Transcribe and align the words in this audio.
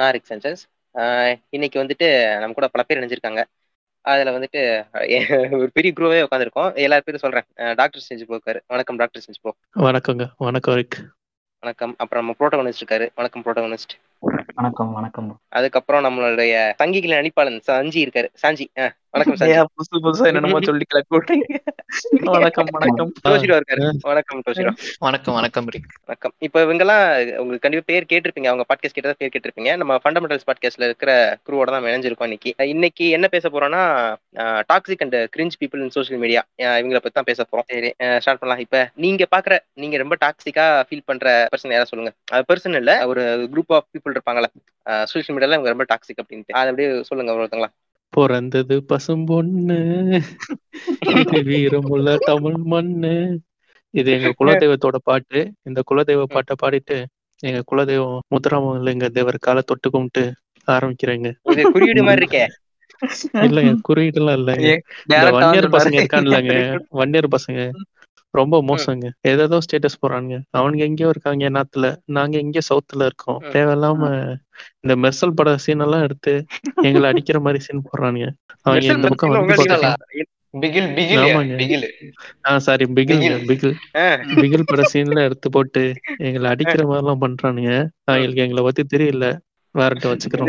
நான் 0.00 0.12
rig 0.12 0.28
census 0.28 0.60
இன்னைக்கு 1.50 1.78
வந்துட்டு 1.82 2.08
நம்ம 2.38 2.54
கூட 2.58 2.68
பல 2.74 2.84
பேர் 2.88 3.00
இணைஞ்சிருக்காங்க. 3.00 3.42
அதுல 4.04 4.30
வந்துட்டு 4.36 4.60
ஒரு 5.58 5.70
பெரிய 5.72 5.92
குரூவே 5.96 6.18
உட்காந்துருக்கோம் 6.26 6.70
எல்லா 6.84 6.98
பேரும் 7.04 7.24
சொல்றேன். 7.24 7.46
டாக்டர் 7.74 8.06
செஞ்சு 8.08 8.24
போக்காரு 8.32 8.60
வணக்கம் 8.66 9.00
டாக்டர் 9.02 9.24
செஞ்சு 9.26 9.40
போ 9.44 9.54
வணக்கங்க. 9.86 10.24
வணக்கம் 10.46 10.74
ரிக். 10.74 10.98
வணக்கம். 11.62 11.94
அப்புறம் 11.98 12.22
நம்ம 12.22 12.36
புரோட்டோகனிஸ்ட் 12.38 12.84
இருக்காரு. 12.84 13.06
வணக்கம் 13.14 13.42
புரோட்டோகனிஸ்ட் 13.44 13.94
வணக்கம் 14.22 14.90
வணக்கம். 14.96 15.28
அதுக்கப்புறம் 15.58 16.02
நம்மளுடைய 16.06 16.54
சங்கிகளின் 16.80 17.20
அணிப்பாளன் 17.20 17.60
சஞ்சி 17.68 17.98
இருக்காரு. 18.04 18.28
சாஞ்சி 18.42 18.64
வணக்கம் 19.14 19.36
புதுசு 19.76 20.00
புதுசா 20.04 20.26
என்னென்னமோ 20.30 20.58
சொல்லி 20.66 20.84
கிளப்பி 20.90 21.14
விட்டீங்க 21.14 21.46
வணக்கம். 22.34 22.68
வணக்கம் 22.74 23.08
டோஷிரோ 23.26 23.54
இருக்காரு. 23.58 23.84
வணக்கம் 24.10 24.40
டோஷிரோ 24.46 24.72
வணக்கம் 25.06 25.36
வணக்கம் 25.38 25.66
வணக்கம். 26.08 26.34
இப்போ 26.46 26.58
இவங்கெல்லாம் 26.64 27.04
உங்களுக்கு 27.42 27.64
கண்டிப்பா 27.64 27.86
பேர் 27.92 28.08
கேட்டிருப்பீங்க. 28.12 28.50
அவங்க 28.50 28.66
பாட்காஸ்ட் 28.70 28.96
கேட்டதா 28.98 29.16
பேர் 29.22 29.32
கேட்டிருப்பீங்க. 29.36 29.72
நம்ம 29.80 29.96
ஃபண்டமெண்டல்ஸ் 30.02 30.46
பாட்காஸ்ட்ல 30.50 30.88
இருக்கிற 30.90 31.12
குரூவோட 31.46 31.74
தான் 31.74 31.88
இணைஞ்சிருக்கோம் 31.92 32.30
இன்னைக்கு. 32.30 32.52
இன்னைக்கு 32.74 33.08
என்ன 33.18 33.28
பேச 33.34 33.48
போறோம்னா 33.54 33.82
toxic 34.72 35.04
and 35.06 35.18
cringe 35.36 35.58
people 35.62 35.82
in 35.86 35.94
social 35.96 36.22
media 36.26 36.44
இவங்களை 36.82 37.02
பத்தி 37.06 37.16
தான் 37.20 37.30
பேச 37.32 37.46
போறோம். 37.48 37.68
சரி 37.72 37.92
ஸ்டார்ட் 38.22 38.42
பண்ணலாம். 38.42 38.62
இப்ப 38.66 38.84
நீங்க 39.06 39.26
பாக்குற 39.36 39.56
நீங்க 39.84 39.96
ரொம்ப 40.04 40.18
டாக்ஸிக்கா 40.26 40.68
ஃபீல் 40.90 41.06
பண்ற 41.10 41.34
பர்சன் 41.54 41.76
யாரா 41.76 41.90
சொல்லுங்க. 41.92 42.14
பர்சன் 42.52 42.80
இல்ல 42.82 42.92
ஒரு 43.12 43.24
குரூப் 43.54 43.74
ஆஃப் 43.78 43.90
பீப்புள் 43.92 44.09
இருப்பாங்கல்ல 44.14 44.48
சோஷியல் 45.04 45.38
மீடியால 45.38 45.56
இவங்க 45.56 45.68
ரொம்ப 45.68 45.86
டாக்ஸிக் 45.92 46.20
அப்படின்ட்டு. 46.22 46.56
அதை 46.60 46.68
அப்படியே 46.70 47.02
சொல்லுங்க 47.02 47.32
ஒருத்தங்களா? 47.32 47.70
பிறந்தது 48.12 48.76
பசும்பொண்ணு 48.88 49.78
இது 51.20 51.42
வீரமுள்ள 51.48 52.16
தமிழ் 52.20 52.58
மண்ணு. 52.72 53.14
இது 53.94 54.08
எங்க 54.12 54.30
குலதெய்வத்தோட 54.40 54.98
பாட்டு. 55.02 55.40
இந்த 55.62 55.82
குலதெய்வ 55.90 56.22
பாட்டை 56.34 56.54
பாடிட்டு 56.62 56.98
எங்க 57.42 57.60
குலதெய்வம் 57.70 58.18
முத்துராமலிங்க 58.32 59.06
தேவர் 59.16 59.44
காலை 59.46 59.62
தொட்டு 59.66 59.90
கும்பிட்டு 59.90 60.24
ஆரம்பிக்கிறேங்க. 60.68 61.28
குறியீடு 61.74 62.02
மாதிரி 62.02 62.24
இருக்கே. 62.24 62.44
இல்லைங்க 63.46 63.74
இல்லைங்க. 64.30 64.70
இந்த 65.04 65.14
direct 65.14 65.26
ஆ 65.26 65.30
வன்னியர் 65.36 65.68
பசங்க. 65.76 65.96
இருக்கான்லங்க 66.00 66.54
வன்னியர் 67.00 67.34
பசங்க. 67.36 67.60
ரொம்ப 68.34 68.56
மோசங்க. 68.62 69.06
ஏதேதோ 69.22 69.58
ஸ்டேட்டஸ் 69.64 70.00
போறானுங்க 70.02 70.36
அவனுங்க 70.58 70.82
எங்கேயோ 70.88 71.08
இருக்காங்க 71.08 71.50
நாத்துல. 71.50 71.86
நாங்க 72.16 72.34
எங்கேயோ 72.38 72.64
சவுத்துல 72.70 73.06
இருக்கோம். 73.08 73.40
தேவையில்லாம 73.54 74.02
இந்த 74.84 74.94
மெர்சல் 75.04 75.36
பட 75.38 75.50
சீன் 75.64 75.84
எல்லாம் 75.86 76.04
எடுத்து 76.06 76.32
எங்களை 76.84 77.06
அடிக்கிற 77.12 77.38
மாதிரி 77.40 77.60
சீன் 77.66 77.86
போடுறானுங்க. 77.86 78.28
அவங்க 78.64 78.86
இந்த 78.88 79.08
பக்கம் 79.08 79.30
வந்து 79.30 79.42
உங்களுக்கு 79.42 79.78
பார்க்கணும் 79.78 80.28
பிகில் 80.54 80.88
பிகில் 80.96 81.20
ஆமாங்க. 81.24 81.54
பிகில். 81.60 81.84
ஆ 82.46 82.52
சாரி 82.66 82.84
பிகில் 82.96 83.20
பிகில். 83.50 83.74
பிகில். 84.40 84.64
பட 84.70 84.82
சீன்ல 84.92 85.20
எடுத்து 85.28 85.48
போட்டு 85.50 85.82
எங்களை 86.20 86.46
அடிக்கிற 86.52 86.82
மாதிரி 86.86 87.02
எல்லாம் 87.02 87.22
பண்றானுங்க. 87.24 87.72
அவங்களுக்கு 88.08 88.44
எங்களை 88.46 88.64
பத்தி 88.64 88.84
தெரியல. 88.94 89.26
வேறட்ட 89.74 90.06
வச்சுக்கிறோம். 90.12 90.48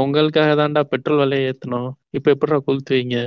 உங்களுக்காக 0.00 0.50
தான்டா 0.60 0.82
பெட்ரோல் 0.92 1.20
விலையை 1.22 1.44
ஏத்தணும். 1.50 1.88
இப்ப 2.10 2.32
எப்படிடா 2.34 2.58
கொளுத்துவீங்க 2.66 3.18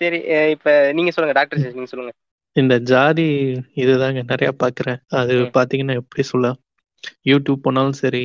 சரி 0.00 0.18
இப்ப 0.54 0.66
நீங்க 0.92 1.10
சொல்லுங்க 1.10 1.34
டாக்டர் 1.38 1.60
நீங்க 1.74 1.90
சொல்லுங்க. 1.92 2.12
இந்த 2.56 2.74
ஜாதி 2.90 3.26
இதுதாங்க 3.76 4.20
நிறைய 4.24 4.50
பாக்குறேன். 4.62 5.00
அது. 5.18 5.34
பாத்தீங்கன்னா 5.56 5.96
எப்படி 6.00 6.22
சொல்ல 6.24 6.48
யூடியூப் 7.30 7.64
போனாலும் 7.64 7.98
சரி 8.00 8.22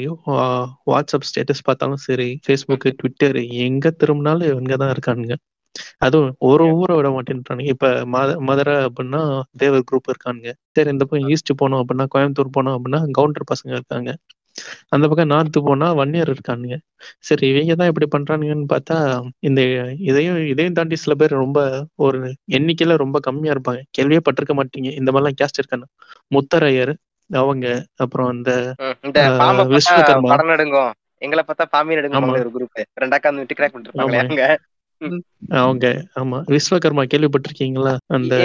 வாட்ஸ்அப் 0.88 1.28
ஸ்டேட்டஸ் 1.30 1.66
பார்த்தாலும் 1.66 2.04
சரி 2.06 2.28
ஃபேஸ்புக் 2.46 2.88
ட்விட்டர் 3.00 3.40
எங்க 3.66 3.92
திரும்பினாலும் 4.02 4.50
இவங்க 4.52 4.76
தான் 4.78 4.94
இருக்கானுங்க. 4.96 5.36
அதுவும் 6.00 6.32
ஒரு 6.48 6.66
ஊரை 6.76 6.96
விட 6.96 7.10
மாட்டேன்றானுங்க. 7.10 7.72
இப்ப 7.74 7.86
மத 8.08 8.30
மதுரை 8.42 8.76
அப்படின்னா 8.88 9.22
தேவர் 9.58 9.88
குரூப் 9.90 10.12
இருக்கானுங்க. 10.12 10.52
சரி 10.70 10.90
இந்த 10.90 11.06
பக்கம் 11.06 11.30
ஈஸ்ட் 11.30 11.60
போனோம் 11.62 11.82
அப்படின்னா 11.84 12.08
கோயம்புத்தூர் 12.16 12.56
போனோம் 12.58 12.78
அப்படின்னா 12.78 13.02
கவுண்டர் 13.12 13.52
பசங்க 13.52 13.72
இருக்காங்க. 13.78 14.12
அந்த 14.90 15.06
பக்கம் 15.08 15.30
நார்த்து 15.30 15.60
போனா 15.62 15.88
வன்னியர் 15.94 16.32
இருக்கானுங்க. 16.32 16.76
சரி 17.20 17.46
இவங்க 17.52 17.76
தான் 17.76 17.90
இப்படி 17.92 18.08
பண்றானுங்கன்னு 18.10 18.68
பார்த்தா 18.74 18.98
இந்த 19.48 19.62
இதையும் 20.10 20.40
இதையும் 20.52 20.74
தாண்டி 20.74 20.96
சில 20.96 21.16
பேர் 21.16 21.42
ரொம்ப 21.42 21.60
ஒரு 22.00 22.20
எண்ணிக்கையில 22.58 22.96
ரொம்ப 23.04 23.20
கம்மியா 23.20 23.54
இருப்பாங்க. 23.56 23.82
கேள்வியே 23.98 24.22
பட்டிருக்க 24.28 24.56
மாட்டீங்க. 24.60 24.92
இந்த 25.00 25.12
மாதிரிலாம் 25.12 25.40
கேஸ்ட் 25.42 25.62
இருக்கானு. 25.62 25.88
முத்தரையர் 26.32 26.94
அவங்க 27.30 27.66
அப்புறம் 28.04 28.30
அந்த 28.32 28.52
விஸ்வகர்மா. 29.74 30.32
எங்களை 31.22 31.42
பார்த்தா 31.48 31.66
பாம்பி 31.74 31.98
நடுங்கும் 31.98 32.20
ஆமா. 32.20 32.36
ஒரு 32.38 32.52
குரூப் 32.56 32.72
ரெண்டாக்கா 33.02 33.30
விட்டு 33.36 33.58
கிராக். 33.58 33.76
அங்க. 34.04 34.46
அவங்க 35.50 36.06
ஆமா. 36.16 36.38
விஸ்வகர்மா 36.48 37.04
கேள்விப்பட்டிருக்கீங்களா? 37.14 37.98
அந்த 38.08 38.36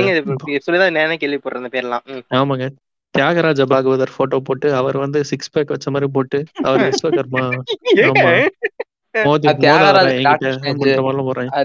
சொல்லிதான் 0.59 0.93
நானே 0.93 1.17
கேள்விப்படுறேன் 1.17 1.63
இந்த 1.63 1.71
பேர்லாம். 1.73 2.05
ஆமாங்க. 2.35 2.67
தியாகராஜ 3.15 3.65
பாகவதர் 3.65 4.17
போட்டோ 4.17 4.39
போட்டு 4.39 4.75
அவர் 4.75 4.97
வந்து 4.97 5.25
சிக்ஸ் 5.25 5.51
பேக் 5.51 5.69
வச்ச 5.69 5.91
மாதிரி 5.91 6.11
போட்டு 6.13 6.45
அவர் 6.63 6.83
விஸ்வகர்மா. 6.87 7.45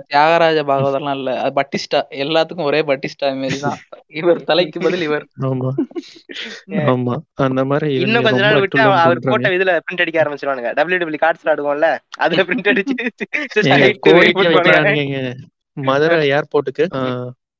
தியாகராஜ 0.07 0.59
பாகவதர்லாம் 0.69 1.15
இல்ல. 1.19 1.31
அது 1.41 1.51
பட்டிஸ்டா 1.57 1.99
எல்லாத்துக்கும் 2.21 2.67
ஒரே 2.69 2.79
பட்டிஸ்டா 2.89 3.27
மாரி 3.41 3.59
தான் 3.59 3.77
இவர் 4.13 4.43
தலைக்கு 4.43 4.79
பதில் 4.85 5.05
இவர். 5.07 5.25
ஆமா. 5.49 5.69
ஆமா. 6.93 7.15
அந்த 7.45 7.65
மாதிரி 7.65 7.89
இன்னும் 7.97 8.25
கொஞ்ச 8.27 8.41
நாள் 8.45 8.61
விட்டு 8.63 8.81
அவர். 8.97 9.19
போட்ட 9.25 9.51
இதுல 9.57 9.73
பிரிண்ட் 9.85 10.03
அடிக்க 10.03 10.23
ஆரம்பிச்சிருவானுங்க. 10.23 10.71
டபிள்யூ 10.77 10.99
டபிள்யூ 11.01 11.21
கார்ட்ஸ் 11.23 11.43
விளாடுவோம்ல 11.43 11.89
அதுல 12.19 12.43
பிரிண்ட் 12.43 12.71
அடிச்சு 12.71 12.97
மதுரை 15.87 16.27
ஏர்போர்ட்டுக்கு 16.35 16.83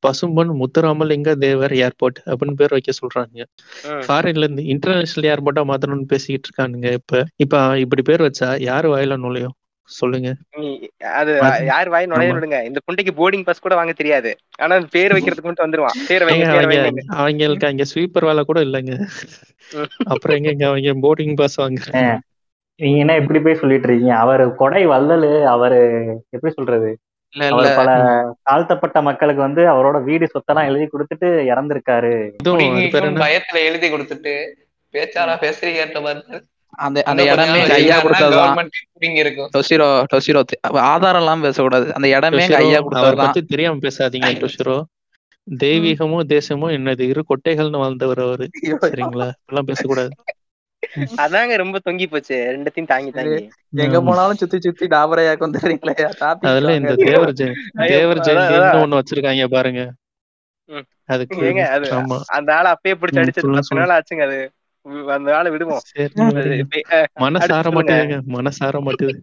பசும்பொன் 0.03 0.50
முத்துராமலிங்க 0.59 1.31
தேவர் 1.41 1.73
ஏர்போர்ட் 1.81 2.18
அப்படின்னு 2.28 2.56
பேர் 2.59 2.72
வைக்க 2.72 2.91
சொல்றாங்க. 2.97 3.44
ஃபாரின்ல 4.06 4.41
இருந்து 4.41 4.63
இன்டர்நேஷனல் 4.73 5.28
ஏர்போர்ட்டா 5.31 5.62
மாத்தணும்னு 5.69 6.09
பேசிக்கிட்டு 6.12 6.47
இருக்கானுங்க 6.47 6.88
இப்ப. 7.00 7.23
இப்ப 7.38 7.78
இப்படி 7.84 8.03
பேர் 8.03 8.22
வச்சா 8.22 8.47
யாரு 8.66 8.94
வாயில 8.94 9.16
நுழையும்? 9.22 9.53
சொல்லுங்க. 9.91 10.29
அது 11.13 11.31
யார் 11.69 11.90
வாய் 11.90 12.09
நுழைய. 12.09 12.34
விடுங்க. 12.34 12.57
இந்த 12.63 12.79
புண்டைக்கு 12.85 13.13
போர்டிங் 13.18 13.44
பாஸ் 13.44 13.63
கூட 13.66 13.75
வாங்க 13.75 13.94
தெரியாது. 13.94 14.31
ஆனா 14.59 14.75
பேர் 14.96 15.16
வைக்கிறதுக்கு 15.16 15.49
மட்டும் 15.49 15.67
வந்துருவான். 15.67 15.97
பேர் 16.09 16.26
வைங்க 16.28 17.03
அவங்களுக்கு 17.17 17.70
அங்க 17.72 17.85
ஸ்வீப்பர் 17.91 18.28
வேலை 18.29 18.43
கூட 18.43 18.61
இல்லைங்க. 18.61 18.96
அப்புறம் 20.14 20.38
எங்க 20.41 20.66
அவங்க 20.67 20.93
போர்டிங் 21.05 21.35
பாஸ் 21.35 21.61
வாங்க 21.61 21.79
நீங்க 22.79 22.99
என்ன 22.99 23.16
இப்படி 23.22 23.40
போய் 23.40 23.59
சொல்லிட்டு 23.59 23.88
இருக்கீங்க? 23.88 24.14
அவரு 24.22 24.46
கொடை 24.55 24.84
வள்ளலு 24.88 25.32
அவரு 25.49 25.79
எப்படி 26.32 26.52
சொல்றது? 26.53 26.91
இல்ல 27.34 27.43
அவர் 27.47 27.59
இல்ல. 27.61 27.76
பல 27.79 27.90
தாழ்த்தப்பட்ட 28.43 28.97
மக்களுக்கு 29.02 29.41
வந்து 29.41 29.61
அவரோட 29.73 29.97
வீடு 30.03 30.26
சொத்தெல்லாம் 30.34 30.70
எழுதி 30.70 30.85
கொடுத்துட்டு 30.88 31.28
இறந்திருக்காரு. 31.52 32.14
பயத்துல 33.22 33.59
எழுதி 33.70 33.90
கொடுத்துட்டு 33.90 34.34
பேச்சாரா 34.93 35.35
பேசுறீங்கன்ற 35.43 35.99
மாதிரி 36.02 36.40
அந்த 36.78 37.03
அந்த 37.03 37.23
இடமே 37.23 37.62
எங்க 37.62 37.73
ஐயா 37.73 37.97
கொடுத்ததுதான் 38.03 38.68
ஆதாரம் 40.62 41.22
எல்லாம் 41.22 41.41
பேசக்கூடாது. 41.41 41.94
அந்த 41.94 42.08
இடமே 42.08 42.53
ஐயா 42.53 42.82
பத்தி 42.82 43.41
தெரியாம 43.41 43.78
பேசாதீங்க 43.78 44.32
டொஷிரோ. 44.44 44.84
தெய்வீகமும் 45.47 46.26
தேசமும் 46.26 46.70
என்னது? 46.70 47.00
இரு 47.00 47.23
கொட்டைகள்னு 47.29 47.78
வாழ்ந்தவர் 47.78 48.20
அவரு. 48.20 48.50
சரிங்களா? 48.66 49.32
இப்பெல்லாம் 49.40 49.66
பேசக்கூடாது. 49.66 50.09
அதாங்க 51.18 51.56
ரொம்ப 51.56 51.79
தொங்கி 51.90 52.08
போச்சு. 52.09 52.35
ரெண்டுத்தையும் 52.53 52.85
தாங்கி 52.85 53.12
தாங்கி. 53.12 53.50
எங்க. 53.76 54.02
போனாலும் 54.02 54.35
சுத்தி 54.35 54.59
சுத்தி 54.59 54.88
டாபரையாக்கு 54.88 55.46
வந்துடுறீங்களே 55.47 56.38
அதுல 56.41 56.76
இந்த 56.76 56.96
தேவர் 56.96 57.32
ஜெய 57.32 57.52
ஐயோ, 57.74 57.96
தேவர் 57.97 58.20
அதான். 58.20 58.82
ஒண்ணு 58.84 59.00
வச்சிருக்காங்க 59.00 59.46
பாருங்க. 59.47 59.84
அதுக்கு 61.06 61.38
அந்த 62.28 62.56
ஆளை 62.56 62.72
அப்பயே 62.72 62.96
பிடிச்சி 63.02 63.76
நாள் 63.76 63.94
ஆச்சுங்க 63.97 64.24
அது. 64.26 64.40
அந்த 65.16 65.29
ஆளை 65.37 65.49
விடுவோம். 65.51 65.83
சரி 65.87 66.13
அது 66.22 66.35
விடுங்க. 66.37 66.63
இப்ப, 66.63 66.75
அஹ், 66.95 67.07
மனசு 67.17 67.43
அடுத்து 67.43 67.57
ஆற 67.57 67.67
சொல்லுங்க. 67.67 67.78
மாட்டேதுங்க 67.79 68.17
மனசு 68.35 68.59
ஆற 68.61 68.79
மாட்டேது 68.81 69.16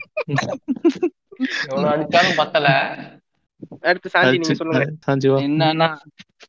எவ்வளவு 1.69 1.91
அடிச்சாலும் 1.93 2.39
பத்தல. 2.41 2.69
அடுத்து 3.85 4.09
சாந்தி 4.13 4.31
நீங்க 4.35 4.47
அடிச்சு 4.47 4.61
சொல்லுங்க. 4.61 4.85
சாஞ்சி 5.05 5.29
வா. 5.29 5.39
என்னன்னா 5.43 5.89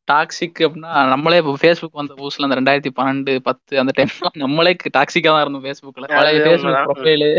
டாக்ஸிக் 0.08 0.60
அப்படின்னா 0.66 0.92
நம்மளே 1.12 1.38
இப்போ 1.38 1.54
ஃபேஸ்புக் 1.62 2.00
வந்த 2.00 2.14
புதுசுல 2.20 2.48
அந்த 2.48 2.58
ரெண்டாயிரத்தி 2.60 2.92
பன்னெண்டு 2.96 3.34
பத்து 3.48 3.80
அந்த 3.82 3.92
டைம் 3.98 4.12
நம்மளே 4.44 4.74
டாக்ஸிக்கா 4.98 5.32
தான் 5.32 5.44
இருந்தோம் 5.44 5.66
ஃபேஸ்புக்ல 5.66 6.10
பழைய 6.12 6.40
ஃபேஸ்புக். 6.46 6.80
ப்ரொஃபைலு 6.88 7.30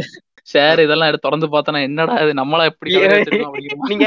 ஷேர் 0.50 0.82
இதெல்லாம் 0.82 1.08
எடுத்து 1.08 1.26
திறந்து 1.26 1.46
பார்த்தோன்னா 1.48 1.80
என்னடா 1.86 2.14
இது? 2.22 2.32
நம்மளா 2.38 2.64
எப்படி. 2.70 2.90
நீங்க 3.90 4.06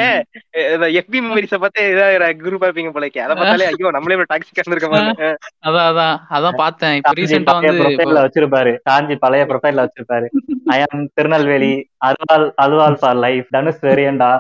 எஃபி 1.00 1.20
மெமரிஸ 1.24 1.58
பார்த்து 1.58 1.84
ஏதாவது 1.92 2.12
குரூப் 2.42 2.66
இருப்பீங்க 2.66 2.92
போலக்கு 2.96 3.20
அதை 3.24 3.34
பார்த்தாலே 3.36 3.68
ஐயோ 3.70 3.92
நம்மளே 3.96 4.18
ஒரு 4.18 4.30
டாக்ஸிக்கா 4.32 4.62
இருந்திருக்க 4.62 4.90
மாதிரி 4.92 5.30
அதான் 5.68 5.88
அதான். 5.90 6.16
அதான் 6.36 6.60
பார்த்தேன். 6.62 6.96
இப்போ 6.98 7.12
பழைய 7.12 7.40
வந்து 7.60 7.74
ப்ரொஃபைல்ல 7.82 8.24
வச்சிருப்பாரு. 8.26 8.74
காஞ்சி 8.88 9.18
பழைய 9.24 9.44
ப்ரொஃபைல்ல 9.50 9.86
வச்சிருப்பாரு. 9.86 10.28
ஐஎம் 10.74 11.06
திருநெல்வேலி 11.18 11.74
அல்வால் 12.08 12.48
அல்வால் 12.64 13.00
ஃபார் 13.02 13.20
லைஃப் 13.22 13.48
தனுஷ் 13.54 13.84
வெரியண்டா 13.84 14.32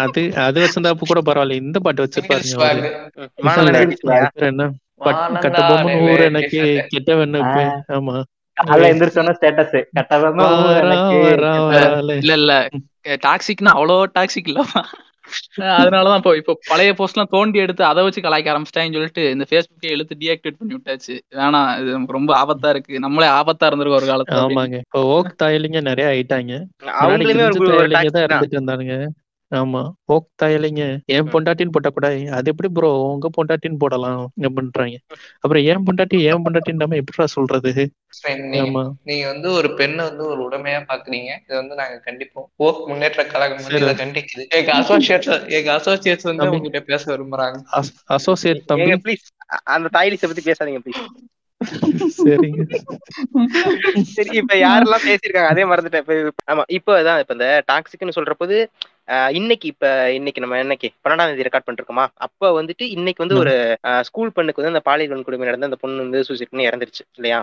அது 0.00 0.22
அது 0.44 0.58
வச்சிருந்தா 0.62 0.92
அப்ப 0.94 1.06
கூட 1.06 1.22
பரவாயில்ல. 1.22 1.62
இந்த 1.62 1.78
பாட்டு 1.80 2.04
வச்சிருப்பாருங்க 2.04 2.56
அவரு. 2.60 2.90
மாணவன் 3.46 3.68
இல்ல, 3.68 3.78
நடிச்சியா? 3.78 4.18
அது 4.20 4.34
பேர் 4.36 4.50
என்ன 4.50 4.68
கட்ட 5.38 5.58
பொம்மன் 5.62 6.00
ஊர் 6.06 6.22
எனக்கு 6.26 6.56
கேசட்டு. 6.56 6.90
கெட்ட 6.92 7.10
வெண்ணு 7.18 7.40
ஆமா. 7.96 8.16
காலைல 8.68 8.90
எந்திரிச்சோன்னா 8.92 9.34
ஸ்டேட்டஸ் 9.38 9.76
கட்டவங்க 9.98 10.42
வாரா, 10.42 10.98
வாரா, 11.10 11.52
வாராலே. 11.64 12.16
இல்ல 12.16 12.32
இல்ல. 12.32 12.68
டாக்ஸிக்னா 13.26 13.72
அவ்வளோ 13.74 14.04
டாக்ஸிக் 14.18 14.50
இல்ல. 14.50 14.62
அதனாலதான் 15.58 16.16
இப்போ 16.16 16.36
இப்போ 16.36 16.58
பழைய 16.68 16.94
போஸ்ட் 16.94 17.16
எல்லாம் 17.16 17.32
தோண்டி 17.32 17.58
எடுத்து 17.58 17.84
அதை 17.84 18.02
வச்சு 18.02 18.20
கலாய்க்க 18.20 18.52
ஆரம்பிச்சிட்டாங்கன்னு 18.52 18.98
சொல்லிட்டு 18.98 19.30
இந்த 19.30 19.44
ஃபேஸ்புக்கே 19.50 19.90
எழுத்து 19.90 20.16
டீஆக்டிவேட் 20.20 20.58
பண்ணி 20.58 20.74
விட்டாச்சு. 20.74 21.14
வேணாம் 21.36 21.80
இது 21.80 21.90
நமக்கு 21.90 22.12
ரொம்ப 22.12 22.32
ஆபத்தா 22.42 22.68
இருக்கு. 22.68 22.98
நம்மளே 22.98 23.26
ஆபத்தா 23.26 23.68
இருந்திருக்கோம் 23.68 24.00
ஒரு 24.00 24.06
காலத்துல. 24.06 24.40
ஆமாங்க. 24.46 24.76
இப்போ 24.76 25.02
ஓக் 25.02 25.34
தாயலிங்க 25.42 25.80
நிறைய 25.80 26.06
ஆயிட்டாங்க. 26.10 26.52
அவங்களுமே. 27.00 27.46
இருந்துட்டு 27.46 28.58
இருந்தானுங்க. 28.58 28.96
ஆமா. 29.52 29.80
ஓக் 30.06 30.26
தாயலிங்க 30.36 30.82
என் 31.08 31.30
பொண்டாட்டின்னு 31.32 31.74
போட்டக்கூடாது 31.74 32.18
அது 32.30 32.50
எப்படி 32.52 32.68
ப்ரோ 32.72 32.90
உங்க 33.06 33.28
பொண்டாட்டின்னு 33.36 33.78
போடலாம் 33.78 34.18
அப்படின்றாங்க 34.40 34.96
அப்புறம் 35.42 35.64
ஏன் 35.64 35.84
பொண்டாட்டி 35.86 36.18
ஏன் 36.28 36.44
பொண்டாட்டின்னு 36.44 37.00
எப்படிடா 37.00 37.26
சொல்றது? 37.34 37.72
நீங்க 39.08 39.24
வந்து 39.28 39.48
ஒரு 39.52 39.68
பெண்ணை 39.74 40.02
வந்து 40.04 40.24
ஒரு 40.26 40.40
உடமையா 40.46 40.80
பாக்குறீங்க. 40.88 41.30
இதை 41.44 41.56
வந்து 41.56 41.74
நாங்க 41.74 41.96
கண்டிப்போம். 42.06 42.46
போக் 42.56 42.80
முன்னேற்ற 42.88 43.24
கழகம். 43.26 43.60
இதை 43.80 43.94
கண்டிக்குது. 44.02 44.44
எங்க 44.58 44.70
அசோசியேட்ஸ் 44.80 45.30
எங்க 45.58 45.70
அசோசியேட்ஸ் 45.78 46.28
வந்து. 46.30 46.46
உங்ககிட்ட 46.50 46.82
பேச 46.90 47.02
விரும்புறாங்க. 47.12 47.58
அசோசியேட் 48.16 48.62
தம்பி. 48.70 48.96
ப்ளீஸ் 49.04 49.26
அந்த 49.74 49.90
தாய்லிஸ 49.92 50.26
பத்தி 50.26 50.44
பேசாதீங்க 50.44 50.82
ப்ளீஸ் 50.84 51.02
சரிங்க. 52.18 52.60
சரி 54.12 54.30
இப்ப 54.40 54.54
யாரெல்லாம் 54.58 55.04
பேசியிருக்காங்க 55.06 55.50
அதே 55.52 55.64
மறந்துட்டேன். 55.70 56.06
ஆமா 56.46 56.62
இப்போ 56.76 56.92
அதான் 57.00 57.20
இப்ப 57.22 57.34
இந்த 57.36 57.48
டாக்ஸிக்னு 57.68 58.16
சொல்றபோது 58.18 58.56
ஆஹ் 58.99 58.99
இன்னைக்கு 59.32 59.68
இப்ப 59.68 59.84
இன்னைக்கு 60.12 60.40
நம்ம 60.40 60.56
என்னைக்கு? 60.56 60.88
பன்னெண்டாம் 61.04 61.28
தேதி 61.28 61.42
ரெக்கார்ட் 61.42 61.68
பண்ணிருக்கோமா? 61.68 62.04
அப்ப 62.16 62.62
வந்துட்டு 62.62 62.84
இன்னைக்கு 62.88 63.24
வந்து 63.24 63.36
ஒரு 63.36 63.54
ஸ்கூல் 64.00 64.32
பெண்ணுக்கு 64.32 64.62
வந்து 64.62 64.72
அந்த 64.72 64.80
பாலியல் 64.80 65.12
வன்கொடுமை 65.12 65.44
நடந்த 65.44 65.64
அந்த 65.64 65.78
பொண்ணு 65.80 65.96
வந்து 65.96 66.24
சூசைட் 66.24 66.48
பண்ணி 66.50 66.66
இறந்துருச்சு 66.66 67.02
இல்லையா? 67.14 67.38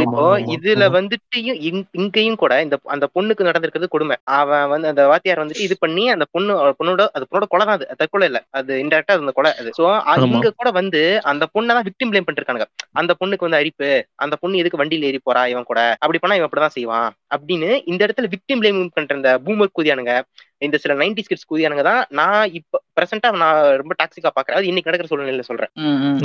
இப்போ 0.00 0.24
இதுல. 0.54 0.84
வந்துட்டு 0.96 1.36
இங்- 1.68 1.86
இங்கேயும் 1.92 2.36
கூட 2.36 2.62
இந்த 2.62 2.78
அந்த 2.86 3.08
பொண்ணுக்கு 3.14 3.48
நடந்திருக்கிறது 3.48 3.88
கொடுமை. 3.88 4.16
அவன் 4.32 4.68
வந்து 4.68 4.88
அந்த 4.88 5.06
வாத்தியார் 5.06 5.42
வந்துட்டு 5.42 5.60
இது 5.60 5.76
பண்ணி 5.78 6.10
அந்த 6.10 6.24
பொண்ணு 6.30 6.52
பொண்ணோட 6.80 7.06
அது 7.12 7.26
பொண்ணோட 7.30 7.44
கொலை 7.48 7.66
தான் 7.66 7.76
அது. 7.76 7.86
தற்கொலை 7.96 8.26
இல்ல. 8.26 8.44
அது 8.50 8.72
இன்டெரக்டா 8.82 9.14
அந்த 9.16 9.30
கொலை 9.30 9.52
அது. 9.54 9.70
சோ. 9.78 9.84
இங்க 10.28 10.52
கூட 10.56 10.70
வந்து 10.70 11.02
அந்த 11.24 11.44
பொண்ணை 11.52 11.66
தான் 11.68 11.84
விக்டிம் 11.84 12.10
பிளேம் 12.10 12.26
பண்ணிருக்கானுங்க. 12.28 12.66
அந்த 12.92 13.14
பொண்ணுக்கு 13.20 13.44
வந்து 13.46 13.56
அரிப்பு 13.56 13.90
அந்த 14.16 14.36
பொண்ணு 14.40 14.58
எதுக்கு 14.58 14.80
வண்டியில 14.80 15.02
ஏறி 15.02 15.20
போறா 15.24 15.46
இவன் 15.46 15.62
கூட? 15.62 15.80
அப்படி 15.98 16.18
பண்ணா 16.18 16.36
இவன் 16.36 16.48
அப்படிதான் 16.48 16.76
செய்வான்? 16.76 17.08
அப்படின்னு 17.30 17.70
இந்த 17.84 18.02
இடத்துல 18.06 18.28
விக்டிம் 18.28 18.60
பிளேம் 18.60 18.88
பண்ற 18.92 19.16
இந்த 19.16 19.30
பூமர் 19.44 19.74
கூதியானுங்க 19.76 20.12
இந்த 20.62 20.76
சில 20.78 20.94
நைன்டி 20.94 21.22
கிட்ஸ் 21.22 21.48
கூதியானுங்க 21.50 21.82
தான் 21.82 22.02
நான் 22.10 22.52
இப்ப 22.52 22.80
பிரசன்டா 22.96 23.28
நான் 23.36 23.58
ரொம்ப 23.76 23.92
டாக்ஸிக்கா 23.98 24.30
பாக்குறேன். 24.36 24.58
அது 24.58 24.66
இன்னைக்கு 24.66 24.90
நடக்கிற 24.90 25.08
சூழ்நிலையில 25.10 25.40
சொல்றேன். 25.40 25.70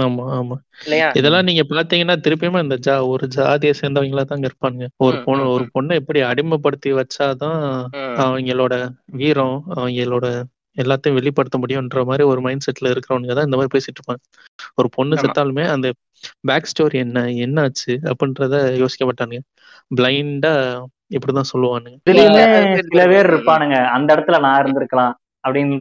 ஆமா 0.03 0.23
ஆமா. 0.37 0.55
இல்லையா? 0.85 1.07
இதெல்லாம் 1.13 1.45
நீங்க 1.45 1.63
பாத்தீங்கன்னா 1.71 2.15
திருப்பியுமே 2.25 2.61
இந்த 2.61 2.77
ஜா 2.77 2.95
ஒரு 3.07 3.27
ஜாதியை 3.27 3.73
சேர்ந்தவங்களா 3.81 4.23
தாங்க 4.23 4.49
இருப்பானுங்க 4.49 4.87
ஒரு 4.99 5.17
பொண்ணு 5.19 5.45
ஒரு 5.49 5.65
பொண்ணை 5.75 5.95
எப்படி 5.95 6.21
அடிமைப்படுத்தி 6.23 6.91
வச்சாதான். 6.93 7.61
அவங்களோட 8.23 8.73
வீரம் 9.15 9.57
அவங்களோட 9.75 10.25
எல்லாத்தையும் 10.77 11.17
வெளிப்படுத்த 11.19 11.57
முடியும்ன்ற 11.57 12.01
மாதிரி 12.05 12.23
ஒரு 12.23 12.41
மைண்ட் 12.41 12.65
செட்ல 12.65 12.91
இருக்கிறவங்க 12.93 13.35
தான் 13.37 13.47
இந்த 13.49 13.57
மாதிரி 13.59 13.73
பேசிட்டு 13.75 13.99
இருப்பாங்க. 13.99 14.21
ஒரு 14.73 14.87
பொண்ணு. 14.89 15.19
செத்தாலுமே 15.23 15.65
அந்த 15.75 15.87
பேக் 16.49 16.69
ஸ்டோரி 16.71 16.97
என்ன 17.05 17.21
என்னாச்சு 17.45 17.93
அப்படின்றத 18.11 18.55
யோசிக்க 18.81 19.03
மாட்டானுங்க. 19.05 19.41
பிளைண்டா 19.91 20.53
இப்படிதான் 21.15 21.51
சொல்லுவானுங்க. 21.51 21.97
சில 22.89 23.03
பேர் 23.11 23.29
இருப்பானுங்க. 23.31 23.77
அந்த 23.97 24.09
இடத்துல 24.15 24.39
நான் 24.45 24.59
இருந்திருக்கலாம் 24.63 25.13
அப்படின்னு. 25.43 25.79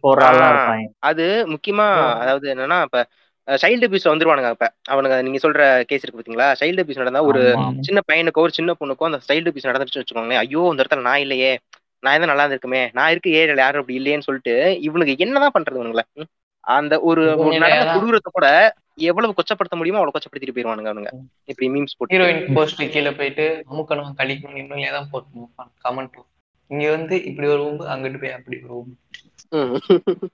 இருப்பாங்க. 0.53 0.87
அது 1.11 1.25
முக்கியமா 1.53 1.87
அதாவது 2.23 2.47
என்னன்னா 2.55 2.79
இப்ப 2.87 3.01
சைல்டு 3.49 3.87
அபியூஸ் 3.87 4.11
வந்துருவானுங்க 4.11 4.51
இப்ப 4.51 4.67
அவனுங்க 4.91 5.15
நீங்க 5.23 5.39
சொல்ற 5.43 5.61
கேஸ் 5.89 6.03
இருக்கு 6.03 6.19
பாத்தீங்களா? 6.19 6.49
சைல்டு 6.61 6.83
அபியூஸ் 6.83 7.01
நடந்தா 7.03 7.23
ஒரு. 7.31 7.41
சின்ன 7.87 8.01
பையனுக்கோ 8.11 8.45
ஒரு 8.47 8.53
சின்ன 8.53 8.75
பொண்ணுக்கோ 8.81 9.09
அந்த 9.09 9.21
சைல்டு 9.29 9.51
அபியூஸ் 9.51 9.69
நடந்துச்சு 9.71 10.01
வச்சுக்கோங்களேன். 10.01 10.43
ஐயோ 10.45 10.63
இந்த 10.73 10.83
இடத்துல 10.83 11.07
நான் 11.09 11.23
இல்லையே. 11.25 11.53
நான் 12.03 12.13
எதாவது 12.13 12.31
நல்லா 12.31 12.45
இருந்திருக்குமே 12.45 12.83
நான் 12.97 13.11
இருக்கு 13.13 13.37
ஏரியால 13.39 13.65
யாரும் 13.65 13.83
அப்படி 13.83 13.99
இல்லையேன்னு 13.99 14.29
சொல்லிட்டு 14.29 14.55
இவனுக்கு 14.87 15.25
என்னதான் 15.25 15.55
பண்றது 15.57 15.79
இவனுங்கள? 15.79 16.05
அந்த 16.65 16.95
ஒரு 17.03 17.23
நடந்த. 17.57 17.93
கொடூரத்தை 17.93 18.31
கூட 18.33 18.49
எவ்வளவு 19.07 19.37
கொச்சப்படுத்த 19.37 19.77
முடியுமோ 19.79 19.99
அவ்வளவு 19.99 20.15
கொச்சப்படுத்திட்டு 20.15 20.55
போயிருவானுங்க 20.57 20.91
அவனுங்க 20.91 21.11
இப்படி 21.51 21.69
மீம்ஸ் 21.73 21.97
போட்டு 21.97 22.15
ஹீரோயின் 22.15 22.43
போஸ்ட் 22.57 22.83
கீழே 22.95 23.13
போயிட்டு 23.19 23.47
அமுக்கணும் 23.71 24.13
கழிக்கணும் 24.21 24.61
இன்னும் 24.63 24.97
தான் 24.97 25.09
போட்டு 25.13 25.47
கமெண்ட் 25.85 26.19
இங்க 26.71 26.85
வந்து 26.93 27.15
இப்படி 27.29 27.47
ஒரு 27.49 27.61
ரூம் 27.63 27.81
அங்கிட்டு 27.93 28.21
போய் 28.21 28.37
அப்படி 28.37 28.59
ஒரு 28.61 28.73
ரூம் 28.73 28.91
ம். 29.53 29.73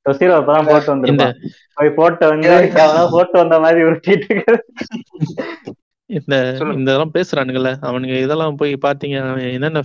தொசீரோ 0.06 0.34
இப்பதான் 0.40 0.68
போட்டு 0.68 0.90
இந்த 1.06 1.24
வந்திருப்பான் 1.24 1.38
போய் 1.78 1.96
போட்டு 1.96 2.26
வந்து 2.28 2.50
போட்டு 3.14 3.36
வந்த 3.40 3.56
மாதிரி 3.64 3.80
உருட்டிட்டு. 3.86 4.36
இந்த. 6.10 6.34
இந்த 6.74 6.84
இதெல்லாம் 6.84 7.14
பேசுறானுங்கல்ல 7.16 7.72
அவனுங்க 7.88 8.14
இதெல்லாம் 8.24 8.60
போய் 8.60 8.74
பாத்தீங்க 8.84 9.16
அவன் 9.24 9.54
என்னென்ன 9.56 9.82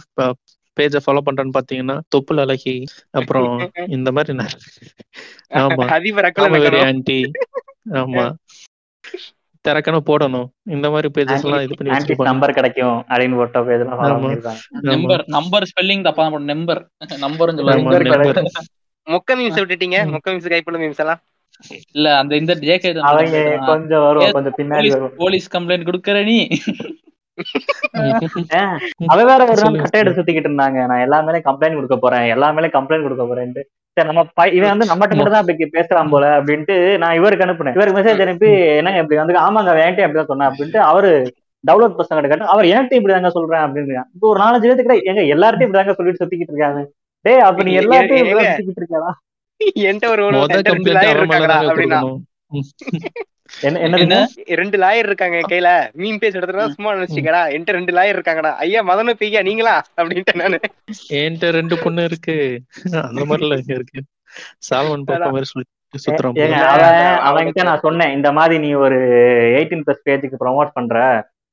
பேஜ 0.78 1.02
ஃபாலோ 1.04 1.22
பண்றான்னு 1.26 1.56
பாத்தீங்கன்னா 1.58 1.98
தொப்புள் 2.14 2.42
அழகி 2.44 2.76
அப்புறம் 3.20 3.52
இந்த 3.96 4.12
மாதிரி 4.12 4.34
ஆமா. 5.64 5.86
ஆன்டி 6.86 7.20
ஆமா. 8.02 8.26
திறக்கணும் 9.66 10.08
போடணும். 10.08 10.48
இந்த 10.76 10.88
மாதிரி 10.94 11.10
பேஜஸ் 11.16 11.44
எல்லாம் 11.46 11.64
இது 11.66 11.76
பண்ணி 11.76 11.92
வச்சிருப்பாங்க. 11.92 12.30
நம்பர் 12.30 12.56
கிடைக்கும் 12.58 12.98
அப்படின்னு 13.10 13.38
போட்ட 13.40 13.60
பேஜ் 13.68 13.84
நம்பர் 14.90 15.24
நம்பர் 15.36 15.68
ஸ்பெல்லிங் 15.72 16.06
தப்பா 16.08 16.24
தான் 16.26 16.50
நம்பர் 16.54 16.82
நம்பர்னு 17.26 17.60
சொல்லுவாங்க. 17.62 18.02
நம்பர். 18.10 18.40
மொக்க 19.08 19.36
மீம்ஸ் 19.40 19.60
விட்டுட்டீங்க. 19.62 19.98
மொக்க 20.14 20.28
மீம்ஸ் 20.34 20.52
கைப்புள்ள 20.54 20.80
மீம்ஸ் 20.84 21.02
எல்லாம். 21.04 21.22
இல்ல 21.92 22.08
அந்த 22.22 22.34
இந்த 22.42 22.54
ஜேகே 22.62 22.90
அவங்க 23.10 23.40
கொஞ்சம் 23.70 24.04
வரும். 24.06 24.34
கொஞ்சம் 24.38 24.56
பின்னாடி 24.60 24.80
போலீஸ் 24.80 24.98
வரும். 24.98 25.16
போலீஸ் 25.22 25.48
கம்ப்ளைண்ட் 25.56 25.88
கொடுக்கற 25.90 26.18
நீ 26.30 26.38
அவ 29.12 29.20
வேற 29.30 29.42
ஒரு 29.52 29.62
நாள் 29.64 29.78
கட்டை 29.84 30.00
எடுத்து 30.02 30.18
சுத்திக்கிட்டு 30.18 30.50
இருந்தாங்க. 30.50 30.80
நான் 30.90 31.04
எல்லா 31.06 31.18
மேலே 31.28 31.40
கம்ப்ளைண்ட் 31.48 31.78
கொடுக்க 31.78 31.96
போறேன். 32.04 32.26
எல்லா 32.34 32.48
மேலே 32.56 32.68
கம்ப்ளைண்ட் 32.76 33.06
கொடுக்க 33.06 33.24
போறேன்ட்டு. 33.30 33.62
சரி 33.98 34.08
நம்ம 34.10 34.24
இவன் 34.58 34.72
வந்து 34.74 34.88
நம்மகிட்ட 34.92 35.18
மட்டும் 35.18 35.36
தான் 35.36 35.44
இப்படி 35.46 35.68
பேசுறான் 35.78 36.12
போல 36.14 36.26
அப்படின்ட்டு 36.38 36.76
நான் 37.04 37.18
இவருக்கு 37.20 37.46
அனுப்புனேன். 37.46 37.76
இவருக்கு 37.78 37.98
மெசேஜ் 38.00 38.24
அனுப்பி 38.26 38.50
என்னங்க 38.80 39.02
இப்படி 39.04 39.20
வந்து 39.22 39.36
ஆமாங்க 39.46 39.74
என்கிட்ட 39.86 40.06
அப்படிதான் 40.08 40.32
சொன்னேன் 40.32 40.50
அப்படின்ட்டு 40.52 40.82
அவரு 40.92 41.12
டவுன்லோட் 41.64 42.00
பசங்க 42.00 42.22
கேட்டு 42.24 42.52
அவர் 42.54 42.72
என்கிட்ட 42.74 43.00
இப்படி 43.00 43.14
தாங்க 43.16 43.32
சொல்றேன் 43.38 43.64
அப்படின்னு 43.66 43.96
இப்போ 44.16 44.28
ஒரு 44.32 44.42
நாலஞ்சு 44.44 44.70
பேருக்கு 44.70 45.10
எங்க 45.12 45.22
எல்லார்ட்டையும் 45.36 45.70
இப்படி 45.70 45.82
தாங்க 45.82 45.96
சொல்லிட்டு 46.00 46.22
சுத்திக்கிட்டு 46.24 46.54
இருக்காங்க. 46.56 46.82
டேய் 47.26 47.46
அப்ப 47.50 47.64
நீ 47.68 47.74
எல்லார்ட்டையும் 47.84 48.26
இப்படி 48.26 48.48
சுத்திக்கிட்டு 48.50 48.84
என்கிட்ட 49.90 50.08
ஒரு 50.14 50.24
அப்படின்னா 53.52 54.00
என்ன? 54.06 54.18
ரெண்டு 54.62 54.78
லாயர் 54.84 55.08
இருக்காங்க 55.10 55.40
கையில. 55.52 55.70
மீன் 56.02 56.20
பேஸ் 56.22 56.38
எடுத்துட்டா 56.38 56.68
சும்மா 56.76 56.92
நினைச்சிக்கடா. 56.94 57.42
என்கிட்ட 57.54 57.78
ரெண்டு 57.78 57.94
லாயர் 57.98 58.18
இருக்காங்கடா. 58.18 58.52
ஐயா 58.66 58.82
மதனும் 58.90 59.20
பெய்யா 59.22 59.42
நீங்களா? 59.50 59.76
அப்படின்ட்டு 60.00 60.36
நானு. 60.42 60.60
என்கிட்ட 61.22 61.50
ரெண்டு 61.60 61.78
பொண்ணு 61.84 62.04
இருக்கு. 62.04 62.36
அந்த 63.10 63.24
மாதிரிலாம் 63.30 63.62
இங்க 63.64 63.76
இருக்கு. 63.80 64.02
சால்மன் 64.70 65.08
பாப்பா 65.10 65.30
மாதிரி 65.36 65.50
சொல்லி 65.52 65.70
அவன்கிட்ட 67.30 67.64
நான் 67.70 67.84
சொன்னேன் 67.86 68.14
இந்த 68.18 68.30
மாதிரி 68.38 68.56
நீ 68.66 68.70
ஒரு 68.86 68.98
எயிட்டீன் 69.58 69.84
பிளஸ் 69.88 70.06
பேஜுக்கு 70.08 70.42
ப்ரொமோட் 70.44 70.76
பண்ற. 70.78 70.98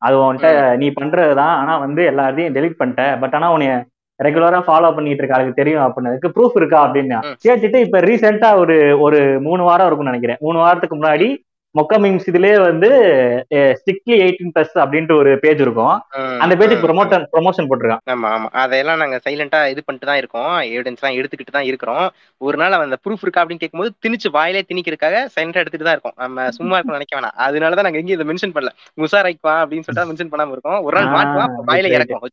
அது 0.03 0.15
உன்கிட்ட 0.19 0.51
நீ 0.83 0.87
பண்றதுதான் 0.99 1.55
ஆனா 1.61 1.73
வந்து 1.85 2.03
எல்லாத்தையும் 2.11 2.55
டெலீட் 2.57 2.79
பண்ணிட்ட. 2.79 3.05
பட் 3.23 3.35
ஆனா 3.39 3.49
உன்னை 3.55 3.69
ரெகுலரா 4.21 4.61
ஃபாலோ 4.69 4.89
பண்ணிட்டு 4.95 5.21
இருக்க 5.23 5.37
அதுக்கு 5.37 5.59
தெரியும் 5.59 5.85
அப்படின்னதுக்கு 5.85 6.33
ப்ரூஃப் 6.37 6.57
இருக்கா 6.61 6.79
அப்படின்னு. 6.87 7.19
கேட்டுட்டு 7.45 7.79
இப்ப 7.87 8.01
ரீசெண்டா 8.09 8.51
ஒரு 8.63 8.77
ஒரு 9.07 9.21
மூணு 9.47 9.63
வாரம் 9.69 9.87
இருக்கும்னு 9.87 10.13
நினைக்கிறேன். 10.13 10.41
மூணு 10.47 10.59
வாரத்துக்கு 10.65 10.99
முன்னாடி 11.01 11.29
மொக்க 11.75 11.97
மீம்ஸ் 12.03 12.29
இதுலயே 12.31 12.55
வந்து 12.61 12.89
ஸ்ட்ரிக்ட்லி 13.77 14.15
எயிட்டீன் 14.23 14.53
பிளஸ் 14.55 14.73
அப்படின்ட்டு 14.83 15.15
ஒரு 15.15 15.31
பேஜ் 15.43 15.61
இருக்கும். 15.61 15.93
அந்த 16.43 16.55
பேஜுக்கு. 16.61 16.85
ப்ரொமோஷன் 16.85 17.27
ப்ரொமோஷன் 17.35 17.69
போட்டிருக்கான். 17.69 18.03
ஆமா 18.13 18.29
ஆமா. 18.35 18.49
அதெல்லாம் 18.63 19.01
நாங்க 19.03 19.19
சைலண்டா 19.27 19.61
இது 19.73 19.85
பண்ணிட்டு 19.85 20.09
தான் 20.11 20.21
இருக்கோம். 20.23 20.49
எவிடன்ஸ் 20.71 21.01
எல்லாம் 21.01 21.19
எடுத்துக்கிட்டு 21.19 21.57
தான் 21.57 21.69
இருக்கிறோம். 21.71 22.07
ஒரு 22.41 22.59
நாள் 22.63 22.77
அந்த 22.79 22.99
ப்ரூஃப் 23.05 23.25
இருக்கா 23.27 23.43
அப்படின்னு 23.43 23.63
கேட்கும்போது 23.65 23.93
திணிச்சு 24.05 24.31
வாயிலே 24.39 24.63
திணிக்கிறதுக்காக 24.71 25.07
சைலண்டா 25.37 25.63
எடுத்துட்டு 25.65 25.89
தான் 25.89 25.97
இருக்கோம். 25.99 26.17
நம்ம 26.25 26.39
சும்மா 26.59 26.77
இருக்கணும் 26.79 26.99
நினைக்க 26.99 27.19
வேணாம். 27.19 27.37
அதனாலதான் 27.47 27.87
நாங்க 27.89 28.01
எங்கேயும் 28.03 28.19
இதை 28.19 28.29
மென்ஷன் 28.31 28.55
பண்ணல. 28.57 28.73
உஷாராய்க்குவா 29.03 29.55
அப்படின்னு 29.63 29.87
சொல்லிட்டு 29.87 30.11
மென்ஷன் 30.13 30.33
பண்ணாம 30.35 30.55
இருக்கோம். 30.57 30.81
ஒரு 30.87 30.97
நாள் 30.99 31.15
மாட்டுவான் 31.17 31.57
வாயில. 31.71 31.95
இறக்கும். 31.97 32.27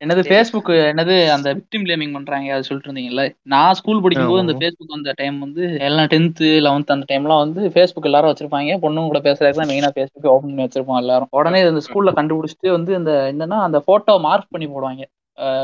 என்னது. 0.00 0.22
ஃபேஸ்புக் 0.28 0.70
என்னது 0.88 1.14
அந்த 1.34 1.48
விக்டிம் 1.58 1.84
பிளேமிங் 1.84 2.14
பண்றாங்க 2.14 2.54
அது 2.54 2.66
சொல்லிட்டு 2.68 2.88
இருந்தீங்கல்ல? 2.88 3.22
நான் 3.52 3.76
ஸ்கூல் 3.78 4.02
படிக்கும்போது 4.04 4.42
அந்த 4.42 4.54
ஆமா. 4.54 4.60
ஃபேஸ்புக் 4.62 4.94
வந்த 4.94 5.12
டைம் 5.20 5.36
வந்து 5.44 5.62
எல்லாம் 5.86 6.08
டென்த்து 6.12 6.48
லெவன்த் 6.66 6.94
அந்த 6.94 7.06
டைம்லாம் 7.12 7.42
வந்து 7.44 7.60
ஃபேஸ்புக் 7.74 8.08
எல்லாரும் 8.10 8.30
வச்சிருப்பாங்க. 8.30 8.63
பொண்ணுங்க 8.72 9.06
கூட 9.06 9.18
பேசுறதுக்கு 9.18 9.60
தான் 9.60 9.68
மெயினா 9.68 9.90
ஃபேஸ்புக் 9.94 10.26
ஓப்பன் 10.26 10.50
பண்ணி 10.50 10.64
வச்சிருப்போம் 10.64 10.96
எல்லாரும். 10.96 11.28
உடனே 11.30 11.68
இந்த 11.68 11.80
ஸ்கூல்ல 11.80 12.12
கண்டுபிடிச்சிட்டு 12.12 12.70
வந்து 12.70 12.94
இந்த 12.94 13.32
என்னன்னா 13.32 13.58
அந்த 13.60 13.80
போட்டோ 13.80 14.18
மார்க் 14.18 14.50
பண்ணி 14.50 14.66
போடுவாங்க. 14.66 15.04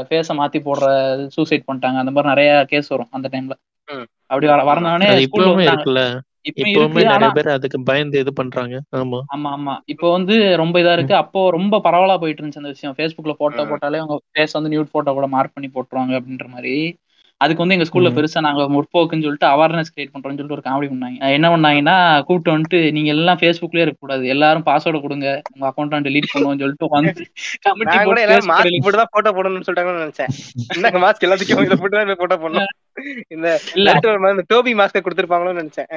ஃபேஸை 0.08 0.34
மாத்தி 0.36 0.60
போடுற 0.60 0.86
சூசைட் 1.28 1.66
பண்ணிட்டாங்க. 1.66 1.98
அந்த 1.98 2.10
மாதிரி 2.10 2.28
நிறைய 2.28 2.64
கேஸ் 2.64 2.88
வரும் 2.88 3.08
அந்த 3.10 3.28
டைம்ல 3.32 3.54
ம். 3.88 4.06
அப்படி 4.26 4.46
வர 4.46 4.64
வரனவனே 4.64 5.06
இப்பவுமே 5.18 5.64
இருக்குல்ல. 5.66 6.20
இப்பவுமே 6.48 7.02
நிறைய 7.04 7.30
பேர் 7.30 7.48
அதுக்கு 7.48 7.82
பயந்து 7.82 8.18
இது 8.18 8.32
பண்றாங்க. 8.32 8.80
ஆமா. 8.96 9.18
ஆமா 9.34 9.48
ஆமா. 9.50 9.78
இப்போ 9.84 10.10
வந்து 10.10 10.56
ரொம்ப 10.56 10.80
இதா 10.80 10.92
இருக்கு. 10.92 11.14
அப்போ 11.14 11.50
ரொம்ப 11.50 11.80
பரவலா 11.84 12.18
போயிட்டு 12.18 12.42
இருந்துச்சு 12.42 12.62
அந்த 12.62 12.68
விஷயம். 12.68 12.94
ஃபேஸ்புக்ல 12.98 13.32
போட்டோ. 13.32 13.64
போட்டாலே 13.64 13.96
அவங்க 13.96 14.20
ஃபேஸ் 14.32 14.52
வந்து 14.52 14.68
நியூட் 14.68 14.92
போட்டோ 14.92 15.12
கூட 15.12 15.26
மார்க் 15.26 15.54
பண்ணி 15.54 15.70
போட்டுருவாங்க 15.74 16.20
அப்படின்ற 16.20 16.48
மாதிரி. 16.48 16.98
அதுக்கு 17.40 17.62
வந்து 17.62 17.76
எங்க 17.76 17.86
ஸ்கூல்ல. 17.88 18.10
பெருசா 18.16 18.40
நாங்க 18.46 18.64
முற்போக்குன்னு 18.74 19.24
சொல்லிட்டு 19.26 19.48
அவேர்னஸ் 19.52 19.92
கிரியேட் 19.92 20.12
பண்றோம்னு 20.14 20.38
சொல்லிட்டு 20.38 20.56
ஒரு 20.56 20.66
காமெடி 20.66 20.88
பண்ணாங்க 20.92 21.30
என்ன 21.36 21.48
பண்ணாங்கன்னா 21.52 21.94
கூப்பிட்டு 22.26 22.54
வந்துட்டு 22.54 22.80
நீங்க 22.96 23.10
எல்லாம் 23.14 23.40
ஃபேஸ்புக்லயே 23.40 23.84
இருக்க 23.84 24.00
கூடாது. 24.00 24.24
எல்லாரும் 24.34 24.66
பாஸ்வேர்டு 24.68 25.00
கொடுங்க. 25.04 25.28
உங்க 25.52 25.64
அக்கௌண்ட் 25.70 26.06
டெலீட் 26.08 26.32
பண்ணுவோம்னு 26.32 26.62
சொல்லிட்டு 26.64 26.90
வந்து 26.96 27.12
கமிட்டி 27.66 27.96
கூட 27.98 28.06
போட்டு 28.08 28.26
எல்லாரும் 28.26 28.50
மாஸ்க் 28.52 28.84
போட்டு 28.84 29.00
தான் 29.00 29.12
போட்டோ 29.14 29.32
போடணும்னு 29.38 29.66
சொல்லிட்டாங்கன்னு 29.68 30.04
நினைச்சேன். 30.06 30.30
என்னங்க 30.76 31.00
மாஸ்க் 31.04 31.26
எல்லாத்துக்கும் 31.28 31.66
இதை 31.68 31.78
போட்டு 31.82 31.98
தான் 32.00 32.22
போட்டோ 32.22 32.38
போடணும். 32.44 32.70
இந்த 33.34 33.48
இல்ல. 33.76 33.90
இந்த 34.32 34.44
டோபி 34.50 34.72
மாஸ்க 34.78 35.02
கொடுத்துருப்பாங்களோன்னு 35.04 35.62
நினைச்சேன். 35.62 35.90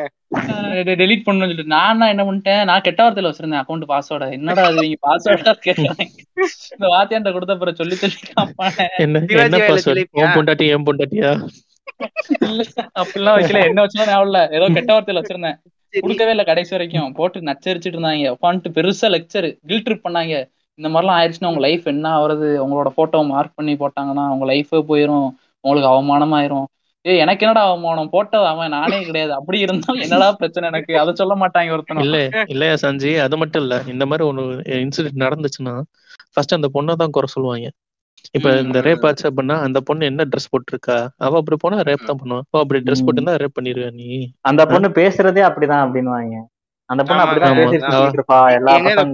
டெலீட் 1.02 1.26
பண்ணணும்னு 1.26 1.50
சொல்லிட்டு. 1.50 1.74
நான் 1.76 2.12
என்ன 2.12 2.24
பண்ணிட்டேன் 2.28 2.62
நான் 2.70 2.86
கெட்ட 2.86 3.02
வார்த்தையில 3.04 3.32
வச்சிருந்தேன் 3.32 3.62
அக்கௌண்ட் 3.62 3.90
பாஸ்வேர்டை 3.92 4.30
என்னடா 4.38 4.66
அது? 4.70 4.84
நீங்க 4.86 5.00
பாஸ்வேர்டா 5.08 5.54
கேட்கறாங்க 5.66 6.06
இந்த 6.76 6.88
வாத்தியாண்ட 6.94 7.32
கொடுத்த 7.36 7.56
பிறகு 7.62 7.80
சொல்லி 7.82 7.96
சொல்லி 9.88 10.04
பொண்டாட்டி 10.36 10.68
என் 10.76 10.88
பொண்டாட்டியா? 10.88 11.33
அப்படிலாம் 13.02 13.36
வைக்கல. 13.38 13.60
என்ன 13.70 13.82
வச்சுலாம் 13.84 14.10
ஞாபகம் 14.10 14.28
இல்ல. 14.28 14.40
ஏதோ 14.52 14.66
கெட்ட 14.76 14.92
வார்த்தையில 14.94 15.22
வச்சிருந்தேன். 15.22 15.58
சரி. 15.94 16.02
கொடுக்கவே 16.04 16.32
இல்ல 16.32 16.44
கடைசி 16.44 16.72
வரைக்கும். 16.76 17.10
போட்டு 17.14 17.48
நச்சரிச்சிட்டு 17.50 17.98
இருந்தாங்க. 17.98 18.34
உட்காந்துட்டு 18.36 18.76
பெருசா 18.78 19.08
லெக்சர் 19.16 19.48
கில் 19.70 19.84
ட்ரிப் 19.86 20.06
பண்ணாங்க. 20.06 20.36
இந்த 20.80 20.88
மாதிரிலாம் 20.90 21.18
ஆயிடுச்சுன்னா 21.18 21.52
உங்க 21.52 21.64
லைஃப் 21.66 21.86
என்ன 21.88 22.08
ஆகுறது 22.16 22.48
உங்களோட 22.64 22.90
போட்டோ 22.96 23.20
மார்க் 23.32 23.58
பண்ணி 23.58 23.74
போட்டாங்கன்னா 23.76 24.26
உங்க 24.36 24.46
லைஃபே 24.46 24.80
போயிரும். 24.90 25.28
உங்களுக்கு 25.64 25.92
அவமானம் 25.92 26.34
ஆயிரும் 26.34 26.68
ஏய் 27.06 27.20
எனக்கு 27.20 27.44
என்னடா 27.46 27.62
அவமானம்? 27.64 28.10
போட்டது 28.10 28.46
அவன் 28.46 28.74
நானே 28.74 28.98
கிடையாது. 29.04 29.32
அப்படி 29.34 29.58
இருந்தாலும் 29.60 30.04
என்னடா 30.06 30.28
பிரச்சனை 30.32 30.66
எனக்கு? 30.68 30.94
அதை 30.98 31.12
சொல்ல 31.14 31.34
மாட்டாங்க 31.42 31.74
ஒருத்தனும். 31.76 32.04
இல்ல 32.06 32.20
இல்லையா 32.48 32.76
சஞ்சி? 32.84 33.12
அது 33.20 33.38
மட்டும் 33.38 33.64
இல்ல. 33.64 33.76
இந்த 33.94 34.06
மாதிரி 34.06 34.24
ஒண்ணு 34.30 34.44
இன்சிடென்ட் 34.78 35.24
நடந்துச்சுன்னா 35.26 35.74
ஃபர்ஸ்ட் 36.34 36.58
அந்த 36.58 36.70
பொண்ணை 36.76 36.94
தான் 36.96 37.12
குறை 37.12 37.28
சொல்லுவாங்க. 37.28 37.68
இப்ப. 38.32 38.50
இந்த 38.60 38.82
ரேப் 38.82 39.06
ஆச்சு 39.06 39.32
அப்படின்னா 39.32 39.60
அந்த 39.60 39.82
பொண்ணு 39.82 40.06
என்ன 40.06 40.24
ட்ரெஸ் 40.26 40.52
போட்டிருக்கா 40.52 40.98
அவ 41.18 41.38
அப்படி 41.38 41.58
போனா 41.60 41.80
ரேப் 41.82 42.06
தான் 42.06 42.20
பண்ணுவா 42.20 42.40
அவ 42.48 42.62
அப்படி 42.62 42.80
ட்ரெஸ். 42.80 43.04
போட்டிருந்தா 43.06 43.36
ரேப் 43.38 43.58
பண்ணிருவ 43.58 43.92
நீ 43.94 44.08
அந்த 44.42 44.66
பொண்ணு 44.68 44.90
பேசுறதே 44.96 45.44
அப்படிதான் 45.48 45.84
அப்படின்னுவாங்க 45.84 46.40
அந்த 46.90 47.04
பொண்ணு 47.04 47.24
அப்படிதான். 47.24 47.58
பேசிட்டு 47.60 47.86
அவ- 47.90 48.14
இருப்பா 48.14 48.54
எல்லா 48.54 48.72
பசங்க 48.96 49.14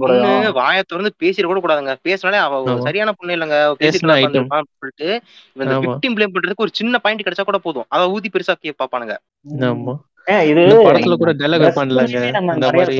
வாயை 0.52 0.82
திறந்து 0.86 1.14
பேசிட 1.22 1.44
கூட 1.44 1.60
கூடாதுங்க 1.60 1.96
பேசினாலே 2.02 2.36
அவ. 2.38 2.54
சரியான 2.80 3.12
பொண்ணு 3.12 3.36
இல்லைங்க 3.36 3.58
அவ 3.62 3.74
பேசிட்டு 3.74 4.08
பேசின 4.40 4.48
சொல்லிட்டு 4.72 5.08
இந்த. 5.56 5.76
விக்டிம் 5.86 6.16
ப்ளேம் 6.16 6.34
பண்றதுக்கு 6.34 6.56
ஒரு 6.58 6.72
சின்ன 6.72 6.98
பாயிண்ட் 6.98 7.22
கிடைச்சா 7.22 7.44
கூட 7.44 7.58
போதும் 7.58 7.86
அதை 7.88 8.06
ஊதி 8.08 8.30
பெருசா 8.32 8.54
கே 8.58 8.74
பாப்பானுங்க 8.78 9.16
ஆமா 9.70 9.94
இது 10.64 10.74
படத்துல 10.88 11.14
கூட 11.16 11.32
dress 11.60 11.78
பண்ணலங்க. 11.78 12.18
இந்த 12.50 12.66
மாதிரி- 12.80 12.98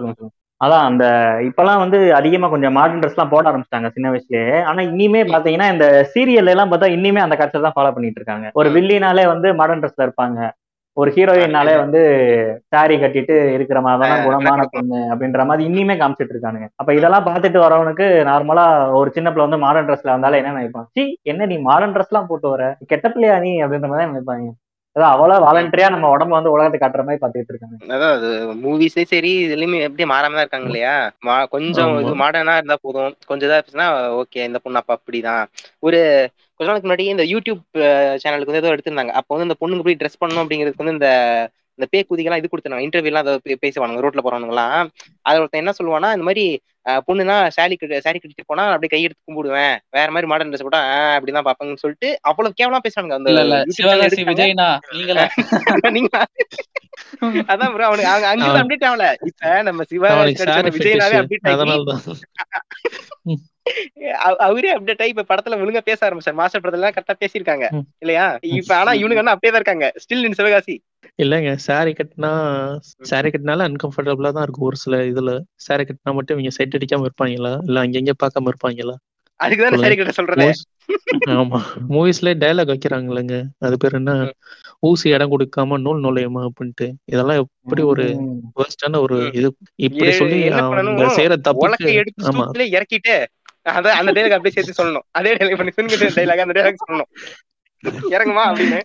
சொல்லுங்க. 0.00 0.30
அதான் 0.60 0.86
அந்த 0.88 1.04
இப்பெல்லாம் 1.48 1.82
வந்து 1.82 1.98
அதிகமா 2.18 2.46
கொஞ்சம் 2.54 2.74
மாடர்ன் 2.78 3.00
ட்ரெஸ் 3.02 3.16
எல்லாம் 3.16 3.32
போட 3.34 3.44
ஆரம்பிச்சிட்டாங்க 3.50 3.88
சின்ன 3.94 4.08
வயசுலயே. 4.12 4.46
ஆனா 4.70 4.80
இனிமே 4.92 5.22
பாத்தீங்கன்னா 5.34 5.68
இந்த 5.74 5.86
சீரியல் 6.14 6.52
எல்லாம் 6.54 6.72
பார்த்தா 6.72 6.94
இனிமே 6.96 7.20
அந்த 7.26 7.36
கல்ச்சர் 7.40 7.66
தான் 7.66 7.76
ஃபாலோ 7.76 7.92
பண்ணிட்டு 7.94 8.20
இருக்காங்க. 8.20 8.48
ஒரு. 8.60 8.68
வில்லினாலே 8.76 9.24
வந்து 9.34 9.50
மாடர்ன் 9.60 9.82
ட்ரெஸ்ல 9.84 10.06
இருப்பாங்க. 10.08 10.40
ஒரு 10.96 11.10
ஹீரோயின்னாலே 11.16 11.74
வந்து 11.82 12.00
சாரி 12.72 12.94
கட்டிட்டு 13.02 13.34
இருக்கிற 13.56 13.78
மாதிரி 13.80 14.10
தான் 14.12 14.24
குணமான. 14.26 14.60
பொண்ணு 14.74 14.98
அப்படின்ற 15.12 15.44
மாதிரி 15.50 15.62
இனிமே 15.70 15.94
காமிச்சிட்டு 16.00 16.34
இருக்கானுங்க. 16.34 16.68
அப்ப 16.80 16.90
இதெல்லாம் 16.98 17.26
பார்த்துட்டு 17.28 17.58
வரவனுக்கு 17.64 18.06
நார்மலா 18.30 18.64
ஒரு 19.00 19.10
சின்ன 19.16 19.28
பிள்ளை 19.30 19.46
வந்து 19.46 19.64
மாடர்ன் 19.64 19.88
ட்ரெஸ்ல 19.88 20.14
வந்தாலே 20.16 20.40
என்ன 20.42 20.54
நினைப்பான்? 20.56 20.88
சி 20.96 21.04
என்ன 21.32 21.46
நீ 21.52 21.58
மாடர்ன் 21.68 21.94
ட்ரெஸ் 21.96 22.12
எல்லாம் 22.14 22.30
போட்டு 22.32 22.48
வர? 22.54 22.64
கெட்ட 22.92 23.08
பிள்ளையா 23.14 23.36
நீ 23.46 23.52
அப்படின்ற 23.64 23.88
மாதிரி 23.90 24.04
தான் 24.04 24.12
நினைப்பாங்க. 24.14 24.50
அதான் 24.96 25.12
அவ்வளவு 25.12 25.44
வாலண்டரியா 25.44 25.88
நம்ம 25.88 26.06
உடம்ப 26.14 26.34
வந்து 26.36 26.52
உலகத்துக்கு 26.52 26.84
காட்டுற 26.84 27.02
மாதிரி 27.02 27.20
பாத்துட்டு 27.20 27.52
இருக்காங்க. 27.52 27.76
அதான் 27.94 28.14
அது 28.16 28.28
மூவிஸே 28.62 29.02
சரி 29.12 29.30
இதுலயுமே 29.44 29.78
எப்படியே 29.86 30.08
மாறாம 30.12 30.34
தான் 30.34 30.44
இருக்காங்க 30.44 30.68
இல்லையா? 30.70 30.94
கொஞ்சம். 31.54 31.92
இது 32.02 32.14
மாடர்னா 32.22 32.54
இருந்தா 32.56 32.76
போதும். 32.80 33.14
கொஞ்சம் 33.28 33.48
இதா 33.48 33.58
இருந்துச்சுன்னா 33.58 33.88
ஓகே 34.20 34.40
இந்த 34.48 34.60
பொண்ணு 34.64 34.80
அப்ப 34.82 34.96
அப்படிதான். 34.98 35.44
ஒரு 35.82 36.00
கொஞ்ச 36.60 36.68
நாளுக்கு 36.70 36.88
முன்னாடி 36.88 37.06
இந்த 37.12 37.24
யூடியூப் 37.32 37.62
சேனலுக்கு 38.22 38.50
வந்து 38.50 38.62
ஏதோ 38.62 38.72
எடுத்திருந்தாங்க. 38.74 39.14
அப்போ 39.20 39.32
வந்து 39.34 39.48
இந்த 39.48 39.58
பொண்ணுங்க 39.62 39.84
போய் 39.86 40.00
ட்ரெஸ் 40.00 40.20
பண்ணணும் 40.20 40.42
அப்படிங்கிறதுக்கு 40.42 40.84
வந்து 40.84 40.96
இந்த 40.98 41.10
இந்த 41.80 41.88
பே 41.92 42.00
குதிகெல்லாம் 42.08 42.40
இது 42.40 42.48
கொடுத்துருந்தாங்க. 42.48 42.86
இன்டர்வியூலாம் 42.86 43.22
அதை 43.24 43.54
பேசுவானுங்க 43.62 44.02
ரோட்ல 44.04 44.22
போறவனுங்கலாம் 44.24 44.88
அதுல 45.26 45.42
ஒருத்தன் 45.42 45.62
என்ன 45.62 45.72
சொல்லுவானா 45.78 46.10
இந்த 46.16 46.26
மாதிரி 46.28 46.44
பொண்ணுனா 47.06 47.34
சாரி 47.56 47.74
சாரி 48.04 48.18
கட்டிட்டு 48.18 48.46
போனா 48.46 48.62
அப்படியே 48.68 48.90
கையெடுத்து 48.92 49.26
கும்பிடுவேன். 49.28 49.74
வேற 49.96 50.08
மாதிரி 50.10 50.26
மாடர்ன் 50.26 50.50
ட்ரெஸ் 50.50 50.64
போட்டா 50.66 50.80
ஆஹ் 50.90 51.14
அப்படிதான் 51.16 51.46
பாப்பாங்கன்னு 51.48 51.82
சொல்லிட்டு 51.82 52.08
அவ்வளவு 52.30 52.56
கேவலமா 52.58 52.80
பேசுறாங்க 52.86 53.18
அந்த. 53.18 53.30
விஜய்னா 54.30 54.68
நீங்களா? 54.92 55.26
நீங்க 55.96 56.16
அதான் 57.50 57.72
ப்ரோ 57.74 57.84
அவனுக்கு 57.86 58.10
அங்க 58.12 58.26
அவன் 58.44 58.60
அப்டேட் 58.62 58.86
ஆகல. 58.88 59.04
இப்ப 59.28 59.62
நம்ம 59.68 59.84
சாரி 59.88 60.70
விஜய்னாவே 60.76 61.18
அப்டேட் 61.20 61.46
அவரே 64.38 64.76
அப்டேட் 64.76 65.00
ஆகி 65.00 65.12
இப்ப 65.16 65.34
படத்துல 65.34 65.48
ஒழுங்கா 65.48 65.80
பேச 65.80 66.10
ஆரம்பிச்சார். 66.10 66.34
மாஸ்டர் 66.34 66.60
படத்துல 66.60 66.72
எல்லாம் 66.72 66.90
கரெக்டா 66.90 67.24
பேசியிருக்காங்க. 67.24 67.82
இல்லையா? 67.98 68.38
இப்ப 68.40 68.76
ஆனா 68.76 68.92
இவனுக்கு 68.92 69.24
வந்து 69.24 69.30
அப்படியே 69.30 69.52
தான் 69.52 69.62
இருக்காங்க. 69.62 69.92
Still 69.98 70.24
in 70.24 70.32
Sivakasi. 70.32 70.82
இல்லைங்க 71.22 71.54
சாரி 71.54 71.92
கட்டினா 71.92 72.30
சாரி 72.80 73.30
கட்டினால 73.30 73.68
அன்கம்ஃபர்டபுளா 73.68 74.30
தான் 74.30 74.42
இருக்கும் 74.42 74.66
ஒரு 74.66 74.76
சில 74.76 74.96
இதுல. 74.96 75.40
சாரி 75.54 75.82
கட்டினா 75.82 76.14
மட்டும் 76.14 76.38
இவங்க 76.38 76.50
சைட் 76.50 76.74
அடிக்காம 76.74 77.04
இருப்பாங்களா? 77.04 77.58
இல்ல 77.64 77.84
அங்கங்க 77.84 78.10
பார்க்காம 78.24 78.48
இருப்பாங்களா? 78.48 78.94
அதுக்குதானே. 79.40 79.80
சரி 79.80 79.96
கிட்ட 79.96 80.22
சொல்றதே 80.22 80.50
Movies- 80.50 80.68
ஆமா. 81.26 81.58
மூவிஸ்ல 81.88 82.30
டயலாக் 82.34 82.70
வைக்கிறாங்களேங்க 82.70 83.42
அது 83.58 83.76
பேர் 83.76 83.94
என்ன. 83.94 84.30
ஊசி 84.80 85.10
இடம் 85.10 85.38
கொடுக்காம 85.38 85.80
நூல் 85.80 86.02
நுழையுமா 86.02 86.46
அப்படின்ட்டு. 86.46 86.92
இதெல்லாம் 87.04 87.36
எப்படி 87.36 87.82
ஒரு. 87.82 88.04
வேர்ஸ்டான 88.56 89.00
ஒரு. 89.00 89.30
இது? 89.32 89.56
இப்படி 89.74 90.12
சொல்லி 90.12 90.48
செய்யற 90.48 91.92
எடுத்து 91.92 92.28
ஆமா. 92.28 92.60
இறக்கிட்டு 92.68 93.26
அதான் 93.68 93.98
அந்த 94.00 94.12
டைலாக் 94.12 94.36
அப்படியே 94.36 94.54
சேர்த்து 94.54 94.84
சொல்லணும். 94.84 95.06
அதே 95.10 95.34
டைலாக் 95.34 95.60
பண்ணி 95.60 95.72
சுனிக்கிட்ட 95.76 96.08
டைலாக் 96.18 96.44
அந்த 96.46 96.56
டைலாக் 96.58 96.84
சொல்லணும். 96.88 97.10
இறங்குமா 98.14 98.44
அப்படின்னு. 98.48 98.80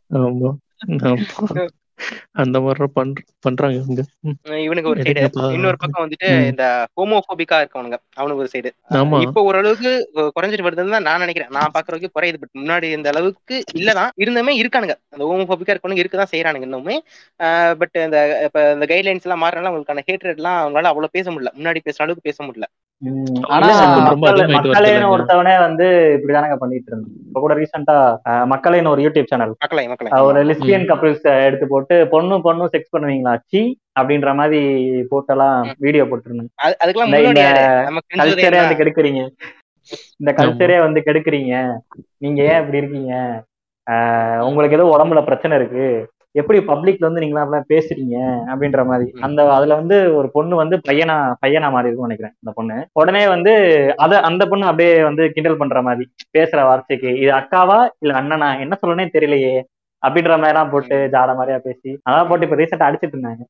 அந்த 2.41 2.57
மாதிரி 2.63 2.85
பண்ற 2.93 3.21
பண்றாங்க 3.45 3.75
இவனுக்கு 4.63 4.89
ஒரு 4.89 5.01
சைடு. 5.01 5.51
இன்னொரு 5.57 5.77
பக்கம் 5.83 6.01
வந்துட்டு. 6.05 6.29
இந்த 6.47 6.63
ஹோமோபோபிக்கா 6.95 7.57
இருக்கவனுங்க. 7.61 7.97
அவனுக்கு 8.21 8.41
ஒரு 8.43 8.49
சைடு 8.53 8.69
இப்போ 9.25 9.43
ஓரளவுக்கு 9.49 9.91
குறைஞ்சிட்டு 10.15 10.65
வருதுன்னு 10.67 10.93
தான் 10.95 11.07
நான் 11.07 11.23
நினைக்கிறேன். 11.23 11.53
நான் 11.57 11.71
பாக்குற 11.75 11.91
வரைக்கும் 11.93 12.15
குறையுது. 12.17 12.41
பட் 12.41 12.55
முன்னாடி 12.61 12.87
இந்த 12.97 13.09
அளவுக்கு 13.13 13.55
இல்லதான் 13.73 14.11
இருந்துமே 14.25 14.53
இருக்கானுங்க. 14.63 14.95
அந்த 15.13 15.23
ஹோமோபோபிக்கா 15.29 15.73
இருக்கவனுங்க 15.75 16.03
இருக்குதான் 16.03 16.31
செய்யறானுங்க 16.33 16.67
இன்னுமே. 16.69 16.97
பட் 17.81 17.95
இந்த 18.05 18.17
இப்ப 18.47 18.59
இந்த 18.73 18.85
கைட்லைன்ஸ் 18.93 19.27
எல்லாம் 19.29 19.43
மாறினால 19.45 19.69
அவங்களுக்கான 19.71 20.03
ஹேட்ரட் 20.09 20.35
எல்லாம் 20.41 20.59
அவங்களால 20.63 20.91
அவ்வளவு 20.93 21.15
பேச 21.17 21.31
முடியல. 21.31 21.51
முன்னாடி 21.59 21.81
பேசுற 21.87 22.03
அளவுக்கு 22.05 22.27
பேச 22.29 22.39
முடியல. 22.43 22.67
ஒருத்தவனே 25.09 25.59
வந்து 25.59 25.85
இப்படிதானங்க 26.15 26.55
பண்ணிட்டு 26.55 26.89
இருந்தான். 26.91 27.13
இப்ப 27.27 27.39
கூட 27.39 27.55
ரீசெண்டா 27.55 27.95
மக்களேன்னு 28.53 28.87
ஒரு 28.87 29.01
யூடியூப் 29.01 29.25
சேனல் 29.25 29.55
மக்களை 29.59 29.87
மக்களை. 29.87 30.21
ஒரு 30.21 30.45
லிஸ்பியன் 30.45 30.87
கப்பிள்ஸ் 30.91 31.45
எடுத்து 31.45 31.67
போட்டு 31.67 32.07
பொண்ணு 32.07 32.41
பொண்ணு 32.41 32.65
செக்ஸ் 32.65 32.93
பண்ணுவீங்களா? 32.97 33.35
சி 33.45 33.79
அப்படின்ற 33.99 34.35
மாதிரி 34.35 34.59
போட்டெல்லாம் 35.11 35.73
வீடியோ 35.77 36.03
போட்டிருந்தாங்க 36.03 36.51
வந்து 38.59 38.77
கெடுக்குறீங்க. 38.81 39.21
இந்த 40.17 40.31
கல்ச்சரே 40.31 40.79
வந்து 40.79 40.99
கெடுக்குறீங்க. 41.05 41.55
நீங்க 42.17 42.43
ஏன் 42.43 42.59
இப்படி 42.59 42.77
இருக்கீங்க? 42.77 43.43
ஆஹ் 43.87 44.39
உங்களுக்கு 44.39 44.77
ஏதோ 44.77 44.97
உடம்புல 44.97 45.25
பிரச்சனை 45.25 45.57
இருக்கு. 45.57 45.85
எப்படி 46.35 46.57
பப்ளிக்ல 46.69 47.07
வந்து 47.07 47.21
நீங்களா 47.23 47.43
அப்படிலாம் 47.43 47.69
பேசுறீங்க 47.71 48.15
அப்படின்ற 48.49 48.81
மாதிரி. 48.87 49.05
அந்த 49.25 49.41
அதுல 49.55 49.77
வந்து 49.81 49.97
ஒரு 50.19 50.27
பொண்ணு 50.33 50.55
வந்து 50.61 50.77
பையனா 50.87 51.15
பையனா 51.43 51.69
மாறி 51.71 51.87
இருக்கும்னு 51.87 52.09
நினைக்கிறேன் 52.09 52.35
அந்த 52.37 52.51
பொண்ணு. 52.57 52.77
உடனே 52.99 53.23
வந்து 53.33 53.53
அத 54.05 54.19
அந்த 54.29 54.43
பொண்ணு 54.45 54.69
அப்படியே 54.71 54.91
வந்து 55.03 55.25
கிண்டல் 55.35 55.61
பண்ற 55.61 55.81
மாதிரி 55.81 56.05
பேசுற 56.37 56.59
வார்த்தைக்கு 56.69 57.11
இது 57.21 57.31
அக்காவா 57.39 57.79
இல்ல 58.01 58.19
அண்ணனா 58.21 58.49
என்ன 58.63 58.77
சொல்லனே 58.81 59.07
தெரியலையே 59.15 59.55
அப்படின்ற 60.03 60.33
மாதிரி 60.35 60.53
எல்லாம் 60.53 60.71
போட்டு 60.71 60.95
ஜாட 61.13 61.29
மாதிரியா 61.37 61.59
பேசி 61.63 61.91
அதான் 62.07 62.27
போட்டு 62.29 62.45
இப்ப 62.47 62.57
ரீசெண்டா 62.59 62.87
அடிச்சிட்டு 62.87 63.15
இருந்தாங்க. 63.15 63.43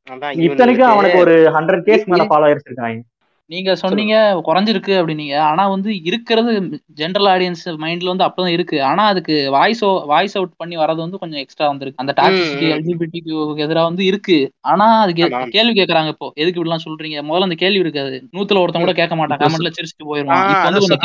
இத்தனைக்கும் 0.45 0.91
அவனுக்கு 0.91 1.19
ஒரு 1.25 1.35
ஹண்ட்ரட் 1.55 1.85
கேஸ் 1.87 2.09
மேல 2.11 2.25
ஃபாலோவர்ஸ் 2.29 2.67
இருக்காங்க 2.67 3.01
நீங்க 3.49 3.75
சொன்னீங்க 3.75 4.13
குறைஞ்சிருக்கு 4.45 4.93
அப்படின்னீங்க. 4.93 5.35
ஆனா 5.47 5.67
வந்து 5.67 5.89
இருக்கிறது 6.03 6.51
ஜென்ரல் 6.97 7.27
ஆடியன்ஸ் 7.27 7.63
மைண்ட்ல 7.83 8.11
வந்து 8.13 8.25
அப்பதான் 8.25 8.53
இருக்கு. 8.53 8.83
ஆனா 8.83 9.03
அதுக்கு 9.05 9.35
வாய்ஸ் 9.49 9.83
வாய்ஸ் 10.05 10.35
அவுட் 10.35 10.55
பண்ணி 10.57 10.77
வரது 10.77 10.95
வந்து 10.97 11.17
கொஞ்சம் 11.17 11.39
எக்ஸ்ட்ரா 11.39 11.67
வந்திருக்கு. 11.67 12.01
அந்த 12.03 12.13
டாக்ஸிசிட்டி. 12.17 12.69
எல்ஜிபிடிக்கு 12.75 13.33
எதிராக 13.57 13.83
வந்து 13.83 14.05
இருக்கு. 14.05 14.37
ஆனா 14.65 14.87
அதுக்கு. 15.01 15.23
கேள்வி 15.51 15.73
கேக்குறாங்க 15.73 16.07
இப்போ. 16.07 16.29
எதுக்கு 16.35 16.59
இப்படிலாம் 16.59 16.85
சொல்றீங்க? 16.87 17.19
முதல்ல 17.21 17.49
அந்த 17.49 17.55
கேள்வி 17.55 17.79
இருக்காது. 17.79 18.15
நூத்துல 18.33 18.61
ஒருத்தன் 18.61 18.81
கூட 18.81 18.93
கேட்க 18.93 19.15
மாட்டான். 19.15 19.41
கமெண்ட்ல 19.43 19.71
சிரிச்சுட்டு 19.77 20.05
ஆ, 20.05 20.09
போயிருவான் 20.09 20.43
இப்போ 20.47 20.65
வந்து 20.69 20.83
கொஞ்சம் 20.85 21.01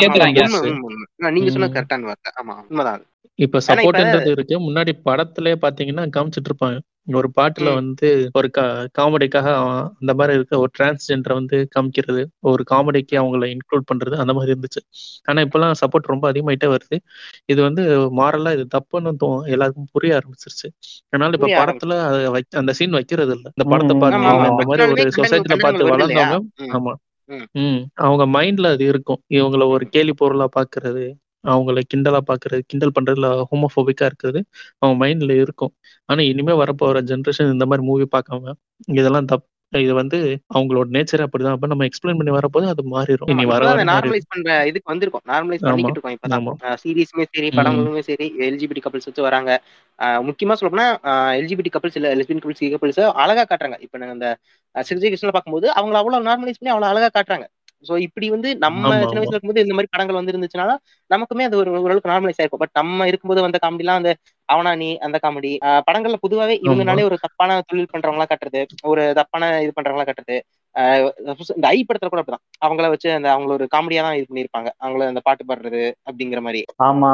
நீங்க 1.31 1.51
சொன்னது 1.51 1.71
ம். 1.71 1.75
கரெக்டான 1.75 2.05
வார்த்தை. 2.05 2.31
ஆமா 2.41 2.55
உண்மைதான் 2.65 3.01
இப்ப 3.41 3.59
சப்போர்ட்ன்றது 3.67 4.31
இருக்கு. 4.33 4.55
முன்னாடி 4.65 4.91
படத்திலே 5.05 5.53
பாத்தீங்கன்னா 5.61 6.05
காமிச்சிட்டு 6.15 6.49
இருப்பாங்க 6.51 6.79
ஒரு 7.13 7.27
பாட்டுல 7.37 7.69
வந்து 7.77 8.07
ஒரு 8.33 8.47
காமெடிக்காக 8.95 9.47
அந்த 9.99 10.11
மாதிரி 10.13 10.33
இருக்க 10.33 10.59
ஒரு 10.59 10.71
டிரான்ஸ்ஜெண்டரை 10.77 11.35
வந்து 11.39 11.57
காமிக்கிறது 11.75 12.21
ஒரு 12.49 12.63
காமெடிக்கு 12.69 13.15
அவங்கள 13.21 13.47
இன்க்ளூட் 13.53 13.87
பண்றது 13.89 14.15
அந்த 14.15 14.33
மாதிரி 14.33 14.53
இருந்துச்சு. 14.53 14.81
ஆனா 15.25 15.41
இப்பெல்லாம் 15.41 15.79
சப்போர்ட் 15.81 16.11
ரொம்ப 16.13 16.25
அதிகமாயிட்டே 16.31 16.69
வருது. 16.73 16.97
இது 17.47 17.59
வந்து 17.61 17.83
மாரலா 18.19 18.51
இது 18.53 18.65
தப்புன்னு 18.75 19.13
தோ 19.23 19.29
எல்லாருக்கும் 19.49 19.89
புரிய 19.91 20.19
ஆரம்பிச்சிருச்சு. 20.19 20.69
அதனால 21.09 21.31
இப்ப 21.33 21.49
படத்துல 21.61 21.97
அந்த 22.55 22.73
சீன் 22.73 22.91
வைக்கிறது 22.91 23.33
இல்ல. 23.37 23.47
இந்த 23.55 23.65
படத்தை 23.71 23.95
பார்த்து 23.97 24.21
இந்த 24.51 24.67
மாதிரி 24.69 24.85
ஒரு 24.93 25.15
சொசைட்டில 25.19 25.57
பார்த்து 25.65 25.91
வளர்ந்தவங்க 25.93 26.37
ம், 26.61 26.71
ஆமா. 26.73 26.93
ம், 27.29 27.45
ம் 27.61 27.81
அவங்க 28.03 28.23
மைண்ட்ல 28.35 28.71
அது 28.75 28.85
இருக்கும். 28.85 29.21
இவங்கள 29.35 29.65
ஒரு. 29.67 29.85
கேலி 29.89 30.13
பொருளா 30.13 30.47
பாக்குறது 30.55 31.05
அவங்கள 31.43 31.81
கிண்டலா 31.91 32.19
பாக்குறது 32.27 32.61
கிண்டல் 32.69 32.95
பண்றதுல 32.97 33.29
ஹோமோபோபிக்கா 33.49 34.07
இருக்கிறது 34.09 34.39
அவங்க 34.81 34.95
மைண்ட்ல 35.03 35.35
இருக்கும். 35.43 35.73
ஆனா 36.09 36.21
இனிமே 36.31 36.55
வரப்போற 36.61 36.99
ஜென்ரேஷன் 37.11 37.53
இந்த 37.55 37.67
மாதிரி 37.71 37.85
மூவி 37.89 38.07
பார்க்காம 38.15 38.53
இதெல்லாம் 38.93 39.29
தப் 39.31 39.47
இது 39.73 39.93
வந்து 39.93 40.17
அவங்களோட 40.55 40.87
நேச்சர் 40.95 41.23
அப்படிதான். 41.25 41.53
அப்ப 41.57 41.67
நம்ம 41.71 41.85
எக்ஸ்பிளைன் 41.89 42.17
பண்ணி 42.19 42.31
வரப்போது 42.37 42.65
அது 42.71 42.81
மாறிடும் 42.93 43.29
இனி 43.33 43.43
வர 43.51 43.67
நார்மலைஸ் 43.89 44.27
பண்ற 44.31 44.55
இதுக்கு 44.69 44.91
வந்திருக்கோம். 44.91 45.23
நார்மலைஸ் 45.31 45.61
ஆமா 45.61 45.69
பண்ணிக்கிட்டு 45.69 45.99
இருக்கோம் 45.99 46.35
ஆமா. 46.37 46.53
சீரீஸுமே 46.81 47.25
சரி 47.29 47.49
படங்களுமே 47.57 48.01
சரி 48.09 48.27
எல்ஜிபிடி 48.47 48.81
கப்பல்ஸ் 48.85 49.07
வச்சு 49.09 49.27
வராங்க. 49.27 49.51
முக்கியமா 50.29 50.57
சொல்ல 50.59 50.71
போனா 50.73 50.87
எல்ஜிபிடி 51.39 51.71
கப்பல்ஸ் 51.73 51.97
இல்ல 51.99 52.11
லெஸ்பியன் 52.17 52.43
கப்பல்ஸ் 52.43 52.63
கப்பல்ஸ் 52.75 53.01
அழகா 53.23 53.45
காட்டுறாங்க. 53.45 53.79
இப்ப 53.85 53.97
நாங்க 53.97 54.15
அந்த 54.17 54.29
சிறுஜி 54.75 55.07
கிருஷ்ணன் 55.07 55.35
பார்க்கும்போது 55.37 55.69
அவங்க 55.79 55.95
அவ்வளவு 56.01 56.27
நார்மலைஸ் 56.29 56.59
பண்ணி 56.59 56.73
அவ்வளவு 56.73 56.91
அழகா 56.93 57.09
காட்டுறாங்க. 57.11 57.47
சோ 57.85 57.93
இப்படி 58.05 58.27
வந்து 58.33 58.49
நம்ம 58.63 58.81
சின்ன 59.01 59.19
வயசுல 59.19 59.35
இருக்கும்போது 59.35 59.63
இந்த 59.63 59.75
மாதிரி 59.77 59.91
படங்கள் 59.93 60.17
வந்து 60.17 60.33
இருந்துச்சுன்னா 60.33 60.65
நமக்குமே 61.11 61.43
அது 61.43 61.57
ஒரு 61.57 61.69
ஓரளவுக்கு 61.81 62.11
நார்மலைஸ் 62.11 62.39
ஆயிருக்கும் 62.41 62.63
பட் 62.63 62.73
நம்ம 62.73 63.07
இருக்கும்போது 63.07 63.41
வந்த 63.41 63.59
காமெடிலாம் 63.63 63.99
அந்த 64.01 64.11
அவனானி 64.49 64.89
அந்த 64.97 65.17
காமெடி 65.23 65.51
படங்கள்ல 65.87 66.17
பொதுவாவே 66.21 66.55
இவங்கனாலே 66.63 67.03
ஒரு 67.03 67.17
தப்பான 67.21 67.59
தொழில் 67.67 67.91
பண்றவங்களா 67.93 68.25
காட்டுறது 68.29 68.61
ஒரு 68.83 69.03
தப்பான 69.13 69.61
இது 69.61 69.71
பண்றவங்களா 69.75 70.07
காட்டுறது. 70.07 70.37
ஆஹ் 70.75 71.05
இந்த 71.55 71.67
ஐ 71.67 71.79
படத்துல 71.87 72.09
கூட 72.09 72.21
அப்படிதான். 72.21 72.43
அவங்கள 72.65 72.89
வச்சு 72.89 73.11
அந்த 73.11 73.27
அவங்கள 73.33 73.51
ஒரு 73.51 73.67
காமெடியா 73.75 74.01
தான் 74.01 74.15
இது 74.15 74.27
பண்ணிருப்பாங்க 74.29 74.69
அவங்கள 74.79 75.07
அந்த 75.07 75.21
பாட்டு 75.23 75.43
பாடுறது 75.45 75.81
அப்படிங்கிற 76.05 76.41
மாதிரி. 76.41 76.61
ஆமா 76.85 77.09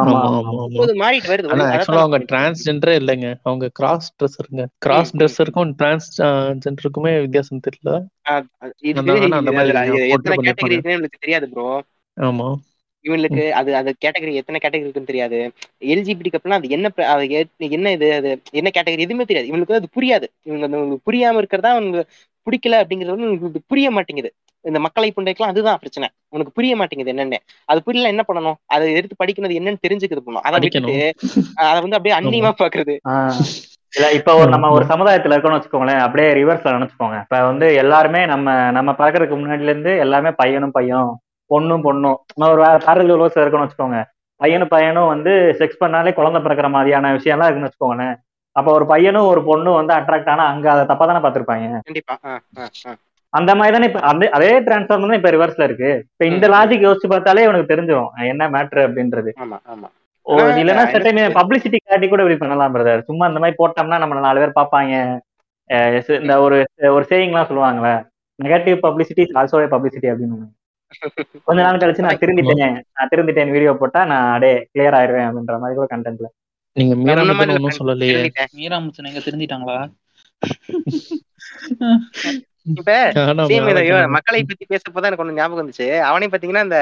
மாறிட்டு 1.02 1.32
வருது. 1.32 1.50
அவங்க 1.96 2.18
டிரான்ஸ்ஜெண்டரே 2.32 2.96
இல்லைங்க. 3.02 3.30
அவங்க 3.44 3.68
கிராஸ் 3.74 4.10
ட்ரெஸ்ஸருங்க 4.18 4.66
கிராஸ் 4.78 5.14
ட்ரெஸ்ஸருக்கும் 5.18 5.74
டிரான்ஸ் 5.78 6.10
ஜெண்டருக்குமே 6.64 7.14
வித்தியாசம் 7.22 7.64
தெரியல. 7.68 7.92
தெரியாது. 11.18 11.48
ப்ரோ 11.50 11.68
ஆமா. 12.18 12.48
இவங்களுக்கு 13.08 13.44
ம். 13.44 13.54
அது 13.60 13.72
அது 13.76 13.90
கேட்டகரி 14.04 14.34
எத்தனை 14.42 14.60
கேட்டகரி 14.60 14.86
இருக்குன்னு 14.86 15.12
தெரியாது. 15.12 15.38
எல்ஜிபிடி 15.94 16.32
கப்லாம் 16.32 16.60
அது 16.60 16.74
என்ன 16.76 16.92
என்ன 17.72 17.92
இது 17.92 18.10
அது 18.14 18.30
என்ன 18.54 18.70
கேட்டகரி 18.70 19.06
எதுவுமே 19.08 19.26
தெரியாது. 19.26 19.50
இவங்களுக்கு 19.50 19.80
அது 19.80 19.90
புரியாது. 19.98 20.28
இவங்க 20.46 20.68
புரியாம 21.08 21.42
இருக்கிறதா 21.44 21.72
அவங்க 21.76 22.02
பிடிக்கல 22.48 22.76
அப்படிங்கிறது 22.82 23.16
வந்து 23.16 23.28
இவங்களுக்கு 23.30 23.70
புரிய 23.72 23.88
மாட்டேங்குது. 23.92 24.30
இந்த 24.66 24.80
மக்களை 24.86 25.10
புண்டைக்கெல்லாம் 25.12 25.52
அதுதான் 25.54 25.82
பிரச்சனை. 25.82 26.08
உனக்கு 26.34 26.52
புரிய 26.56 26.74
மாட்டேங்குது 26.76 27.12
என்னன்னு. 27.14 27.38
அது 27.70 27.80
புரியல 27.86 28.12
என்ன 28.14 28.24
பண்ணணும்? 28.28 28.58
அதை 28.68 28.88
எடுத்து 28.96 29.16
படிக்கிறது 29.20 29.58
என்னன்னு 29.60 29.84
தெரிஞ்சுக்கிறது 29.86 30.26
பண்ணணும் 30.26 30.48
அதை 30.48 30.60
விட்டுட்டு 30.64 30.96
அதை 31.66 31.78
வந்து 31.82 31.98
அப்படியே 31.98 32.16
அந்நியமா 32.18 32.52
பாக்குறது. 32.62 32.96
இல்ல 33.94 34.08
இப்ப 34.18 34.32
ஒரு 34.38 34.50
நம்ம 34.54 34.70
ஒரு 34.70 34.86
சமுதாயத்துல 34.90 35.34
இருக்கோம்னு 35.34 35.58
வச்சுக்கோங்களேன் 35.58 36.02
அப்படியே 36.06 36.30
ரிவர்ஸ்ல 36.34 36.74
நினைச்சுக்கோங்க. 36.76 37.18
இப்ப 37.26 37.38
வந்து 37.50 37.68
எல்லாருமே 37.84 38.22
நம்ம 38.34 38.48
நம்ம 38.72 38.92
பார்க்கறதுக்கு 39.00 39.38
முன்னாடில 39.38 39.72
இருந்து 39.72 39.94
எல்லாமே 40.06 40.32
பையனும் 40.42 40.76
பையன் 40.76 41.10
பொண்ணும் 41.50 41.82
பொண்ணும். 41.84 42.16
நம்ம 42.36 42.54
ஒரு 42.54 42.78
பேரல் 42.86 43.12
ரிவர்ஸ்ல 43.12 43.38
இருக்கோம்னு 43.38 43.68
வச்சுக்கோங்க. 43.68 44.04
பையனும் 44.36 44.68
பையனும் 44.68 45.08
வந்து 45.08 45.56
செக்ஸ் 45.60 45.84
பண்ணாலே 45.84 46.14
குழந்தை 46.14 46.42
பிறக்கிற 46.42 46.70
மாதிரியான 46.70 47.16
விஷயம்லாம் 47.16 47.50
இருக்குன்னு 47.50 47.70
வச்சுக்கோங்களேன். 47.70 48.16
அப்ப 48.52 48.72
ஒரு 48.72 48.86
பையனும் 48.86 49.26
ஒரு 49.26 49.42
பொண்ணும் 49.42 49.74
வந்து 49.74 49.94
அட்ராக்ட் 49.94 50.30
ஆனா 50.30 50.46
அங்க 50.46 50.72
அதை 50.72 50.86
தப்பா 50.86 51.06
தானே 51.06 51.20
கண்டிப்பா. 51.84 52.18
ஆஹ் 52.24 52.38
அந்த 53.30 53.56
மாதிரி 53.56 53.74
தானே 53.74 53.86
இப்ப 53.86 54.00
அந்த 54.00 54.30
அதே 54.30 54.60
டிரான்ஸ்ஃபார்ம் 54.60 54.86
தான் 54.86 55.12
இப்ப 55.12 55.32
ரிவர்ஸ்ல 55.32 55.64
இருக்கு. 55.64 56.06
இப்ப 56.12 56.26
இந்த 56.26 56.48
லாஜிக் 56.48 56.94
யோசிச்சு 56.94 57.10
பார்த்தாலே 57.10 57.48
உனக்கு 57.48 57.76
தெரிஞ்சிடும் 57.76 58.08
என்ன 58.18 58.50
மேட்ரு 58.50 58.76
அப்படின்றது. 58.76 59.30
இல்லைன்னா 60.62 60.86
சட்டைமே 60.92 61.30
பப்ளிசிட்டி 61.34 61.76
காட்டி 61.86 62.08
கூட 62.08 62.22
இப்படி 62.22 62.36
பண்ணலாம் 62.36 62.76
பிரதர் 62.76 63.02
சும்மா 63.02 63.28
இந்த 63.28 63.40
மாதிரி 63.40 63.56
போட்டோம்னா 63.66 63.98
நம்ம 63.98 64.20
நாலு 64.20 64.40
பேர் 64.40 64.66
ச- 65.68 66.22
இந்த. 66.22 66.42
ஒரு 66.42 66.68
ஒரு 66.78 67.06
சேயிங்லாம் 67.10 67.46
சொல்லுவாங்கல்ல 67.46 68.08
நெகட்டிவ் 68.44 68.78
பப்ளிசிட்டி 68.84 69.26
ஆல்சோ 69.34 69.48
பப்ளிசிட்டி 69.52 70.16
அப்படின்னு. 70.16 70.57
கொஞ்ச 71.48 71.60
நாள் 71.60 71.78
கழிச்சு 71.78 72.02
நான் 72.02 72.22
திருந்திட்டேன் 72.22 72.84
நான் 72.92 73.08
திருந்திட்டேன் 73.08 73.52
வீடியோ 73.52 73.76
போட்டா 73.80 74.06
நான் 74.06 74.30
அப்படியே 74.30 74.68
கிளியர் 74.72 74.94
ஆயிருவேன் 74.94 75.30
அப்படின்ற 75.30 75.60
மாதிரி 75.60 75.76
கூட 75.76 75.94
கண்டென்ட்ல 75.94 76.28
நீங்க 76.76 77.00
மீரா 77.00 77.22
ஒன்னும் 77.54 77.78
சொல்லலையே. 77.78 78.32
மீரா 78.56 78.82
முச்சன் 78.82 79.06
எங்க 79.06 79.22
திருந்திட்டாங்களா? 79.26 79.90
இப்ப 82.72 82.92
மக்களை 84.16 84.40
பத்தி 84.50 84.66
பேசப்போதான் 84.74 85.08
எனக்கு 85.10 85.24
ஒண்ணு 85.24 85.38
ஞாபகம் 85.40 85.62
வந்துச்சு. 85.62 85.86
அவனே 86.10 86.28
பாத்தீங்கன்னா 86.32 86.64
இந்த 86.68 86.80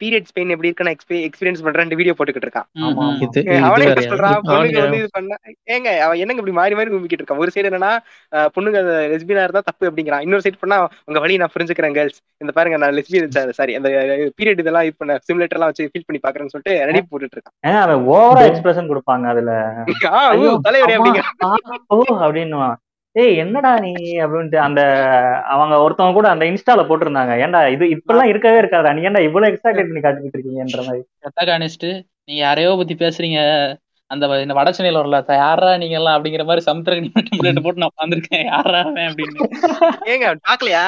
பீரியட்ஸ் 0.00 0.34
பெயின் 0.36 0.52
எப்படி 0.54 0.68
இருக்குன்னு 0.70 0.94
எக்ஸ்பீரியன்ஸ் 1.28 1.64
பண்றேன் 1.66 1.96
வீடியோ 2.00 2.14
போட்டுக்கிட்டு 2.18 2.48
இருக்கான். 2.48 2.68
அவனே 3.68 3.86
சொல்றான்? 4.12 4.36
பொண்ணுங்க 4.48 4.80
வந்து 4.84 5.00
இது 5.02 5.08
பண்ண 5.16 5.36
ஏங்க 5.74 5.88
அவன் 6.06 6.20
என்னங்க 6.22 6.40
இப்படி 6.42 6.56
மாறி 6.60 6.76
மாறி 6.78 6.92
கும்பிக்கிட்டு 6.94 7.24
இருக்கான்? 7.24 7.42
ஒரு 7.44 7.52
சைடு 7.54 7.70
என்னன்னா 7.70 7.92
பொண்ணுங்க 8.56 8.78
லெஸ்பியனா 9.14 9.46
இருந்தா 9.46 9.62
தப்பு 9.70 9.90
அப்படிங்கிறான். 9.90 10.24
இன்னொரு 10.26 10.44
சைடு 10.46 10.62
பண்ணா 10.62 10.78
உங்க 11.08 11.20
வழி 11.24 11.40
நான் 11.42 11.54
புரிஞ்சுக்கிறேன் 11.56 11.96
கேர்ள்ஸ் 11.98 12.20
இந்த 12.44 12.54
பாருங்க 12.58 12.78
நான் 12.84 12.96
லெஸ்பியன் 12.98 13.52
சாரி 13.60 13.74
அந்த 13.80 13.90
பீரியட் 14.38 14.62
இதெல்லாம் 14.64 14.86
இது 14.88 14.96
பண்ண 15.02 15.18
சிமுலேட்டர் 15.26 15.58
எல்லாம் 15.58 15.72
வச்சு 15.72 15.90
ஃபீல் 15.92 16.06
பண்ணி 16.08 16.22
பாக்குறேன்னு 16.26 16.54
சொல்லிட்டு 16.54 16.74
நடிப்பு 16.90 17.10
போட்டுட்டு 17.12 17.36
இருக்கான். 17.38 17.56
அவன் 17.84 18.06
ஓவரா 18.14 18.44
எக்ஸ்பிரஷன் 18.50 18.90
கொடுப்பாங்க 18.92 19.26
அதுல. 19.34 19.52
தலைவரே 20.68 20.96
ஓ 21.94 21.98
அப்படின்னுவான். 22.24 22.76
ஏய் 23.16 23.36
என்னடா 23.36 23.78
நீ 23.78 23.92
அப்படின்ட்டு 24.18 24.56
அந்த 24.56 24.80
அவங்க 25.44 25.76
ஒருத்தவங்க 25.76 26.12
கூட 26.12 26.28
அந்த 26.28 26.44
இன்ஸ்டால 26.44 26.84
போட்டிருந்தாங்க. 26.84 27.32
ஏன்டா 27.44 27.70
இது 27.70 27.84
இப்பெல்லாம் 27.86 28.24
இருக்கவே 28.24 28.60
இருக்காதா? 28.60 28.94
நீ 28.94 29.00
ஏன்டா 29.00 29.18
இவ்வளவு 29.18 29.52
எக்ஸாக்ட் 29.52 29.80
பண்ணி 29.80 30.00
காட்டிட்டு 30.00 30.36
இருக்கீங்கன்ற 30.36 30.86
மாதிரி. 30.86 31.02
ப்ரொட்டகானிஸ்ட் 31.20 31.88
நீங்க 32.24 32.42
யாரையோ 32.42 32.74
பத்தி 32.76 32.94
பேசுறீங்க. 32.94 33.40
அந்த 34.06 34.40
இந்த 34.40 34.54
வடச்சென்னையில 34.54 34.98
வரல 34.98 35.24
"த- 35.24 35.34
யாரா 35.34 35.76
நீங்க 35.76 35.94
எல்லாம் 35.94 36.24
அப்படிங்கிற 36.24 36.44
மாதிரி 36.44 36.64
சமுத்திரகனி 36.70 37.08
டெம்ப்ளேட் 37.28 37.62
போட்டு 37.62 37.80
நான் 37.80 37.94
உட்காந்துருக்கேன் 37.94 38.44
யாரா 38.44 38.78
அவன் 38.80 39.06
அப்படின்னு. 39.06 39.46
ஏங்க 40.04 40.36
பாக்கலையா 40.44 40.82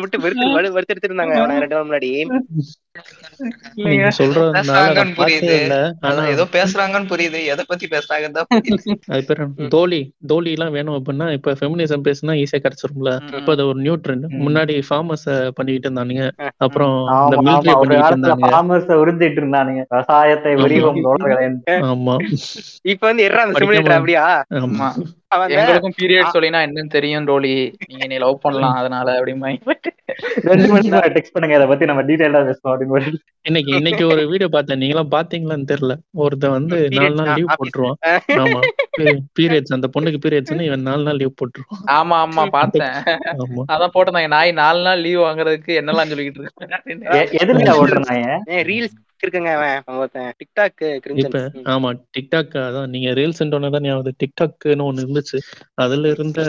மட்டும் 0.00 0.22
வெறுத்து 0.22 0.60
வறு- 0.60 0.74
வறுத்தெடுத்து 0.74 1.08
இருந்தாங்க. 1.08 1.36
அவனை 1.36 1.58
ரெண்டு 1.58 1.74
நாள் 1.74 1.86
முன்னாடி. 1.86 2.10
நீங்க 3.80 4.08
சொல்றதுனால 4.18 5.04
புரியுது. 5.18 5.54
ஆனா 6.00 6.26
ஏதோ 6.26 6.44
பேசுறாங்கன்னு 6.52 7.10
புரியுது. 7.10 7.40
எதை 7.44 7.64
பத்தி 7.68 7.86
பேசுறாங்கன்னு? 7.86 8.42
தோழி 9.74 10.00
தோழி 10.26 10.50
எல்லாம் 10.52 10.72
வேணும் 10.72 10.96
அப்படின்னா 10.96 11.32
இப்ப 11.32 11.56
ஃபெமினிசம் 11.60 12.04
பேசுனா 12.06 12.34
ஈஸியா 12.42 12.60
கிடைச்சிரும்ல. 12.60 13.12
இப்ப 13.38 13.52
அது 13.52 13.66
ஒரு 13.66 13.80
நியூ 13.80 13.96
ட்ரெண்ட். 13.96 14.26
முன்னாடி 14.40 14.76
ஃபார்மர்ஸ் 14.88 15.26
பண்ணிட்டு 15.54 15.88
இருந்தானுங்க. 15.88 16.24
அப்புறம் 16.58 16.96
இந்த 17.20 17.38
ஒரு 17.74 17.88
பண்ணிட்டு 17.88 18.12
இருந்தாங்க 18.12 18.50
ஃபார்மர்ஸ் 18.50 18.92
உறிஞ்சிட்டு 19.02 19.40
இருந்தானுங்க. 19.42 19.82
விவசாயத்தை 19.90 20.52
தோழர்களே. 21.06 21.48
ஆமா. 21.90 22.16
இப்ப 22.84 23.06
வந்து 23.06 23.24
அந்த 23.38 23.54
படிக்காம 23.54 23.60
சிமுலேட்டர் 23.62 23.98
அப்படியா? 23.98 24.26
ஆமா. 24.60 24.88
எங்களுக்கும் 25.54 25.96
பீரியட் 25.98 26.34
சொல்லினா 26.34 26.60
என்னன்னு 26.66 26.90
தெரியும் 26.90 27.26
டோலி 27.26 27.52
நீங்க 27.88 28.06
நீ 28.06 28.16
லவ் 28.18 28.40
பண்ணலாம் 28.40 28.74
அதனால 28.74 29.08
மணிக்கு 29.36 29.90
டெக்ஸ்ட் 30.20 31.32
பண்ணுங்க 31.32 31.56
இதை 31.56 31.66
பத்தி 31.66 31.84
நம்ம 31.84 32.02
டீடைலா 32.02 32.40
பேசணும் 32.44 32.72
அப்படின்னு 32.72 32.86
ஒரு 32.86 33.04
இன்னைக்கு 33.42 33.72
இன்னைக்கு 33.72 34.06
ஒரு 34.06 34.26
வீடியோ 34.26 34.48
பார்த்தேன். 34.48 34.80
நீங்களாம் 34.80 35.10
பாத்தீங்களான்னு 35.10 35.64
தெரியல. 35.72 35.94
ஒருத்தன் 36.10 36.50
வந்து 36.50 36.88
நாலு 36.90 37.14
நாள் 37.14 37.34
லீவ் 37.34 37.46
போட்டுருவான். 37.46 37.92
ஆமா. 38.28 38.60
பீரியட்ஸ் 39.40 39.74
அந்த 39.74 39.90
பொண்ணுக்கு 39.98 40.18
பீரியட்ஸ்னு 40.26 40.60
இவன் 40.60 40.82
நாலு 40.82 41.02
நாள் 41.02 41.16
லீவ் 41.16 41.34
போட்டுருவான். 41.40 41.90
ஆமா 41.90 42.28
ஆமா 42.28 42.46
பார்த்தேன். 42.46 42.88
அதான் 43.72 43.90
போட்டிருந்தாங்க. 43.94 44.26
நாய் 44.26 44.52
நாலு 44.52 44.82
நாள் 44.82 45.00
லீவ் 45.00 45.18
வாங்குறதுக்கு 45.18 45.78
என்னெல்லாம் 45.80 46.08
சொல்லிக்கிட்டு 46.08 46.46
இருக்கேன் 46.46 46.68
அப்படின்னு. 46.68 47.14
எ- 47.14 47.28
எதுலயா 47.44 47.76
ஓட்டுறாங்க? 47.80 48.38
ரீல்ஸ் 48.50 48.98
ஆமா 51.64 52.00
டிக்டாக் 52.18 52.54
அதான். 52.54 52.86
நீங்க 52.86 53.10
ரீல்ஸ் 53.10 53.80
ஞாபகம் 53.80 54.14
டிக்டாக்னு 54.24 54.58
ஒண்ணு 54.64 55.02
இருந்துச்சு. 55.04 55.38
அதுல 55.74 56.08
இருந்த 56.08 56.42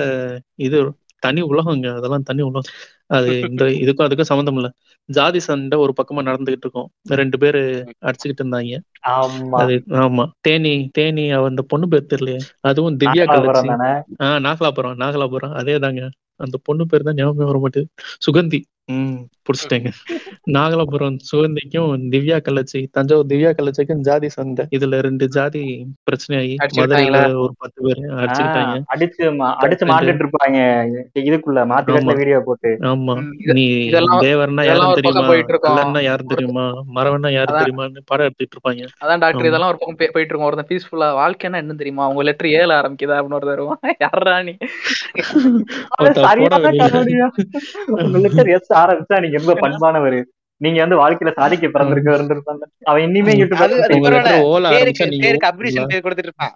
இது 0.56 0.94
தனி 1.24 1.42
உலகங்க 1.48 1.88
அதெல்லாம் 1.98 2.24
தனி 2.24 2.42
உலகம். 2.44 2.70
அது 3.10 3.30
இந்த 3.50 3.64
இதுக்கும் 3.84 4.06
அதுக்கும் 4.08 4.30
சம்மந்தம் 4.30 4.56
இல்ல. 4.56 4.70
ஜாதி 5.10 5.40
சண்டை 5.42 5.78
ஒரு 5.80 5.94
பக்கமா 5.98 6.22
நடந்துகிட்டு 6.30 6.66
இருக்கும். 6.66 6.88
ரெண்டு 7.14 7.38
பேரு 7.40 7.62
அடிச்சுக்கிட்டு 8.02 8.44
இருந்தாங்க. 8.44 8.76
ஆமா. 9.14 9.62
அது 9.62 9.74
ஆமா. 10.02 10.26
தேனி 10.42 10.74
தேனி 10.92 11.24
அந்த 11.42 11.64
பொண்ணு 11.68 11.88
பேர் 11.88 12.12
தெரியலையே. 12.12 12.40
அதுவும் 12.62 12.98
திவ்யா 13.02 13.26
தானே? 13.70 13.92
ஆஹ் 14.20 14.40
நாகலாபுரம் 14.46 15.00
நாகலாபுரம். 15.04 15.54
அதே 15.54 15.76
தாங்க 15.80 16.02
அந்த 16.40 16.58
பொண்ணு 16.64 16.84
பேர் 16.86 17.04
தான் 17.04 17.18
ஞாபகம் 17.18 17.50
வர 17.50 17.60
மாட்டேது. 17.60 17.88
சுகந்தி. 18.26 18.60
ம் 18.86 19.14
புடிச்சிட்டேங்க. 19.42 19.92
நாகலாபுரம் 20.52 21.18
சுகந்திக்கும் 21.18 22.12
திவ்யா 22.12 22.40
கள்ளச்சி 22.50 22.86
தஞ்சாவூர் 22.92 23.26
திவ்யா 23.26 23.54
கள்ளச்சிக்கும் 23.58 24.00
ஜாதி 24.00 24.30
சண்டை. 24.30 24.66
இதுல 24.76 25.00
ரெண்டு 25.00 25.28
ஜாதி 25.28 25.86
பிரச்சனையாகி 26.12 26.56
மதுரையில? 26.76 27.28
ஒரு 27.36 27.54
பத்து 27.58 27.84
பேர் 27.84 27.98
அடிச்சுக்கிட்டாங்க. 27.98 28.82
அடிச்சு 28.96 29.44
அடிச்சு 29.62 29.86
மாட்டிட்டு 29.86 30.26
இருப்பாங்க. 30.26 30.92
இதுக்குள்ள 31.14 31.66
மாத்தி. 31.66 32.16
வீடியோ 32.16 32.42
போட்டு. 32.46 32.78
ஆமா. 32.80 33.28
நீ 33.54 33.90
தேவர்னா 34.20 34.66
யாரும் 34.66 34.94
தெரியுமா? 34.94 35.28
யாரும் 36.00 36.28
தெரியுமா? 36.28 36.72
மரவன்னா 36.96 37.32
யாரும். 37.32 37.56
தெரியுமான்னு 37.56 37.98
படம் 38.06 38.26
எடுத்துட்டு 38.26 38.58
இருப்பாங்க. 38.58 38.88
அதான் 38.88 39.20
டாக்டர். 39.20 39.46
இதெல்லாம் 39.46 39.68
ஒரு 39.68 39.78
பக்கம் 39.78 39.96
போய்- 39.96 40.12
போயிட்டு 40.12 40.38
இருக்கோம். 40.38 40.42
ஒருத்தன் 40.42 40.78
பீஸ்ஃபுல்லா 40.78 41.04
வாழ்க்கைன்னா 41.04 41.56
என்ன 41.56 41.74
தெரியுமா? 41.74 42.08
உங்க 42.08 42.24
லெட்டர் 42.24 42.48
ஏழு 42.48 42.72
ஆரம்பிக்குதா 42.72 43.16
அப்படின்னு 43.20 43.34
ஒரு 43.34 43.46
தருவான் 43.46 43.80
யாரா 44.00 44.42
நீ? 44.42 44.58
எஸ் 48.72 48.80
ஆரம்பிச்சா 48.80 49.20
நீங்க 49.22 49.40
ரொம்ப 49.42 49.56
பண்பானவர். 49.64 50.20
நீங்க 50.62 50.80
வந்து 50.84 50.98
வாழ்க்கையில 50.98 51.32
சாதிக்க 51.36 51.68
பிறந்திருக்க 51.68 52.18
இருந்திருப்பாங்க. 52.18 52.64
அவன் 52.84 53.04
இன்னிமே. 53.04 53.34
யூடியூப் 53.40 53.64
அப்ரிஷன் 55.50 55.90
பேர் 55.90 56.06
கொடுத்துட்டு 56.06 56.30
இருப்பான் 56.30 56.54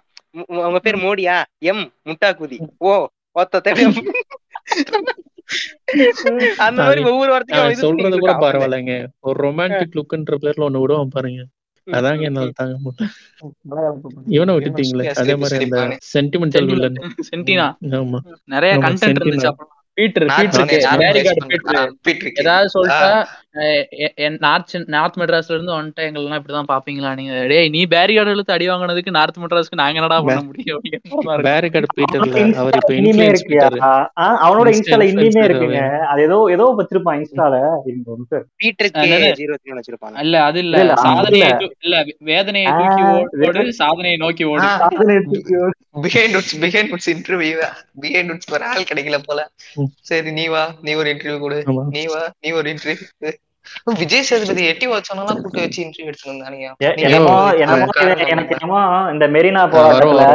உங்க 0.60 0.78
பேர் 0.78 0.98
மோடியா? 0.98 1.36
எம் 1.64 1.84
முட்டாக்குதி. 2.04 2.56
ஓ 2.84 2.92
ஒத்த 3.36 3.60
தெரியும் 3.60 3.96
அந்த 6.58 6.78
மாதிரி 6.82 7.00
ஒவ்வொரு 7.04 7.30
வார்த்தையும் 7.30 7.82
சொல்றது 7.82 8.16
கூட. 8.18 8.32
பரவாயில்லைங்க. 8.44 8.94
ஒரு 9.20 9.38
ரொமான்டிக் 9.44 9.96
லுக்ன்ற 9.98 10.36
பேர்ல 10.44 10.66
ஒண்ணு 10.68 10.80
விடுவான் 10.80 11.08
பாருங்க. 11.08 11.42
அதாங்க 11.86 12.22
என்னால 12.22 12.52
தாங்க 12.54 12.76
முடியல. 12.84 13.08
இவனை 14.36 14.52
விட்டுட்டீங்களே. 14.56 15.04
அதே 15.14 15.34
மாதிரி 15.36 15.58
அந்த 15.66 15.80
சென்டிமெண்டல் 16.14 16.66
வில்லன் 16.70 16.98
சென்டினா 17.28 17.66
ஆமா. 17.98 18.18
நிறைய 18.54 18.72
கண்டென்ட். 18.78 19.20
இருந்துச்சு 19.20 19.50
அப்புறம் 19.52 19.72
பீட்டர் 19.98 20.26
நான் 20.26 20.38
பீட்டர் 20.40 20.58
சொன்னேன், 20.58 20.82
யாரும் 20.82 21.02
பேரி 21.02 21.18
waste 21.18 21.28
கார்டு 21.28 21.42
பண்ணல. 21.42 21.52
பீட்டர் 21.52 21.78
ஆ, 21.80 21.84
பீட்ரு 22.06 22.28
கே. 22.28 22.40
ஏதாவது 22.42 22.68
சொல்லிட்டா 22.74 23.10
நார்த் 24.38 24.74
நார்த் 24.88 25.18
மெட்ராஸ்ல 25.18 25.54
இருந்து 25.54 25.72
வந்துட்டு 25.72 26.04
எங்கெல்லாம் 26.06 26.38
இப்படிதான் 26.38 26.68
பாப்பீங்களா? 26.68 27.10
நீங்க 27.14 27.34
டேய் 27.46 27.68
நீ 27.68 27.82
பேரிகார்டு 27.86 28.34
இழுத்து 28.34 28.52
அடி 28.52 28.68
வாங்கினதுக்கு 28.68 29.10
நார்த் 29.10 29.38
மெட்ராஸ்க்கு 29.38 29.80
நாங்க 29.80 29.98
என்னடா 30.00 30.18
பண்ண 30.20 30.42
முடியும். 30.42 30.82
பேரிகார்டு 31.46 31.88
பீட்டர்ல 31.98 32.32
அவர் 32.60 32.78
இப்ப 32.80 32.92
இருக்கியா? 33.26 33.40
பீட்டர் 33.42 33.78
அவனோட 34.44 34.68
இன்ஸ்டால 34.74 35.06
இன்னிமே 35.10 35.44
இருக்குங்க. 35.46 35.80
அது 36.06 36.22
ஏதோ 36.22 36.38
ஏதோ 36.50 36.66
வச்சிருப்பான் 36.78 37.18
இன்ஸ்டால. 37.20 37.54
ஒரு. 38.08 38.40
பீட்டர் 38.56 38.90
வச்சிருப்பாங்க. 39.78 40.16
இல்ல 40.18 40.42
அது 40.42 40.58
இல்ல. 40.58 40.76
சாதனையை 41.04 41.50
இல்ல. 41.80 41.96
வேதனையை 42.30 42.70
தூக்கி 42.72 43.02
ஓடு 43.50 43.72
சாதனையை 43.74 44.16
நோக்கி 44.16 44.44
ஓடு. 44.44 44.62
ஆ, 44.62 44.76
சாதனை 44.78 45.16
தூக்கி 45.26 45.56
ஓடு. 45.56 45.74
behind 46.04 46.32
woods 46.34 46.52
behind 46.62 46.88
woods 46.90 47.08
interview 47.12 47.58
behind 48.00 48.28
woods 48.30 48.48
வர 48.50 48.62
ஆள் 48.66 48.88
கிடைக்கல 48.90 49.18
போல. 49.24 49.40
சரி 50.02 50.32
நீ 50.32 50.46
வா. 50.46 50.64
நீ 50.82 50.94
ஒரு 50.94 51.10
இன்டர்வியூ 51.12 51.38
கொடு. 51.38 51.58
நீ 51.90 52.04
வா. 52.06 52.22
நீ 52.40 52.50
ஒரு 52.52 52.68
இன்டர்வியூ 52.72 53.32
விஜய் 53.96 54.24
சேதுபதி 54.24 54.62
எட்டி 54.68 54.86
வச்சவனெல்லாம் 54.88 55.40
கூட்டு 55.40 55.60
வச்சு 55.60 55.80
இன்டர்வியூ 55.82 56.08
எடுத்துட்டு 56.08 56.32
இருந்தானுங்க 56.32 56.66
எ- 56.80 56.92
நீங்க 56.92 57.06
என்னமோ 57.08 57.34
ஒரு 57.42 57.60
என்னமோ 57.62 57.86
காரணம் 57.90 58.14
இது- 58.16 58.30
எனக்கு. 58.34 58.54
என்னமோ 58.56 58.80
இந்த 59.12 59.26
மெரினா 59.34 59.62
போராட்டத்துல 59.72 60.26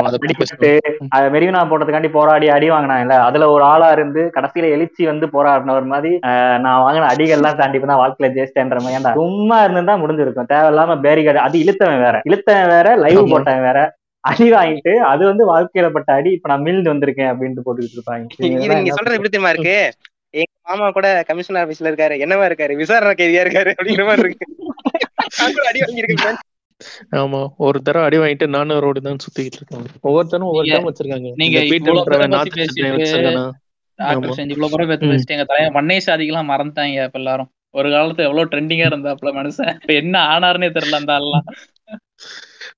மெரினா 1.32 1.62
போட்டதுக்காண்டி 1.70 2.12
போராடி 2.12 2.50
அடி 2.52 2.70
வாங்கினாங்கல்ல 2.72 3.18
அதுல 3.28 3.50
ஒரு 3.52 3.64
ஆளா 3.70 3.90
இருந்து 3.92 4.24
கடைசியில 4.36 4.74
எழுச்சி 4.76 5.06
வந்து 5.08 5.28
போராடினவர் 5.34 5.88
மாதிரி 5.92 6.12
நான் 6.64 6.84
வாங்கின 6.84 7.10
அடிகள்லாம் 7.12 7.60
தாண்டி 7.60 7.80
இப்ப 7.80 7.90
தான் 7.90 8.02
வாழ்க்கையில 8.02 8.34
ஜெயிச்சிட்டேன்ற 8.34 8.80
மாதிரி 8.80 8.98
ஏன்டா? 8.98 9.14
சும்மா 9.20 9.58
இருந்திருந்தா 9.64 9.96
முடிஞ்சிருக்கும். 9.98 10.50
தேவையில்லாம 10.52 10.98
பேரிகார்டு 11.04 11.42
அது 11.42 11.58
இழுத்தவன் 11.64 12.04
வேற. 12.04 12.16
இழுத்தவன் 12.26 12.72
வேற 12.72 12.88
லைவ். 13.02 13.24
போட்டவன் 13.32 13.66
வேற. 13.68 13.80
அடி 14.24 14.48
வாங்கிட்டு 14.52 14.92
அது 15.06 15.24
வந்து 15.26 15.44
வாழ்க்கையில 15.48 15.88
பட்ட 15.92 16.10
அடி 16.14 16.32
இப்ப 16.32 16.50
நான் 16.50 16.62
மீண்டு 16.62 16.92
வந்திருக்கேன் 16.92 17.30
அப்படின்ட்டு 17.32 17.64
போட்டுக்கிட்டு 17.66 17.98
இருப்பாங்க. 17.98 18.26
நீங்க 18.76 18.92
சொல்றது 18.92 19.18
எப்படி 19.18 19.32
தெரியுமா 19.32 19.54
இருக்கு? 19.54 19.78
எங்க 20.34 20.52
மாமா 20.68 20.88
கூட 20.90 21.08
கமிஷன் 21.28 21.60
ஆபீஸ்ல 21.62 21.90
இருக்காரு. 21.92 22.16
என்னவா 22.24 22.44
இருக்காரு? 22.50 22.74
விசாரணை 22.76 23.14
கைதியா 23.14 23.44
இருக்காரு 23.46 23.72
அப்படிங்கிற 23.72 24.06
மாதிரி 24.06 24.28
இருக்கு. 24.28 24.46
அடி 25.70 25.82
வாங்கியிருக்கேன் 25.82 26.40
ஆமா 27.20 27.40
ஒரு 27.58 27.78
தடவை 27.82 28.06
அடி 28.06 28.18
வாங்கிட்டு 28.18 28.46
நானும் 28.48 28.80
ரோடு 28.80 29.00
தான் 29.02 29.20
சுத்திக்கிட்டு 29.24 29.60
இருக்காங்க 29.60 29.88
ஒவ்வொருத்தரும் 30.02 30.48
ஒவ்வொரு 30.48 30.68
டேம் 30.70 30.88
வச்சிருக்காங்க. 30.88 31.30
நீங்க 31.36 31.58
டாக்டர். 34.00 34.36
செஞ்சு 34.36 34.54
இவ்வளவு 34.54 34.78
பேர் 34.78 34.92
பத்தி. 34.92 35.08
பேசிட்டு 35.08 35.36
எங்க 35.36 35.46
தலைய 35.46 35.72
மண்ணை 35.72 35.98
சாதிக்கெல்லாம் 36.06 36.52
மறந்துட்டாங்க 36.52 37.06
இப்ப 37.06 37.20
எல்லாரும். 37.20 37.50
ஒரு 37.74 37.90
காலத்துல 37.90 38.26
எவ்வளவு 38.28 38.50
ட்ரெண்டிங்கா 38.52 38.88
இருந்தாப்ல 38.90 39.32
மனுஷன். 39.34 39.70
இப்ப 39.82 39.94
என்ன 39.94 40.16
ஆனாருன்னே 40.32 40.70
தெரியல 40.78 41.02
அந்த 41.02 41.14
ஆள்லாம். 41.14 41.46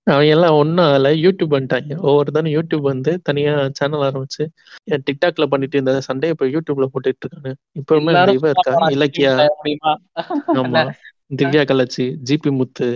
அவங்க 0.08 0.32
எல்லாம் 0.34 0.56
ஒன்னும் 0.60 0.86
ஆகல. 0.86 1.10
யூடியூப் 1.24 1.54
வந்துட்டாங்க. 1.54 1.92
ஒவ்வொருத்தரும் 2.04 2.54
யூடியூப் 2.56 2.86
வந்து 2.90 3.12
தனியா 3.24 3.52
சேனல் 3.80 4.06
ஆரம்பிச்சு 4.08 4.44
டிக்டாக்ல 5.08 5.46
பண்ணிட்டு 5.48 5.82
இந்த 5.82 5.94
சண்டையை 6.08 6.34
இப்ப 6.36 6.48
யூடியூப்ல 6.54 6.88
போட்டுட்டு 6.94 7.24
இருக்காங்க. 7.26 7.52
இப்பவுமே 7.80 8.14
இவ 8.30 8.44
இருக்கா 8.50 8.74
இலக்கியா 8.94 9.34
ஆமா 10.62 10.84
திவ்யா 11.32 11.62
கலச்சி 11.66 12.06
ஜிபி 12.28 12.50
முத்து 12.58 12.88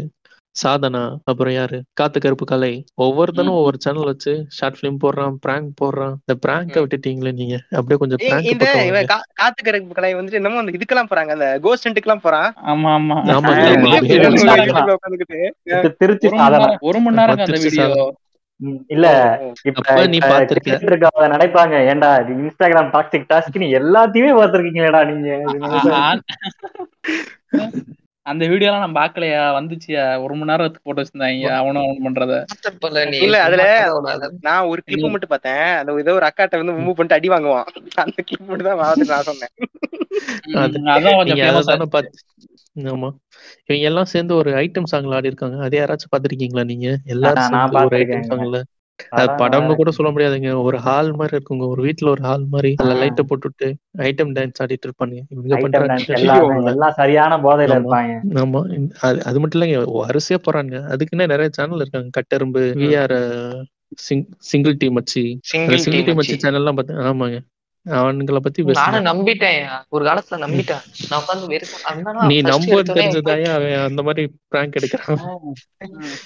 சாதனா 0.65 1.15
அப்புறம் 1.23 1.53
யாரு? 1.53 1.83
காத்து 1.93 2.19
கருப்பு 2.19 2.45
கலை. 2.45 2.83
ஒவ்வொருத்தனும். 3.01 3.49
ஒவ்வொரு 3.49 3.77
சேனல் 3.79 4.05
வச்சு 4.05 4.45
ஷார்ட் 4.47 4.77
பிலிம் 4.81 4.97
போடுறான் 5.03 5.33
பிராங்க் 5.41 5.73
போடுறான். 5.83 6.13
இந்த 6.25 6.35
பிராங்க. 6.47 6.85
விட்டுட்டீங்களே 6.85 7.31
நீங்க. 7.33 7.59
அப்படியே 7.69 7.97
கொஞ்சம் 7.97 8.41
இந்த 8.43 8.65
பக்கம் 8.65 8.85
இவன் 8.85 9.05
வாங்க. 9.05 9.15
கா- 9.15 9.41
காத்துக்கருக்கு 9.41 9.87
கலை 9.87 10.15
வந்துட்டு 10.15 10.31
என்னமோ 10.31 10.57
அந்த 10.57 10.71
இதுக்கெல்லாம் 10.71 11.07
போறாங்க. 11.09 11.31
அந்த 11.31 11.59
கோஸ்ட் 11.61 11.85
எல்லாம் 11.85 12.21
போறான் 12.21 12.53
ஆமா 12.65 12.89
ஆமா. 12.97 13.19
ஆமா 13.25 13.57
திருச்சி 15.97 16.27
ஒரு 16.79 16.99
மணி 16.99 17.15
சாதனை. 17.15 17.25
நேரம் 17.25 17.37
அந்த 17.37 17.59
வீடியோ 17.61 18.15
இல்ல. 18.87 19.39
இப்ப 19.63 20.07
நீ 20.07 20.17
பாத்திருக்க. 20.17 20.71
நினைப்பாங்க. 21.15 21.75
ஏன்டா 21.91 22.29
இது 22.29 22.41
இன்ஸ்டாகிராம் 22.41 22.89
டாக்ஸிக் 22.89 23.25
டாஸ்க் 23.33 23.57
நீ 23.57 23.73
எல்லாத்தையுமே 23.73 24.33
பார்த்திருக்கீங்களேடா 24.37 25.05
நீங்க. 25.13 25.43
அந்த 28.27 28.43
வீடியோ 28.47 28.69
எல்லாம் 28.69 28.83
நான் 28.85 28.97
பாக்கலையா? 28.97 29.41
வந்துச்சியா 29.55 30.03
ஒரு 30.19 30.33
மணி 30.33 30.51
நேரத்துக்கு 30.51 30.83
போட்டு 30.83 31.01
வச்சிருந்தாங்க. 31.01 31.27
அவனும் 31.57 31.83
அவன் 31.83 32.05
பண்றத. 32.07 32.33
இல்ல, 33.19 33.37
அதுல. 33.43 33.65
நான் 34.41 34.67
ஒரு 34.67 34.81
கிளிப் 34.87 35.05
மட்டும் 35.07 35.33
பார்த்தேன். 35.33 35.65
அந்த 35.77 35.99
ஏதோ 35.99 36.13
ஒரு 36.13 36.27
அக்காட்ட 36.27 36.61
வந்து 36.61 36.75
மூவ் 36.79 36.97
பண்ணிட்டு 36.97 37.17
அடி 37.17 37.29
வாங்குவான். 37.29 37.69
அந்த 38.05 38.17
கிளிப் 38.23 38.49
மட்டும் 38.49 38.69
தான் 38.69 38.81
பார்த்துட்டு 38.81 39.13
நான் 39.13 39.29
சொன்னேன். 39.29 39.53
ஆமா. 42.91 43.09
இவங்க 43.65 43.83
எல்லாம் 43.89 44.05
சேர்ந்து 44.05 44.33
ஒரு 44.35 44.51
ஐட்டம் 44.57 44.91
சாங்ல 44.91 45.15
ஆடி 45.15 45.27
இருக்காங்க 45.27 45.57
அது 45.63 45.77
யாராச்சும் 45.77 46.13
பாத்திருக்கீங்களா 46.13 46.65
நீங்க? 46.65 46.87
எல்லாரும் 47.13 47.45
ஒரு 47.83 47.97
ஐட்டம். 48.01 48.27
சாங்ல 48.33 48.59
படம்னு 49.39 49.75
கூட 49.75 49.91
சொல்ல 49.91 50.09
முடியாதுங்க. 50.11 50.51
ஒரு 50.61 50.77
ஹால் 50.77 51.11
மாதிரி 51.13 51.33
இருக்குங்க. 51.35 51.65
ஒரு 51.67 51.81
வீட்ல 51.81 52.09
ஒரு 52.09 52.21
ஹால் 52.21 52.45
மாதிரி. 52.47 52.71
அதுல. 52.77 52.95
லைட்ட 53.01 53.23
போட்டுட்டு 53.29 53.67
ஐட்டம் 54.01 54.31
டான்ஸ் 54.37 54.61
ஆடிட்டு 54.63 54.87
இருப்பானுங்க 54.87 55.21
எல்லாமே 55.39 56.89
சரியான 56.97 57.37
போதையில 57.37 57.73
ஆமா. 57.73 57.79
இருப்பாங்க. 57.79 58.13
ஆமா. 58.43 58.61
அது 59.01 59.19
அது 59.23 59.39
மட்டும் 59.39 59.59
இல்லைங்க. 59.59 59.79
வரிசையா 59.99 60.39
போறாங்க. 60.47 60.75
அதுக்குன்னே 60.93 61.27
நிறைய 61.27 61.49
சேனல் 61.51 61.83
இருக்காங்க. 61.83 62.09
கட்டெரும்பு 62.19 62.63
விஆர் 62.81 63.17
சிங்கிள் 64.47 64.75
டீம் 64.77 64.93
வச்சு. 64.93 65.21
சிங்கிள் 65.51 65.83
சிங்கிள் 65.83 66.03
டீம் 66.03 66.19
வச்சு 66.21 66.37
சேனல் 66.37 66.61
எல்லாம் 66.61 66.75
பார்த்தேன் 66.75 67.03
ஆமாங்க. 67.07 67.37
அவனுங்களை 67.99 68.39
பத்தி 68.39 68.61
நானும் 68.79 69.07
நம்பிட்டேன். 69.09 69.59
ஒரு 69.89 70.03
காலத்துல 70.05 70.39
நம்பிட்டேன். 70.45 70.83
நான் 71.11 71.27
அதனால 71.89 72.25
நீ 72.31 72.37
நம்ப 72.41 72.81
தெரிஞ்சதாயே 72.89 73.47
அவன் 73.57 73.85
அந்த 73.87 74.01
மாதிரி 74.03 74.23
பிராங்க் 74.47 74.77
எடுக்கிறான். 74.79 75.21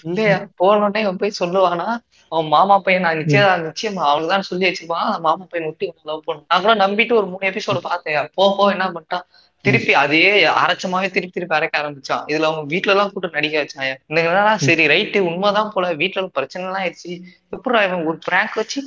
இல்லையா? 0.08 0.38
போனோடனே 0.62 1.02
அவன் 1.08 1.22
போய் 1.22 1.40
சொல்லுவானா 1.40 1.88
அவன் 2.32 2.48
மாமா 2.48 2.76
பையன் 2.80 3.06
நான் 3.06 3.18
நிச்சயம் 3.18 3.66
நிச்சயமா 3.68 4.04
அவனுக்கு 4.10 4.34
தான் 4.34 4.48
சொல்லி 4.50 4.66
வச்சிருப்பான். 4.68 5.08
அந்த 5.08 5.20
மாமா 5.20 5.46
பையன் 5.50 5.70
விட்டு 5.70 5.88
லவ் 6.10 6.26
பண்ணும் 6.26 6.46
நான் 6.48 6.62
கூட 6.62 6.76
நம்பிட்டு 6.86 7.18
ஒரு 7.20 7.28
மூணு 7.28 7.50
எபிசோடு 7.52 7.82
பார்த்தேன். 7.90 8.30
போ 8.34 8.46
போ 8.58 8.66
என்ன 8.76 8.88
பண்ணிட்டான்? 8.96 9.26
திருப்பி 9.62 9.94
அதே 9.94 10.46
அரைச்சமாவே 10.46 11.10
திருப்பி 11.16 11.36
திருப்பி 11.36 11.56
அரைக்க 11.58 11.80
ஆரம்பிச்சான். 11.80 12.24
இதுல 12.32 12.48
அவங்க 12.50 12.76
வீட்டுல 12.76 12.94
எல்லாம் 12.94 13.12
கூட்டு 13.12 13.30
நடிக்க 13.30 13.56
வச்சாங்க. 13.64 13.92
இந்த 14.08 14.58
சரி 14.58 14.86
ரைட்டு 14.88 15.20
உண்மைதான் 15.20 15.72
போல 15.74 15.94
வீட்டுல 15.94 16.26
பிரச்சனை 16.26 16.68
எல்லாம் 16.68 16.84
ஆயிடுச்சு. 16.84 17.14
எப்படி 17.50 17.84
இவன் 17.84 18.06
ஒரு 18.06 18.18
பிராங்க் 18.26 18.56
வச்சு? 18.56 18.82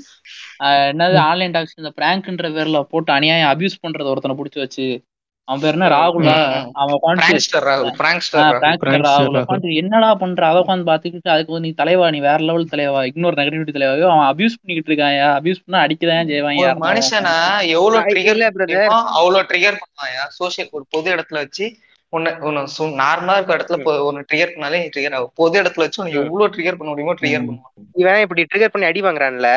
என்னது 0.64 1.16
ஆன்லைன் 1.16 1.50
டாக்ஸ் 1.50 1.78
இந்த 1.78 1.92
பிராங்க்ன்ற 1.96 2.50
பேர்ல 2.56 2.82
போட்டு 2.82 3.12
அநியாயம் 3.12 3.52
அபியூஸ் 3.54 3.82
பண்றது 3.86 4.12
ஒருத்தனை 4.12 4.36
புடிச்சு 4.36 4.58
வச்சு. 4.58 4.86
அவன் 5.48 5.62
பேர் 5.62 5.76
என்ன? 5.76 5.86
ராகுலா? 5.92 6.34
அவன் 6.74 6.94
உட்காந்து 6.96 7.24
என்னடா 9.80 10.10
பண்ற? 10.22 10.42
அதை 10.50 10.58
உட்காந்து 10.62 10.88
பாத்துக்கிட்டு 10.90 11.32
அதுக்கு 11.34 11.54
வந்து 11.54 11.66
நீ 11.66 11.72
தலைவா 11.80 12.06
நீ 12.14 12.20
வேற 12.26 12.38
லெவல் 12.48 12.70
தலைவா 12.70 13.00
இக்னோர் 13.10 13.38
நெகட்டிவிட்டி 13.40 13.74
தலைவாயோ 13.76 14.06
அவன் 14.10 14.28
அபியூஸ் 14.30 14.58
பண்ணிக்கிட்டு 14.60 14.90
இருக்கான் 14.90 15.16
அபியூஸ் 15.34 15.62
பண்ணா 15.64 15.82
அடிக்கதான் 15.86 16.30
செய்வாங்க 16.32 16.70
மனுஷனை 16.84 17.34
எவ்வளவு 17.74 17.96
இல்ல, 17.96 18.12
ட்ரிகர் 18.12 18.36
இல்ல 18.36 18.48
brother. 18.56 18.80
அவ்வளவு 19.18 19.48
ட்ரிகர் 19.50 19.80
பண்ணுவாயா 19.82 20.24
சோசியல் 20.38 20.72
ஒரு 20.72 20.86
பொது 20.94 21.08
இடத்துல 21.14 21.42
வச்சு 21.44 21.66
உன்னை 22.12 22.32
உன்னை 22.46 22.62
நார்மலா 23.00 23.36
இருக்க 23.38 23.56
இடத்துல 23.56 23.78
உன்னை 24.08 24.20
ட்ரிகர் 24.28 24.54
பண்ணாலே 24.54 24.80
ட்ரிகர் 24.94 25.16
ஆகும். 25.18 25.32
பொது 25.40 25.54
இடத்துல 25.62 25.86
வச்சு 25.86 26.00
உன்னை 26.02 26.14
எவ்வளவு 26.20 26.52
ட்ரிகர் 26.54 26.78
பண்ண 26.78 26.90
முடியுமோ 26.92 27.16
ட்ரிகர். 27.20 27.46
பண்ணுவான் 27.46 27.88
இவன் 28.02 28.22
இப்படி 28.26 28.44
ட்ரிகர் 28.50 28.74
பண்ணி 28.74 28.90
அடி 28.90 29.02
வாங்குறான்ல. 29.06 29.50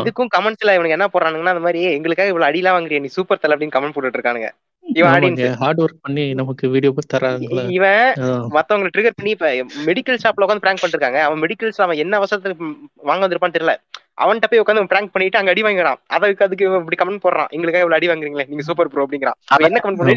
இதுக்கும் 0.00 0.32
கமெண்ட்ஸ்ல 0.34 0.74
இவனுக்கு 0.76 0.96
என்ன 0.96 1.08
போடுறானுங்கன்னா 1.12 1.54
அந்த 1.54 1.64
மாதிரி 1.66 1.80
எங்களுக்காக 1.96 2.32
இவ்வளவு 2.32 2.50
அடிலாம் 2.50 2.76
வாங்குறிய 2.76 3.00
நீ 3.04 3.10
சூப்பர் 3.16 3.42
தல 3.42 3.54
அப்படின்னு 3.54 3.76
கமெண்ட் 3.76 3.94
போட்டுட்டு 3.94 4.18
இருக்கானுங்க 4.18 4.50
இவன் 4.84 5.10
ஆடியன்ஸ் 5.14 5.58
ஹார்ட் 5.60 5.80
ஒர்க் 5.82 6.00
பண்ணி 6.00 6.24
நமக்கு 6.34 6.64
வீடியோ 6.72 6.92
தராங்களா? 7.14 7.62
இவன் 7.76 8.06
அதான். 8.22 8.46
மத்தவங்களை 8.56 8.90
ட்ரிகர் 8.94 9.16
பண்ணி 9.18 9.32
இப்ப 9.34 9.50
மெடிக்கல் 9.88 10.20
ஷாப்ல 10.22 10.44
உட்காந்து 10.46 10.64
பிராங்க் 10.64 10.82
பண்ணிருக்காங்க 10.82 11.18
அவன் 11.26 11.42
மெடிக்கல்ஸ் 11.44 11.80
அவன் 11.84 12.00
என்ன 12.04 12.18
அவசரத்துக்கு 12.20 12.66
வாங்க 13.10 13.22
வந்திருப்பான்னு 13.24 13.56
தெரியல. 13.58 13.74
அவன்கிட்ட 14.22 14.48
போய் 14.50 14.62
உட்காந்து 14.62 14.90
பிராங்க் 14.92 15.12
பண்ணிட்டு 15.14 15.40
அங்க 15.40 15.52
அடி 15.52 15.62
வாங்குறான் 15.62 16.00
அதுக்கு 16.16 16.44
அதுக்கு 16.46 16.64
இப்படி 16.80 16.98
கமெண்ட் 17.02 17.24
போடுறான். 17.26 17.50
எங்களுக்காக 17.54 17.84
இவ்வளவு 17.84 17.98
அடி 18.00 18.10
வாங்குறீங்களே 18.12 18.48
நீங்க 18.50 18.66
சூப்பர் 18.68 18.90
ப்ரோ 18.92 19.06
அப்படிங்கிறான். 19.06 19.38
அவன் 19.52 19.68
என்ன 19.70 19.82
கமெண்ட் 19.84 20.00
பண்ணி 20.00 20.14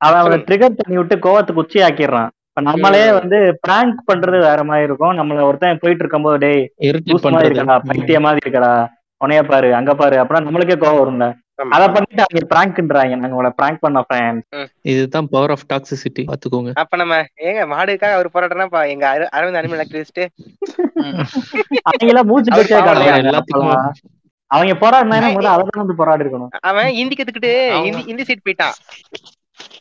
அவனை. 0.00 0.38
ட்ரிகர் 0.48 0.78
பண்ணி 0.80 0.96
விட்டு 1.00 1.16
கோவத்துக்கு 1.26 1.62
உச்சி 1.64 1.78
ஆக்கிடுறான் 1.80 2.30
இப்ப 2.56 2.64
நம்மளே 2.66 3.00
வந்து 3.14 3.38
பிராங்க் 3.60 3.98
பண்றது 4.06 4.38
வேற 4.44 4.60
மாதிரி 4.64 4.86
இருக்கும். 4.86 5.16
நம்மள 5.18 5.40
ஒருத்தன் 5.46 5.80
போயிட்டு 5.80 6.02
இருக்கும்போது 6.02 6.36
டேய் 6.44 6.62
இரிட்டேட் 6.84 7.10
லூஸ் 7.12 7.24
மாதிரி 7.26 7.48
இருக்கடா 7.50 7.74
பைத்திய 7.88 8.18
மாதிரி 8.24 8.40
இருக்கடா 8.44 8.70
உனைய 9.20 9.40
பாரு 9.46 9.68
அங்க 9.74 9.92
பாரு 9.94 10.16
அப்படின்னா 10.20 10.46
நம்மளுக்கே 10.46 10.76
கோவம் 10.78 11.00
வரும்ல. 11.00 11.26
அத 11.74 11.84
பண்ணிட்டு 11.88 12.22
அவங்க 12.22 12.40
பிராங்க்ன்றாங்க 12.50 13.14
நாங்க 13.16 13.34
உங்களை 13.34 13.50
பிராங்க் 13.58 13.82
பண்ண 13.82 14.00
ஃப்ரெண்ட் 14.02 14.40
இதுதான் 14.90 15.28
பவர் 15.30 15.52
ஆஃப் 15.54 15.66
டாக்ஸிசிட்டி 15.70 16.22
பாத்துக்கோங்க 16.28 16.72
அப்ப 16.76 16.96
நம்ம 16.96 17.14
ஏங்க 17.46 17.62
மாடுக்காக 17.70 18.16
அவர் 18.16 18.34
போராட்டம்னா 18.34 18.66
எங்க 18.90 19.06
அர- 19.12 19.30
அரவிந்த் 19.36 19.60
அனிமல் 19.60 19.82
ஆக்டிவிஸ்ட் 19.84 20.22
அவங்க 21.86 22.10
எல்லாம் 22.10 22.28
மூச்சு 22.28 22.50
பேச்சே 22.52 22.76
அப்பெல்லாம். 22.80 23.86
அவங்க 24.50 24.74
போராடினா 24.80 25.16
முதல்ல 25.28 25.54
அதை 25.54 25.64
தான் 25.68 25.82
வந்து 25.82 25.98
போராடி 25.98 26.24
இருக்கணும் 26.24 26.50
அவன் 26.64 26.90
ஹிந்தி 26.98 27.14
கத்துக்கிட்டு 27.14 27.52
ஹிந்தி 28.04 28.24
சைட் 28.24 28.44
போயிட்டான். 28.44 28.76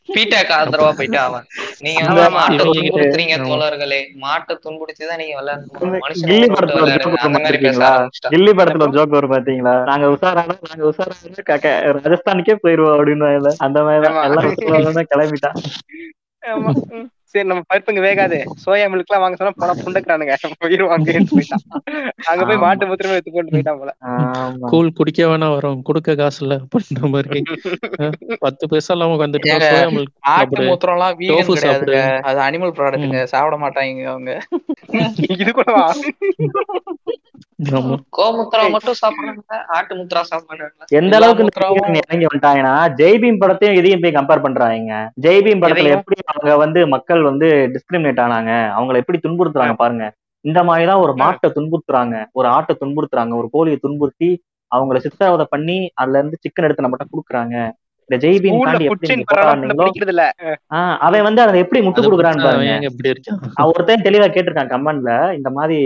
பீட்டாக்கு 0.09 0.53
ஆதரவா 0.55 0.89
போயிட்டு 0.91 1.19
அவன் 1.19 1.45
நீங்க 1.79 1.99
வந்து. 2.01 2.35
மாட்டை 2.35 2.57
துன்புறுத்துறீங்க. 2.69 3.35
தோழர்களே 3.45 3.99
மாட்டை 4.21 4.53
துன்புறுத்திதான் 4.63 5.17
நீங்க 5.17 5.35
விளையாடணும் 5.37 5.71
கில்லி 5.77 5.99
மனுஷன் 6.03 6.27
கில்லி 8.33 8.51
படத்துல 8.53 8.83
ஒரு 8.83 8.95
ஜோக் 8.97 9.15
வரும் 9.15 9.33
பாத்தீங்களா 9.33 9.73
நாங்க 9.83 10.05
உஷாரானா 10.07 10.45
நாங்க 10.69 10.91
க- 11.57 11.73
ராஜஸ்தானுக்கே 11.95 12.55
போயிருவோம் 12.63 12.95
அப்படின்னு 12.95 13.31
அந்த 13.59 13.81
மாதிரி 13.83 14.11
ஆமா. 14.11 14.23
எல்லாம் 14.81 15.11
கிளம்பிட்டான். 15.11 15.59
சரி 17.35 17.47
நம்ம 17.47 17.63
பருப்புங்க 17.69 18.01
வேகாது. 18.01 18.37
சோயா 18.63 18.85
மில்க் 18.91 19.09
எல்லாம் 19.09 19.23
வாங்க 19.23 19.37
சொன்னா 19.39 19.53
போனா 19.55 19.73
புண்டக்குறானுங்க. 19.79 20.33
போயிருவாங்க 20.61 21.09
அங்க 22.29 22.43
போய். 22.45 22.61
மாட்டு 22.63 22.89
முத்திரமே 22.91 23.15
எடுத்து 23.15 23.33
போட்டு 23.33 23.53
போயிட்டான் 23.55 23.79
போல. 23.81 23.91
ஆமா. 24.11 24.67
கூழ் 24.71 24.91
குடிக்க 24.93 25.27
வேணா 25.27 25.47
வரும். 25.53 25.81
கொடுக்க 25.83 26.15
காசு 26.15 26.39
இல்ல 26.41 26.55
அப்படின்ற 26.63 27.09
மாதிரி. 27.15 27.41
பத்து 28.45 28.63
பைசா 28.67 28.93
இல்லாம 28.95 29.17
வந்துட்டு 29.17 29.51
ஏங்க, 29.51 29.67
சோயா 29.67 29.89
மில்க் 29.95 30.13
சாப்பிடு. 30.27 30.67
மூத்திரம் 30.69 30.97
எல்லாம் 30.97 31.17
வீகன் 31.19 31.49
கிடையாதுங்க. 31.51 31.99
அது 32.29 32.39
அனிமல் 32.47 32.75
ப்ராடக்ட்டுங்க 32.77 33.21
சாப்பிட 33.33 33.57
மாட்டாங்க 33.57 33.83
அவங்க. 34.13 34.31
இது 35.35 35.51
கூடவா? 35.53 35.85
எந்த 40.91 41.15
அளவுக்கு 41.15 41.43
இறங்கி 42.01 42.25
வந்துட்டாங்கன்னா 42.25 42.73
ஜெய்பீம் 42.97 43.39
படத்தையும் 43.39 43.73
இதையும் 43.73 43.99
போய் 43.99 44.11
கம்பேர் 44.11 44.41
பண்றாங்க 44.41 44.95
ஜெய்பீம் 45.21 45.61
படத்துல? 45.61 45.93
எப்படி 45.97 46.17
அவங்க 46.25 46.57
வந்து 46.57 46.87
மக்கள் 46.87 47.21
வந்து 47.21 47.47
டிஸ்கிரிமினேட் 47.75 48.23
ஆனாங்க 48.25 48.51
அவங்கள 48.75 48.95
எப்படி 48.95 49.19
துன்புறுத்துறாங்க 49.19 49.75
பாருங்க. 49.75 50.05
இந்த 50.45 50.63
மாதிரிதான் 50.63 50.99
ஒரு 50.99 51.13
மாட்டை 51.15 51.49
துன்புறுத்துறாங்க 51.55 52.25
ஒரு 52.31 52.47
ஆட்டை 52.47 52.75
துன்புறுத்துறாங்க 52.81 53.33
ஒரு 53.35 53.49
கோழியை 53.51 53.79
துன்புறுத்தி 53.81 54.29
அவங்கள 54.71 54.97
சித்திரவதை 54.97 55.45
பண்ணி 55.49 55.89
அதுல 55.93 56.17
இருந்து 56.17 56.37
சிக்கன் 56.43 56.63
எடுத்து 56.63 56.85
நம்மகிட்ட 56.85 57.07
குடுக்குறாங்க. 57.11 57.55
இந்த 58.09 58.17
ஜெய்பீம் 58.23 58.57
அவன் 61.01 61.25
வந்து 61.27 61.41
அதை 61.43 61.59
எப்படி 61.63 61.79
முட்டு 61.85 62.01
கொடுக்குறான்னு 62.03 62.45
பாருங்க. 62.45 62.75
ஒருத்தன் 63.69 64.05
தெளிவா 64.07 64.27
கேட்டிருக்கான் 64.29 64.71
கமெண்ட்ல 64.73 65.11
இந்த 65.37 65.49
மாதிரி 65.57 65.77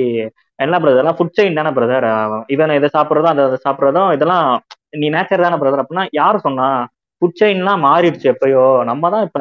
என்ன 0.59 0.77
பிரதர் 0.81 1.01
எல்லாம் 1.03 1.17
ஃபுட் 1.17 1.35
செயின் 1.37 1.59
தானே 1.59 1.71
பிரதர் 1.75 2.07
இவன் 2.55 2.77
இதை 2.77 2.89
சாப்பிடுறதும் 2.95 3.33
அதை 3.33 3.59
சாப்பிடுறதும் 3.65 4.09
இதெல்லாம் 4.15 4.47
நீ 4.95 5.07
நேச்சர் 5.09 5.45
தானே 5.45 5.59
பிரதர் 5.61 5.83
அப்படின்னா 5.83 6.05
யாரு 6.19 6.39
சொன்னா 6.45 6.67
ஃபுட் 7.21 7.39
செயின்லாம் 7.39 7.83
மாறிடுச்சு 7.85 8.27
எப்பயோ. 8.31 8.65
நம்ம 8.89 9.09
தான் 9.09 9.25
இப்ப 9.27 9.39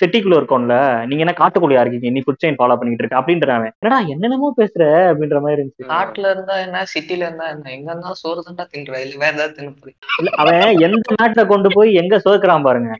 சிட்டிக்குள்ள 0.00 0.36
இருக்கோம்ல 0.40 0.74
நீங்க 1.08 1.24
என்ன 1.24 1.34
காட்டுக்குள்ளையா 1.40 1.82
இருக்கீங்க? 1.82 2.10
நீ 2.16 2.22
ஃபுட் 2.24 2.40
செயின் 2.42 2.58
ஃபாலோ 2.58 2.76
பண்ணிட்டு 2.80 3.02
இருக்க 3.02 3.20
அப்படின்றான் 3.20 3.66
என்னடா 3.70 3.98
என்னென்னமோ 4.12 4.50
பேசுற 4.60 4.82
அப்படின்ற 5.10 5.40
மாதிரி 5.44 5.58
இருந்துச்சு. 5.58 5.90
காட்டுல 5.94 6.30
இருந்தா 6.34 6.56
என்ன 6.66 6.84
சிட்டில 6.94 7.26
இருந்தா 7.26 7.48
என்ன? 7.54 7.70
எங்க 7.76 7.88
இருந்தாலும் 7.90 8.20
சோறு 8.22 8.46
தான்டா 8.46 8.66
தின்ற 8.72 9.02
இல்ல 9.06 9.20
வேற 9.24 9.32
ஏதாவது 9.38 9.56
தின்னு 9.58 10.32
அவன் 10.42 10.82
எந்த 10.88 11.14
நாட்டுல 11.20 11.44
கொண்டு 11.52 11.70
போய் 11.76 11.92
எங்க 12.02 12.16
சோக்குறான் 12.26 12.66
பாருங்க. 12.68 12.90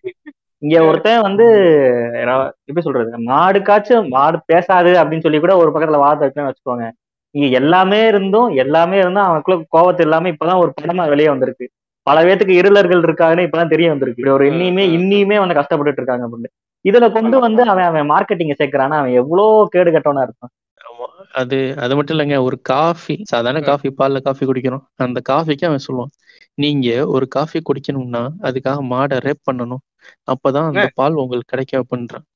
இங்க 0.63 0.79
ஒருத்தன் 0.87 1.27
வந்து 1.27 1.45
எப்படி 2.69 2.83
சொல்றது? 2.87 3.21
மாடுக்காச்சும் 3.33 4.09
மாடு 4.15 4.39
பேசாது 4.53 4.91
அப்படின்னு 5.03 5.27
சொல்லி 5.27 5.39
கூட 5.45 5.55
ஒரு 5.57 5.71
பக்கத்துல 5.75 6.01
வார்த்தை 6.05 6.25
வைக்கணும்னு 6.27 6.51
வச்சுக்கோங்க. 6.51 6.87
இங்க 7.35 7.47
எல்லாமே 7.61 8.01
இருந்தும் 8.07 8.49
எல்லாமே 8.63 8.97
இருந்தும் 9.03 9.27
அவனுக்குள்ள 9.27 9.57
கோவத்து 9.77 10.05
இல்லாம 10.07 10.31
இப்பதான் 10.35 10.63
ஒரு 10.63 10.71
படமா 10.79 11.05
வெளியே 11.09 11.29
வந்திருக்கு. 11.29 11.67
பல 12.07 12.23
பேத்துக்கு 12.27 12.55
இருளர்கள் 12.61 13.05
இருக்காங்கன்னு 13.07 13.47
இப்பதான் 13.47 13.73
தெரிய 13.73 13.89
வந்திருக்கு. 13.89 14.31
ஒரு 14.37 14.45
இன்னியுமே 14.51 14.85
இன்னியுமே 14.97 15.39
வந்து 15.43 15.59
கஷ்டப்பட்டுட்டு 15.59 16.01
இருக்காங்க 16.03 16.25
அப்படின்னு. 16.27 16.51
இதுல 16.85 17.07
கொண்டு 17.13 17.37
வந்து 17.41 17.63
அவன் 17.67 17.89
அவன் 17.89 18.11
மார்க்கெட்டிங் 18.11 18.59
சேர்க்கிறானா? 18.61 18.99
அவன் 19.01 19.19
எவ்வளவு 19.21 19.45
கேடு 19.75 19.91
கட்டவனா 19.91 20.23
இருப்பான். 20.23 20.53
அது 21.41 21.57
அது 21.77 21.93
மட்டும் 21.97 22.17
இல்லைங்க. 22.17 22.37
ஒரு 22.43 22.57
காஃபி 22.71 23.15
சாதாரண 23.25 23.61
காஃபி 23.65 23.89
பால்ல 23.99 24.21
காஃபி 24.23 24.45
குடிக்கிறோம் 24.47 24.85
அந்த 25.05 25.19
காஃபிக்கு 25.25 25.67
அவன் 25.67 25.87
சொல்லுவான் 25.87 26.13
நீங்க 26.59 26.87
ஒரு 27.09 27.27
காஃபி 27.29 27.59
குடிக்கணும்னா 27.63 28.23
அதுக்காக 28.43 28.81
மாடை 28.91 29.19
ரேப் 29.27 29.47
பண்ணணும். 29.49 29.83
அப்பதான் 30.29 30.69
அந்த 30.71 30.87
பால் 30.95 31.21
உங்களுக்கு 31.23 31.53
கிடைக்கும் 31.53 31.83
அப்படின்றான். 31.83 32.27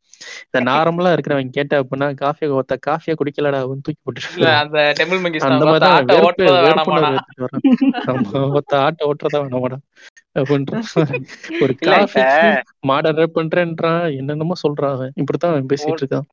இந்த 0.47 0.61
நார்மலா 0.69 1.13
இருக்கிறவன் 1.15 1.51
கேட்ட 1.51 1.81
அப்படின்னா 1.81 2.09
காஃபி 2.17 2.51
ஒருத்த 2.55 2.77
காஃபியா 2.87 3.15
குடிக்கலடா 3.15 3.61
அவன் 3.61 3.85
தூக்கி 3.85 4.01
போட்டு 4.03 4.51
அந்த 4.57 4.79
டெம்பிள் 4.99 5.23
அந்த 5.49 5.89
ஆட்டை 5.91 6.17
வெறுப்பு 6.17 6.27
ஓட்டுறதா 6.27 6.61
வேணாமாடா. 6.67 7.09
வெறுப்புணர்வு 7.09 7.15
எடுத்துட்டு 7.15 7.47
வரான் 7.47 7.65
ஆமா 8.13 8.43
ஒருத்த 8.51 8.75
ஆட்டை 8.85 9.09
ஓட்டுறதா 9.09 9.41
வேணாமாடா 9.45 9.79
அப்படின்ற 10.37 10.73
ஒரு 11.63 11.73
இல்ல, 11.75 11.91
காஃபிக்கு 11.91 12.49
மாடை 12.89 13.11
ரேப் 13.19 13.37
பண்றேன்றான் 13.37 14.05
என்னென்னமோ 14.19 14.57
சொல்றான் 14.63 15.03
இப்படித்தான் 15.17 15.53
அவன் 15.53 15.71
பேசிட்டு 15.73 16.03
இருக்கான். 16.03 16.27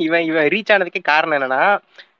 இவன் 0.00 0.24
இவன் 0.24 0.48
ரீச் 0.52 0.72
ஆனதுக்கு 0.72 1.02
காரணம் 1.04 1.36
என்னன்னா 1.38 1.62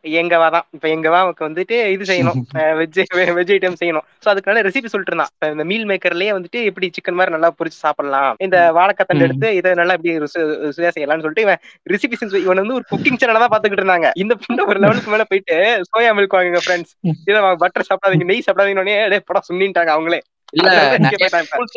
எங்கவா 0.03 0.51
தான். 0.51 0.67
இப்ப 0.71 0.89
எங்கவா 0.89 1.17
அவனுக்கு 1.17 1.49
வந்துட்டு 1.49 1.87
இது 1.87 2.15
செய்யணும். 2.15 2.43
வெஜ் 2.55 3.05
வெஜ் 3.15 3.51
ஐட்டம் 3.51 3.75
செய்யணும். 3.85 4.05
சோ 4.25 4.29
அதுக்கான 4.29 4.61
ரெசிபி 4.61 4.87
சொல்லிட்டு 4.87 5.05
இருந்தான் 5.07 5.27
இந்த 5.41 5.65
மீல் 5.65 5.87
மேக்கர்லயே 5.87 6.35
வந்துட்டு 6.39 6.65
எப்படி 6.65 6.91
சிக்கன் 6.91 7.13
மாதிரி 7.13 7.31
நல்லா 7.31 7.51
பொரிச்சு 7.51 7.69
சாப்பிடலாம். 7.69 8.37
இந்த 8.39 8.73
வாழைக்கத்தண்டு. 8.73 9.21
எடுத்து 9.21 9.55
இதை 9.55 9.75
நல்லா 9.75 9.93
இப்படி 9.93 10.19
ருசி- 10.19 10.63
ருசியா 10.65 10.91
செய்யலாம்னு 10.97 11.21
சொல்லிட்டு 11.21 11.43
இவன் 11.43 11.57
ரெசிபி 11.91 12.37
இவன் 12.37 12.57
வந்து 12.57 12.75
ஒரு 12.75 12.85
குக்கிங் 12.91 13.17
சேனல் 13.17 13.47
தான் 13.47 13.49
பாத்துக்கிட்டு 13.49 13.81
இருந்தாங்க. 13.81 14.11
இந்த 14.15 14.35
புண்டை 14.35 14.67
ஒரு 14.67 14.79
லெவலுக்கு 14.79 15.11
மேல 15.11 15.25
போயிட்டு 15.25 15.83
சோயா 15.83 16.19
மில்க் 16.19 16.35
வாங்குங்க 16.35 16.59
ஃப்ரெண்ட்ஸ் 16.67 17.13
இதை 17.27 17.41
பட்டர் 17.59 17.87
சாப்பிடாதீங்க 17.89 18.25
நெய் 18.25 18.43
சாப்பிடாதீங்க 18.47 18.81
உடனே 18.81 19.21
படம் 19.25 19.43
சுண்ணிட்டாங்க 19.53 20.01
அவங்களே. 20.01 20.21
இல்ல 20.53 20.69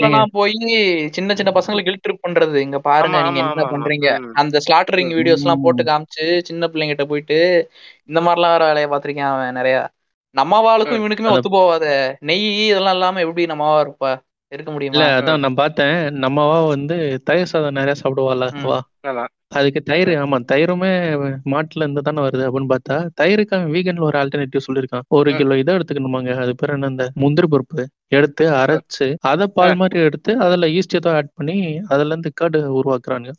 எல்லாம் 0.04 0.30
போய் 0.32 0.54
சின்ன 1.14 1.36
சின்ன 1.36 1.52
பசங்களுக்கு 1.52 1.88
கில்ட் 1.90 2.06
ட்ரிப் 2.06 2.24
பண்றது. 2.26 2.58
இங்க 2.58 2.80
பாருங்க 2.82 3.18
நீங்க 3.24 3.40
என்ன 3.46 3.66
பண்றீங்க. 3.74 4.08
அந்த 4.42 4.58
ஸ்லாட்டரிங் 4.60 5.12
வீடியோஸ் 5.14 5.44
எல்லாம் 5.44 5.62
போட்டு. 5.62 5.84
காமிச்சு 5.84 6.26
சின்ன 6.42 6.68
பிள்ளைங்கிட்ட 6.68 7.06
போயிட்டு 7.06 7.40
இந்த 8.08 8.22
மாதிரிலாம் 8.22 8.56
வேற 8.56 8.66
வேலையை 8.66 8.90
பாத்திருக்கேன் 8.90 9.32
அவன் 9.32 9.54
நிறைய. 9.54 9.78
நம்ம 10.36 10.60
வாளுக்கும் 10.62 10.98
ம். 10.98 11.02
இவனுக்குமே 11.02 11.34
ஒத்து 11.34 11.50
போவாத. 11.50 11.86
நெய் 12.22 12.42
இதெல்லாம் 12.64 12.94
இல்லாம 12.94 13.20
எப்படி 13.20 13.46
நம்மவா 13.46 13.80
இருப்ப? 13.80 14.06
இருக்க 14.52 14.72
இல்ல 14.88 15.04
முடியுமா? 15.04 15.06
அதான் 15.14 15.42
நான் 15.44 15.60
பார்த்தேன். 15.60 15.96
நம்மவா 16.24 16.58
வந்து 16.68 16.96
தயிர் 17.26 17.52
சாதம் 17.52 17.72
நிறைய 17.72 17.96
சாப்பிடுவாள். 18.02 18.44
அதுக்கு 19.54 19.80
தயிர் 19.88 20.12
ஆமா 20.18 20.38
தயிருமே 20.50 20.92
மாட்டுல 21.54 21.84
இருந்து 21.84 22.02
தானே 22.02 22.22
வருது 22.26 22.44
அப்படின்னு 22.46 22.72
பார்த்தா 22.72 22.96
தயிருக்கு 23.20 23.56
அவன் 23.58 23.74
வீகன்ல 23.76 24.08
ஒரு 24.08 24.18
ஆல்டர்னேட்டிவ் 24.22 24.66
சொல்லியிருக்கான். 24.68 25.06
ஒரு. 25.12 25.30
கிலோ 25.40 25.56
இதை 25.56 25.74
எடுத்துக்கணுமாங்க. 25.78 26.32
அது 26.44 26.54
பேர் 26.60 26.76
என்ன? 26.76 26.90
இந்த 26.94 27.06
முந்திரி 27.22 27.48
பருப்பு 27.54 27.84
எடுத்து 28.12 28.46
அரைச்சு 28.58 29.06
அதை 29.28 29.46
பால் 29.56 29.78
மாதிரி 29.78 30.00
எடுத்து 30.08 30.32
அதுல 30.44 30.66
ஈஸ்ட் 30.76 30.96
ஏதோ 31.00 31.10
ஆட் 31.16 31.30
பண்ணி 31.38 31.56
அதுல 31.94 32.12
இருந்து 32.12 32.30
கர்டு 32.36 32.60
நான் 32.64 33.30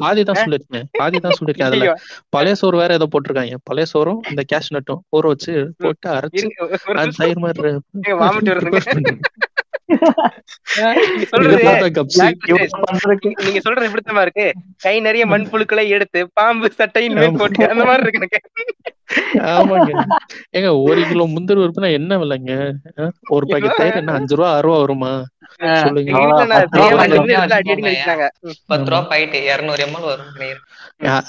பாதி 0.00 0.22
தான் 0.22 0.40
சொல்லிருக்கேன் 0.42 0.86
பாதி 0.94 1.18
தான் 1.18 1.36
சொல்லிருக்கேன் 1.38 1.68
அதுல. 1.68 1.92
பழைய 2.34 2.54
சோறு 2.60 2.76
வேற 2.82 2.90
ஏதோ 2.98 3.08
போட்டிருக்காங்க. 3.12 3.58
பழைய 3.68 3.86
சோறும் 3.92 4.20
இந்த 4.30 4.44
கேஷ் 4.52 4.72
நட்டும் 4.76 5.02
ஊற 5.12 5.24
வச்சு 5.32 5.52
போட்டு 5.82 6.08
அரைச்சு 6.16 6.46
அது. 6.96 7.12
தயிர் 7.20 7.44
மாதிரி 7.44 7.72
நீங்க 13.44 13.60
சொல்றது 13.62 13.88
எப்படித்தமா 13.88 14.20
இருக்கு. 14.20 14.46
கை 14.76 14.94
நிறைய 15.00 15.26
மண்புழுக்களை 15.26 15.84
எடுத்து 15.88 16.20
பாம்பு 16.32 16.70
சட்டையின். 16.72 17.36
போட்டு 17.38 17.68
அந்த 17.68 17.84
மாதிரி 17.84 18.04
இருக்கு 18.06 18.22
எனக்கு. 18.22 18.40
ஆமாங்க. 19.54 19.90
ஏங்க 20.56 20.70
ஒரு 20.82 21.00
கிலோ 21.08 21.24
முந்திரி 21.26 21.60
பருப்புனா 21.60 21.90
என்ன 21.92 22.18
விலைங்க? 22.18 22.52
ஒரு 23.28 23.46
பாக்கெட் 23.46 23.76
தயிர் 23.76 24.00
என்ன 24.02 24.12
அஞ்சு 24.12 24.36
ரூபா 24.36 24.50
ஆறு 24.54 24.66
ரூபா 24.66 24.78
வருமா? 24.78 25.12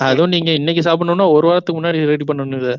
அதுவும் 0.02 0.30
நீங்க 0.30 0.52
இன்னைக்கு 0.52 0.82
சாப்பிடணும்னா 0.82 1.32
ஒரு 1.32 1.48
வாரத்துக்கு 1.48 1.78
முன்னாடி 1.80 2.06
ரெடி 2.06 2.24
பண்ணணும் 2.24 2.60
இதை. 2.60 2.74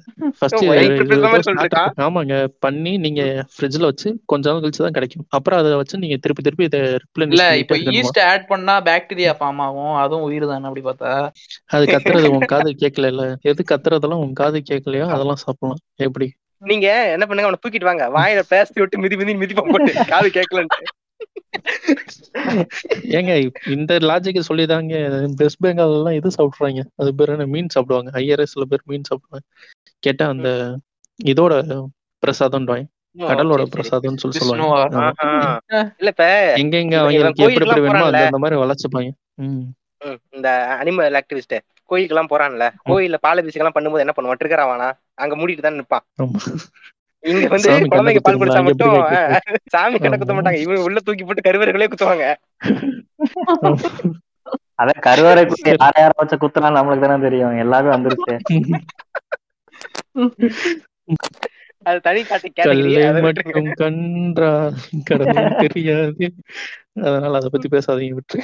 ஆமாங்க. 1.99 2.35
பண்ணி 2.59 2.97
நீங்க 2.97 3.23
ஃப்ரிட்ஜ்ல 3.55 3.81
வச்சு 3.83 4.09
கொஞ்ச 4.27 4.51
நாள் 4.51 4.61
கழிச்சு 4.61 4.83
தான் 4.83 4.93
கிடைக்கும். 4.93 5.27
அப்புறம் 5.29 5.59
அதை 5.59 5.77
வச்சு 5.77 5.99
நீங்க 5.99 6.17
திருப்பி 6.17 6.43
திருப்பி 6.43 6.65
இதை 6.65 6.81
இல்ல 7.29 7.45
இப்ப 7.57 7.77
ஈஸ்ட் 7.99 8.21
ஆட் 8.31 8.47
பண்ணா 8.47 8.77
பாக்டீரியா 8.81 9.35
ஃபார்ம் 9.41 9.61
ஆகும். 9.61 9.95
அதுவும் 9.97 10.23
உயிர் 10.23 10.47
தானே 10.47 10.67
அப்படி 10.67 10.85
பார்த்தா. 10.87 11.13
அது 11.71 11.87
கத்துறது 11.87 12.29
உன் 12.29 12.47
காது 12.47 12.71
கேட்கல 12.83 13.05
எது 13.43 13.63
கத்துறதெல்லாம் 13.73 14.25
உன் 14.25 14.33
காது 14.33 14.59
கேட்கலையோ 14.71 15.07
அதெல்லாம் 15.09 15.37
சாப்பிடலாம். 15.37 15.83
எப்படி? 15.99 16.29
நீங்க 16.63 16.87
என்ன 17.15 17.25
பண்ணுங்க 17.27 17.49
அவனை 17.49 17.61
தூக்கிட்டு 17.63 17.85
வாங்க. 17.85 18.05
வாயில 18.09 18.43
பேசி 18.49 18.81
விட்டு 18.81 18.99
மிதி 18.99 19.17
மிதி 19.17 19.35
மிதிப்பா 19.35 19.65
போட்டு 19.71 19.93
காது 20.07 20.29
கேட்கலன்ட்டு. 20.29 20.87
ஏங்க 23.19 23.33
இந்த 23.67 23.93
லாஜிக்கு 24.09 24.43
சொல்லிதாங்க 24.49 24.95
வெஸ்ட் 25.37 25.63
பெங்கால் 25.67 25.95
எல்லாம் 25.99 26.17
இது 26.19 26.29
சாப்பிடுறாங்க? 26.39 26.83
அது 26.97 27.11
பேர் 27.15 27.33
என்ன? 27.35 27.47
மீன் 27.55 27.73
சாப்பிடுவாங்க. 27.75 28.11
ஐஆர்எஸ்ல 28.23 28.67
பேர் 28.73 28.89
மீன் 28.93 29.09
சாப்பிடுவாங்க. 29.11 29.45
கேட்டா 30.03 30.27
அந்த 30.29 30.51
இதோட 31.21 31.55
பிரசாதம் 32.23 32.69
கடலோட. 33.29 33.63
பிரசாதம்னு 33.75 34.23
சொல்லி 34.23 34.39
விஷ்ணுவா? 34.39 34.79
சொல்லுவாங்க. 34.85 35.23
இல்ல 36.01 36.11
இப்ப 36.15 36.27
எங்க 36.63 36.77
எங்க 36.85 36.97
அவங்களுக்கு 37.03 37.45
எப்படி 37.47 37.67
எப்படி 37.67 37.85
வேணுமோ 37.87 38.09
அந்த 38.27 38.41
மாதிரி 38.45 38.61
வளர்ச்சுப்பாங்க 38.65 39.11
இந்த 40.37 40.49
அனிமல் 40.81 41.19
ஆக்டிவிஸ்ட் 41.21 41.55
கோயிலுக்கு 41.91 42.15
எல்லாம் 42.15 42.31
போறான்ல. 42.33 42.65
கோயில்ல 42.89 43.17
பாலபிஷேகம் 43.27 43.63
எல்லாம் 43.63 43.77
பண்ணும்போது 43.77 44.05
என்ன 44.05 44.15
பண்ணுவான்? 44.17 44.41
ட்ரிகர் 44.41 44.63
ஆவானா? 44.65 44.89
அங்க 45.23 45.35
மூடிட்டு 45.37 45.65
தான் 45.67 45.79
நிப்பான். 45.81 46.05
இங்க 47.27 47.47
வந்து 47.49 47.69
குழந்தைங்க 47.87 48.23
பால் 48.25 48.41
குடிச்சா? 48.41 48.61
மட்டும் 48.63 48.95
சாமி 49.75 49.99
கண்ணை 49.99 50.17
குத்த. 50.17 50.35
மாட்டாங்க. 50.37 50.61
இவன் 50.65 50.85
உள்ள 50.87 50.99
தூக்கி 51.01 51.25
போட்டு 51.25 51.47
கருவறைகளே 51.47 51.89
குத்துவாங்க. 51.89 52.27
அதான் 54.79 55.03
கருவறைக்குள்ள 55.07 55.71
யார 55.75 55.95
யார 55.97 56.13
வச்ச 56.17 56.35
குத்துனா 56.39 56.71
நம்மளுக்கு 56.77 57.05
தானே 57.05 57.19
தெரியும். 57.23 57.55
எல்லாமே 57.65 57.91
வந்துருச்சு 57.95 58.35
அது 61.87 61.99
தனி 62.05 62.21
காட்டு 62.25 62.49
அதை 63.05 63.21
மட்டும் 63.27 63.51
கன்றா 63.81 64.51
கடவுள் 65.09 65.59
தெரியாது. 65.63 66.27
அதனால 67.03 67.39
அதை 67.41 67.49
பத்தி 67.53 67.69
பேசாதீங்க 67.69 68.17
விட்டு 68.17 68.39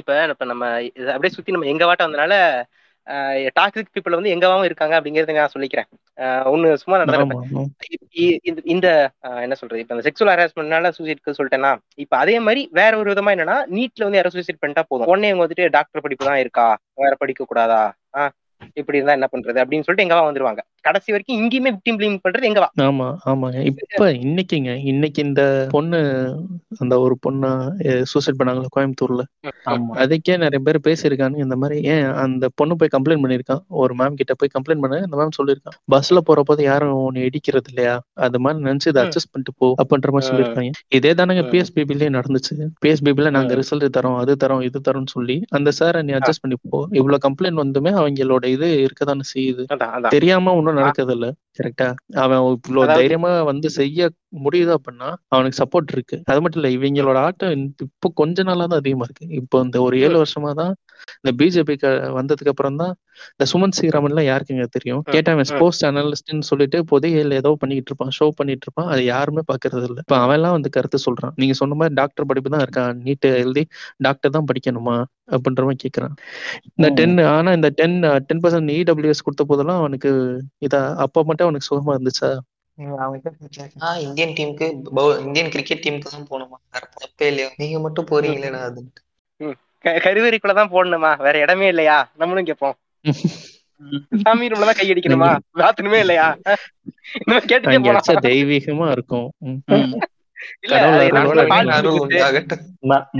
இப்ப 0.00 0.14
இப்ப 0.32 0.46
நம்ம 0.46 0.64
அப்படியே 1.08 1.34
சுத்தி 1.36 1.54
நம்ம 1.54 1.68
எங்க 1.72 1.84
வாட்ட 1.86 2.06
வந்தனால 2.06 2.34
டாக்ஸிக் 3.58 3.92
பீப்புள் 3.94 4.16
வந்து 4.18 4.32
எங்கவாவும் 4.34 4.68
இருக்காங்க 4.68 4.94
அப்படிங்கறத 4.98 5.34
நான் 5.36 5.54
சொல்லிக்கிறேன். 5.54 5.88
ஒண்ணு 6.52 6.68
சும்மா 6.82 6.96
நடந்த 7.00 7.24
இந்த 8.74 8.88
என்ன 9.44 9.56
சொல்றது 9.60 9.82
இப்ப 9.82 9.94
இந்த 9.96 10.04
செக்ஷுவல் 10.08 10.32
ஹராஸ்மெண்ட்னால 10.34 10.90
சூசைட் 10.96 11.36
சொல்லிட்டேன்னா 11.38 11.72
இப்ப 12.04 12.16
அதே 12.16 12.36
மாதிரி 12.46 12.62
வேற 12.72 12.92
ஒரு 12.98 13.08
விதமா 13.12 13.34
என்னன்னா 13.36 13.58
நீட்ல 13.76 14.06
வந்து 14.06 14.20
யாரும் 14.20 14.36
சூசைட் 14.36 14.62
பண்ணிட்டா 14.62 14.84
போதும். 14.88 15.08
உடனே 15.12 15.30
இவங்க 15.30 15.44
வந்துட்டு 15.46 15.66
டாக்டர் 15.76 16.04
படிப்பு 16.06 16.28
தான் 16.30 16.42
இருக்கா? 16.44 16.66
வேற 17.02 17.12
படிக்க 17.22 17.44
கூடாதா? 17.44 17.82
இப்படி 18.80 18.98
இருந்தா 18.98 19.16
என்ன 19.18 19.28
பண்றது? 19.32 19.58
அப்படின்னு 19.62 19.86
சொல்லிட்டு 19.86 20.06
எங்கவா 20.06 20.26
வந்துருவாங்க. 20.28 20.62
கடைசி 20.86 21.08
வரைக்கும் 21.12 21.38
இங்கேயுமே 21.38 21.70
விக்டிம் 21.76 21.98
பிளேம் 21.98 22.20
பண்றது 22.24 22.48
எங்கவா 22.48 22.68
ஆமா 22.86 23.06
ஆமாங்க. 23.26 23.58
இப்ப 23.70 24.08
இன்னைக்குங்க 24.24 24.72
இன்னைக்கு 24.90 25.20
இந்த 25.24 25.42
பொண்ணு 25.74 25.98
அந்த 26.78 26.94
ஒரு 27.00 27.14
பொண்ணு 27.20 27.50
சூசைட் 28.04 28.38
பண்ணாங்களா 28.38 28.72
கோயம்புத்தூர்ல. 28.76 29.22
ஆமா. 29.72 29.92
அதுக்கே 30.02 30.36
நிறைய 30.36 30.60
பேர் 30.66 30.78
பேசியிருக்காங்க 30.86 31.36
இந்த 31.44 31.56
மாதிரி 31.56 31.78
ஏன் 31.94 32.06
அந்த 32.24 32.44
பொண்ணு 32.54 32.76
போய் 32.76 32.94
கம்ப்ளைண்ட் 32.94 33.24
பண்ணிருக்கான் 33.24 33.62
ஒரு 33.82 33.94
மேம் 33.94 34.18
கிட்ட 34.20 34.34
போய் 34.34 34.54
கம்ப்ளைண்ட் 34.54 34.82
பண்ண 34.84 35.00
அந்த 35.06 35.16
மேம் 35.16 35.36
சொல்லியிருக்கான். 35.38 35.76
பஸ்ல 35.94 36.20
போறப்போது 36.28 36.62
யாரும் 36.62 36.94
உன்னை 37.00 37.22
இடிக்கிறது 37.28 37.70
இல்லையா? 37.72 37.94
அது 38.26 38.40
மாதிரி 38.40 38.64
நினைச்சு 38.64 38.88
இதை. 38.88 39.02
அட்ஜஸ்ட் 39.04 39.32
பண்ணிட்டு 39.32 39.54
போ 39.58 39.68
அப்படின்ற 39.82 40.10
மாதிரி. 40.10 40.28
சொல்லியிருக்காங்க. 40.30 40.72
இதே 40.90 41.12
தானங்க. 41.14 41.44
பிஎஸ்பிபிலே 41.52 42.08
நடந்துச்சு. 42.16 42.54
பிஎஸ்பிபில 42.84 43.30
நாங்க. 43.30 43.52
ரிசல்ட் 43.60 43.88
தரோம் 43.96 44.16
அது 44.16 44.34
தரோம் 44.42 44.62
இது 44.62 44.80
தரோம்னு 44.88 45.12
சொல்லி 45.14 45.36
அந்த 45.50 45.70
சாரை 45.78 46.02
நீ 46.02 46.12
அட்ஜஸ்ட் 46.12 46.44
பண்ணி 46.44 46.58
போ. 46.64 46.78
இவ்வளவு 46.92 47.24
கம்ப்ளைண்ட் 47.26 47.62
வந்துமே 47.62 47.92
அவங்களோட 48.00 48.44
இது 48.48 48.68
இருக்கதானே 48.86 49.26
செய்யுது. 49.34 49.62
தெரியாம 50.08 50.52
ஒன்றும் 50.76 50.82
நடக்கிறது 50.82 51.14
இல்ல 51.16 51.26
கரெக்டா 51.58 51.86
அவன் 52.22 52.40
இவ்வளவு 52.48 52.86
தைரியமா 52.92 53.30
வந்து 53.50 53.68
செய்ய 53.76 54.08
முடியுது 54.44 54.72
அப்படின்னா 54.76 55.08
அவனுக்கு 55.28 55.60
சப்போர்ட் 55.60 55.92
இருக்கு. 55.92 56.16
அது 56.30 56.40
மட்டும் 56.42 56.60
இல்ல 56.60 56.70
இவங்களோட 56.76 57.18
ஆட்டம் 57.26 57.52
இப்போ 57.86 58.08
கொஞ்ச 58.20 58.42
நாளா 58.42 58.66
தான் 58.66 58.80
அதிகமா 58.82 59.06
இருக்கு. 59.08 59.26
இப்போ 59.40 59.56
இந்த 59.66 59.78
ஒரு 59.82 59.96
ஏழு 60.04 60.16
வருஷமா 60.22 60.52
தான் 60.60 60.72
இந்த 61.16 61.32
பிஜேபி 61.38 61.74
வந்ததுக்கு 62.18 62.52
அப்புறம் 62.52 62.78
தான் 62.82 62.92
இந்த 63.34 63.44
சுமன் 63.50 63.74
ஸ்ரீராமன் 63.76 64.12
எல்லாம் 64.12 64.28
யாருக்குங்க 64.28 64.64
தெரியும்? 64.74 65.02
கேட்டா 65.06 65.32
அவன். 65.34 65.48
ஸ்போர்ட்ஸ் 65.50 65.82
அனலிஸ்ட்னு 65.88 66.46
சொல்லிட்டு 66.48 66.78
புதையல் 66.90 67.36
ஏதோ 67.38 67.50
பண்ணிட்டு 67.62 67.90
இருப்பான் 67.90 68.12
ஷோ 68.18 68.26
பண்ணிட்டு 68.38 68.66
இருப்பான். 68.66 68.88
அது 68.92 69.02
யாருமே 69.06 69.42
பாக்குறது 69.50 69.86
இல்ல. 69.90 70.00
இப்ப 70.06 70.16
அவன் 70.18 70.36
எல்லாம் 70.38 70.56
வந்து 70.56 70.70
கருத்து 70.76 70.98
சொல்றான். 71.06 71.34
நீங்க 71.36 71.56
சொன்ன 71.60 71.78
மாதிரி 71.80 71.94
டாக்டர் 71.94 72.28
படிப்பு 72.30 72.52
தான் 72.54 72.64
இருக்கான். 72.66 72.96
நீட் 73.06 73.28
எழுதி 73.42 73.64
டாக்டர் 73.98 74.34
தான் 74.36 74.48
படிக்கணுமா? 74.50 74.96
அப்படின்ற 75.34 75.62
மாதிரி 75.68 75.82
கேக்குறான். 75.84 76.14
இந்த. 76.70 76.88
டென் 76.98 77.16
ஆனா 77.34 77.52
இந்த 77.52 77.70
டென் 77.80 77.96
டென் 78.28 78.42
பர்சன்ட் 78.44 78.74
இடபிள்யூஎஸ் 78.76 79.24
கொடுத்த 79.26 79.44
போதெல்லாம் 79.44 79.80
அவனுக்கு 79.82 80.10
இதா 80.66 80.82
அப்ப 81.06 81.24
மட்டும் 81.30 81.48
அவனுக்கு 81.48 81.70
சுகமா 81.70 81.96
இருந்துச்சா? 81.96 82.30
ஆஹ் 83.86 84.00
இந்தியன் 84.06 84.34
டீமுக்கு 84.36 84.66
இந்தியன் 85.24 85.50
கிரிக்கெட் 85.52 85.82
டீமுக்கு 85.84 86.14
தான் 86.14 86.28
போகணுமா? 86.30 86.56
தப்பே 86.96 87.28
இல்லையா? 87.30 87.48
நீங்க 87.62 87.78
மட்டும் 87.84 88.08
போறீங்களேடா 88.10 88.60
அது 88.68 88.82
கருவறைக்குள்ளதான் 90.06 90.72
போடணுமா? 90.74 91.12
வேற 91.18 91.38
இடமே 91.38 91.68
இல்லையா? 91.68 91.98
நம்மளும் 92.16 92.48
கேட்போம் 92.50 92.76
சாமி 94.22 94.48
ரூம்ல 94.50 94.68
தான் 94.68 94.78
கை 94.78 94.86
அடிக்கணுமா? 94.92 95.30
பாத்ரூமே 95.58 95.98
இல்லையா? 96.04 96.26
கேட்டுட்டே 97.48 97.78
போலாம். 97.78 97.98
வச்சா 97.98 98.14
தெய்வீகமா 98.28 98.86
இருக்கும். 98.90 99.26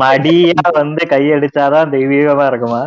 மடியா 0.03 0.65
வந்து 0.79 1.03
கையடிச்சாதான் 1.13 1.93
தெய்வீகமா 1.97 2.47
இருக்குமா? 2.47 2.83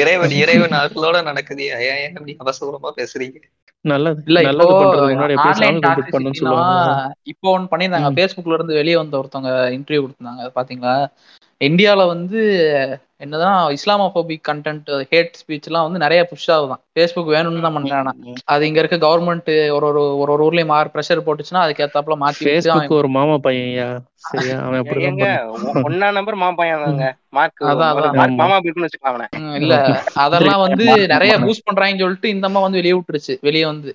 இறைவன் 0.00 0.34
இறைவன் 0.42 0.78
அருளோட 0.80 1.22
நடக்குது. 1.22 1.66
ஏன் 1.88 2.00
ஏன் 2.04 2.16
அப்படி 2.16 2.34
அவசரமா 2.44 2.92
பேசுறீங்க? 3.00 3.38
நல்லது. 3.84 4.20
இல்ல 4.28 4.38
இப்போ 4.40 4.52
நல்லது 4.52 4.72
பண்றது 4.72 5.10
இப்போ 7.32 7.48
ஒன்று 7.56 7.70
பண்ணியிருந்தாங்க. 7.72 8.08
ம். 8.10 8.16
ஃபேஸ்புக்ல 8.16 8.56
இருந்து 8.58 8.78
வெளியே 8.80 8.96
வந்த 8.96 9.14
ஒருத்தவங்க 9.18 9.52
இன்டர்வியூ 9.76 10.02
கொடுத்திருந்தாங்க. 10.04 10.42
அது 10.44 10.52
பாத்தீங்களா 10.54 10.94
இந்தியால 11.60 12.00
வந்து 12.08 12.40
என்னதான் 13.18 13.58
இஸ்லாமோபோபிக் 13.76 14.42
கண்டென்ட் 14.48 14.88
ஹேட் 15.12 15.38
ஸ்பீச் 15.40 15.68
எல்லாம் 15.68 15.86
வந்து 15.86 16.02
நிறைய 16.02 16.22
புஷ் 16.30 16.48
ஆகுதான். 16.54 16.80
ஃபேஸ்புக் 16.92 17.30
வேணும்னு 17.32 17.64
தான் 17.66 17.76
பண்றானா 17.76 18.12
அது 18.46 18.66
இங்க 18.68 18.80
இருக்க 18.82 18.96
கவர்மெண்ட் 19.04 19.48
ஒரு 19.76 19.86
ஒரு 19.90 20.02
ஒரு 20.16 20.30
ஒரு 20.34 20.42
ஊர்லயும் 20.46 20.72
மாறு 20.72 20.92
ப்ரெஷர் 20.94 21.24
போட்டுச்சுன்னா 21.26 21.62
அதுக்கு 21.62 21.84
ஏத்தாப்புல 21.84 22.16
மாத்தி 22.22 22.96
ஒரு 22.96 23.10
மாமா 23.16 23.36
பையன்யா? 23.46 23.88
சரியா? 24.26 24.56
அவன் 24.60 25.82
ஒண்ணா 25.84 26.06
நம்பர் 26.10 26.36
மாமா 26.36 26.54
பையன் 26.54 26.84
மார்க் 27.32 27.62
அதான். 27.70 27.96
மாமா 28.34 28.56
வச்சுக்கலாம் 28.58 29.18
ம், 29.40 29.54
இல்ல. 29.58 29.74
அதெல்லாம் 30.22 30.62
வந்து 30.64 30.84
நிறைய 31.14 31.32
பூஸ்ட் 31.42 31.66
பண்றாங்கன்னு 31.68 32.04
சொல்லிட்டு 32.04 32.32
இந்த 32.34 32.46
அம்மா 32.50 32.62
வந்து 32.66 32.80
வெளியே 32.80 32.96
விட்டுருச்சு. 32.96 33.34
வெளியே 33.42 33.66
வந்து. 33.66 33.90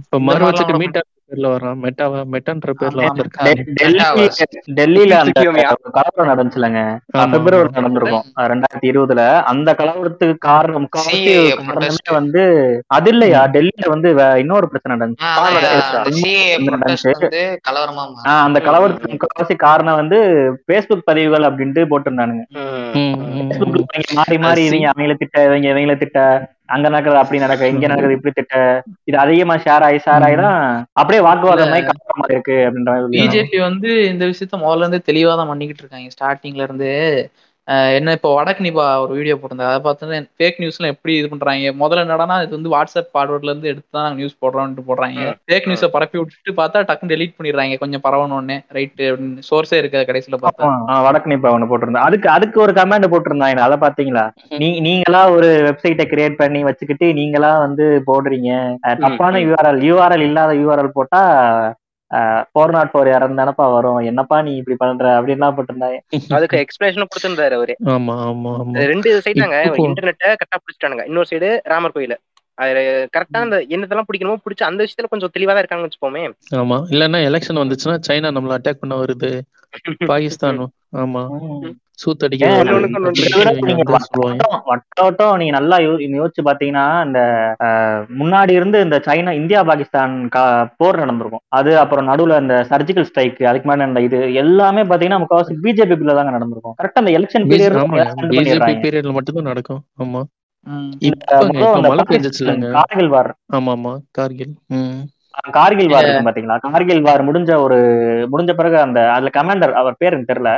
இப்ப 0.00 0.20
மறு 0.20 0.46
வச்சுட்டு 0.46 1.02
பேர்ல 1.30 1.50
வர்றான் 1.52 1.78
மெட்டாவா 1.82 2.18
மெட்டான்ற 2.32 2.72
பேர்ல 2.80 3.02
டெல்லியில 4.78 5.12
அந்த? 5.20 5.40
கலவரம் 5.96 6.30
நடந்துச்சுலங்க. 6.30 6.80
பிப்ரவரி. 7.34 7.70
நடந்திருக்கும். 7.76 8.26
ரெண்டாயிரத்தி 8.52 8.88
இருபதுல 8.90 9.22
அந்த 9.52 9.70
கலவரத்துக்கு 9.80 10.36
காரணம் 10.48 10.86
காரணமே. 10.96 11.34
வந்து 12.18 12.42
அது 12.96 13.10
இல்லையா? 13.10 13.40
டெல்லியில 13.54 13.88
வந்து 13.94 14.10
இன்னொரு 14.42 14.68
பிரச்சனை 14.68 14.94
நடந்துச்சு. 14.96 15.30
அந்த 18.44 18.60
கலவரத்துக்கு 18.66 19.14
முக்காவாசி 19.14 19.56
காரணம் 19.66 20.00
வந்து 20.00 20.18
பேஸ்புக் 20.68 21.08
பதிவுகள் 21.10 21.48
அப்படின்ட்டு 21.50 21.88
போட்டிருந்தானுங்க. 21.92 22.44
மாறி 24.20 24.38
மாறி 24.38 24.64
இவங்க 24.68 24.90
அவங்கள 24.92 25.14
திட்ட 25.22 25.44
இவங்க 25.48 25.68
இவங்கள 25.72 25.96
திட்ட 25.96 26.20
அங்க 26.74 26.86
நடக்குது 26.88 27.20
அப்படி 27.20 27.38
நடக்க 27.42 27.72
இங்க 27.72 27.86
நடக்குது 27.86 28.16
இப்படி 28.16 28.32
திட்ட 28.34 28.54
இது 29.08 29.16
அதிகமா 29.22 29.56
ஷேர் 29.64 29.86
ஆகி 29.86 29.98
ஷேர் 30.04 30.24
ஆகி 30.26 30.36
தான் 30.40 30.58
அப்படியே 30.96 31.22
வாக்குவாதம் 31.26 31.72
மாதிரி 31.72 31.86
கலவரம் 31.88 32.20
மாதிரி 32.20 32.36
இருக்கு 32.36 32.56
அப்படின்ற. 32.66 32.94
பிஜேபி 33.16 33.58
வந்து 33.66 33.90
இந்த 34.10 34.24
விஷயத்த 34.30 34.62
முதல்ல 34.62 34.84
இருந்தே 34.84 35.02
தெளிவா 35.08 35.34
தான் 35.34 35.50
பண்ணிக்கிட்டு 35.50 35.84
இருக்காங்க 35.84 36.14
ஸ்டார்டிங்ல 36.16 36.66
இருந்து 36.66 36.90
என்ன 37.96 38.12
இப்போ 38.16 38.30
வடக்கு 38.34 38.62
நிபா 38.64 38.86
ஒரு 39.02 39.12
வீடியோ 39.18 39.34
போட்டிருந்தாங்க 39.34 39.72
அதை 39.72 39.80
பார்த்தோன்னா 39.84 40.18
ஃபேக் 40.38 40.58
நியூஸ்லாம் 40.62 40.92
எப்படி 40.92 41.12
இது 41.18 41.28
பண்றாங்க? 41.30 41.70
முதல்ல 41.82 42.02
என்னடானா 42.04 42.36
இது 42.44 42.52
வந்து 42.56 42.72
வாட்ஸ்அப் 42.74 43.08
ஃபார்வர்ட்ல 43.12 43.52
இருந்து 43.52 43.70
எடுத்து 43.70 43.88
தான் 43.88 44.04
நாங்கள் 44.04 44.20
நியூஸ் 44.20 44.40
போடுறோம்னு 44.42 44.84
போடுறாங்க 44.88 45.20
ஃபேக் 45.46 45.68
நியூஸை 45.70 45.88
பரப்பி 45.94 46.18
விட்டுட்டு 46.20 46.54
பார்த்தா 46.58 46.82
டக்குன்னு 46.88 47.14
டெலீட் 47.14 47.36
பண்ணிடுறாங்க. 47.38 47.76
கொஞ்சம் 47.82 48.04
பரவணுன்னே 48.06 48.58
ரைட்டு 48.76 49.06
அப்படின்னு 49.10 49.46
சோர்ஸே 49.48 49.78
இருக்காது 49.82 50.08
கடைசியில 50.10 50.38
பார்த்தா. 50.44 50.70
வடக்கு 51.06 51.32
நிப்பா 51.32 51.52
ஒண்ணு 51.54 51.70
போட்டிருந்தேன் 51.70 52.06
அதுக்கு 52.08 52.28
அதுக்கு 52.36 52.60
ஒரு 52.64 52.74
கமெண்ட் 52.78 53.10
போட்டிருந்தாங்க 53.12 53.64
அதை 53.68 53.78
பாத்தீங்களா 53.84 54.24
நீ 54.62 54.68
நீங்களா 54.88 55.22
ஒரு 55.36 55.48
வெப்சைட்டை 55.68 56.06
கிரியேட் 56.12 56.40
பண்ணி 56.42 56.62
வச்சுக்கிட்டு 56.68 57.08
நீங்களா 57.20 57.52
வந்து 57.64 57.86
போடுறீங்க? 58.10 58.50
தப்பான. 59.04 59.40
யூஆர்எல் 59.46 59.82
யூஆர்எல் 59.88 60.26
இல்லாத 60.28 60.52
யூஆர்எல் 60.60 60.96
போட்டா 60.98 61.22
ஃபோர் 62.12 62.68
நாட் 62.68 62.90
ஃபோர் 62.94 63.06
இறந்தானப்பா 63.06 63.72
வரும். 63.72 63.96
என்னப்பா 63.96 64.42
நீ 64.42 64.56
இப்படி 64.56 64.76
பண்ற? 64.76 65.22
அப்படின்லாம் 65.22 65.54
போட்டிருந்தாங்க. 65.54 65.98
அதுக்கு 66.28 66.66
எக்ஸ்பிளேஷன் 66.66 67.04
கொடுத்திருந்தாரு 67.04 67.50
அவரு. 67.50 67.76
ஆமா 67.84 68.32
ஆமா 68.32 68.72
ரெண்டு 68.72 69.22
சைடு 69.24 69.38
தாங்க 69.38 69.62
இப்போ- 69.64 69.92
இன்டர்நெட்டை 69.92 70.26
கரெக்டா 70.26 70.58
பிடிச்சிட்டானுங்க. 70.58 71.06
இன்னொரு 71.06 71.26
சைடு 71.30 71.58
ராமர் 71.62 71.92
கோயில். 71.92 72.18
அது 72.58 72.82
கரெக்டா 73.14 73.38
அந்த 73.44 73.56
என்னதெல்லாம் 73.74 74.08
பிடிக்கணுமோ 74.08 74.42
பிடிச்ச 74.44 74.64
அந்த 74.66 74.80
விஷயத்துல 74.82 75.12
கொஞ்சம் 75.12 75.34
தெளிவா 75.34 75.52
தான் 75.52 75.62
இருக்காங்கன்னு 75.62 75.88
வச்சுப்போமே 75.88 76.24
ஆமா 76.58 76.78
இல்லன்னா 76.92 77.20
எலெக்ஷன் 77.28 77.62
வந்துச்சுன்னா 77.62 77.96
சைனா 78.08 78.34
நம்மள 78.36 78.58
அட்டாக் 78.58 78.82
பண்ண 78.82 78.96
வருது 79.00 79.30
பாகிஸ்தானும் 80.10 80.72
ஆமா 80.98 81.22
சூத்தடிக்க 82.02 82.46
வட்டோட்டம் 84.68 85.36
நீங்க 85.40 85.52
நல்லா 85.56 85.76
யோசிச்சு 85.82 86.42
பாத்தீங்கன்னா 86.48 86.84
இந்த 87.06 87.20
முன்னாடி 88.20 88.52
இருந்து 88.58 88.78
இந்த 88.86 88.96
சைனா 89.06 89.34
இந்தியா 89.40 89.60
பாகிஸ்தான் 89.70 90.14
போர் 90.80 91.00
நடந்திருக்கும் 91.02 91.44
அது 91.58 91.72
அப்புறம் 91.82 92.08
நடுவுல 92.10 92.40
இந்த 92.44 92.56
சர்ஜிக்கல் 92.70 93.08
ஸ்ட்ரைக் 93.10 93.42
அதுக்கு 93.50 93.70
மேல 93.70 93.88
இந்த 93.90 94.02
இது 94.08 94.20
எல்லாமே 94.42 94.84
பாத்தீங்கன்னா 94.84 95.22
முக்காவாசி 95.22 95.60
பிஜேபிக்குள்ள 95.64 96.16
தாங்க 96.18 96.34
நடந்திருக்கும் 96.36 96.76
கரெக்டா 96.80 97.02
அந்த 97.04 97.14
எலெக்ஷன் 97.18 97.48
பீரியட் 97.52 97.78
பிஜேபி 98.32 98.74
பீரியட்ல 98.84 99.14
மட்டும் 99.18 99.38
தான் 99.38 99.50
நடக்கும் 99.52 99.82
ஆமா 99.98 100.22
கார்கில் 102.72 103.08
வார். 103.08 103.36
ஆமா 103.52 103.72
ஆமா 103.72 103.98
கார்கில். 104.10 104.54
ம். 104.66 105.00
கார்கில் 105.50 105.88
வார் 105.88 106.04
பாத்தீங்களா? 106.04 106.56
கார்கில் 106.60 107.00
வார் 107.00 107.32
முடிஞ்ச 107.32 107.60
ஒரு 107.60 107.78
முடிஞ்ச 108.32 108.52
பிறகு 108.54 108.80
அந்த 108.80 109.12
அதுல 109.12 109.30
கமாண்டர் 109.34 109.72
அவர் 109.72 109.96
பேர் 109.98 110.12
எனக்கு 110.12 110.32
தெரியல. 110.34 110.52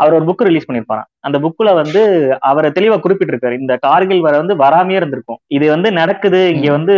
அவர் 0.00 0.14
ஒரு 0.18 0.24
புக் 0.24 0.44
ரிலீஸ் 0.48 0.66
பண்ணிருப்பாராம். 0.68 1.08
அந்த 1.20 1.38
புக்ல 1.38 1.74
வந்து 1.74 2.00
அவர் 2.40 2.66
தெளிவா 2.76 2.96
குறிப்பிட்டிருக்காரு. 3.04 3.52
இந்த 3.60 3.78
கார்கில் 3.86 4.20
வார் 4.20 4.38
வந்து 4.42 4.54
வராமையே 4.56 4.98
இருந்திருக்கும். 5.00 5.38
இது 5.56 5.66
வந்து 5.70 5.92
நடக்குது 5.92 6.40
இங்க. 6.54 6.68
வந்து 6.70 6.94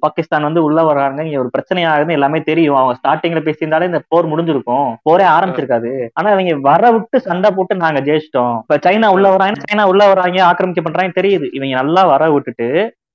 பாகிஸ்தான் 0.00 0.42
வந்து 0.42 0.62
உள்ள 0.62 0.82
வர்றாங்க 0.82 1.24
இங்க 1.24 1.38
ஒரு 1.38 1.50
பிரச்சனை 1.50 1.84
ஆகுதுன்னு 1.84 2.16
எல்லாமே 2.18 2.40
தெரியும். 2.42 2.76
அவங்க 2.76 2.94
ஸ்டார்டிங்ல 3.00 3.42
பேசியிருந்தாலே 3.48 3.90
இந்த 3.90 4.00
போர் 4.08 4.30
முடிஞ்சிருக்கும். 4.32 4.88
போரே 5.02 5.24
ஆரம்பிச்சிருக்காது. 5.24 5.92
ஆனா 6.14 6.30
அவங்க 6.30 6.56
வர 6.70 6.90
விட்டு 6.90 7.20
சண்டை 7.20 7.50
போட்டு 7.50 7.82
நாங்க 7.84 8.00
ஜெயிச்சிட்டோம். 8.00 8.56
இப்ப 8.58 8.78
சைனா 8.86 9.10
உள்ள 9.16 9.30
வராங்க 9.30 9.62
சைனா 9.66 9.86
உள்ள 9.92 10.06
வராங்க 10.06 10.44
ஆக்கிரமிக்க 10.50 10.82
பண்றாங்க 10.82 11.20
தெரியுது. 11.20 11.48
இவங்க 11.52 11.74
நல்லா 11.74 12.04
வர 12.04 12.30
விட்டுட்டு 12.30 12.68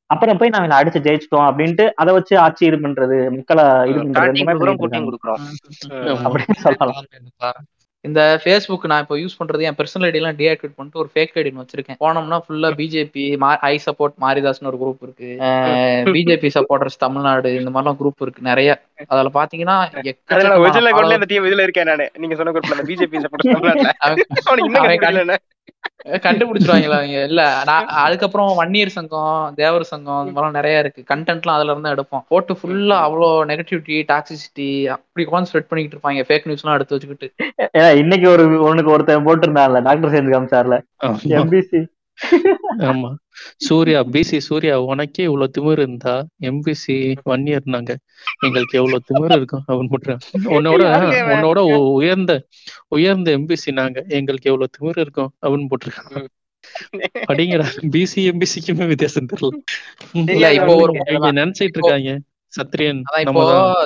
அப்புறம் 0.09 0.37
போய் 0.37 0.49
நாங்க 0.49 0.75
அடிச்சு 0.75 0.99
ஜெயிச்சிட்டோம் 1.05 1.47
அப்படின்ட்டு 1.47 1.85
அதை 1.95 2.11
வச்சு 2.13 2.39
ஆட்சி 2.39 2.65
இது 2.65 2.77
பண்றது 2.77 3.15
மக்களை 3.37 3.65
இது 3.89 3.99
பண்றது 3.99 4.27
அப்படின்னு 6.25 6.59
சொல்லலாம். 6.65 7.07
இந்த 8.05 8.21
ஃபேஸ்புக் 8.43 8.85
நான் 8.89 9.03
இப்போ 9.03 9.15
யூஸ் 9.21 9.37
பண்றது 9.39 9.65
என் 9.67 9.77
பர்சனல் 9.77 10.07
ஐடி 10.07 10.19
எல்லாம் 10.19 10.37
டீஆக்டிவேட் 10.39 10.75
பண்ணிட்டு 10.77 10.99
ஒரு 11.03 11.09
ஃபேக் 11.13 11.33
ஐடின்னு 11.39 11.61
வச்சிருக்கேன். 11.63 11.97
போனோம்னா 12.03 12.37
ஃபுல்லா 12.45 12.69
பிஜேபி 12.79 13.23
ஐ 13.69 13.73
சப்போர்ட் 13.85 14.15
மாரிதாஸ்னு 14.23 14.69
ஒரு 14.71 14.79
குரூப் 14.83 15.03
இருக்கு. 15.05 15.29
பிஜேபி 16.17 16.49
சப்போர்டர்ஸ் 16.57 17.01
தமிழ்நாடு 17.05 17.51
இந்த 17.59 17.71
மாதிரிலாம் 17.75 17.99
குரூப் 18.01 18.23
இருக்கு 18.25 18.47
நிறைய. 18.49 18.69
அதுல 19.07 19.31
பாத்தீங்கன்னா 19.39 19.77
நீங்க 22.23 22.35
சொன்ன 22.35 22.53
கண்டுபிடிச்சிருவாங்களா 26.25 26.97
அவங்க 26.99 27.19
இல்ல 27.29 27.41
நான் 27.65 27.87
அதுக்கப்புறம் 28.03 28.49
வன்னியர் 28.59 28.93
சங்கம் 28.95 29.53
தேவர் 29.55 29.85
சங்கம் 29.91 30.19
இந்த 30.21 30.33
மாதிரிலாம் 30.33 30.57
நிறைய 30.59 30.83
இருக்கு. 30.83 31.01
கண்டென்ட்லாம் 31.13 31.57
அதுல 31.57 31.73
இருந்து 31.73 31.93
எடுப்போம். 31.95 32.23
போட்டு 32.31 32.53
ஃபுல்லா 32.59 32.97
அவ்வளோ 33.07 33.29
நெகட்டிவிட்டி 33.51 33.97
டாக்ஸிசிட்டி 34.11 34.69
அப்படி 34.95 35.25
உட்காந்து 35.27 35.49
ஸ்ப்ரெட் 35.51 35.69
பண்ணிட்டு 35.71 35.95
இருப்பாங்க. 35.95 36.25
ஃபேக் 36.29 36.47
நியூஸ் 36.47 36.63
எல்லாம் 36.63 36.77
எடுத்து 36.79 36.95
வச்சுக்கிட்டு. 36.95 37.29
இன்னைக்கு 38.03 38.29
ஒரு 38.35 38.45
உனக்கு 38.69 38.93
ஒருத்தன் 38.95 39.27
போட்டிருந்தான்ல 39.27 39.81
டாக்டர் 39.89 40.13
சேர்ந்து 40.15 40.35
காமிச்சார்ல 40.35 40.77
ஆமா. 41.07 41.19
எம்பிசி 41.39 41.81
ஆமா. 42.85 43.09
சூர்யா 43.57 43.99
பிசி 44.05 44.37
சூர்யா 44.39 44.75
உனக்கே 44.85 45.23
இவ்வளவு 45.23 45.53
திமிரு 45.55 45.79
இருந்தா 45.79 46.13
எம்பிசி 46.43 46.95
ஒன் 47.25 47.43
இயர்னாங்க 47.43 47.91
எங்களுக்கு 48.39 48.77
எவ்வளவு 48.77 49.05
திமிரு 49.07 49.35
இருக்கும் 49.35 49.63
அவன் 49.65 49.89
போட்டுறான் 49.89 50.23
உன்னோட? 50.51 50.81
உன்னோட 51.35 51.59
உயர்ந்த 51.93 52.33
உயர்ந்த 52.89 53.29
எம்பிசி 53.37 53.71
நாங்க. 53.73 53.97
எங்களுக்கு 54.11 54.49
எவ்வளவு 54.51 54.73
திமிரு 54.75 54.99
இருக்கும் 54.99 55.31
அவன் 55.39 55.69
போட்டிருக்கான். 55.69 56.27
படிங்கடா. 57.29 57.65
பிசி 57.93 58.21
எம்பிசிக்குமே 58.31 58.85
வித்தியாசம் 58.87 59.29
தெரியல. 59.31 59.51
இப்போ 60.57 60.73
ஒரு 60.77 60.93
நினைச்சிட்டு 61.33 61.77
இருக்காங்க. 61.77 62.11
சத்திரியன் 62.53 62.99
அதான் 63.07 63.23
இப்போ 63.23 63.41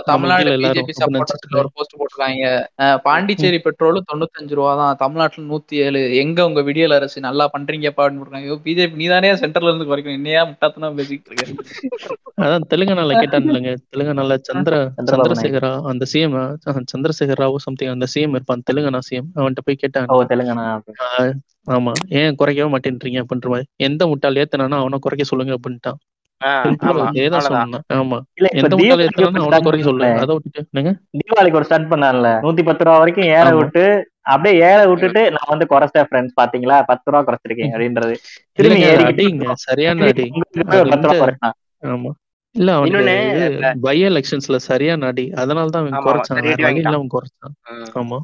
தமிழ்நாடு 0.09 0.51
பிஜேபி 0.63 0.93
சப்போர்டர்ஸ் 0.97 1.55
ஒரு 1.61 1.69
போஸ்ட் 1.75 1.95
போட்டிருக்காங்க. 1.99 2.43
அஹ் 2.83 2.99
பாண்டிச்சேரி 3.05 3.59
பெட்ரோல் 3.65 3.99
தொண்ணூத்தஞ்சு 4.09 4.57
ரூபா 4.59 4.73
தான். 4.81 4.93
தமிழ்நாட்டுல 4.95 5.45
நூத்தி 5.51 5.75
ஏழு 5.85 6.01
எங்க 6.21 6.45
உங்க 6.49 6.61
விடியல் 6.67 6.95
அரசு? 6.97 7.17
நல்லா 7.27 7.45
பண்றீங்கப்பா 7.55 8.05
போட்டிருக்காங்க. 8.09 8.57
பிஜேபி 8.67 8.99
நீதானே 9.01 9.31
சென்டர்ல 9.43 9.71
இருந்து 9.71 9.89
குறைக்கணும் 9.89 10.19
என்னையா 10.19 10.43
முட்டாத்தனா 10.51 10.89
பேசிக்கிட்டு 10.99 11.31
இருக்க? 11.31 12.15
அதான் 12.43 12.67
தெலுங்கானால 12.71 13.17
கேட்டான் 13.19 13.47
இல்லைங்க 13.49 13.73
தெலுங்கானால 13.93 14.37
சந்திர 14.49 14.75
சந்திரசேகரா 15.11 15.73
அந்த 15.91 16.05
சிஎம் 16.13 16.37
சந்திரசேகர் 16.93 17.41
ராவோ 17.43 17.59
சம்திங் 17.65 17.93
அந்த 17.95 18.07
சிஎம் 18.13 18.35
இருப்பான். 18.37 18.63
தெலுங்கானா 18.69 19.01
சிஎம் 19.09 19.29
அவன்கிட்ட 19.37 19.63
போய் 19.67 19.81
கேட்டான் 19.83 20.09
தெலுங்கானா 20.33 20.65
ஆமா. 21.73 21.91
ஏன் 22.19 22.35
குறைக்கவே 22.39 22.69
மாட்டேன்றீங்க 22.73 23.19
அப்படின்ற 23.23 23.47
மாதிரி. 23.53 23.67
எந்த 23.87 24.01
முட்டாள் 24.11 24.39
ஏத்தனானோ 24.43 24.77
அவனை 24.83 24.97
குறைக்க 24.99 25.23
சொல்லுங்க 25.23 25.53
அப்படின்ட்டான். 25.57 25.99
தீபாவளிக்கு 31.19 31.53
ஒரு 31.53 31.63
ஸ்டார்ட் 31.63 31.91
பண்ணான்ல 31.91 32.29
நூத்தி 32.43 32.63
பத்து 32.63 32.83
ரூபா 32.83 32.97
வரைக்கும் 32.97 33.29
ஏற. 33.31 33.45
விட்டு 33.57 33.83
அப்படியே 34.23 34.55
ஏற 34.61 34.79
விட்டுட்டு 34.87 35.31
நான் 35.31 35.47
வந்து 35.47 35.65
குறைச்சிட்டேன் 35.69 36.07
ஃப்ரெண்ட்ஸ் 36.09 36.37
பாத்தீங்களா? 36.41 36.77
பத்து 36.85 37.11
ரூபா 37.11 37.21
குறைச்சிருக்கேன் 37.23 37.71
அப்படின்றது. 37.73 38.15
திரும்பி 38.53 38.81
சரியான 39.67 39.99
பத்து 40.91 41.07
ரூபா 41.07 41.23
குறைச்சான் 41.23 41.55
ஆமா. 41.87 42.11
இல்ல 42.55 42.69
அவனுக்கு 42.77 43.75
பை 43.83 43.97
எலெக்ஷன்ஸ்ல 44.07 44.57
சரியான 44.65 45.07
அடி 45.11 45.23
அதனால 45.41 45.71
தான் 45.73 45.83
அவன் 45.83 46.05
குறைச்சான். 46.07 46.39
அவன் 46.91 47.11
குறைச்சான். 47.13 47.53
ஆமா. 48.01 48.17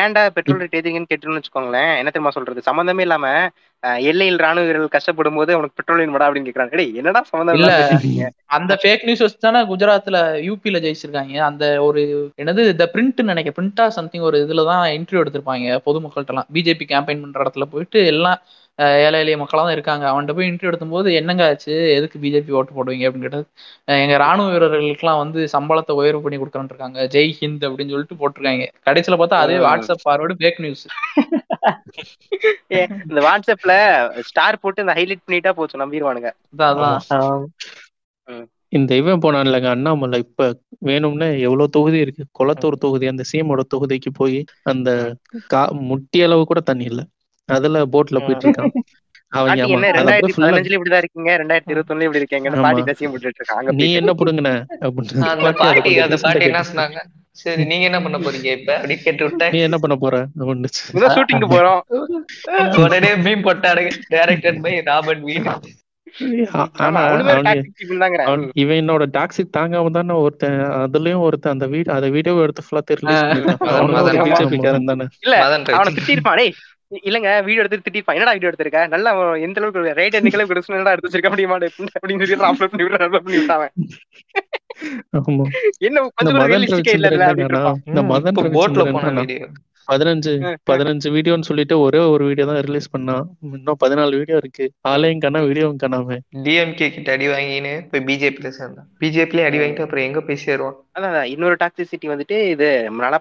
ஏன்டா 0.00 0.22
பெட்ரோல் 0.36 0.60
ரேட் 0.62 0.76
ஏத்திங்கன்னு 0.78 1.10
கேட்டோம்னு 1.10 1.38
வச்சுக்கோங்களேன் 1.38 1.92
என்ன 2.00 2.10
தெரியுமா 2.10 2.32
சொல்றது? 2.36 2.66
சம்பந்தமே 2.68 3.04
இல்லாம 3.06 3.26
எல்லையில் 4.02 4.40
ராணுவ 4.44 4.64
வீரர்கள் 4.66 4.94
கஷ்டப்படும் 4.94 5.38
போது 5.38 5.58
உனக்கு 5.58 5.78
பெட்ரோல் 5.78 6.00
வேணுமாடா 6.00 6.26
அப்படின்னு 6.28 6.48
கேக்குறாங்க. 6.48 6.74
டேய் 6.80 6.96
என்னடா 7.00 7.20
சம்பந்தம் 7.28 7.58
இல்ல. 7.58 7.70
அந்த 8.56 8.72
ஃபேக் 8.80 9.04
நியூஸ் 9.06 9.24
வச்சு 9.24 9.38
தானே 9.38 9.60
குஜராத்ல 9.70 10.18
யூபில 10.46 10.80
ஜெயிச்சிருக்காங்க. 10.84 11.36
அந்த 11.48 11.64
ஒரு 11.88 12.02
என்னது 12.42 12.64
இந்த 12.74 12.86
பிரிண்ட் 12.94 13.22
நினைக்க 13.30 13.52
பிரிண்டா 13.58 13.86
சம்திங் 13.98 14.26
ஒரு 14.30 14.38
இதுல 14.44 14.64
தான் 14.70 14.84
இன்டர்வியூ 14.96 15.22
எடுத்திருப்பாங்க 15.24 15.78
பொதுமக்கள்கிட்ட 15.86 16.34
எல்லாம் 16.34 16.50
பிஜேபி 16.56 16.86
கேம்பெயின் 16.92 17.22
பண்ற 17.24 17.44
இடத்துல 17.44 17.66
போயிட்டு 17.74 18.00
எல்லாம் 18.14 18.40
ஏழை 18.98 19.18
எளிய 19.20 19.36
மக்களா 19.38 19.62
தான் 19.62 19.74
இருக்காங்க. 19.74 20.04
அவன்கிட்ட 20.08 20.34
போய் 20.34 20.48
இன்டர்வியூ 20.48 20.70
எடுக்கும்போது 20.70 21.08
என்னங்க 21.16 21.42
ஆச்சு? 21.46 21.74
எதுக்கு 21.94 22.16
பிஜேபி 22.18 22.56
ஓட்டு 22.58 22.72
போடுவீங்க? 22.74 23.06
அப்படின்னு 23.06 23.26
கேட்டது 23.26 23.46
அஹ், 23.88 24.00
எங்க 24.02 24.16
ராணுவ 24.18 24.48
வீரர்களுக்கெல்லாம் 24.52 25.22
வந்து 25.22 25.40
சம்பளத்தை 25.54 25.94
உயர்வு 25.98 26.22
பண்ணி 26.24 26.38
கொடுக்குறேன்னு 26.38 26.72
இருக்காங்க 26.72 27.06
ஜெய் 27.14 27.34
ஹிந்த் 27.38 27.66
அப்படின்னு 27.68 27.94
சொல்லிட்டு 27.94 28.20
போட்டிருக்காங்க. 28.20 28.66
கடைசியில 28.86 29.18
பார்த்தா 29.20 29.40
அதே. 29.44 29.56
வாட்ஸ்அப் 29.66 30.04
ஃபார்வர்டு 30.04 30.36
ஃபேக் 30.40 30.62
நியூஸ் 30.64 30.84
இந்த 33.06 33.20
வாட்ஸ்அப்ல 33.24 33.72
ஸ்டார் 34.28 34.60
போட்டு 34.60 34.84
இந்த 34.84 34.94
ஹைலைட் 34.96 35.24
பண்ணிட்டா 35.24 35.52
போச்சு 35.56 35.82
நம்பிடுவானுங்க 35.82 36.30
அதான் 36.68 37.44
இந்த 38.72 38.90
இவன் 38.96 39.20
போனான் 39.20 39.46
இல்லைங்க 39.46 39.68
அண்ணாமலை. 39.70 40.18
இப்ப 40.24 40.46
வேணும்னே 40.84 41.28
எவ்வளவு 41.40 41.74
தொகுதி 41.76 41.98
இருக்கு? 41.98 42.24
குளத்தூர் 42.38 42.82
தொகுதி 42.82 43.06
அந்த 43.08 43.24
சீமோட 43.30 43.60
தொகுதிக்கு 43.72 44.10
போய் 44.18 44.36
அந்த 44.64 44.90
கா 45.52 45.60
முட்டி 45.88 46.18
அளவு 46.22 46.42
கூட 46.44 46.60
தண்ணி 46.62 46.84
இல்ல. 46.84 47.00
அதுல 47.48 47.86
போட்ல 47.86 48.18
போயிட்டு 48.18 48.48
இருக்கான். 48.48 48.72
நீ 53.70 53.92
என்ன 53.92 54.12
புடுங்கின? 54.12 54.66
அப்படின்னு 54.82 55.26
சரி 57.30 57.64
நீங்க 57.64 57.84
என்ன 57.84 58.02
பண்ண 58.02 58.18
போறீங்க 58.18 58.44
இப்ப? 58.44 58.78
அப்படின்னு 58.78 59.02
கேட்டு 59.02 59.50
நீ 59.50 59.58
என்ன 59.58 59.78
பண்ண 59.78 59.96
போற? 59.96 60.26
போறோம். 61.46 61.80
உடனே 62.84 63.16
மீன் 63.16 63.44
போட்டாருங்க 63.44 63.90
டைரக்டட் 64.10 64.60
பை 64.60 64.80
ராபர்ட் 64.80 65.24
வீட் 65.24 65.46
ஆ- 65.46 65.60
ஆமா 66.54 66.68
ஆனா 66.76 67.06
அவனுமே 67.06 67.20
ஒரு 67.20 67.30
அவனுக்கு 67.30 67.42
டாக்ஸிக் 67.42 67.78
பீப்புள் 67.78 67.98
தாங்கிறேன். 67.98 68.16
அவன் 68.16 68.50
இவன் 68.54 68.76
என்னோட 68.76 69.06
டாக்ஸிக் 69.12 69.56
தாங்காம 69.56 69.90
தானே 69.90 70.14
ஒருத்தன் 70.14 70.60
அதுலயும் 70.60 71.18
ஒருத்தன் 71.18 71.52
அந்த 71.52 71.66
வீடியோ 71.66 71.94
அந்த 71.94 72.08
வீடியோ 72.08 72.36
எடுத்து 72.36 72.62
ஃபுல்லா 72.62 72.80
தானே. 74.84 75.04
இல்ல 75.20 75.36
அவனை 75.72 75.94
திட்டிருப்பான் 75.94 76.54
இல்லங்க 77.08 77.30
வீடியோ 77.46 77.62
எடுத்து 77.62 77.86
திட்டிருப்பான் 77.86 78.16
என்னடா 78.18 78.34
வீடியோ 78.36 78.50
எடுத்திருக்க? 78.50 78.82
நல்லா 78.94 79.10
எந்த 79.46 79.60
அளவுக்கு 79.60 79.94
ரைட் 80.00 80.18
எந்த 80.20 80.34
அளவுக்கு 80.36 80.54
எடுத்து 80.56 80.76
என்னடா 80.76 80.92
எடுத்து 80.94 81.08
வச்சிருக்க 81.08 81.30
முடியுமா? 81.34 81.56
அப்படின்னு 81.98 82.20
சொல்லி 82.24 82.48
அப்லோட் 82.50 82.72
பண்ணி 82.72 82.86
விடுறான் 82.86 83.06
upload 83.08 83.24
பண்ணி. 83.26 83.40
ஆமா. 85.18 85.44
என்ன 85.88 86.04
கொஞ்சம் 86.18 86.38
போட்ல 88.58 88.84
போன 88.96 89.14
வீடியோ 89.22 89.48
பதினஞ்சு. 89.88 90.32
பதினஞ்சு 90.70 91.08
வீடியோன்னு 91.14 91.48
சொல்லிட்டு 91.48 91.74
ஒரே 91.84 92.00
ஒரு 92.14 92.24
வீடியோ 92.30 92.46
தான் 92.48 92.58
ரிலீஸ் 92.66 92.90
பண்ணான் 92.94 93.22
இன்னும் 93.54 93.78
பதினாலு 93.84 94.18
வீடியோ 94.20 94.38
இருக்கு. 94.42 94.64
ஆளையும் 94.90 95.22
காணா 95.24 95.40
வீடியோவும் 95.48 95.80
காணாம. 95.82 96.18
டிஎம்கே 96.46 96.88
கிட்ட 96.96 97.12
அடி 97.16 97.26
வாங்கின்னு 97.32 97.72
போய் 97.92 98.04
பிஜேபியில 98.08 98.50
சேர்ந்தான் 98.58 98.88
பிஜேபிலே 99.02 99.46
அடி 99.48 99.60
வாங்கிட்டு 99.60 99.84
அப்புறம் 99.86 100.06
எங்க 100.08 100.20
போய் 100.26 100.42
சேருவான்? 100.44 100.76
அதான். 100.98 101.28
இன்னொரு 101.34 101.56
டாக்ஸிசிட்டி 101.62 102.08
வந்துட்டு 102.14 102.38
இது 102.54 102.68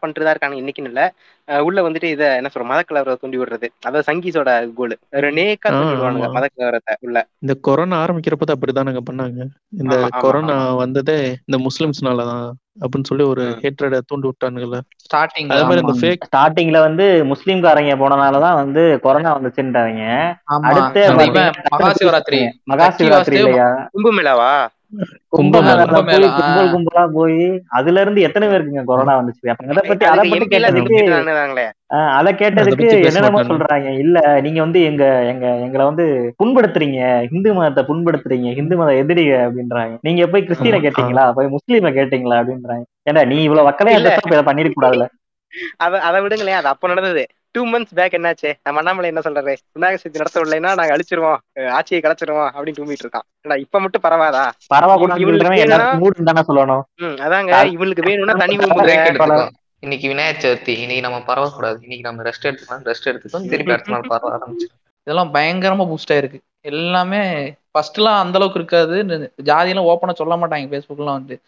பண்ணிட்டு 0.02 0.28
தான் 0.28 0.36
இருக்காங்க 0.36 0.60
இன்னைக்குன்னு 0.62 0.92
இல்ல. 0.94 1.04
உள்ள 1.48 1.80
வந்துட்டு 1.82 2.10
இத 2.10 2.24
என்ன 2.36 2.50
சொல்ற 2.50 2.66
மத 2.66 2.80
கலவரத்தை 2.84 3.20
தூண்டி 3.20 3.38
விடுறது. 3.38 3.68
அதாவது 3.82 4.08
சங்கீஸோட 4.10 4.50
கோல். 4.76 4.96
நேக்கா 5.38 5.70
ஆமா. 5.74 6.30
மத 6.36 6.46
கலவரத்தை 6.50 6.94
உள்ள. 7.00 7.18
இந்த 7.42 7.54
கொரோனா 7.62 7.98
ஆரம்பிக்கிறப்ப 8.04 8.54
அப்படிதானங்க 8.56 9.02
பண்ணாங்க. 9.08 9.40
இந்த 9.80 9.96
கொரோனா. 10.20 10.56
வந்ததே 10.78 11.18
இந்த 11.42 11.58
முஸ்லிம்ஸ்னாலதான் 11.66 12.48
அப்படின்னு 12.82 13.10
சொல்லி 13.10 13.26
ஒரு. 13.26 13.44
ஹேட்ரட 13.62 14.00
தூண்டி 14.08 14.28
விட்டானுங்கல்ல. 14.28 14.80
ஸ்டார்டிங் 15.04 15.50
அதே 15.50 15.64
மாதிரி 15.64 15.84
இந்த 15.84 15.96
ஃபேக் 16.00 16.28
ஸ்டார்டிங்ல 16.28 16.80
வந்து 16.82 17.06
முஸ்லீம்காரங்க 17.32 17.96
போனனாலதான் 17.98 18.60
வந்து 18.62 18.84
கொரோனா 19.04 19.32
வந்துச்சுட்டாங்க 19.38 20.04
ஆமா. 20.52 20.64
அடுத்து 20.70 21.02
அந்த 21.06 21.24
ஆமா. 21.24 21.30
இவன் 21.32 21.52
மகா 21.74 21.92
சிவராத்திரி 22.00 22.42
மகா 22.66 22.84
லக்கி 22.84 23.00
சிவராத்திரி 23.00 23.38
வாசுதேவ் 23.38 23.46
இல்லையா 23.46 23.70
கும்பமேளாவா? 23.96 24.52
கும்பல் 25.36 26.70
கும்பலா 26.74 27.04
போய் 27.16 27.42
அதுல 27.78 28.02
இருந்து 28.04 28.22
எத்தனை 28.28 28.46
பேருக்குங்க 28.50 28.84
கொரோனா 28.90 29.14
வந்துச்சு? 29.20 29.50
அதை 29.72 29.84
பத்தி 29.90 30.06
அதை 30.12 30.24
பத்தி 30.30 30.48
கேட்டதுக்கு 30.54 31.00
அதை 32.18 32.32
கேட்டதுக்கு 32.42 32.88
என்னென்னமோ 33.10 33.42
சொல்றாங்க. 33.50 33.90
இல்ல 34.04 34.18
நீங்க 34.46 34.60
வந்து 34.66 34.80
எங்க 34.90 35.06
எங்க 35.32 35.46
எங்களை 35.66 35.84
வந்து 35.90 36.06
புண்படுத்துறீங்க. 36.44 37.00
இந்து 37.36 37.54
மதத்தை 37.58 37.84
புண்படுத்துறீங்க. 37.90 38.50
இந்து 38.62 38.78
மத 38.82 38.96
எதிரிக 39.04 39.34
அப்படின்றாங்க. 39.48 39.96
நீங்க 40.08 40.28
போய் 40.34 40.48
கிறிஸ்டினை 40.50 40.80
ஆமா. 40.80 40.86
கேட்டீங்களா? 40.88 41.26
போய் 41.40 41.54
முஸ்லீமை 41.56 41.92
கேட்டீங்களா 42.00 42.40
அப்படின்றாங்க. 42.42 42.86
ஏன்டா 43.10 43.24
நீ 43.34 43.40
இவ்வளவு 43.48 43.96
இதை 44.00 44.44
பண்ணிருக்க 44.52 44.80
கூடாதுல 44.80 45.08
அத 45.84 46.00
அதை 46.08 46.18
விடுங்களேன். 46.24 46.60
அது 46.62 46.68
அப்ப 46.72 46.88
நடந்தது. 46.88 47.24
டூ 47.52 47.66
மந்த்ஸ் 47.66 47.94
பேக் 47.94 48.14
என்னாச்சு? 48.14 48.54
நம்ம 48.64 48.80
அண்ணாமலை 48.80 49.12
என்ன 49.16 49.20
சொல்றாரு? 49.24 49.56
விநாயகர் 49.72 50.02
சதுர்த்தி 50.04 50.16
நடத்த 50.16 50.42
விடலைன்னா 50.42 50.76
நாங்க 50.76 50.98
அழிச்சிருவோம். 50.98 51.70
ஆட்சியை 51.70 52.02
கலைச்சிருவோம் 52.02 52.50
அப்படின்னு 52.56 52.80
தூங்கிட்டு 52.80 53.06
இருக்கான். 53.06 53.58
இப்ப 53.58 53.80
மட்டும் 53.80 54.02
பரவாதா? 54.04 54.52
சொல்லணும். 56.48 56.82
அதாங்க. 57.02 57.52
இவங்களுக்கு 57.76 58.06
வேணும்னா 58.06 58.34
தனி 58.34 58.56
இன்னைக்கு 59.80 60.08
விநாயகர் 60.08 60.42
சதுர்த்தி. 60.42 60.68
இன்னைக்கு 60.68 61.02
நம்ம 61.02 61.34
பரவக்கூடாது. 61.34 61.78
இன்னைக்கு 61.82 62.02
நம்ம 62.02 62.22
ரெஸ்ட் 62.22 62.48
எடுத்துக்கலாம் 62.48 62.86
ரெஸ்ட் 62.86 63.10
எடுத்துக்கோ 63.10 63.50
திருப்பி 63.50 63.72
அடுத்த 63.72 63.92
நாள் 63.92 64.02
பரவ 64.08 64.38
ஆரம்பிச்சு 64.38 64.68
இதெல்லாம் 65.02 65.34
பயங்கரமா 65.34 65.94
பூஸ்ட் 65.94 66.14
ஆயிருக்கு. 66.14 66.40
எல்லாமே 66.62 67.54
ஃபர்ஸ்ட்லாம் 67.54 68.20
அந்த 68.24 68.40
அளவுக்கு 68.40 68.54
இருக்காது 68.54 69.04
ஜாதியெல்லாம் 69.44 69.90
ஓப்பனா 69.92 70.14
சொல்ல 70.14 70.36
மாட்டாங்க. 70.36 70.66
ஃபேஸ்புக்லாம் 70.70 71.16
வந்து. 71.20 71.40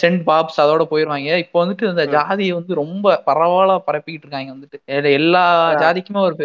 சென்ட் 0.00 0.22
பாப்ஸ் 0.26 0.58
அதோட 0.58 0.82
போயிருவாங்க. 0.84 1.38
இப்போ 1.38 1.64
வந்துட்டு 1.64 1.88
இந்த. 1.90 2.04
ஜாதியை 2.06 2.52
வந்து 2.52 2.74
ரொம்ப 2.74 3.22
பரவலா 3.26 3.76
பரப்பிக்கிட்டு 3.86 4.24
இருக்காங்க 4.24 4.52
வந்துட்டு. 4.54 4.78
எல்லா 5.18 5.44
ஜாதிக்குமே 5.74 6.20
ஒரு 6.20 6.36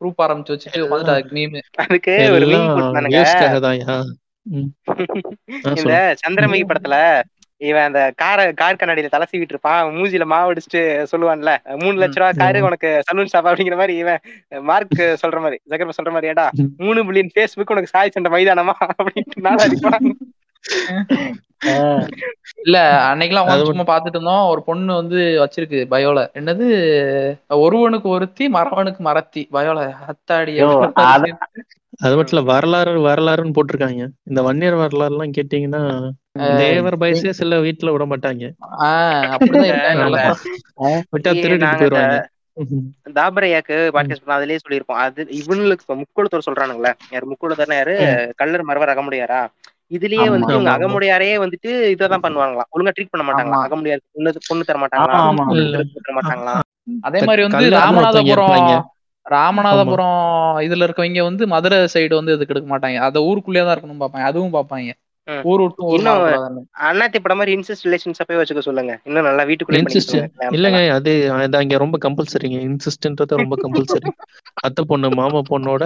குரூப் 0.00 0.22
ஆரம்பிச்சு 0.22 0.52
வச்சுட்டு 0.54 0.80
வந்துட்டு 0.84 1.14
அதுக்கு 1.14 1.34
மீம் 1.36 1.58
அதுக்கு 1.84 2.14
ஒரு 2.30 2.46
இந்த. 5.72 5.92
சந்திரமுகி 6.22 6.64
படத்துல 6.66 6.96
இவன் 7.60 7.82
அந்த 7.82 8.12
கார 8.16 8.38
கார் 8.52 8.76
கண்ணாடியில 8.76 9.08
தலை 9.08 9.26
சீவிட்டு 9.30 9.52
இருப்பான். 9.52 9.90
மூஞ்சில 9.96 10.24
மாவு 10.24 10.52
அடிச்சுட்டு 10.52 10.80
சொல்லுவான்ல. 11.12 11.50
மூணு 11.82 11.96
லட்ச 12.00 12.14
ரூபா 12.14 12.30
காரு. 12.36 12.62
உனக்கு 12.62 12.88
சலூன் 13.06 13.30
ஷாப் 13.32 13.48
அப்படிங்கிற 13.50 13.76
மாதிரி 13.76 13.94
இவன் 13.96 14.20
மார்க் 14.62 14.94
சொல்ற 15.22 15.38
மாதிரி. 15.38 15.58
ஜகர்ப 15.70 15.94
சொல்ற 15.98 16.10
மாதிரி 16.10 16.30
ஏடா. 16.32 16.46
மூணு 16.78 17.00
பில்லியன் 17.04 17.32
ஃபேஸ்புக் 17.34 17.72
உனக்கு 17.74 17.92
சாய் 17.94 18.10
சண்டை 18.10 18.30
மைதானமா? 18.32 18.74
அப்படின்ட்டு 18.96 19.44
நாளா 19.46 19.64
இல்ல 22.62 23.06
அன்னைக்கெல்லாம் 23.14 23.64
சும்மா 23.64 23.82
பாத்துட்டு 23.82 24.06
இருந்தோம். 24.06 24.48
ஒரு 24.48 24.62
பொண்ணு 24.62 24.94
வந்து 24.94 25.16
வச்சிருக்கு 25.16 25.86
பயோல. 25.90 26.28
என்னது? 26.34 27.36
ஒருவனுக்கு 27.48 28.08
ஒருத்தி 28.08 28.48
மறவனுக்கு 28.48 29.00
மறத்தி. 29.04 29.48
பயோல 29.52 29.94
அத்தாடி 30.08 30.64
அது- 31.02 32.16
மட்டும் 32.16 32.26
இல்ல 32.26 32.40
வரலாறு 32.40 33.08
வரலாறுன்னு 33.08 33.52
போட்டிருக்காங்க. 33.54 34.06
இந்த 34.22 34.42
வன்னியர் 34.42 34.74
வரலாறு 34.74 35.16
எல்லாம் 35.16 35.30
கேட்டீங்கன்னா 35.30 36.10
தேவர் 36.56 36.98
பயசே 36.98 37.30
சில 37.30 37.56
வீட்டுல 37.56 37.90
விட 37.92 38.04
மாட்டாங்க. 38.06 38.50
விட்டா 41.16 41.56
நாங்க 41.56 41.76
போயிருவாங்க. 41.76 42.30
தாபரையாக்கு 43.10 43.90
பாட்காஸ்ட் 43.90 44.24
பண்ண 44.24 44.46
அதுலயே 44.46 44.58
சொல்லியிருப்போம். 44.68 44.82
அது 44.86 45.26
இவனுக்கு 45.28 45.94
முக்குளத்தோர் 45.94 46.50
சொல்றானுங்களே. 46.50 46.92
யார் 47.10 47.28
முக்குளத்தோர்னா 47.28 47.74
யாரு 47.74 48.32
கல்லர் 48.36 48.64
மரவர் 48.64 48.96
அகமுடையாரா 48.96 49.46
இதுலயே 49.90 50.24
இவங்க 50.28 50.46
ஆமா, 50.48 50.72
ஆமா. 50.72 50.74
அகமுடையாரே 50.76 51.30
வந்துட்டு 51.42 51.70
இதான் 51.94 52.24
பண்ணுவாங்களாம். 52.24 52.68
ஒழுங்கா 52.74 52.92
ட்ரீட் 52.94 53.12
பண்ண 53.12 53.24
மாட்டாங்களா. 53.28 53.58
அகமுடையார் 53.66 54.02
பொண்ணு 54.08 54.32
பொண்ணு 54.48 54.68
தர 54.68 54.78
மாட்டாங்களா 54.82 56.54
அதே 57.08 57.20
மாதிரி 57.28 57.42
வந்து 57.46 57.64
ராமநாதபுரம். 57.76 58.66
ராமநாதபுரம் 59.26 60.20
இதுல 60.66 60.86
இருக்கவங்க 60.86 61.24
வந்து 61.28 61.44
மதுரை 61.52 61.78
சைடு 61.92 62.14
வந்து 62.18 62.34
எதுக்கு 62.34 62.54
எடுக்க 62.54 62.68
மாட்டாங்க. 62.72 62.98
அத 63.06 63.22
ஊருக்குள்ளேயே 63.28 63.64
தான் 63.64 63.74
இருக்கணும் 63.76 64.02
பாப்பாங்க 64.02 64.26
அதுவும் 64.30 64.56
பாப்பாங்க. 64.56 64.90
ஊர் 65.48 65.60
விட்டு 65.62 65.82
ஊர் 65.88 66.06
அண்ணாத்தி 66.86 67.18
படம் 67.20 67.38
மாதிரி 67.40 67.52
இன்சஸ்ட் 67.56 67.86
ரிலேஷன்ஸ் 67.86 68.20
போய் 68.22 68.40
வச்சுக்க 68.40 68.62
சொல்லுங்க. 68.66 68.94
இன்னும் 69.08 69.28
நல்லா 69.28 69.44
வீட்டுக்குள்ளே 69.48 69.80
இன்சிஸ்ட் 69.82 70.14
இல்லங்க 70.56 70.80
அது 70.96 71.12
அது 71.38 71.56
அங்க 71.60 71.76
ரொம்ப 71.84 71.98
கம்பல்சரிங்க 72.04 72.58
இன்சிஸ்டன்றது 72.68 73.42
ரொம்ப 73.42 73.56
கம்பல்சரி 73.64 74.10
அத்தை 74.66 74.82
பொண்ணு 74.84 75.08
மாமா 75.14 75.40
பொண்ணோட 75.46 75.84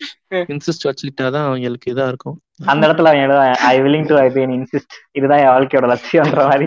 இன்சிஸ்ட் 0.54 0.86
வச்சுக்கிட்டாதான் 0.86 1.46
அவங்களுக்கு 1.46 1.92
இதா 1.92 2.06
இருக்கும். 2.08 2.36
அந்த 2.66 2.82
இடத்துல 2.86 3.10
அவன் 3.10 3.22
எழுதுவான் 3.24 3.56
I 3.68 3.76
willing 3.80 4.04
to 4.06 4.14
I 4.18 4.28
be 4.28 4.42
insist 4.56 4.94
இதுதான் 5.12 5.42
என் 5.42 5.52
வாழ்க்கையோட 5.52 5.86
லட்சியம்ன்ற 5.92 6.42
மாதிரி. 6.50 6.66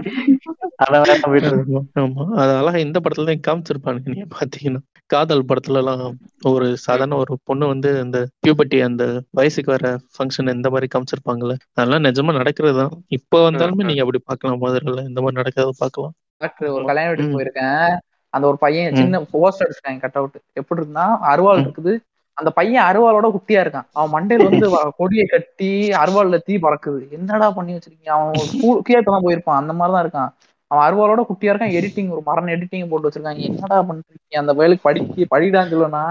அதெல்லாம் 2.38 2.80
இந்த 2.86 2.98
படத்துல 3.00 3.28
தான் 3.30 3.46
காமிச்சிருப்பானுங்க 3.48 4.14
நீங்க 4.14 4.28
பாத்தீங்கன்னா 4.36 4.82
காதல் 5.10 5.48
படத்துல 5.50 5.82
எல்லாம் 5.82 6.02
ஒரு 6.50 6.66
சாதாரண 6.78 7.16
ஒரு 7.16 7.34
பொண்ணு 7.44 7.66
வந்து 7.68 7.90
அந்த 8.02 8.18
பியூபர்ட்டி 8.44 8.80
அந்த 8.88 9.04
வயசுக்கு 9.34 9.72
வர 9.76 9.92
ஃபங்க்ஷன் 10.16 10.54
இந்த 10.56 10.70
மாதிரி 10.70 10.88
காமிச்சிருப்பாங்கல்ல. 10.94 11.56
அதெல்லாம் 11.74 12.06
நிஜமா 12.06 12.34
நடக்கிறது 12.34 12.78
தான் 12.82 12.94
இப்போ 13.10 13.40
வந்தாலுமே. 13.48 13.88
நீங்க 13.90 14.04
அப்படி 14.06 14.22
பார்க்கலாம் 14.26 14.62
முதல்ல 14.66 15.06
இந்த 15.08 15.22
மாதிரி 15.22 15.40
நடக்கிறத 15.42 15.74
பார்க்கலாம். 15.78 16.14
டாக்டர் 16.42 16.70
ஒரு 16.70 16.86
கல்யாண 16.86 17.08
வீட்டுக்கு 17.10 17.32
ம். 17.32 17.38
போயிருக்கேன். 17.38 17.88
அந்த 18.34 18.46
ஒரு 18.48 18.58
பையன். 18.58 18.96
சின்ன 18.96 19.22
போஸ்டர் 19.34 19.66
அடிச்சிட்டாங்க 19.66 20.00
கட் 20.00 20.18
அவுட் 20.20 20.38
எப்படி 20.54 20.80
இருக்குன்னா 20.80 21.06
அருவாள். 21.32 21.62
இருக்குது. 21.66 21.94
அந்த 22.40 22.50
பையன் 22.58 22.88
அருவாளோட 22.90 23.28
குட்டியா 23.36 23.62
இருக்கான். 23.64 23.88
அவன் 23.98 24.12
மண்டையில 24.16 24.48
வந்து 24.50 24.68
கொடியை 25.00 25.26
கட்டி 25.34 25.70
அருவாள்ல 26.02 26.40
தீ 26.48 26.56
பறக்குது. 26.66 27.00
என்னடா 27.18 27.48
பண்ணி 27.58 27.72
வச்சிருக்கீங்க? 27.76 28.12
அவன் 28.18 28.36
ஒரு 28.42 28.50
ஸ்கூல் 28.52 28.84
கீழே 28.88 29.02
தான் 29.08 29.26
போயிருப்பான். 29.26 29.62
அந்த 29.62 29.74
மாதிரி 29.80 29.94
தான் 29.96 30.06
இருக்கான். 30.06 30.32
அவன் 30.72 30.86
அருவாளோட 30.86 31.22
குட்டியா 31.28 31.52
இருக்கான். 31.52 31.76
எடிட்டிங் 31.80 32.10
ஒரு 32.16 32.22
மரண 32.30 32.52
எடிட்டிங் 32.56 32.90
போட்டு 32.92 33.08
வச்சிருக்காங்க. 33.08 33.44
என்னடா 33.50 33.78
பண்றீங்க? 33.90 34.38
அந்த 34.42 34.54
வயலுக்கு 34.60 34.88
படிக்க 34.88 35.28
படிடான்னு 35.34 35.72
சொல்லுனா 35.74 36.04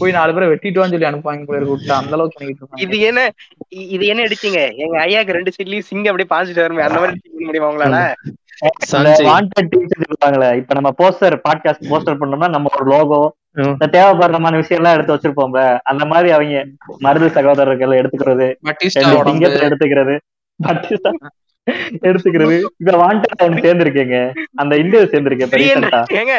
போய் 0.00 0.16
நாலு 0.18 0.34
பேரை 0.34 0.48
வெட்டிட்டுவான்னு 0.52 0.94
சொல்லி 0.94 1.10
அனுப்புவாங்க 1.10 1.46
போல 1.48 1.58
இருக்கு. 1.60 1.76
விட்டு 1.76 1.92
அந்த 2.00 2.14
அளவுக்கு 2.16 2.38
பண்ணிட்டு 2.38 2.62
இருக்காங்க. 2.62 2.82
இது 2.86 2.98
என்ன 3.08 3.28
இது 3.94 4.06
என்ன 4.12 4.26
அடிச்சீங்க 4.28 4.60
எங்க 4.84 4.96
ஐயாக்கு 5.06 5.36
ரெண்டு 5.38 5.54
சைட்லயும் 5.56 5.88
சிங்க 5.90 6.10
அப்படியே 6.12 6.30
பாஞ்சிட்டு 6.34 6.64
வருமே. 6.66 6.86
அந்த 6.88 7.00
மாதிரி 7.04 7.46
முடியுமா 7.48 7.70
உங்களால? 7.72 8.00
வாண்டட் 9.30 9.72
டீச்சர் 9.72 10.54
இப்ப 10.60 10.74
நம்ம 10.78 10.90
போஸ்டர் 11.00 11.34
பாட்காஸ்ட் 11.48 11.90
போஸ்டர் 11.90 12.20
பண்ணோம்னா 12.20 12.48
நம்ம 12.54 12.70
ஒரு 12.76 12.86
லோகோ 12.92 13.18
தேவைப்படுறமான 13.90 14.54
விஷயம் 14.54 14.80
எல்லாம் 14.80 14.96
எடுத்து 14.96 15.14
வச்சிருப்போம்ல. 15.14 15.60
அந்த 15.84 16.04
மாதிரி 16.04 16.30
அவங்க 16.30 16.62
மருது 17.00 17.28
சகோதரர்கள் 17.30 17.98
எடுத்துக்கிறது 18.00 18.48
எடுத்துக்கிறது 19.64 20.16
எடுத்துக்கிறது. 22.06 22.56
இப்ப 22.80 22.92
வாண்டட் 22.98 23.44
ஒன்று 23.44 23.62
சேர்ந்திருக்கேங்க. 23.62 24.18
அந்த 24.54 24.76
இந்தியா 24.76 25.02
சேர்ந்திருக்கேன் 25.04 25.54
ஏங்க 26.18 26.34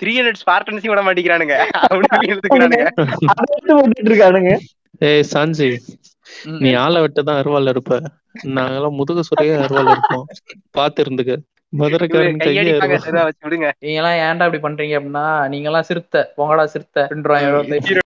த்ரீ 0.00 0.12
ஹண்ட்ரட் 0.18 0.42
ஸ்பார்டன்ஸையும் 0.42 0.92
விட 0.92 1.02
மாட்டேங்கிறானுங்க. 1.02 1.56
எடுத்துக்கிறானுங்க. 2.26 2.86
இருக்கானுங்க. 4.02 4.52
ஏய் 5.00 5.24
சஞ்சய் 5.32 5.74
ம். 6.44 6.58
நீ 6.58 6.70
ஆளை 6.74 7.00
விட்டு 7.00 7.24
தான் 7.24 7.40
அருவாள் 7.42 7.68
இருப்ப. 7.68 7.92
நாங்கெல்லாம் 8.54 8.96
முதுகு 8.96 9.22
சுரையே 9.28 9.54
அருவாள் 9.58 9.90
இருப்போம். 9.90 10.24
பாத்து 10.70 11.04
இருந்துக்க. 11.04 11.34
மதுரைக்காரன் 11.72 12.38
கையே 12.38 12.54
கையடிப்பாங்க 12.54 12.94
அருவாள் 12.94 13.06
சரியா 13.06 13.24
வச்சு 13.24 13.44
விடுங்க. 13.46 13.68
நீங்க 13.78 13.98
எல்லாம் 13.98 14.18
ஏன்டா 14.26 14.46
இப்படி 14.48 14.62
பண்றீங்க 14.66 14.94
அப்படின்னா 14.98 15.24
நீங்க 15.48 15.68
எல்லாம் 15.68 15.82
சிறுத்தை 15.82 16.20
பொங்கடா 16.36 16.64
சிறுத்தை. 16.64 17.02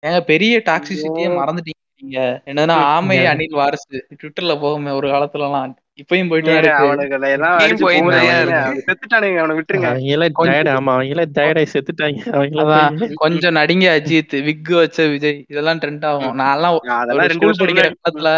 ஏங்க 0.08 0.22
பெரிய 0.24 0.62
டாக்ஸிசிட்டியே 0.66 1.30
மறந்துட்டீங்க 1.40 1.82
நீங்க. 2.02 2.20
என்னன்னா 2.46 2.76
ஆமை? 2.96 3.18
அணில் 3.34 3.60
வாரிசு. 3.62 3.98
ட்விட்டர்ல 4.20 4.56
போகுமே 4.60 4.92
ஒரு 4.92 5.08
காலத்துல 5.08 5.48
எல்லாம் 5.50 5.66
இப்பயும் 6.00 6.30
போயிட்டு 6.30 6.54
அவனுக்கு 6.76 7.14
எல்லாம் 7.28 7.60
விட்டுருங்க. 9.60 9.88
அவங்களே 9.92 10.28
டயர்ட் 10.40 10.70
ஆமா 10.72 10.92
அவங்களே 10.96 11.24
டயர்டாய் 11.38 11.72
செத்துட்டாங்க. 11.74 12.18
அவங்கள 12.36 12.64
அதான் 12.64 13.14
கொஞ்சம் 13.24 13.56
நடிங்க 13.56 13.86
அஜித். 13.98 14.36
விக் 14.48 14.72
வச்ச 14.80 15.06
விஜய். 15.08 15.38
இதெல்லாம் 15.50 15.80
ட்ரெண்ட் 15.80 16.06
ஆகும். 16.10 16.34
நான்லாம் 16.40 16.78
அதெல்லாம் 16.98 17.28
ரெண்டு 17.28 17.54
ஸ்கூல் 17.54 17.60
படிக்கிற. 17.62 17.88
காலத்துல 18.04 18.30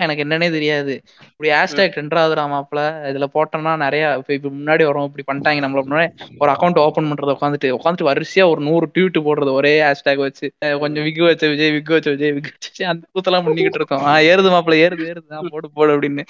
எனக்கு 0.00 0.24
என்னன்னே 0.24 0.50
தெரியாது. 0.56 0.94
இப்படி 1.32 1.50
ஹேஷ்டேக் 1.50 1.94
ட்ரெண்ட் 1.96 2.18
ஆகுதுடா 2.22 2.46
மாப்ள 2.54 2.78
இதுல 3.12 3.26
போட்டோம்னா 3.34 3.76
நிறைய 3.84 4.04
இப்ப 4.20 4.32
இப்ப 4.38 4.48
முன்னாடி 4.58 4.84
வரும். 4.88 5.10
இப்படி 5.10 5.24
பண்ணிட்டாங்க. 5.30 5.62
நம்மள 5.66 5.82
முன்னாடி 5.90 6.08
ஒரு 6.38 6.50
அக்கௌண்ட் 6.52 6.80
ஓபன் 6.86 7.10
பண்றது 7.10 7.34
உட்காந்துட்டு 7.36 7.68
உட்காந்துட்டு 7.76 8.08
வரிசையா 8.10 8.46
ஒரு 8.52 8.60
நூறு 8.60 8.86
ட்வீட் 8.94 9.18
போடுறது 9.26 9.52
ஒரே 9.60 9.74
ஹேஷ்டேக் 9.82 10.22
வச்சு. 10.26 10.46
கொஞ்சம் 10.82 11.04
விக் 11.04 11.24
வச்ச 11.26 11.48
விஜய் 11.48 11.72
விக் 11.76 11.92
வச்ச 11.94 12.10
விஜய் 12.10 12.32
விக் 12.32 12.50
வச்ச 12.54 12.86
அந்த 12.92 13.04
கூத்தெல்லாம் 13.14 13.44
பண்ணிக்கிட்டு 13.46 13.80
இருக்கோம். 13.80 14.04
ஆஹ் 14.06 14.24
ஏறுது 14.30 14.50
மாப்ள 14.56 14.74
ஏறுது 14.84 15.04
ஏறுது. 15.10 15.18
போடு 15.50 15.68
போடு 15.74 15.92
அப்படின்னு. 15.98 16.24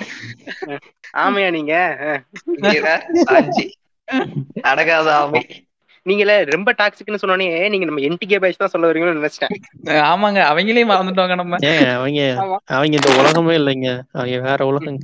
ஆமையா 1.25 1.49
நீங்க? 1.51 1.75
அடகாத 4.71 5.09
ஆமை. 5.17 5.43
நீங்களே 6.07 6.37
ரொம்ப 6.53 6.71
டாக்ஸிக்னு 6.79 7.21
சொன்னோனே 7.23 7.47
நீங்க 7.69 7.87
நம்ம 7.89 8.01
என்டிகே 8.01 8.39
பேட்ச் 8.43 8.61
தான் 8.61 8.73
சொல்ல 8.75 8.91
வரீங்கன்னு 8.91 9.19
நினைச்சிட்டேன். 9.19 9.55
ஆமாங்க 10.11 10.41
அவங்களையும் 10.51 10.91
மறந்துட்டோங்க 10.93 11.35
நம்ம. 11.41 11.59
அவங்க. 11.97 12.21
அவங்க 12.77 12.95
இந்த 12.99 13.11
உலகமே 13.21 13.55
இல்லைங்க. 13.61 13.91
அவங்க 14.13 14.39
வேற 14.49 14.67
உலகங்க 14.71 15.03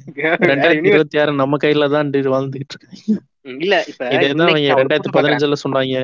ரெண்டாயிரத்தி 0.50 0.90
இருபத்தி 0.92 1.20
ஆறு 1.22 1.40
நம்ம 1.42 1.58
கையில 1.64 1.88
தான் 1.96 2.12
வாழ்ந்துகிட்டு 2.34 2.74
இருக்காங்க. 2.74 3.18
இல்ல 3.64 3.74
இப்ப 3.90 4.02
அவங்க 4.06 4.78
ரெண்டாயிரத்தி. 4.80 5.16
பதினஞ்சுல 5.18 5.58
சொன்னாங்க? 5.64 5.98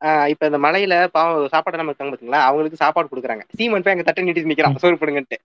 ஆஹ் 0.00 0.26
இப்ப 0.32 0.46
இந்த 0.46 0.58
மலையில 0.64 0.94
பாவம் 1.16 1.52
சாப்பாடு 1.52 1.78
நம்ம 1.80 1.92
இருக்காங்க 1.92 2.12
பாத்தீங்களா 2.14 2.40
அவங்களுக்கு 2.48 2.82
சாப்பாடு 2.82 3.10
கொடுக்குறாங்க. 3.12 3.44
சீமன் 3.58 3.84
போய் 3.84 3.94
அங்க 3.94 4.04
தட்டை 4.08 4.24
நீட்டி 4.24 4.50
நிக்கிறான். 4.52 4.76
சோறு 4.82 4.98
போடுங்கன்ட்டு. 5.00 5.38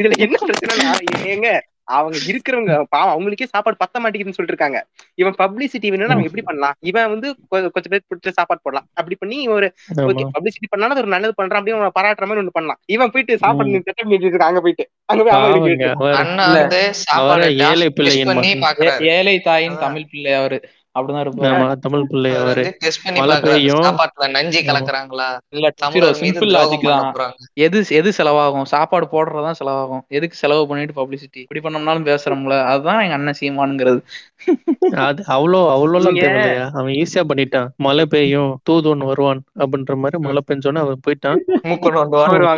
இதுல 0.00 0.14
என்ன 0.26 0.36
பிரச்சனைனா 0.48 0.92
ஏங்க 1.32 1.48
அவங்க 1.88 2.18
இருக்கிறவங்க 2.26 2.74
பாவம் 2.88 3.12
அவங்களுக்கே 3.14 3.48
சாப்பாடு 3.50 3.76
பத்த 3.84 3.96
மாட்டேங்குதுன்னு 4.00 4.36
சொல்லிட்டு 4.36 4.54
இருக்காங்க 4.54 4.78
இவன் 5.14 5.36
பப்ளிசிட்டி 5.38 5.88
வேணும்னா 5.90 6.14
அவன் 6.14 6.24
எப்படி 6.24 6.42
பண்ணலாம்? 6.42 6.76
இவன் 6.80 7.08
வந்து 7.08 7.28
கொஞ்சம் 7.48 7.90
பேர் 7.90 8.06
பிடிச்ச 8.10 8.32
சாப்பாடு 8.32 8.62
போடலாம். 8.62 8.86
அப்படி 8.94 9.16
பண்ணி 9.16 9.38
ஒரு 9.48 9.66
ஓகே 10.04 10.26
பப்ளிசிட்டி 10.36 10.68
பண்ணாலும் 10.68 10.96
ஒரு 10.96 11.06
நல்லது 11.06 11.34
பண்றான் 11.42 11.60
அப்படியே 11.60 11.76
அவன் 11.78 11.96
பாராட்டுற 11.98 12.26
மாதிரி 12.26 12.42
ஒண்ணு 12.42 12.56
பண்ணலாம். 12.58 12.80
இவன் 12.86 13.10
போயிட்டு 13.10 13.38
சாப்பாடு 13.38 13.82
திட்டம் 13.88 14.08
பண்ணிட்டு 14.08 14.28
இருக்கான் 14.28 14.52
அங்க 14.52 14.60
போயிட்டு. 14.60 14.86
அங்க 15.04 15.22
போய் 15.22 15.34
ஏழை 17.66 17.88
பிள்ளையின் 17.90 18.32
ஏழை 19.16 19.36
தாயின். 19.40 19.76
தமிழ் 19.78 20.10
பிள்ளை 20.10 20.32
அவரு. 20.32 20.58
அப்படிதான் 20.96 21.24
இருப்பாரு 21.24 21.54
ஆமா 21.54 21.68
தமிழ் 21.84 22.06
பிள்ளை 22.06 22.30
அவர் 22.36 22.60
மழை 23.16 23.36
பெய்யும் 23.46 23.86
நஞ்சு. 24.34 24.60
கலக்குறாங்களா? 24.62 25.26
இல்ல 25.50 25.68
சிம்பிள் 26.20 26.52
லாஜிக் 26.54 26.86
தான். 26.90 27.08
எது 27.64 27.78
எது 27.90 28.10
செலவாகும்? 28.18 28.68
சாப்பாடு 28.72 29.06
போடுறதுதான் 29.06 29.58
செலவாகும். 29.60 30.04
எதுக்கு 30.10 30.36
செலவு 30.36 30.68
பண்ணிட்டு 30.68 30.94
பப்ளிசிட்டி 31.00 31.40
இப்படி 31.44 31.62
பண்ணோம்னாலும் 31.64 32.06
பேசுறோம்ல 32.10 32.58
அதுதான் 32.66 33.02
எங்க 33.02 33.14
அண்ணன் 33.14 33.40
சீமானுங்கிறது. 33.40 34.00
அது 35.06 35.20
அவ்வளோ 35.34 35.58
அவ்வளோலாம் 35.74 36.18
தேவையில்லையா? 36.20 36.64
அவன் 36.78 36.94
ஈஸியா 37.00 37.22
பண்ணிட்டான். 37.30 37.68
மழை 37.76 38.04
பெய்யும் 38.06 38.50
தூதுவன் 38.62 39.04
வருவான் 39.10 39.40
அப்படின்ற 39.64 39.94
மாதிரி 40.02 40.18
மழை 40.26 40.42
பெஞ்சோன்னு 40.48 40.82
அவன் 40.84 41.00
போயிட்டான். 41.06 41.40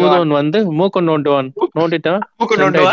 தூதுவன் 0.03 0.34
வந்து 0.41 0.61
மூக்க 0.80 1.03
நோண்டுவான் 1.11 1.49
நோண்டிட்டான் 1.78 2.22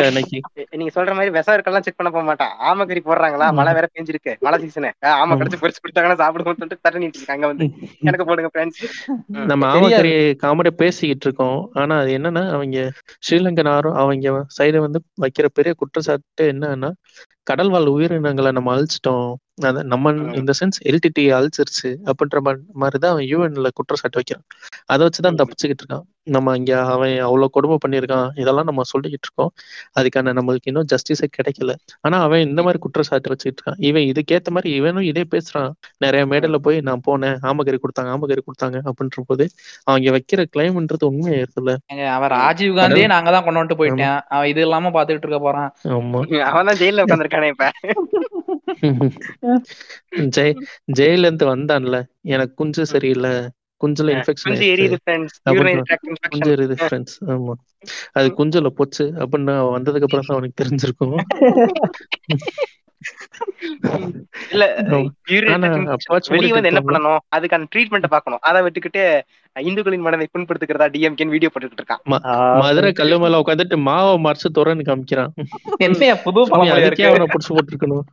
இன்னைக்கு. 0.09 0.39
நீங்க 0.77 0.91
சொல்ற 0.97 1.13
மாதிரி 1.17 1.33
விசாரிக்கெல்லாம் 1.39 1.85
செக் 1.87 1.99
பண்ண 1.99 2.11
போக 2.15 2.23
மாட்டான். 2.29 2.53
ஆமக்கறி 2.69 3.01
போடுறாங்களா? 3.09 3.47
மழை 3.59 3.73
வேற 3.73 3.87
பெஞ்சிருக்கு. 3.95 4.33
மழை 4.39 4.57
சீசனு 4.63 4.91
ஆமா. 5.21 5.37
கடிச்சு 5.41 5.61
பொரிச்சு 5.63 5.83
கொடுத்தாங்கன்னா 5.83 6.19
சாப்பிடுவோம் 6.23 6.59
சொல்லிட்டு 6.61 6.83
தர 6.87 7.47
வந்து. 7.51 7.67
எனக்கு 8.07 8.25
போடுங்க 8.25 8.51
ஃப்ரெண்ட்ஸ் 8.53 8.83
நம்ம. 9.51 9.71
ஆமக்கறி 9.73 10.13
காமெடி 10.43 10.71
பேசிக்கிட்டு 10.83 11.27
இருக்கோம். 11.27 11.59
ஆனா 11.81 11.97
அது 12.03 12.11
என்னன்னா 12.17 12.43
அவங்க 12.55 12.77
ஸ்ரீலங்கன் 13.27 13.71
ஆரும் 13.75 13.99
அவங்க 14.03 14.31
சைடு 14.57 14.77
வந்து 14.85 15.01
வைக்கிற 15.21 15.47
பெரிய 15.53 15.73
குற்றச்சாட்டு 15.81 16.45
என்னன்னா 16.53 16.91
கடல் 17.43 17.69
வாழ் 17.69 17.85
உயிரினங்களை 17.85 18.51
நம்ம 18.51 18.69
அழிச்சிட்டோம். 18.75 19.33
அத 19.57 19.81
நம்ம. 19.83 20.11
இந்த 20.33 20.51
சென்ஸ் 20.59 20.77
எல்டிடி 20.89 21.23
அழிச்சிருச்சு 21.35 21.89
அப்படின்ற 22.05 22.37
மாதிரி 22.75 22.97
தான் 22.99 23.11
அவன் 23.11 23.27
யூஎன்ல 23.31 23.69
குற்றச்சாட்டு 23.73 24.19
வைக்கிறான். 24.19 24.45
அதை 24.85 25.01
வச்சுதான். 25.07 25.37
தப்பிச்சுக்கிட்டு 25.41 25.83
இருக்கான். 25.83 26.05
நம்ம 26.27 26.55
இங்க 26.57 26.73
அவன் 26.85 27.13
அவ்வளவு 27.19 27.49
கொடுமை 27.49 27.77
பண்ணியிருக்கான். 27.83 28.27
இதெல்லாம் 28.35 28.65
நம்ம 28.65 28.81
சொல்லிக்கிட்டு 28.91 29.27
இருக்கோம். 29.27 29.51
அதுக்கான 29.99 30.33
நம்மளுக்கு 30.37 30.69
இன்னும் 30.71 30.87
ஜஸ்டிஸே 30.91 31.27
கிடைக்கல. 31.37 31.71
ஆனா 32.01 32.17
அவன் 32.21 32.45
இந்த 32.47 32.61
மாதிரி 32.63 32.79
குற்றச்சாட்டு 32.79 33.31
வச்சுக்கிட்டு 33.31 33.61
இருக்கான். 33.61 33.79
இவன் 33.81 34.05
இதுக்கேத்த 34.11 34.49
மாதிரி 34.49 34.71
இவனும் 34.75 35.07
இதே 35.11 35.25
பேசுறான். 35.33 35.71
நிறைய 35.97 36.23
மேடையில 36.25 36.59
போய் 36.59 36.79
நான் 36.81 37.03
போனேன். 37.07 37.37
ஆமகரி 37.49 37.79
கொடுத்தாங்க 37.83 38.11
ஆமகரி 38.15 38.43
கொடுத்தாங்க 38.47 38.79
அப்படின்ற 38.89 39.25
போது 39.27 39.47
அவங்க 39.87 40.11
வைக்கிற 40.17 40.41
கிளைம்ன்றது 40.53 41.07
உண்மையா 41.11 41.39
இருக்குல்ல 41.39 41.73
அவன் 42.15 42.33
ராஜீவ் 42.37 42.77
காந்தியே 42.77 43.07
நாங்க 43.07 43.31
தான் 43.31 43.43
கொண்டு 43.43 43.59
வந்துட்டு 43.59 43.79
போயிட்டேன். 43.81 44.17
அவன் 44.29 44.47
இது 44.47 44.61
இல்லாம 44.61 44.93
பாத்துக்கிட்டு 44.95 45.27
இருக்க 45.27 45.41
போறான். 45.41 45.69
ஆமா. 45.93 46.21
அவன் 46.49 46.69
தான் 46.69 46.81
ஜெயில 46.81 47.05
உட்காந்துருக்கானே 47.05 47.51
இப்ப. 47.53 47.67
ஜெய் 50.29 50.53
ஜெயில 50.99 51.19
இருந்து 51.19 51.55
வந்தான்ல. 51.55 51.97
எனக்கு 52.21 52.53
குஞ்சு 52.53 52.85
சரியில்லை. 52.85 53.33
குஞ்சுல 53.81 54.11
இன்ஃபெக்ஷன் 54.15 54.53
குஞ்சு 56.29 56.55
எரியுது 56.55 56.75
ஃப்ரெண்ட்ஸ் 56.83 57.17
ஆமா. 57.27 57.53
அது 58.11 58.27
குஞ்சுல 58.37 58.67
போச்சு. 58.69 59.05
அப்படின்னு 59.15 59.57
அவன் 59.57 59.75
வந்ததுக்கு 59.77 60.07
அப்புறம் 60.07 60.27
தான் 60.27 60.37
அவனுக்கு 60.37 60.63
தெரிஞ்சிருக்கும். 60.63 61.17
இல்ல 64.53 64.63
வெளியே 66.33 66.53
வந்து 66.55 66.71
என்ன 66.71 66.81
பண்ணணும்? 66.87 67.21
அதுக்கான 67.35 67.67
ட்ரீட்மெண்ட் 67.73 68.13
பார்க்கணும். 68.13 68.41
அதை 68.49 68.59
விட்டுக்கிட்டு 68.65 69.03
இந்துக்களின் 69.55 70.05
மனதை 70.05 70.25
புண்படுத்துக்கிறதா 70.33 70.87
டிஎம்கேன்னு 70.93 71.35
வீடியோ 71.35 71.49
போட்டுக்கிட்டு 71.51 71.83
இருக்கான். 71.83 72.03
மதுரை 72.63 72.91
கல்லு 72.99 73.17
மேல 73.23 73.41
உட்காந்துட்டு 73.43 73.77
மாவை 73.89 74.13
மறைச்சு 74.25 74.49
துறன்னு 74.57 74.87
காமிக்கிறான். 74.89 75.31
என்ன 75.87 76.15
புது 76.25 76.43
அவனை 76.57 77.27
புடிச்சு 77.33 77.55
போட்டுருக்கணும். 77.57 78.05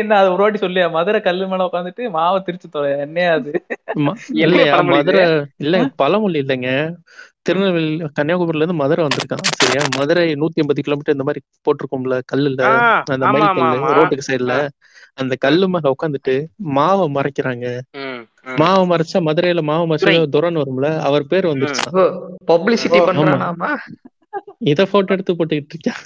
என்ன 0.00 0.16
அது 0.20 0.28
ஒரு 0.32 0.42
வாட்டி 0.44 0.58
சொல்லியா? 0.64 0.86
மதுரை 0.96 1.20
கல்லு 1.26 1.50
மேல 1.52 1.68
உட்காந்துட்டு 1.68 2.10
மாவை 2.16 2.40
திரிச்சு 2.46 2.68
தொலை 2.74 2.90
என்னையா 3.06 3.30
அது? 3.38 3.52
என்ன 3.96 4.16
இல்லையா? 4.44 4.74
மதுரை 4.92 5.22
இல்ல 5.64 5.80
பழமொழி 6.02 6.42
இல்லைங்க. 6.44 6.70
திருநெல்வேலி 7.48 7.88
கன்னியாகுமரியில 8.16 8.62
இருந்து 8.62 8.80
மதுரை 8.82 9.02
வந்திருக்கான். 9.04 9.44
சரியா? 9.60 9.82
மதுரை 9.98 10.24
நூத்தி 10.34 10.62
எண்பது 10.62 10.84
கிலோமீட்டர் 10.86 11.16
இந்த 11.16 11.26
மாதிரி 11.28 11.40
போட்டிருக்கோம்ல 11.66 12.16
கல்லுல 12.32 12.62
அந்த 13.06 13.24
ஆமா 13.28 13.34
மை 13.34 13.40
ஆமா 13.42 13.66
கல்லு 13.70 13.94
ரோட்டுக்கு 13.98 14.28
சைடுல. 14.28 14.54
அந்த 15.18 15.34
கல்லு 15.36 15.66
மேல 15.68 15.92
உட்காந்துட்டு 15.94 16.34
மாவை 16.76 17.06
மறைக்கிறாங்க. 17.14 17.66
மாவை 18.58 18.84
மறைச்சா 18.90 19.18
மதுரையில 19.26 19.62
மாவை 19.70 19.84
மறைச்சா 19.88 20.10
துரை. 20.10 20.26
துரன் 20.36 20.60
வரும்ல 20.60 20.88
அவர் 21.08 21.24
பேர் 21.26 21.48
பப்ளிசிட்டி 22.50 22.98
பண்றானாமா? 23.08 23.70
இத 24.70 24.80
போட்டோ 24.92 25.12
எடுத்து 25.12 25.32
போட்டுக்கிட்டு 25.34 25.74
இருக்கேன். 25.74 26.00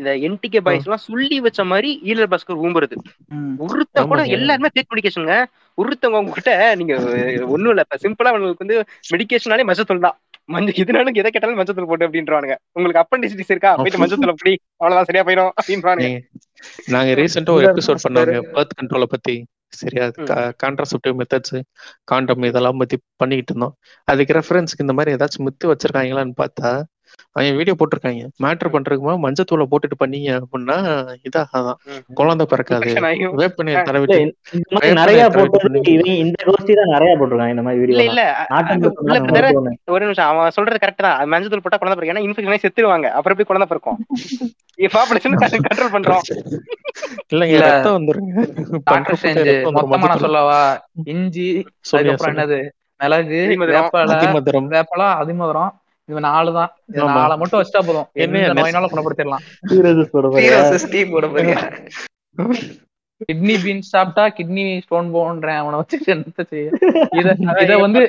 இந்த 0.00 0.12
என்டிகே 0.26 0.60
பாய்ஸ் 0.60 0.84
எல்லாம் 0.84 1.02
சொல்லி 1.02 1.40
வச்ச 1.40 1.64
மாதிரி 1.64 2.00
ஈழர் 2.04 2.30
பாஸ்கர் 2.30 2.60
ஊம்புறது 2.62 2.96
ம். 3.28 3.54
ஒருத்த 3.58 4.06
கூட. 4.06 4.22
எல்லாருமே 4.24 4.68
ஃபேக் 4.74 4.92
மெடிக்கேஷனுங்க 4.94 5.34
ஒருத்தவங்க 5.78 6.18
உங்ககிட்ட 6.20 6.74
நீங்க 6.74 6.94
ஒண்ணும் 7.46 7.68
இல்ல 7.68 7.82
இப்ப 7.86 7.98
சிம்பிளா 8.02 8.32
உங்களுக்கு 8.32 8.64
வந்து 8.64 8.76
மெடிக்கேஷனாலே 9.10 9.64
மஞ்சத்தூள் 9.70 9.98
தான். 9.98 10.18
மஞ்சள் 10.44 10.84
எதுனாலும் 10.84 11.14
எதை 11.14 11.30
கேட்டாலும் 11.30 11.58
மஞ்சத்தூள் 11.58 11.86
போட்டு 11.86 12.08
அப்படின்றானுங்க. 12.08 12.54
உங்களுக்கு 12.72 13.02
அப்பண்டிசிட்டிஸ் 13.02 13.48
இருக்கா? 13.48 13.76
போயிட்டு 13.76 13.98
மஞ்சத்தூள் 13.98 14.28
அப்படி 14.28 14.58
அவ்வளவுதான் 14.76 15.04
சரியா 15.04 15.24
போயிடும் 15.24 15.52
அப்படின்றானுங்க. 15.58 16.02
நீங்க- 16.02 16.20
நாங்க 16.86 17.10
ரீசெண்டா 17.12 17.50
ஒரு 17.50 17.66
எபிசோட் 17.66 17.96
பண்ணாங்க 18.08 18.40
பர்த் 18.54 18.76
கண்ட்ரோல 18.82 19.02
பத்தி. 19.02 19.46
சரியா? 19.68 20.06
கான்ட்ராசெப்டிவ் 20.62 21.18
மெத்தட்ஸ் 21.18 21.60
காண்டம் 22.04 22.42
இதெல்லாம் 22.42 22.76
பத்தி 22.76 22.98
பண்ணிக்கிட்டு 23.16 23.54
இருந்தோம். 23.54 23.76
அதுக்கு 24.04 24.32
ரெஃபரன்ஸ்க்கு 24.32 24.80
இந்த 24.80 24.92
மாதிரி 24.92 25.16
ஏதாச்சும் 25.16 25.46
மித்து 25.46 25.64
வச்சிருக்காங்களான்னு 25.66 26.32
பார்த்தா 26.36 26.82
அவங்க 27.32 27.56
வீடியோ 27.56 27.74
போட்டிருக்காங்க. 27.78 28.22
மேட்டர் 28.42 28.72
பண்றதுக்குமா 28.72 29.14
மஞ்சத்தூளை 29.24 29.66
போட்டுட்டு 29.70 29.96
பண்ணீங்க 30.00 30.30
அப்படின்னா 30.40 30.76
இதாகாதான். 31.26 31.78
குழந்தை 32.14 32.46
பிறக்காது. 32.48 32.88
இல்ல, 32.90 33.46
தடவிட்டு 33.86 34.16
நிறைய 34.92 35.20
இந்த 36.24 36.36
கோஷ்டி 36.46 36.74
தான் 36.74 36.92
நிறைய 36.94 37.16
போட்டிருக்காங்க 37.18 37.50
இந்த 37.50 37.62
மாதிரி 37.62 37.80
வீடியோ 37.80 38.02
இல்ல. 38.04 38.22
ஒரு 39.86 40.04
நிமிஷம். 40.04 40.26
அவன் 40.26 40.50
சொல்றது 40.50 40.78
கரெக்ட் 40.84 41.04
தான். 41.06 41.30
மஞ்சத்தூள் 41.30 41.64
போட்டா 41.64 41.76
குழந்தை 41.76 41.96
பிறகு 41.98 42.12
ஏன்னா 42.12 42.22
இன்ஃபெக்ஷன் 42.24 42.64
செத்துருவாங்க. 42.66 43.06
அப்புறம் 43.10 43.36
எப்படி 43.36 43.48
குழந்தை 43.50 43.68
பிறக்கும்? 43.68 43.98
கண்ட்ரோல் 45.66 45.94
பண்றோம். 45.94 46.22
இல்லைங்க. 47.32 47.56
ரத்தம் 47.60 47.96
வந்துருங்க. 47.96 48.34
மொத்தமா 49.68 49.98
நான். 50.02 50.18
சொல்லவா? 50.18 50.60
இஞ்சி 51.04 51.48
அதுக்கப்புறம். 51.90 52.36
என்னது? 52.36 52.60
மிளகு. 53.00 53.40
வேப்பலை 53.74 54.16
வேப்பலாம் 54.74 55.14
அதிமதுரம் 55.20 55.70
இது 56.10 56.20
நாலு 56.28 56.52
தான். 56.58 56.70
மட்டும் 57.42 57.60
வச்சா 57.62 57.80
போதும். 57.80 58.08
நோயினாலும் 58.60 58.92
குணப்படுத்திடலாம். 58.94 59.44
கிட்னி 63.20 63.54
பீன்ஸ் 63.62 63.90
சாப்பிட்டா 63.94 64.22
கிட்னி 64.36 64.62
ஸ்டோன் 64.84 65.10
போன்றேன் 65.14 65.58
அவனை 65.62 65.78
வச்சு 65.80 65.96
என்னத்த 66.12 66.44
செய்ய? 66.52 66.68
இத 67.18 67.32
இத 67.64 67.72
வந்து 67.78 68.00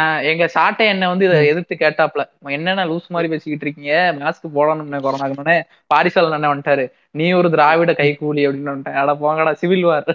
ஆஹ் 0.00 0.20
எங்க 0.30 0.46
சாட்டை 0.48 0.86
என்ன 0.86 1.08
வந்து 1.08 1.24
இதை 1.28 1.38
எதிர்த்து 1.46 1.76
கேட்டாப்ல 1.80 2.24
என்னென்ன 2.56 2.86
லூஸ் 2.86 3.08
மாதிரி 3.08 3.30
பேசிக்கிட்டு 3.32 3.66
இருக்கீங்க? 3.66 3.94
மாஸ்க் 4.18 4.54
போடணும்னு 4.56 5.04
கொரோனாக்கு 5.06 5.56
பாரிசால் 5.94 6.30
அண்ணன் 6.30 6.52
வந்துட்டாரு. 6.52 6.84
நீ 7.10 7.32
ஒரு 7.32 7.50
திராவிட 7.50 7.92
கைகூலி 7.92 8.44
அப்படின்னு 8.46 8.72
வந்துட்டேன். 8.72 9.00
அட 9.02 9.14
போங்கடா 9.22 9.52
சிவில் 9.62 9.88
வார் 9.90 10.12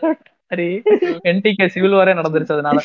சரி 0.56 0.68
என்டிகே 1.30 1.66
சிவில் 1.74 1.98
வாரே 1.98 2.12
நடந்துருச்சு 2.20 2.56
அதனால. 2.56 2.80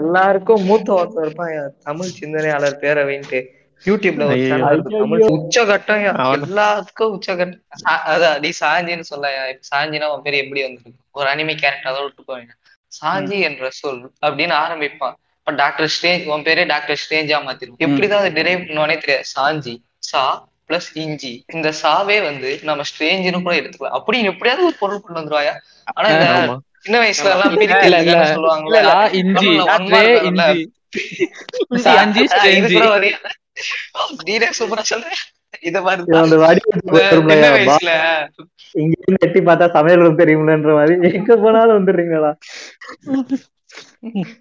எல்லாருக்கும் 0.00 0.64
மூத்த 0.64 0.88
ஒருத்தர் 0.96 1.24
இருப்பான் 1.26 1.54
தமிழ் 1.86 2.16
சிந்தனையாளர் 2.18 2.80
பேரவைன்ட்டு 2.82 3.40
யூடியூப்ல. 3.84 4.24
உச்சகட்டம் 5.36 6.02
எல்லாத்துக்கும் 6.38 7.14
உச்சகட்டம். 7.16 7.54
அதான் 8.12 8.38
நீ 8.40 8.50
சாஞ்சின்னு 8.60 9.06
சொல்ல 9.12 9.28
சாஞ்சினா 9.70 10.08
உன் 10.14 10.24
பேர் 10.26 10.42
எப்படி 10.42 10.62
வந்திருக்கு 10.66 11.00
ஒரு 11.18 11.28
அனிமே 11.28 11.54
கேரக்டர் 11.62 12.02
விட்டு 12.02 12.28
போவீங்க 12.30 12.52
சாஞ்சி 12.92 13.38
என்ற 13.48 13.70
சொல் 13.80 14.02
அப்படின்னு 14.22 14.54
ஆரம்பிப்பான். 14.64 15.16
இப்ப 15.40 15.52
டாக்டர் 15.62 15.92
ஸ்டேஞ்ச் 15.96 16.26
உன் 16.32 16.46
பேரே 16.46 16.64
டாக்டர் 16.66 17.02
ஸ்டேஞ்சா 17.04 17.38
மாத்திரும் 17.46 17.80
எப்படிதான் 17.86 18.22
அதை 18.22 18.32
டிரைவ் 18.38 18.64
பண்ணுவானே 18.64 18.96
தெரியாது. 19.04 19.26
சாஞ்சி 19.34 19.74
சா 20.10 20.24
பிளஸ் 20.68 20.90
இஞ்சி. 20.92 21.44
இந்த 21.52 21.72
சாவே 21.82 22.22
வந்து 22.22 22.58
நம்ம 22.62 22.82
ஸ்ட்ரேஞ்சுன்னு 22.82 23.42
கூட 23.42 23.56
எடுத்துக்கலாம். 23.56 23.96
அப்படி 23.98 24.20
நீ 24.20 24.26
எப்படியாவது 24.26 24.66
ஒரு 24.66 24.76
பொருள் 24.78 25.00
கொண்டு 25.00 25.20
வந்துருவாயா? 25.20 25.52
ஆனா 25.84 26.08
இந்த 26.08 26.58
சின்ன 26.78 27.00
வயசுல 27.00 27.24
எல்லாம் 27.24 27.40
இல்ல, 27.40 27.76
பிரித்து 27.78 27.82
இல்ல, 27.82 27.98
இல்ல. 27.98 28.12
எழுதுன்னு 28.12 28.38
சொல்லுவாங்கல்ல 28.38 28.82
சா, 28.82 29.06
இஞ்சி. 29.06 29.46
சாஞ்சி 31.70 32.24
ஸ்ட்ரேஞ்சி? 32.24 33.12
நீனே 34.24 34.46
சூப்பரா 34.58 34.82
சொல்ற 34.94 35.04
இத 35.60 35.80
மாதிரி 35.80 36.04
இவன் 36.06 36.22
அந்த 36.22 36.36
வடிவத்துக்கு 36.36 36.84
இந்த 36.84 37.08
சின்ன 37.08 37.34
வரும்லயா, 37.34 37.52
பா- 37.52 37.60
வயசுல. 37.60 38.28
இங்க 38.72 38.96
இருந்து 39.06 39.26
எட்டி 39.26 39.40
பார்த்தா 39.40 39.70
சமையல் 39.70 40.14
தெரியும்லன்ற 40.14 40.74
மாதிரி. 40.74 41.12
எங்க 41.14 41.36
போனாலும் 41.36 41.86
வந்துடுறீங்களா? 41.86 42.34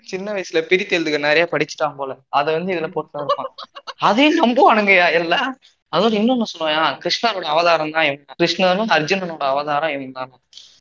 சின்ன 0.01 0.32
வயசுல 0.32 0.61
பிரித்து 0.61 0.99
எழுதுக 0.99 1.19
நிறைய 1.19 1.47
படிச்சுட்டான் 1.51 1.95
போல. 1.97 2.15
அத 2.30 2.51
வந்து 2.51 2.73
இதுல 2.73 2.88
போட்டு 2.88 3.23
இருப்பான். 3.23 3.53
அதையும் 3.97 4.45
நம்புவானுங்கய்யா 4.45 5.11
எல்லாம். 5.11 5.57
அதோட 5.93 6.13
இன்னொன்னு 6.19 6.47
சொல்லுவான் 6.51 6.97
கிருஷ்ணரோட 7.03 7.45
அவதாரம் 7.53 7.93
தான் 7.93 8.05
இவன் 8.07 8.21
கிருஷ்ணரும் 8.39 8.93
அர்ஜுனனோட 8.95 9.43
அவதாரம் 9.53 9.93
இவன் 9.95 10.15
தான். 10.17 10.31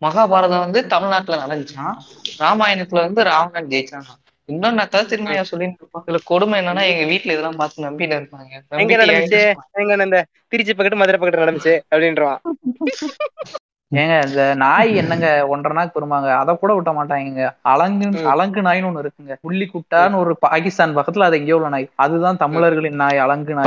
மகாபாரதம் 0.03 0.65
வந்து 0.65 0.81
தமிழ்நாட்டுல 0.93 1.37
நடந்துச்சான் 1.43 1.97
ராமாயணத்துல 2.41 3.05
வந்து 3.07 3.23
ராவணன் 3.31 3.71
ஜெயிச்சான் 3.73 4.09
இன்னும் 4.49 4.77
நான் 4.79 4.91
கதை 4.91 5.05
திரும்பியா 5.11 5.45
சொல்லிட்டு 5.45 5.81
இருப்பான் 5.81 6.05
இதுல 6.05 6.19
கொடுமை 6.29 6.57
என்னன்னா 6.61 6.83
எங்க 6.91 7.05
வீட்டுல 7.11 7.35
இதெல்லாம் 7.35 7.61
பார்த்து 7.61 7.87
நம்பிட்டு 7.87 8.17
இருப்பாங்க. 8.19 8.53
எங்க 8.83 8.97
நடந்துச்சு? 9.01 9.41
எங்க 9.81 9.97
இந்த 10.01 10.19
திருச்சி 10.53 10.73
பக்கத்து 10.73 11.01
மதுரை 11.01 11.19
பக்கத்து 11.19 11.45
நடந்துச்சு 11.45 11.75
அப்படின்றவான். 11.91 12.41
ஏங்க 13.93 14.27
இந்த 14.27 14.55
நாய் 14.55 14.95
என்னங்க 14.95 15.27
ஒன்றரை 15.49 15.77
நாக்கு 15.77 15.93
பெருமாங்க 15.97 16.37
அதை 16.37 16.57
கூட 16.59 16.75
விட்ட 16.75 16.91
மாட்டாங்க 16.93 17.43
அலங்கு. 17.73 18.09
அலங்கு 18.27 18.63
நாய்னு 18.63 18.89
ஒண்ணு 18.89 19.03
இருக்குங்க. 19.05 19.35
புள்ளி 19.41 19.71
குட்டான்னு 19.75 20.15
ஒரு 20.15 20.37
பாகிஸ்தான் 20.39 20.97
பக்கத்துல 20.97 21.21
அது 21.21 21.37
எங்கேயோ 21.37 21.57
உள்ள 21.57 21.69
நாய். 21.69 21.91
அதுதான் 21.97 22.37
தமிழர்களின் 22.37 22.95
நாய் 22.95 23.19
அலங்கு 23.19 23.55
நாய். 23.55 23.65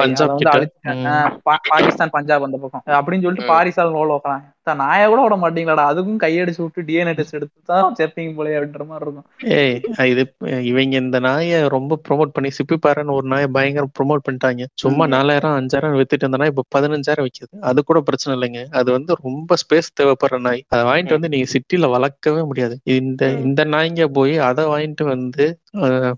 பாகிஸ்தான் 1.69 2.09
பஞ்சாப் 2.09 2.43
அந்த 2.43 2.57
பக்கம். 2.57 2.83
அப்படின்னு 2.99 3.21
சொல்லிட்டு. 3.21 3.53
பாரிசால் 3.53 3.91
நோல் 3.91 4.07
வைக்கலாம் 4.07 4.43
நாயை 4.75 5.05
கூட 5.07 5.21
விட 5.21 5.35
மாட்டீங்களாடா. 5.35 5.83
அதுக்கும் 5.91 6.21
கையடிச்சு 6.23 6.61
விட்டு 6.61 6.81
டிஎன்ஏ 6.81 7.13
டெஸ்ட் 7.13 7.33
எடுத்து 7.33 7.59
தான் 7.65 7.95
சேர்ப்பீங்க 7.99 8.33
போலே 8.35 8.55
அப்படின்ற 8.57 8.85
மாதிரி 8.85 9.05
இருக்கும். 9.05 9.27
ஏய் 9.55 9.75
இது 10.11 10.23
இவங்க 10.69 10.95
இந்த 10.97 11.19
நாயை 11.19 11.67
ரொம்ப 11.67 11.99
ப்ரோமோட் 12.07 12.33
பண்ணி 12.35 12.51
சிப்பி 12.57 12.77
பாருன்னு 12.85 13.15
ஒரு 13.17 13.27
நாயை 13.27 13.47
பயங்கர 13.57 13.87
ப்ரோமோட் 13.99 14.25
பண்ணிட்டாங்க. 14.27 14.65
சும்மா. 14.83 15.05
நாலாயிரம் 15.07 15.57
அஞ்சாயிரம் 15.59 15.97
வித்துட்டு 15.99 16.25
இருந்த 16.25 16.39
நாய் 16.43 16.53
இப்ப 16.53 16.65
பதினஞ்சாயிரம் 16.75 17.27
விக்குது. 17.27 17.53
அது 17.61 17.79
கூட 17.83 17.99
பிரச்சனை 18.01 18.33
இல்லைங்க. 18.37 18.61
அது 18.71 18.89
வந்து 18.91 19.11
ரொம்ப 19.21 19.55
ஸ்பேஸ் 19.63 19.95
தேவைப்படுற 19.99 20.39
நாய். 20.39 20.63
அதை 20.67 20.83
வாங்கிட்டு 20.85 21.17
வந்து 21.17 21.29
நீங்க 21.29 21.49
சிட்டில 21.55 21.89
வளர்க்கவே 21.89 22.43
முடியாது. 22.43 22.77
இந்த. 22.97 23.23
இந்த 23.45 23.61
நாய்ங்க 23.65 24.05
போய் 24.17 24.35
அதை 24.49 24.65
வாங்கிட்டு 24.65 25.03
வந்து 25.05 25.45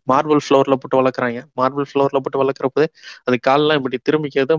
மார்பிள் 0.10 0.42
ஃப்ளோர்ல 0.44 0.76
போட்டு 0.82 1.00
வளர்க்குறாங்க. 1.00 1.40
மார்பிள் 1.54 1.88
ஃப்ளோர்ல 1.90 2.20
போட்டு 2.20 2.42
வளர்க்குறப்போ 2.44 2.84
அது 3.26 3.38
கால்லாம் 3.48 3.80
இப்படி 3.80 3.98
திரும்பிக்கிறது 4.04 4.56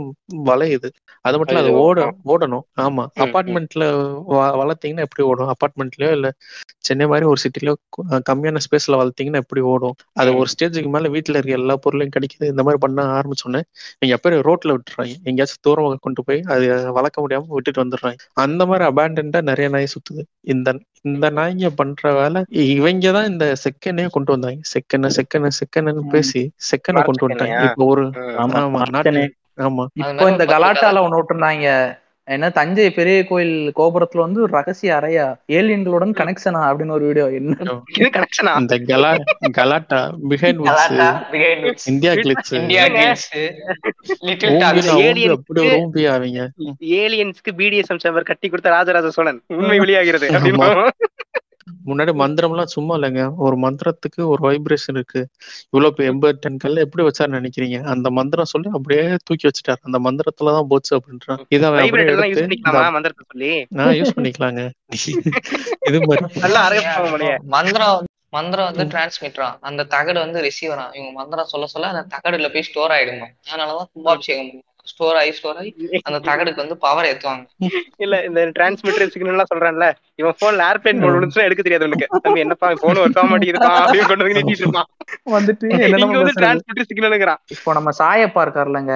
வளையுது. 0.49 0.89
அது 1.25 1.39
மட்டும் 1.39 1.61
அது. 1.61 1.71
ஓட 1.83 2.01
ஓடணும். 2.33 2.65
ஆமா. 2.81 3.05
ம், 3.17 3.53
அபார்ட்மெண்ட்ல 3.85 4.61
வளர்த்தீங்கன்னா 4.61 5.07
எப்படி 5.07 5.23
ஓடும்? 5.23 5.51
அபார்ட்மெண்ட்லயோ 5.55 6.11
இல்ல 6.11 6.29
சென்னை 6.87 7.07
மாதிரி 7.07 7.27
ஒரு 7.27 7.41
சிட்டில 7.43 7.73
கம்மியான 8.29 8.63
ஸ்பேஸ்ல 8.65 8.99
வளர்த்தீங்கன்னா 9.01 9.43
எப்படி 9.45 9.61
ஓடும்? 9.73 9.97
அது. 10.13 10.31
ஒரு 10.37 10.49
ஸ்டேஜுக்கு 10.53 10.91
மேல 10.95 11.09
வீட்டுல 11.09 11.39
இருக்க 11.39 11.61
எல்லா 11.61 11.77
பொருளையும் 11.85 12.15
கிடைக்குது. 12.17 12.51
இந்த 12.53 12.63
மாதிரி 12.63 12.81
பண்ண 12.81 13.05
ஆரம்பிச்சோன்னே 13.19 13.63
நீங்க 14.01 14.13
எப்ப 14.15 14.35
ரோட்ல 14.49 14.75
விட்டுறாங்க. 14.77 15.15
எங்கேயாச்சும் 15.25 15.65
தூரம் 15.69 16.05
கொண்டு 16.07 16.25
போய் 16.25 16.41
அது 16.55 16.67
வளர்க்க 16.93 17.25
முடியாம 17.25 17.53
விட்டுட்டு 17.57 17.85
வந்துடுறாங்க. 17.85 18.19
அந்த 18.45 18.67
மாதிரி 18.67 18.87
அபேண்டன்டா 18.91 19.43
நிறைய 19.43 19.69
நாய் 19.69 19.93
சுத்துது. 19.95 20.25
இந்த 20.47 20.79
இந்த 21.05 21.31
நாய்ங்க 21.31 21.69
பண்ற 21.75 22.13
வேலை 22.15 22.41
இவங்க 22.75 23.13
தான் 23.13 23.31
இந்த 23.31 23.45
செகண்டே 23.65 24.05
கொண்டு 24.09 24.33
வந்தாங்க. 24.35 24.61
செகண்ட் 24.75 25.09
செகண்ட் 25.19 25.57
செகண்ட்னு. 25.61 26.05
பேசி 26.13 26.43
செகண்ட் 26.71 27.07
கொண்டு 27.09 27.25
வந்துட்டாங்க? 27.25 27.57
இப்போ 27.69 27.85
ஒரு. 27.85 28.05
ஆமா 28.43 28.61
ஆமா. 29.59 29.85
இப்போ 30.03 30.29
இந்த 30.31 30.45
கலாட்டால 30.53 31.03
ஒண்ணு 31.07 31.19
விட்டுருந்தாங்க. 31.19 31.67
என்ன 32.29 32.49
தஞ்சை 32.57 32.85
பெரிய 32.97 33.17
கோயில் 33.29 33.55
கோபுரத்துல 33.79 34.23
வந்து 34.25 34.43
ஒரு 34.45 34.53
ரகசிய 34.57 34.91
அறையா 34.99 35.25
ஏலியன்களுடன் 35.59 36.13
கனெக்ஷனா 36.19 36.61
அப்படின்னு 36.69 36.95
ஒரு 36.97 37.05
வீடியோ 37.09 37.25
என்ன? 37.39 37.57
இது 37.97 38.09
கனெக்ஷனா 38.17 38.53
இந்த 38.63 38.77
கலா 38.91 39.11
Galatta 39.59 40.01
Behindwoods 41.65 41.89
India 41.93 42.13
Glitz 42.23 42.53
India. 42.61 42.85
Glitz 42.97 43.27
little 44.29 44.59
talks 44.63 44.91
Aliens 45.09 45.35
அப்படி 45.39 45.63
ஒரு 45.65 46.05
அவங்க. 46.15 46.47
ஏலியன்ஸ்க்கு 47.03 47.57
பிடிஎஸ்எம் 47.61 48.03
சேம்பர் 48.05 48.31
கட்டி 48.31 48.49
கொடுத்த 48.53 48.77
ராஜராஜ 48.77 49.11
சோழன். 49.19 49.41
உண்மை 49.59 49.79
வெளியாகிறது 49.85 50.29
அப்படின்னு 50.37 50.89
முன்னாடி 51.87 52.13
மந்திரம்லாம் 52.21 52.73
சும்மா 52.73 52.95
இல்லைங்க. 52.97 53.23
ஒரு 53.37 53.57
மந்திரத்துக்கு 53.59 54.23
ஒரு 54.27 54.41
வைப்ரேஷன் 54.47 54.97
இருக்கு. 54.97 55.21
இவ்வளவு 55.67 55.91
இப்ப 55.91 56.05
எண்பது 56.05 56.39
டன் 56.41 56.57
கல்ல 56.57 56.81
எப்படி 56.81 57.05
வச்சாரு 57.07 57.33
நினைக்கிறீங்க? 57.33 57.79
அந்த 57.87 58.11
மந்திரம் 58.11 58.51
சொல்லி 58.53 58.71
அப்படியே 58.73 59.05
தூக்கி 59.25 59.49
வச்சுட்டாரு. 59.49 59.81
அந்த 59.81 59.99
மந்திரத்துலதான் 59.99 60.69
போச்சு 60.69 60.93
அப்படின்றான் 60.99 61.43
இதை 61.49 61.69
யூஸ் 61.71 61.99
எடுத்து 62.05 62.45
பண்ணிக்கலாமா? 62.45 62.85
மந்திரத்தை 62.93 63.25
சொல்லி? 63.33 63.53
நான் 63.71 63.95
யூஸ் 63.95 64.17
பண்ணிக்கலாங்க. 64.17 64.63
இது 65.89 66.01
மாதிரி 66.03 66.27
மந்திரம் 67.55 68.01
மந்திரம் 68.33 68.69
வந்து 68.69 68.85
டிரான்ஸ்மிட்டரா 68.93 69.49
அந்த 69.61 69.87
தகடு 69.87 70.19
வந்து 70.19 70.39
ரிசீவரா 70.43 70.85
இவங்க 70.95 71.11
மந்திரம் 71.13 71.47
சொல்ல 71.47 71.67
சொல்ல 71.67 71.91
அந்த 71.93 72.05
தகடுல 72.15 72.49
போய் 72.53 72.63
ஸ்டோர் 72.63 72.91
ஆயிடுமா 72.91 73.27
அதனாலதான் 73.43 73.91
கும்பாபிஷேகம் 73.93 74.53
ஸ்டோர் 74.93 75.19
ஆகி 75.21 75.33
ஸ்டோர் 75.39 75.59
ஆகி 75.61 75.71
அந்த 76.09 76.19
தகடுக்கு 76.29 76.63
வந்து 76.63 76.77
பவர் 76.85 77.09
ஏத்துவாங்க. 77.11 77.45
இல்ல 78.05 78.17
இந்த 78.29 78.41
டிரான்ஸ்மிட்டர் 78.57 79.13
சிக்னல் 79.15 79.35
எல்லாம் 79.35 79.51
சொல்றான்ல 79.53 79.89
இவன் 80.21 80.39
போன்ல 80.41 80.67
ஏர்பிளைன் 80.71 81.03
மோட் 81.03 81.17
விழுந்துச்சுன்னா 81.17 81.49
எடுக்க 81.49 81.63
தெரியாது 81.63 81.89
உனக்கு. 81.89 82.09
தம்பி 82.27 82.45
என்னப்பா 82.45 82.71
போன் 82.85 83.03
ஒர்க் 83.03 83.21
ஆக 83.21 83.29
மாட்டேங்குதுப்பா 83.33 83.73
அப்படின்னு 83.83 84.11
கொண்டு 84.11 84.27
வந்து 84.27 84.39
நீட்டிட்டு 84.39 84.65
இருப்பான். 84.67 84.89
வந்துட்டு 85.37 85.69
வந்து 86.17 86.39
டிரான்ஸ்மிட்டர் 86.41 86.89
சிக்னலுங்கிறான் 86.91 87.43
இப்போ 87.57 87.73
நம்ம 87.79 87.93
சாயப்பா 88.01 88.45
இருக்காருல்லங்க 88.47 88.95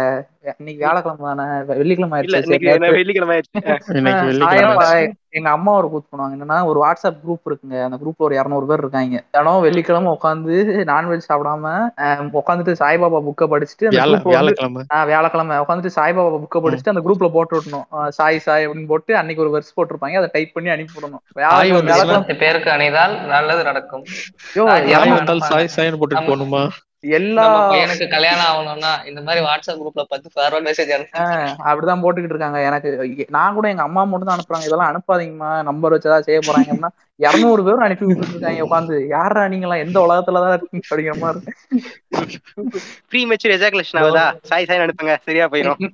இன்னைக்கு 0.55 0.83
வியாழக்கிழமை 0.83 1.27
தானே? 1.29 1.45
வெள்ளிக்கிழமை 1.73 2.19
இல்ல 2.23 2.37
ஆயிடுச்சு. 2.39 2.97
வெள்ளிக்கிழமை 2.97 3.37
ஆயிடுச்சு. 3.37 3.55
எங்க 5.37 5.51
அம்மா 5.51 5.73
ஒரு 5.73 5.89
கூத்து 5.91 6.09
பண்ணுவாங்க 6.11 6.35
என்னன்னா 6.37 6.65
ஒரு 6.65 6.79
வாட்ஸ்அப் 6.83 7.19
குரூப் 7.23 7.49
இருக்குங்க. 7.49 7.83
அந்த 7.87 7.97
குரூப்ல 8.03 8.27
ஒரு 8.27 8.35
இரநூறு 8.37 8.67
பேர் 8.67 8.79
இருக்காங்க. 8.79 9.17
தினம் 9.31 9.61
வெள்ளிக்கிழமை 9.61 10.11
உட்காந்து 10.13 10.55
நான்வெஜ் 10.91 11.27
சாப்பிடாம 11.29 11.73
உட்காந்துட்டு 12.41 12.75
சாய்பாபா 12.83 13.21
புக்கை 13.27 13.47
படிச்சுட்டு 13.53 13.91
வியாழக்கிழமை. 15.11 15.57
உட்காந்துட்டு 15.63 15.97
சாய்பாபா 15.99 16.41
புக்கை 16.45 16.61
படிச்சுட்டு 16.65 16.95
அந்த 16.95 17.03
குரூப்ல 17.07 17.29
போட்டு 17.29 17.57
விடணும். 17.57 17.87
சாய் 18.11 18.39
சாய் 18.39 18.69
அப்படின்னு 18.69 18.87
போட்டு 18.87 19.17
அன்னைக்கு 19.17 19.45
ஒரு 19.47 19.53
வெர்ஸ் 19.57 19.77
போட்டிருப்பாங்க. 19.77 20.21
அதை 20.23 20.31
டைப் 20.33 20.55
பண்ணி 20.55 20.71
அனுப்பி 20.71 20.95
விடணும். 20.97 21.23
பேருக்கு 22.41 22.71
அணிதால் 22.71 23.27
நல்லது 23.27 23.65
நடக்கும். 23.65 24.05
ஐயோ 24.49 24.67
சாய் 25.47 25.71
சாய்னு 25.77 26.01
போட்டுட்டு 26.01 26.29
போகணுமா? 26.31 26.65
எல்லா 27.05 27.43
பையனுக்கு 27.71 28.07
கல்யாணம் 28.09 28.49
ஆகணும்னா 28.51 28.93
இந்த 29.09 29.21
மாதிரி 29.21 29.41
வாட்ஸ்அப் 29.47 29.81
குரூப்ல 29.81 30.05
பத்து 30.09 30.29
ஃபார்வர்ட் 30.35 30.69
மெசேஜ் 30.69 30.93
அப்படிதான் 31.69 32.03
போட்டுக்கிட்டு 32.03 32.35
இருக்காங்க. 32.35 32.61
எனக்கு 32.69 32.89
நான் 33.31 33.55
கூட 33.55 33.67
எங்க 33.69 33.83
அம்மா 33.83 34.03
மட்டும் 34.05 34.29
தான் 34.29 34.37
அனுப்புறாங்க. 34.37 34.69
இதெல்லாம் 34.69 34.91
அனுப்பாதீங்கம்மா. 34.91 35.51
நம்பர் 35.69 35.95
வச்சு 35.95 36.11
ஏதாவது 36.11 36.29
செய்ய 36.29 36.41
போறாங்கன்னா 36.43 36.91
இருநூறு 37.21 37.65
பேரும் 37.65 37.79
அனுப்பி 37.79 38.05
விட்டுட்டு 38.05 38.35
இருக்காங்க 38.35 38.65
உட்காந்து 38.67 39.07
யாரா 39.09 39.43
நீங்களாம் 39.45 39.85
எந்த 39.85 40.01
உலகத்துலதான் 40.01 40.57
இருக்கீங்க? 40.57 40.87
அப்படிங்கிற 40.91 41.19
மாதிரி. 41.19 41.45
இருக்கு. 42.11 42.81
ப்ரீ 43.09 43.27
மெச்சூர் 43.29 43.55
எஜாகுலேஷன் 43.57 44.01
ஆகுதா? 44.01 44.25
சாய் 44.43 44.65
சாய் 44.65 44.79
அனுப்புங்க. 44.79 45.17
சரியா 45.23 45.49
போயிடும் 45.49 45.89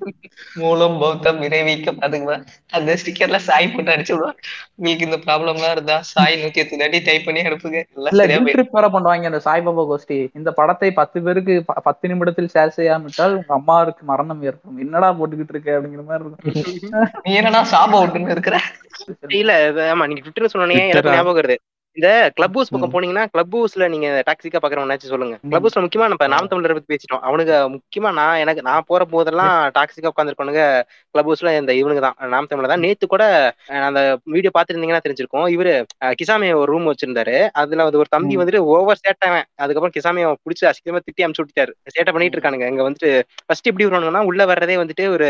மூலம் 0.54 0.98
பௌத்தம் 0.98 1.42
விரைவிக்க 1.42 1.96
அதுக்கு 2.00 2.44
அந்த 2.70 2.96
ஸ்டிக்கர்ல 3.04 3.36
சாய் 3.36 3.68
போட்டு 3.68 3.90
அடிச்சு 3.90 4.12
விடுவோம் 4.12 4.34
உங்களுக்கு 4.74 5.04
இந்த 5.04 5.18
ப்ராப்ளம்லாம் 5.26 5.70
இருந்தா 5.70 6.00
சாய் 6.00 6.42
நூத்தி 6.42 6.54
எட்டு 6.54 6.76
தாட்டி 6.76 7.02
டைப் 7.04 7.24
பண்ணி 7.24 7.40
அனுப்புங்க. 7.40 7.82
எல்லாம் 7.94 8.46
ட்ரிப் 8.46 8.68
வேற 8.70 8.88
பண்ணுவாங்க 8.88 9.24
அந்த 9.24 9.40
சாய்பாபா 9.44 9.94
கோஷ்டி. 9.94 10.28
இந்த 10.34 10.50
படத்தை 10.50 10.92
பத்து 10.92 11.22
பேருக்கு 11.22 11.62
ப- 11.66 11.80
பத்து 11.82 12.08
நிமிடத்தில் 12.08 12.48
ஷேர் 12.54 12.68
செய்யாவிட்டால் 12.68 13.32
உங்க 13.32 13.54
அம்மாவுக்கு 13.54 14.04
மரணம் 14.04 14.42
ஏற்படும். 14.42 14.78
என்னடா 14.78 15.12
போட்டுக்கிட்டு 15.12 15.48
இருக்க? 15.48 15.80
அப்படிங்கிற 15.80 16.04
மாதிரி 16.04 16.28
இருக்கும். 16.28 17.10
நீ 17.22 17.34
என்னடா 17.34 17.66
சாப 17.72 18.30
இருக்கிற? 18.30 18.60
இல்ல 19.28 19.70
ஆமா 19.70 20.06
நீங்க 20.06 20.22
ட்விட்டர் 20.24 20.50
சொன்னோனே 20.52 21.10
எனக்கு? 21.12 21.20
ஞாபகம் 21.20 21.40
வருது. 21.40 21.58
இந்த 21.96 22.08
கிளப் 22.34 22.54
ஹவுஸ் 22.54 22.70
பக்கம். 22.70 22.92
போனீங்கன்னா 22.92 23.24
கிளப் 23.32 23.54
ஹவுஸ்ல 23.54 23.86
நீங்க 23.94 24.08
டாக்ஸிக்கா 24.28 24.60
பாக்குறவனாச்சும் 24.62 25.12
சொல்லுங்க. 25.14 25.34
கிளப் 25.42 25.64
ஹவுஸ்ல 25.64 25.82
முக்கியமா 25.84 26.06
நம்ம 26.12 26.28
நாம் 26.34 26.48
தமிழரை 26.50 26.74
பத்தி 26.76 26.90
பேசிட்டோம். 26.92 27.22
அவனுங்க 27.28 27.54
முக்கியமா 27.74 28.10
நான் 28.18 28.38
எனக்கு 28.42 28.62
நான் 28.68 28.86
போற 28.86 29.04
போதெல்லாம் 29.04 29.56
டாக்ஸிக்கா 29.76 30.12
உட்காந்துருப்பானுங்க 30.12 30.62
கிளப் 31.14 31.28
ஹவுஸ்ல 31.28 31.52
இந்த 31.58 31.72
இவனுங்க 31.72 32.02
தான் 32.06 32.30
நாம் 32.34 32.48
தமிழர் 32.50 32.72
தான். 32.72 32.84
நேத்து 32.86 33.06
கூட 33.06 33.24
அந்த 33.88 34.02
வீடியோ 34.34 34.52
பாத்துருந்தீங்கன்னா 34.56 35.04
தெரிஞ்சிருக்கும். 35.06 35.46
இவரு 35.56 35.74
கிசாமி 36.20 36.48
ஒரு 36.54 36.70
ரூம் 36.72 36.88
வச்சிருந்தாரு. 36.90 37.36
அதுல 37.62 37.88
அது 37.90 38.00
ஒரு 38.02 38.12
தம்பி. 38.16 38.36
வந்துட்டு 38.40 38.64
ஓவர் 38.72 39.02
சேட்டவன் 39.04 39.46
அதுக்கப்புறம் 39.56 39.96
கிசாமியை 39.98 40.30
புடிச்சு 40.44 40.66
அசிங்கமா 40.70 41.02
திட்டி 41.08 41.24
அமுச்சு 41.26 41.42
விட்டுட்டாரு. 41.42 41.74
சேட்டை 41.96 42.14
பண்ணிட்டு 42.16 42.38
இருக்கானுங்க. 42.38 42.68
இங்க 42.72 42.84
வந்துட்டு 42.88 43.12
ஃபர்ஸ்ட் 43.46 43.70
எப்படி 43.70 43.86
வருவானுங்கன்னா 43.86 44.24
உள்ள 44.30 44.42
வர்றதே 44.52 44.76
வந்துட்டு 44.82 45.06
ஒரு 45.16 45.28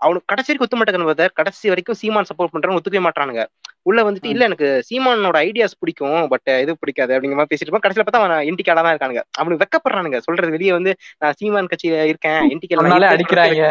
அவனுக்கு 0.00 0.30
கடைசி 0.30 0.48
வரைக்கும் 0.48 0.66
ஒத்து 0.66 0.78
பார்த்தா 1.02 1.28
கடைசி 1.36 1.72
வரைக்கும் 1.72 2.00
சீமான் 2.00 2.30
சப்போர்ட் 2.30 2.54
பண்றவங்க 2.54 2.80
ஒத்துக்கவே 2.80 3.06
மாட்டானுங்க 3.06 3.44
உள்ள 3.86 4.00
வந்துட்டு 4.06 4.28
இல்ல 4.32 4.42
எனக்கு 4.48 4.68
சீமானோட 4.88 5.38
ஐடியாஸ் 5.46 5.74
பிடிக்கும் 5.80 6.20
பட் 6.32 6.50
இது 6.62 6.72
பிடிக்காது 6.82 7.12
அப்படிங்கிற 7.14 7.38
மாதிரி 7.38 7.50
பேசிட்டு 7.50 7.68
இருப்பான். 7.68 7.84
கடைசியில 7.84 8.04
பார்த்தா 8.04 8.22
அவன் 8.22 8.46
இன்டிக்கால 8.48 8.84
தான் 8.84 8.94
இருக்கானுங்க. 8.94 9.22
அவனுக்கு 9.38 9.62
வெக்கப்படுறானுங்க. 9.64 10.18
சொல்றது 10.26 10.54
வெளியே 10.54 10.72
வந்து 10.76 10.92
நான் 11.22 11.36
சீமான் 11.40 11.70
கட்சியில 11.72 12.06
இருக்கேன் 12.12 12.40
சொன்னாலே 12.80 13.08
அடிக்கிறாங்க. 13.12 13.62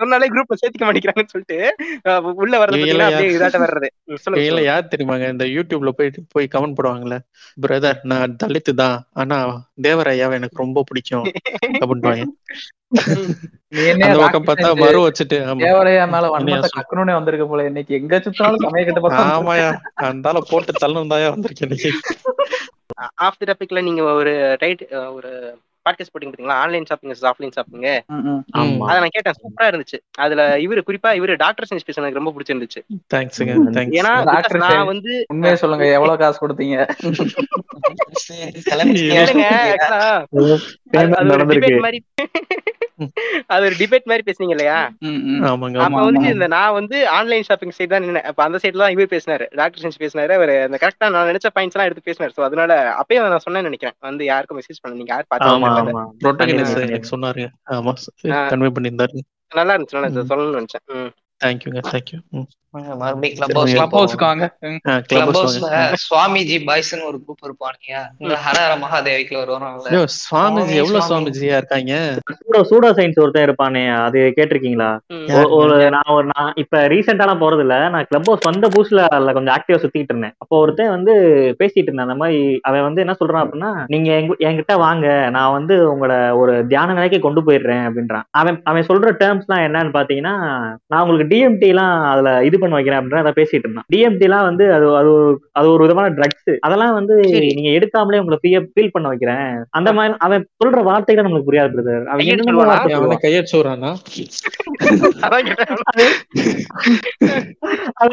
சொன்னாலே 0.00 0.28
குரூப்ல 0.34 0.58
சேர்த்துக்க 0.60 0.84
மாட்டேங்கிறாங்கன்னு 0.86 1.34
சொல்லிட்டு 1.34 1.58
உள்ள 2.42 2.54
வர்றது 2.62 2.82
அப்படியே 3.08 3.30
இதாட்ட 3.36 3.60
வர்றது. 3.64 3.90
சொல்லுங்க. 4.24 4.66
யார் 4.70 4.90
தெரியுமாங்க 4.94 5.28
இந்த 5.34 5.46
யூடியூப்ல 5.56 5.92
போயிட்டு 6.00 6.26
போய் 6.34 6.52
கமெண்ட் 6.54 6.78
போடுவாங்கல்ல 6.78 7.18
பிரதர் 7.58 8.00
நான் 8.12 8.36
தலித்து 8.42 8.74
தான் 8.82 8.98
ஆனா 9.22 9.38
தேவராயாவை 9.80 10.36
எனக்கு 10.40 10.62
ரொம்ப 10.64 10.84
பிடிக்கும் 10.90 11.26
என்ன 11.74 12.26
அந்த 12.90 14.16
பக்கம் 14.20 14.46
பார்த்தா 14.46 14.68
மறு 14.80 15.00
வச்சுட்டு 15.02 15.36
ஆமா. 15.44 15.60
தேவரையா 15.64 16.04
மேல 16.08 16.30
வன்மத்தை 16.32 16.70
கக்கணும்னே 16.72 17.14
வந்திருக்க 17.16 17.44
போல. 17.46 17.66
இன்னைக்கு 17.70 17.92
எங்க 17.98 18.20
சுத்தினாலும் 18.24 18.64
சமய 18.64 18.84
கிட்ட 18.84 19.00
பார்த்தா 19.02 19.26
ஆமாயா 19.34 19.68
அந்தால 20.06 20.42
போட்டு 20.50 20.80
தள்ளணும் 20.82 21.12
தாயா 21.12 21.28
வந்திருக்கேன் 21.34 21.68
இன்னைக்கு 21.68 21.92
ஆஃப் 23.24 23.38
தி 23.40 23.46
டாபிக்ல 23.48 23.80
நீங்க 23.86 24.02
ஒரு 24.14 24.32
ரைட் 24.62 24.82
ஒரு 25.14 25.30
பாட்காஸ்ட் 25.88 25.92
போட்டிங்க 25.92 26.24
பாத்தீங்களா? 26.24 26.46
ஆன்லைன் 26.46 26.84
ஷாப்பிங் 26.84 27.12
ஆஃப்லைன் 27.12 27.50
ஷாப்பிங் 27.50 28.02
அதை 28.80 28.88
நான் 28.88 29.06
கேட்டேன். 29.08 29.34
சூப்பரா 29.42 29.60
இருந்துச்சு. 29.60 29.98
அதுல 30.10 30.56
இவரு 30.56 30.80
குறிப்பா 30.86 31.06
இவரு 31.06 31.36
டாக்டர் 31.36 31.66
சயின்ஸ் 31.74 31.80
பேச 31.86 32.02
எனக்கு 32.02 32.20
ரொம்ப 32.20 32.38
பிடிச்சிருந்துச்சு. 32.38 33.14
ஏன்னா 33.14 34.08
because 34.08 34.56
நான். 34.56 34.86
வந்து 34.86 35.24
உண்மையை 35.28 35.58
சொல்லுங்க 35.58 35.92
எவ்வளவு 35.92 36.18
காசு 36.18 36.48
கொடுத்தீங்க? 36.48 36.98
மாதிரி. 41.78 42.04
அது 43.46 43.66
ஒரு 43.66 43.76
டிபேட் 43.78 44.08
மாதிரி 44.10 44.24
பேசுனீங்க 44.26 44.54
இல்லையா? 44.56 44.78
அப்ப 45.48 45.84
ஆமா, 45.86 46.00
வந்து. 46.00 46.24
இந்த 46.34 46.46
நான் 46.46 46.72
வந்து 46.72 47.08
ஆன்லைன் 47.08 47.42
ஷாப்பிங் 47.42 47.74
சைடு 47.78 47.92
தான் 47.94 48.04
நின்னேன். 48.04 48.22
அப்ப 48.22 48.42
அந்த 48.44 48.58
சைடுல 48.62 48.84
தான் 48.84 48.94
இவர் 48.96 49.12
பேசினாரு. 49.14 49.46
டாக்டர் 49.54 49.82
சென்ஸ் 49.84 50.00
பேசினாரு. 50.02 50.34
அவர் 50.34 50.52
அந்த 50.66 50.78
கரெக்டா 50.82 51.08
நான் 51.10 51.30
நினைச்ச 51.30 51.50
பாயிண்ட்ஸ் 51.56 51.76
எல்லாம் 51.76 51.88
எடுத்து 51.90 52.06
பேசினாரு. 52.10 52.34
சோ 52.36 52.42
அதனால 52.42 52.72
அப்பயே 53.00 53.20
நான் 53.26 53.44
சொன்னேன்னு 53.46 53.70
நினைக்கிறேன். 53.70 53.96
வந்து 54.00 54.24
யாருக்கும் 54.24 54.60
மெசேஜ் 54.60 54.82
பண்ண 54.82 54.96
நீங்க 54.96 55.14
யார். 55.14 55.28
கன்வே 58.52 58.70
பண்ணியிருந்தாரு. 58.76 59.24
நல்லா 59.52 59.74
இருந்துச்சு 59.74 59.98
நல்லா. 59.98 60.24
சொல்லணும்னு 60.32 60.60
நினைச்சேன். 60.60 60.84
தேங்க்யூங்க 61.44 61.80
தேங்க்யூ 61.90 62.42
மறுபடியும் 62.72 63.20
கிளப் 63.20 63.52
ஹவுஸ் 63.52 63.72
கிளப் 63.72 63.94
ஹவுஸ்க்கு 63.96 64.20
வாங்க. 64.20 64.58
ஹவுஸ்ல 65.14 65.92
சுவாமிஜி 65.92 66.56
பாய்ஸ்னு 66.66 67.04
ஒரு 67.04 67.20
குரூப் 67.28 67.46
இருப்பானுங்க 67.46 67.96
இந்த 68.18 68.38
ஹரஹர 68.46 68.76
சுவாமிஜி 70.32 70.74
எவ்வளவு. 70.74 70.98
சுவாமிஜியா 71.08 71.56
இருக்காங்க? 71.56 72.18
சூடோ 72.30 72.60
சூடோ 72.60 72.90
சயின்ஸ் 72.90 73.20
ஒருத்தன் 73.20 73.48
இருப்பானே 73.48 73.96
அது 73.96 74.32
கேட்டிருக்கீங்களா? 74.36 74.98
ஒரு 75.50 75.90
நான் 75.90 76.02
ஒரு 76.08 76.28
நான் 76.36 76.52
இப்ப 76.54 76.88
ரீசெண்டாலாம் 76.88 77.42
போறது 77.42 77.60
இல்ல 77.60 77.88
நான் 77.88 78.06
கிளப் 78.08 78.24
ஹவுஸ் 78.24 78.42
வந்த 78.42 78.68
புதுசுல 78.68 79.06
அதுல 79.08 79.32
கொஞ்சம் 79.32 79.54
ஆக்டிவா 79.54 79.72
சுத்திட்டு 79.72 79.88
இருந்தேன். 79.92 80.32
அப்போ 80.38 80.58
ஒருத்தன் 80.58 80.88
வந்து 80.88 81.12
பேசிட்டு 81.58 81.70
இருந்தான். 81.74 82.08
அந்த 82.08 82.18
மாதிரி 82.18 82.58
அவன் 82.62 82.82
வந்து 82.82 83.00
என்ன 83.00 83.16
சொல்றான் 83.20 83.46
அப்படின்னா 83.46 83.84
நீங்க 83.86 84.12
எங்க- 84.12 84.36
என்கிட்ட 84.38 84.76
வாங்க. 84.76 85.30
நான் 85.30 85.52
வந்து 85.52 85.92
உங்களை 85.92 86.30
ஒரு 86.30 86.66
தியான 86.66 86.92
நிலைக்கு 86.92 87.18
கொண்டு 87.18 87.42
போயிடுறேன் 87.42 87.90
அப்படின்றான். 87.90 88.22
அவன் 88.30 88.60
அவன் 88.64 88.86
சொல்ற 88.86 89.10
டேர்ம்ஸ் 89.20 89.44
எல்லாம் 89.46 89.72
என்னன்னு 89.72 89.96
பாத்தீங்கன்னா 89.96 90.36
நான் 90.86 91.02
உங்களுக்கு 91.02 91.29
டிஎம்டி 91.30 91.66
எல்லாம் 91.66 92.02
அதுல 92.04 92.44
இது 92.44 92.58
பண்ண 92.58 92.74
வைக்கிறேன் 92.74 93.00
அப்படின்ற 93.00 93.16
அதை 93.16 93.32
பேசிட்டு 93.36 93.58
இருந்தான் 93.58 93.84
டிஎம்டி 93.92 94.20
எல்லாம் 94.20 94.42
வந்து 94.42 94.72
அது 94.72 94.96
அது 94.96 95.08
ஒரு- 95.10 95.36
அது 95.52 95.70
ஒரு 95.70 95.82
விதமான 95.82 96.14
ட்ரக்ஸ் 96.14 96.56
அதெல்லாம் 96.60 96.92
வந்து. 96.92 97.14
நீங்க 97.54 97.70
எடுக்காமலே 97.70 98.18
உங்களை 98.18 98.38
ஃபீல் 98.74 98.90
பண்ண 98.90 99.08
வைக்கிறேன் 99.08 99.46
அந்த 99.70 99.92
மாதிரி 99.92 100.14
அவன் 100.18 100.48
சொல்ற 100.64 100.82
வார்த்தைகள் 100.82 101.24
நம்மளுக்கு 101.24 101.48
புரியாது 101.50 101.72
பிரதர் 101.72 102.04
அவன் 102.04 102.26
சொல்லுவான். 102.50 102.68
கையெழுத்து 103.16 103.58
சொல்றானா. 103.58 103.90
அவன் 105.22 105.46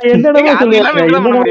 என்ன? 0.10 0.32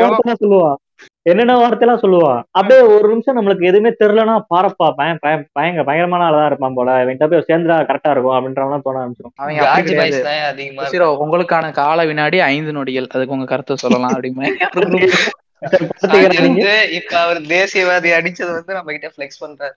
வார்த்தைலாம் 0.08 0.42
சொல்லுவான் 0.42 0.76
என்னென்ன 1.26 1.54
வார்த்தைலாம் 1.58 2.02
சொல்லுவான் 2.02 2.40
அப்படியே 2.50 2.80
ஒரு 2.90 3.06
நிமிஷம் 3.12 3.36
நம்மளுக்கு 3.38 3.68
எதுவுமே 3.70 3.90
தெரியலனா 4.00 4.34
பாரப்பா 4.50 4.88
பயம் 4.98 5.20
பயம் 5.22 5.44
பயங்க 5.52 5.80
பயங்கரமான 5.86 6.26
ஆளா 6.28 6.44
இருப்பான் 6.46 6.76
போல. 6.76 6.90
இவன்கிட்ட 7.02 7.28
போய் 7.32 7.48
சேர்ந்தா 7.48 7.78
கரெக்டா 7.88 8.12
இருக்கும் 8.14 8.36
அப்படின்றவங்க 8.36 8.78
தோண 8.84 9.00
ஆரம்பிச்சிடும் 9.02 9.34
உங்களுக்கான 11.24 11.72
கால 11.80 12.04
வினாடி 12.04 12.40
ஐந்து 12.50 12.74
நொடிகள். 12.76 13.10
அதுக்கு 13.10 13.36
உங்க 13.36 13.48
கருத்தை 13.52 13.76
சொல்லலாம் 13.78 14.16
வந்து 14.16 15.02
இப்ப 16.96 17.12
அவர் 17.20 17.38
தேசியவாதி 17.52 18.08
அடிச்சது 18.16 18.50
வந்து 18.50 18.72
நம்ம 18.76 18.92
கிட்ட 18.94 19.08
ஃபிளெக்ஸ் 19.12 19.40
பண்றாரு. 19.42 19.74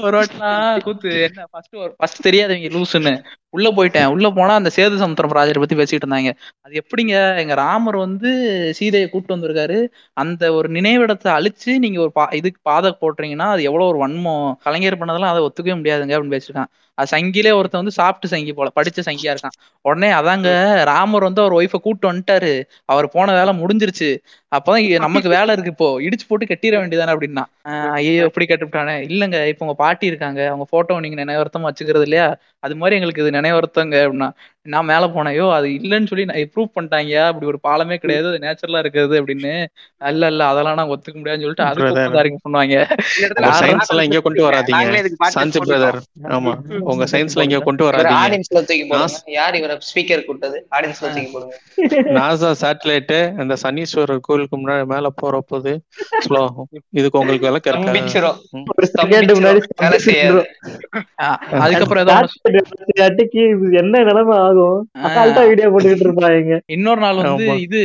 ஒரு 0.00 0.16
வாட்டிலாம் 0.16 0.52
கூத்து 0.84 1.10
என்ன 1.24 1.40
ஃபர்ஸ்ட் 1.52 1.74
ஃபர்ஸ்ட் 1.94 2.24
தெரியாதவங்க 2.26 2.68
லூசுன்னு. 2.74 3.12
உள்ள 3.54 3.68
போயிட்டேன். 3.76 4.08
உள்ள 4.14 4.26
போனா 4.30 4.52
அந்த 4.54 4.70
சேது 4.76 4.96
சமுத்திரம் 5.02 5.32
ப்ராஜெக்ட் 5.32 5.62
பத்தி 5.62 5.76
பேசிட்டு 5.80 6.04
இருந்தாங்க. 6.04 6.30
அது 6.64 6.74
எப்படிங்க 6.82 7.12
எங்க 7.42 7.54
ராமர் 7.60 7.98
வந்து 7.98 8.30
சீதையை 8.78 9.06
கூப்பிட்டு 9.08 9.36
வந்திருக்காரு. 9.36 9.78
அந்த 10.16 10.52
ஒரு 10.56 10.68
நினைவிடத்தை 10.76 11.30
அழிச்சு 11.36 11.72
நீங்க 11.84 12.00
ஒரு 12.04 12.12
பா 12.12 12.24
இதுக்கு 12.40 12.60
பாதை 12.62 12.90
போட்டுறீங்கன்னா 13.00 13.48
அது 13.54 13.62
எவ்வளவு 13.68 13.90
ஒரு 13.92 14.00
வன்மம். 14.04 14.32
கலைஞர் 14.60 15.00
பண்ணதெல்லாம் 15.00 15.32
அதை 15.34 15.42
ஒத்துக்கவே 15.46 15.76
முடியாதுங்க 15.80 16.14
அப்படின்னு 16.16 16.36
பேசிருக்கான் 16.36 16.70
அது 16.98 17.08
சங்கிலே 17.12 17.52
ஒருத்தன் 17.58 17.82
வந்து 17.82 17.98
சாப்பிட்டு 17.98 18.28
சங்கி 18.32 18.52
போல 18.52 18.68
படிச்ச 18.76 18.98
சங்கியா 19.06 19.32
இருக்கான். 19.34 19.56
உடனே 19.84 20.10
அதாங்க 20.18 20.48
ராமர் 20.90 21.26
வந்து 21.28 21.42
அவர் 21.42 21.56
ஒய்ஃபை 21.56 21.78
கூப்பிட்டு 21.78 22.10
வந்துட்டாரு. 22.10 22.52
அவர் 22.88 23.06
போன 23.14 23.32
வேலை 23.38 23.52
முடிஞ்சிருச்சு. 23.60 24.10
அப்பதான் 24.52 24.84
நமக்கு 25.06 25.28
வேலை 25.34 25.50
இருக்கு 25.54 25.72
இப்போ. 25.74 25.88
இடிச்சு 26.06 26.26
போட்டு 26.28 26.50
கட்டிட 26.50 26.74
வேண்டியதானே 26.80 27.14
அப்படின்னா. 27.14 27.44
ஐயோ 27.96 28.24
எப்படி 28.28 28.46
கட்டுவிட்டானே 28.46 28.94
இல்லங்க 29.08 29.38
இப்ப 29.50 29.64
உங்க 29.66 29.76
பாட்டி 29.84 30.06
இருக்காங்க. 30.06 30.40
அவங்க 30.48 30.66
போட்டோ 30.70 30.98
நீங்க 31.00 31.18
நினைவர்த்தமா 31.24 31.68
வச்சுக்கிறது 31.70 32.06
இல்லையா? 32.08 32.26
அது 32.60 32.76
மாதிரி 32.76 32.96
எங்களுக்கு 32.96 33.22
இது 33.24 33.36
நினைவர்த்தங்க 33.38 33.96
அப்படின்னா. 34.04 34.30
நான் 34.66 34.88
மேல 34.90 35.04
போனேன். 35.14 35.32
ஐயோ 35.34 35.46
அது 35.54 35.68
இல்லைன்னு 35.78 36.08
சொல்லி 36.10 36.24
நான் 36.28 36.50
ப்ரூவ் 36.52 36.68
பண்ணிட்டாங்க. 36.76 37.14
அப்படி 37.30 37.46
ஒரு 37.50 37.58
பாலமே 37.66 37.96
கிடையாது. 38.02 38.26
அது 38.30 38.38
நேச்சுரலா 38.44 38.80
இருக்கிறது 38.84 39.14
அப்படின்னு. 39.20 39.52
இல்ல 40.12 40.30
இல்ல 40.32 40.42
அதெல்லாம் 40.52 40.78
நாங்க 40.78 40.94
ஒத்துக்க 40.94 41.16
முடியாதுன்னு 41.18 41.44
சொல்லிட்டு 41.46 41.66
அதுக்கு 41.70 42.40
பண்ணுவாங்க 42.44 42.76
சயின்ஸ் 43.60 43.90
எல்லாம் 43.92 44.06
இங்க 44.08 44.20
கொண்டு 44.26 44.42
வராதீங்க. 44.46 44.78
போட்டுருக்கோம். 45.22 45.66
பிரதர் 45.66 45.98
ஆமா. 46.36 46.52
உங்க 46.92 47.06
சயின்ஸ்ல 47.12 47.46
இங்க 47.48 47.60
கொண்டு 47.68 47.84
வராதீங்க. 47.88 48.22
ஆடியன்ஸ்ல 48.22 48.62
தூக்கி 48.70 48.86
போடுங்க. 48.92 49.18
யார் 49.38 49.58
இவரை 49.60 49.76
ஸ்பீக்கர் 49.90 50.24
கூட்டது 50.28 50.58
ஆடியன்ஸ்ல 50.76 51.10
தூக்கி 51.16 51.30
போடுங்க. 51.34 51.54
நாசா 52.18 52.52
சேட்டலைட் 52.62 53.14
அந்த 53.44 53.56
சனீஸ்வரர் 53.64 54.24
கோயிலுக்கு 54.28 54.56
முன்னாடி 54.62 54.86
மேல 54.94 55.12
போற 55.22 55.42
போது 55.52 55.74
ஸ்லோ 56.26 56.40
ஆகும். 56.46 56.70
இதுக்கு 57.00 57.20
உங்களுக்கு 57.22 57.48
விளக்கம் 57.50 57.72
இருக்கா? 57.74 58.32
அதுக்கப்புறம் 61.64 62.02
என்ன 63.82 63.96
நிலைமை? 64.08 64.36
ஆகும். 64.56 64.80
அசால்ட்டா 65.02 65.46
வீடியோ 65.48 65.68
போட்டுக்கிட்டு 65.68 66.06
இருப்பாங்க. 66.06 66.58
இன்னொரு 66.66 67.00
நாள் 67.00 67.22
வந்து. 67.22 67.46
இது 67.60 67.82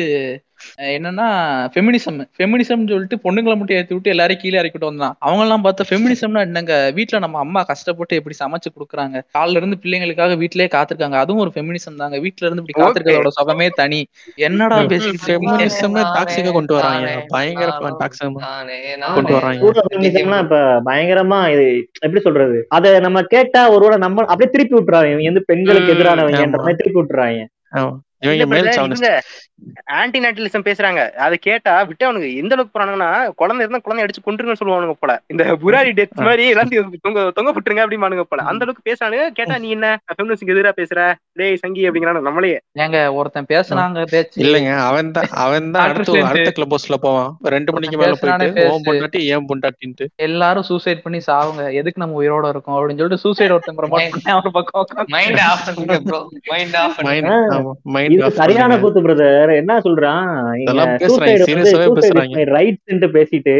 என்னன்னா 0.93 1.25
ஃபெமினிசம் 1.73 2.17
ஃபெமினிசம்னு 2.37 2.89
சொல்லிட்டு 2.89 3.17
பொண்ணுங்களை 3.23 3.55
மட்டும் 3.55 3.77
ஏத்தி 3.77 3.93
விட்டு 3.93 4.09
எல்லாரையும் 4.09 4.41
கீழே 4.41 4.61
இறக்கிட்டு 4.61 4.89
வந்தான். 4.89 5.15
அவங்க 5.19 5.43
எல்லாம் 5.43 5.63
பார்த்தா 5.63 5.85
ஃபெமினிசம்னா 5.89 6.39
என்னங்க? 6.39 6.91
வீட்ல 6.95 7.19
நம்ம 7.19 7.39
அம்மா 7.39 7.63
கஷ்டப்பட்டு 7.63 8.15
எப்படி 8.15 8.35
சமைச்சு 8.39 8.69
கொடுக்குறாங்க? 8.69 9.17
காலைல 9.37 9.55
இருந்து 9.55 9.77
பிள்ளைங்களுக்காக 9.83 10.37
வீட்லயே 10.37 10.69
காத்திருக்காங்க. 10.75 11.15
அதுவும் 11.15 11.41
ஒரு 11.41 11.51
ஃபெமினிசம் 11.55 11.95
தாங்க. 11.95 12.19
வீட்ல 12.19 12.45
இருந்து 12.45 12.63
இப்படி 12.63 12.77
காத்திருக்கிறதோட 12.79 13.31
சுகமே 13.39 13.69
தனி. 13.73 14.01
என்னடா 14.41 14.77
பேசிட்டு? 14.93 15.23
ஃபெமினிசம் 15.25 15.97
டாக்ஸிக்கா 16.15 16.51
கொண்டு 16.51 16.73
வராங்க. 16.73 17.07
பயங்கர 17.27 17.69
டாக்ஸிக் 18.01 18.25
கொண்டு. 18.27 18.41
வராங்க. 19.33 19.61
ஃபெமினிசம்லாம் 19.87 20.43
இப்ப 20.45 20.57
பயங்கரமா 20.85 21.49
இது 21.53 21.65
எப்படி 21.99 22.21
சொல்றது? 22.21 22.57
அத 22.69 22.99
நம்ம 22.99 23.21
கேட்டா 23.35 23.69
ஒருவேளை 23.69 23.97
நம்ம 23.97 24.25
அப்படியே 24.25 24.51
திருப்பி 24.51 24.75
விட்டுறாங்க. 24.75 25.09
இவங்க 25.13 25.29
வந்து 25.29 25.45
பெண்களுக்கு 25.45 25.93
எதிரானவங்கன்ற. 25.95 26.59
மாதிரி 26.59 26.79
திருப்பி 26.81 26.99
விட்டுறாங்க. 27.01 27.41
ஆன்டி 29.99 30.19
நேட்டலிசம் 30.23 30.65
பேசுறாங்க. 30.67 31.01
அதை 31.25 31.35
கேட்டா 31.47 31.73
விட்டு 31.89 32.03
அவனுக்கு 32.07 32.29
எந்த 32.41 32.53
அளவுக்கு 32.55 32.73
போறானுங்கன்னா 32.75 33.09
குழந்தை 33.41 33.61
இருந்தா 33.63 33.79
குழந்தை 33.85 34.03
அடிச்சு 34.05 34.21
கொண்டுருங்கன்னு 34.25 34.59
சொல்லுவானுங்க 34.61 34.95
போல. 35.01 35.13
இந்த 35.33 35.43
புராரி 35.63 35.91
டெத் 35.99 36.21
மாதிரி 36.27 36.43
எல்லாத்தையும் 36.53 36.93
தொங்க 37.05 37.23
தொங்க 37.37 37.51
விட்டுருங்க 37.55 37.83
அப்படிமானுங்க 37.85 38.25
போல. 38.31 38.43
அந்த 38.51 38.63
அளவுக்கு 38.65 38.87
பேசுறானுங்க. 38.89 39.25
கேட்டா 39.39 39.57
நீ 39.63 39.69
என்ன 39.77 39.89
ஃபெமினிஸ்ட்க்கு 40.11 40.55
எதிரா 40.55 40.73
பேசுற? 40.81 40.99
டேய் 41.39 41.59
சங்கி 41.63 41.83
அப்படிங்கிறானு 41.87 42.25
நம்மளே 42.27 42.51
ஏங்க 42.83 42.99
ஒருத்தன் 43.17 43.49
பேசுனாங்க 43.53 44.03
பேச்சு. 44.13 44.37
இல்லங்க 44.45 44.71
அவன் 44.89 45.11
தான் 45.17 45.29
அவன் 45.45 45.71
தான் 45.75 45.85
அடுத்து 46.27 46.55
கிளப் 46.57 46.73
ஹவுஸ்ல 46.75 46.99
போவான். 47.05 47.29
ரெண்டு 47.55 47.73
மணிக்கு 47.77 47.99
மேல 48.03 48.15
போயிட்டு 48.23 48.65
ஓம். 48.71 48.85
பொண்டாட்டி 48.87 49.21
ஏன் 49.35 49.47
பொண்டாட்டின்ட்டு. 49.51 50.07
எல்லாரும் 50.27 50.67
சூசைட் 50.71 51.03
பண்ணி 51.07 51.21
சாவுங்க. 51.29 51.63
எதுக்கு 51.81 52.03
நம்ம 52.03 52.17
உயிரோட 52.21 52.47
இருக்கோம்? 52.53 52.77
அப்படின்னு 52.79 53.01
சொல்லிட்டு 53.01 53.23
சூசைட் 53.25 53.55
ஒருத்தன் 53.57 53.77
மைண்ட் 55.15 55.41
ஆஃப் 55.49 55.65
பண்ணுங்க 55.67 55.99
ப்ரோ 56.09 56.21
மைண்ட் 56.51 56.77
ஆஃப் 56.83 56.95
பண்ணுங்க. 56.97 57.09
மைண்ட் 57.09 57.53
ஆமா 57.57 57.73
மைண்ட் 57.97 58.08
இது 58.13 58.29
சரியான 58.39 58.77
கூத்து 58.81 58.99
பிரதர் 59.05 59.51
என்ன 59.61 59.73
சொல்றான். 59.85 60.27
ரைட்ஸ் 62.55 63.13
பேசிட்டு 63.15 63.55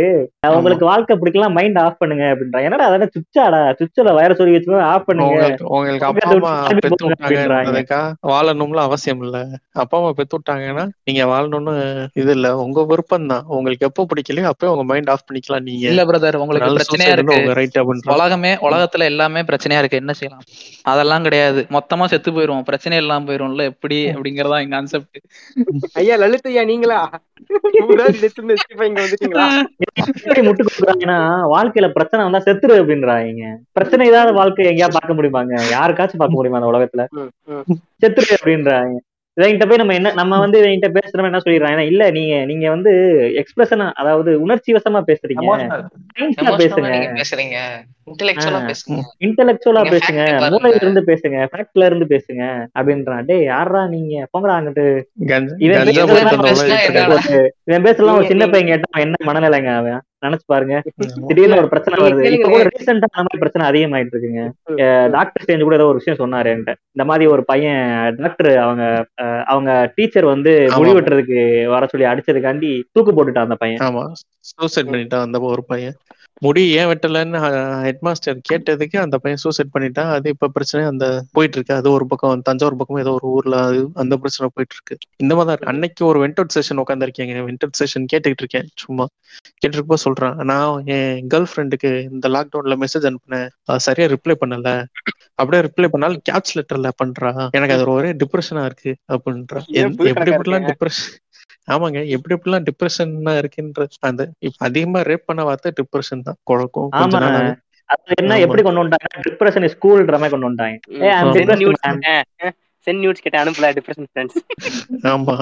உங்களுக்கு 0.57 0.85
வாழ்க்கை 0.91 1.15
பிடிக்கலாம் 1.21 1.55
மைண்ட் 1.57 1.79
ஆஃப் 1.83 1.99
பண்ணுங்க 2.01 2.25
அப்படின்றான். 2.31 2.65
என்னடா 2.67 2.87
அதெல்லாம் 2.89 3.13
சுச்சாடா 3.15 3.59
சுவிட்ச்ல 3.79 4.13
வயர 4.19 4.37
சொல்லி 4.39 4.55
வச்சு 4.55 4.81
ஆஃப் 4.93 5.07
பண்ணுங்க. 5.09 5.39
உங்களுக்கு 5.75 6.07
அப்பா 6.09 6.29
அம்மா 6.35 6.53
அப்படின்றாங்க. 6.69 7.99
வாழணும்ல 8.33 8.83
அவசியம் 8.89 9.23
இல்ல. 9.27 9.37
அப்பா 9.83 9.97
அம்மா 9.99 10.11
பெத்து 10.19 10.37
விட்டாங்கன்னா 10.37 10.85
நீங்க 11.09 11.23
வாழணும்னு 11.33 11.75
இது 12.21 12.33
இல்ல. 12.37 12.47
உங்க 12.65 12.85
விருப்பம் 12.91 13.29
தான் 13.33 13.45
உங்களுக்கு 13.57 13.87
எப்போ 13.89 14.07
பிடிக்கலையோ 14.13 14.49
அப்போ 14.53 14.71
உங்க 14.73 14.85
மைண்ட் 14.91 15.11
ஆஃப் 15.15 15.25
பண்ணிக்கலாம் 15.27 15.67
நீங்க. 15.69 15.85
இல்ல 15.93 16.05
பிரதர் 16.11 16.41
உங்களுக்கு 16.43 16.75
பிரச்சனையா 16.79 17.13
இருக்கு. 17.15 17.37
உலகமே 18.15 18.53
உலகத்துல 18.67 19.09
எல்லாமே 19.13 19.43
பிரச்சனையா 19.49 19.81
இருக்கு. 19.81 20.01
என்ன 20.03 20.13
செய்யலாம்? 20.19 20.45
அதெல்லாம் 20.91 21.25
கிடையாது. 21.27 21.61
மொத்தமா 21.77 22.05
செத்து 22.13 22.29
போயிருவோம். 22.35 22.65
பிரச்சனை 22.69 22.97
இல்லாம 23.03 23.25
போயிருவோம்ல 23.29 23.63
எப்படி 23.71 23.97
அப்படிங்கறதா 24.39 24.61
எங்க 24.63 24.75
கான்செப்ட் 24.75 25.17
ஐயா 25.93 26.15
லலித் 26.15 26.49
ஐயா 26.51 26.63
நீங்களா 26.71 26.99
முட்டு 30.47 30.63
கொடுக்குறாங்கன்னா 30.65 31.17
வாழ்க்கையில 31.53 31.87
பிரச்சனை 31.91 32.25
வந்தா 32.25 32.41
செத்துரு 32.47 32.79
அப்படின்றாங்க. 32.81 33.43
பிரச்சனை 33.77 34.07
இல்லாத 34.07 34.31
வாழ்க்கை 34.31 34.67
எங்கேயா 34.71 34.89
பார்க்க 34.95 35.17
முடியுமாங்க? 35.17 35.53
யாருக்காச்சும் 35.75 36.21
பார்க்க 36.21 36.39
முடியுமா 36.39 36.59
அந்த 36.59 36.71
உலகத்துல. 36.71 37.05
செத்துரு 38.03 38.31
அப்படின்றாங்க. 38.37 38.95
இவங்கிட்ட 39.39 39.67
போய் 39.67 39.77
நம்ம 39.77 39.93
என்ன 39.93 40.13
நம்ம 40.13 40.39
வந்து 40.39 40.57
இவங்கிட்ட 40.61 40.89
பேசுறோம் 40.95 41.27
என்ன 41.27 41.39
சொல்லிடுறாங்க 41.39 41.83
இல்ல 41.85 42.11
நீங்க 42.11 42.45
நீங்க 42.45 42.69
வந்து 42.69 42.91
எக்ஸ்பிரஷனா 43.41 43.91
அதாவது 43.93 44.31
உணர்ச்சி 44.41 44.73
வசமா 44.73 45.01
பேசுறீங்க 45.07 45.45
சயின்ஸ்ல 46.15 46.51
பேசுங்க. 46.57 46.89
பேசுறீங்க. 47.19 47.57
இன்டெலெக்சுவலா. 48.07 48.59
பேசுங்க. 48.69 48.97
இன்டெலெக்சுவலா 49.25 49.83
பேசுங்க. 49.93 50.21
மூளையில 50.53 50.81
இருந்து 50.81 51.01
பேசுங்க. 51.01 51.37
ஃபேக்ட்ல 51.51 51.85
இருந்து 51.85 52.05
பேசுங்க. 52.05 52.43
அப்படின்றான். 52.77 53.25
டேய் 53.25 53.43
யாரா 53.45 53.87
நீங்க? 53.87 54.27
போங்கடா 54.33 54.57
அங்கிட்டு. 54.59 54.85
இவன் 57.65 57.87
பேசலாம் 57.87 58.17
ஒரு 58.19 58.27
சின்ன 58.27 58.47
பையன் 58.49 58.71
கேட்டா 58.71 58.89
அவன் 58.91 59.05
என்ன 59.07 59.17
மனநிலைங்க 59.29 59.71
அவன்? 59.75 59.99
நினைச்சு 60.21 60.45
பாருங்க. 60.45 60.75
திடீர்னு 61.27 61.57
ஒரு 61.57 61.67
பிரச்சனை 61.67 61.97
வருது. 61.99 62.23
இப்ப. 62.31 62.49
கூட 62.49 62.63
ரீசெண்டா 62.69 63.07
அந்த 63.11 63.25
மாதிரி 63.25 63.37
பிரச்சனை 63.37 63.65
அதிகமாயிட்டு 63.69 64.13
இருக்குங்க. 64.13 64.43
டாக்டர் 65.09 65.43
ஸ்டேஞ்ச் 65.43 65.61
கூட 65.61 65.75
ஏதோ 65.75 65.85
ஒரு 65.85 66.01
விஷயம் 66.03 66.19
சொன்னாரு 66.19 66.49
என்கிட்ட. 66.49 66.73
இந்த 66.91 67.05
மாதிரி 67.05 67.27
ஒரு 67.27 67.43
பையன் 67.43 67.81
டாக்டர் 68.17 68.51
அவங்க 68.57 68.83
அவங்க 69.45 69.69
டீச்சர் 69.95 70.25
வந்து 70.25 70.53
முடி. 70.75 70.91
வெட்டுறதுக்கு 70.91 71.39
வர 71.67 71.85
சொல்லி 71.85 72.07
அடிச்சதுக்காண்டி 72.07 72.71
தூக்கு 72.91 73.13
போட்டுட்டான் 73.13 73.47
அந்த 73.47 73.55
பையன். 73.55 73.81
ஆமா. 73.81 74.05
சூசைட் 74.51 74.87
பண்ணிட்டான் 74.87 75.21
அந்த 75.21 75.39
ஒரு 75.49 75.63
பையன். 75.63 75.97
முடி 76.41 76.61
ஏன் 76.79 76.89
வெட்டலன்னு 76.89 77.39
ஹெட் 77.85 78.03
மாஸ்டர் 78.07 78.37
கேட்டதுக்கு 78.49 78.97
அந்த 79.03 79.15
பையன் 79.23 79.41
சூசைட் 79.43 79.71
பண்ணிட்டான். 79.73 80.11
அது 80.15 80.27
இப்ப 80.33 80.49
பிரச்சனை 80.55 80.81
அந்த 80.91 81.05
போயிட்டு 81.35 81.57
இருக்கு 81.57 81.73
அது 81.79 81.87
ஒரு 81.95 82.05
பக்கம் 82.11 82.43
தஞ்சாவூர் 82.49 82.77
பக்கம் 82.81 83.01
ஏதோ 83.03 83.13
ஒரு 83.17 83.27
ஊர்ல 83.35 83.55
அது 83.69 83.79
அந்த 84.03 84.17
பிரச்சனை 84.23 84.49
போயிட்டு 84.55 84.75
இருக்கு 84.77 84.95
இந்த 85.23 85.31
மாதிரி 85.35 85.47
தான் 85.47 85.55
இருக்கு. 85.55 85.71
அன்னைக்கு 85.73 86.03
ஒரு 86.11 86.19
வெண்டவுட் 86.25 86.55
செஷன் 86.57 86.81
உட்காந்துருக்கேங்க 86.83 87.45
வெண்டவுட் 87.49 87.79
செஷன் 87.81 88.09
கேட்டுக்கிட்டு 88.13 88.45
இருக்கேன். 88.45 88.69
சும்மா 88.83 89.07
கேட்டுருக்கப்போ 89.61 89.99
சொல்றான். 90.05 90.37
நான் 90.51 90.85
என் 90.97 91.29
கேர்ள் 91.33 91.49
ஃப்ரெண்டுக்கு 91.51 91.91
இந்த 92.11 92.29
லாக்டவுன்ல 92.35 92.77
மெசேஜ் 92.83 93.07
அனுப்புனேன். 93.09 93.49
சரியா 93.87 94.07
ரிப்ளை 94.15 94.35
பண்ணல. 94.43 94.69
அப்படியே 95.41 95.63
ரிப்ளை 95.67 95.87
பண்ணாலும் 95.91 96.21
கேப்ஸ் 96.29 96.55
லெட்டர்ல 96.57 96.89
பண்றா. 97.01 97.31
எனக்கு 97.57 97.75
அது 97.75 97.85
ஒரே 97.97 98.11
டிப்ரெஷனா 98.21 98.63
இருக்கு. 98.69 98.93
அப்படின்றா. 99.15 99.61
எப்படி 99.83 100.09
இருக்கீங்க? 100.31 100.61
டிப்ரெஷன் 100.71 101.11
ஆமாங்க. 101.69 101.99
எப்படி 102.07 102.35
எப்படிலாம் 102.35 102.65
டிப்ரெஷன்னா 102.69 103.33
இருக்குன்ற 103.41 103.85
அந்த 103.99 104.21
இப்ப 104.39 104.65
அதிகமா 104.65 105.01
ரேப் 105.01 105.25
பண்ண 105.25 105.43
வார்த்தை 105.43 105.71
டிப்ரெஷன் 105.81 106.21
தான். 106.21 106.37
குழக்கும். 106.43 106.89
அது 107.89 108.13
என்ன. 108.21 108.39
எப்படி 108.39 108.61
கொண்டு 108.61 108.81
வந்துட்டாங்க 108.83 109.23
டிப்ரெஷன் 109.27 109.71
ஸ்கூல்ன்ற 109.75 110.17
மாதிரி 110.19 110.35
கொண்டு. 110.35 110.67
டிப்ரெஸ்ட் 111.37 112.45
சென்ட் 112.87 113.01
நியூட்ஸ் 113.03 113.23
கேட்ட 113.23 113.37
அனுப்பல 113.43 113.69
டிப்ரெஷன் 113.77 114.09
ஃப்ரெண்ட்ஸ் 114.11 114.37
ஆமா. 115.07 115.35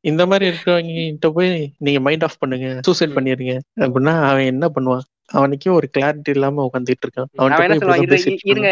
இந்த 0.00 0.26
மாதிரி 0.26 0.44
இருக்கிறவங்க 0.50 1.30
போய் 1.30 1.72
நீங்க 1.78 2.00
மைண்ட் 2.00 2.22
ஆஃப் 2.22 2.38
பண்ணுங்க. 2.38 2.66
சூசைட் 2.82 3.14
பண்ணிருங்க 3.16 3.54
அப்படின்னா 3.80 4.14
அவன் 4.28 4.44
என்ன 4.44 4.66
பண்ணுவான்? 4.74 5.04
அவனுக்கே 5.32 5.70
ஒரு 5.70 5.86
கிளாரிட்டி 5.98 6.28
இல்லாம 6.28 6.64
உட்காந்துட்டு 6.66 7.04
இருக்கான். 7.06 7.28
அவன் 7.46 8.38
இருங்க 8.44 8.70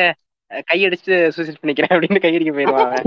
கையடிச்சு 0.69 1.15
சூசைட் 1.35 1.61
பண்ணிக்கிறேன் 1.61 1.93
அப்படின்னு 1.95 2.23
கையடிக்க 2.23 2.53
போயிருவான் 2.53 2.87
அவன். 2.87 3.07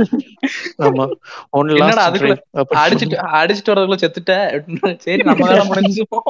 ஆமா. 0.85 1.05
ஒன் 1.53 1.71
என்னடா 1.71 1.87
லாஸ்ட் 1.89 2.07
அதுக்குள்ள 2.07 2.35
அடிச்சிட்டு 2.81 3.17
அடிச்சிட்டு 3.39 3.71
வரதுக்குள்ள 3.71 3.99
செத்துட்ட? 4.03 4.33
அப்படின்னு. 4.51 4.91
சரி 5.05 5.23
நம்ம 5.23 5.47
வேலை 5.49 5.65
முடிஞ்சுப்போம் 5.69 6.27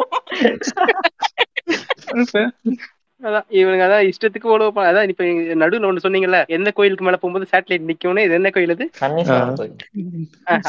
அதான் 3.22 3.46
இவனுங்க 3.58 3.84
அதான் 3.86 4.08
இஷ்டத்துக்கு 4.10 4.52
ஓடுவ 4.54 4.84
அதான் 4.84 5.12
இப்ப 5.12 5.24
நடுவுல 5.62 5.88
ஒண்ணு 5.90 6.04
சொன்னீங்கல்ல 6.04 6.40
எந்த 6.56 6.70
கோயிலுக்கு 6.72 7.06
மேல 7.06 7.18
போகும்போது 7.18 7.48
சேட்டலைட் 7.54 7.90
நிக்கும்னு 7.90 8.26
இது 8.26 8.36
என்ன 8.36 8.50
கோயில் 8.50 8.76
அது? 8.76 8.86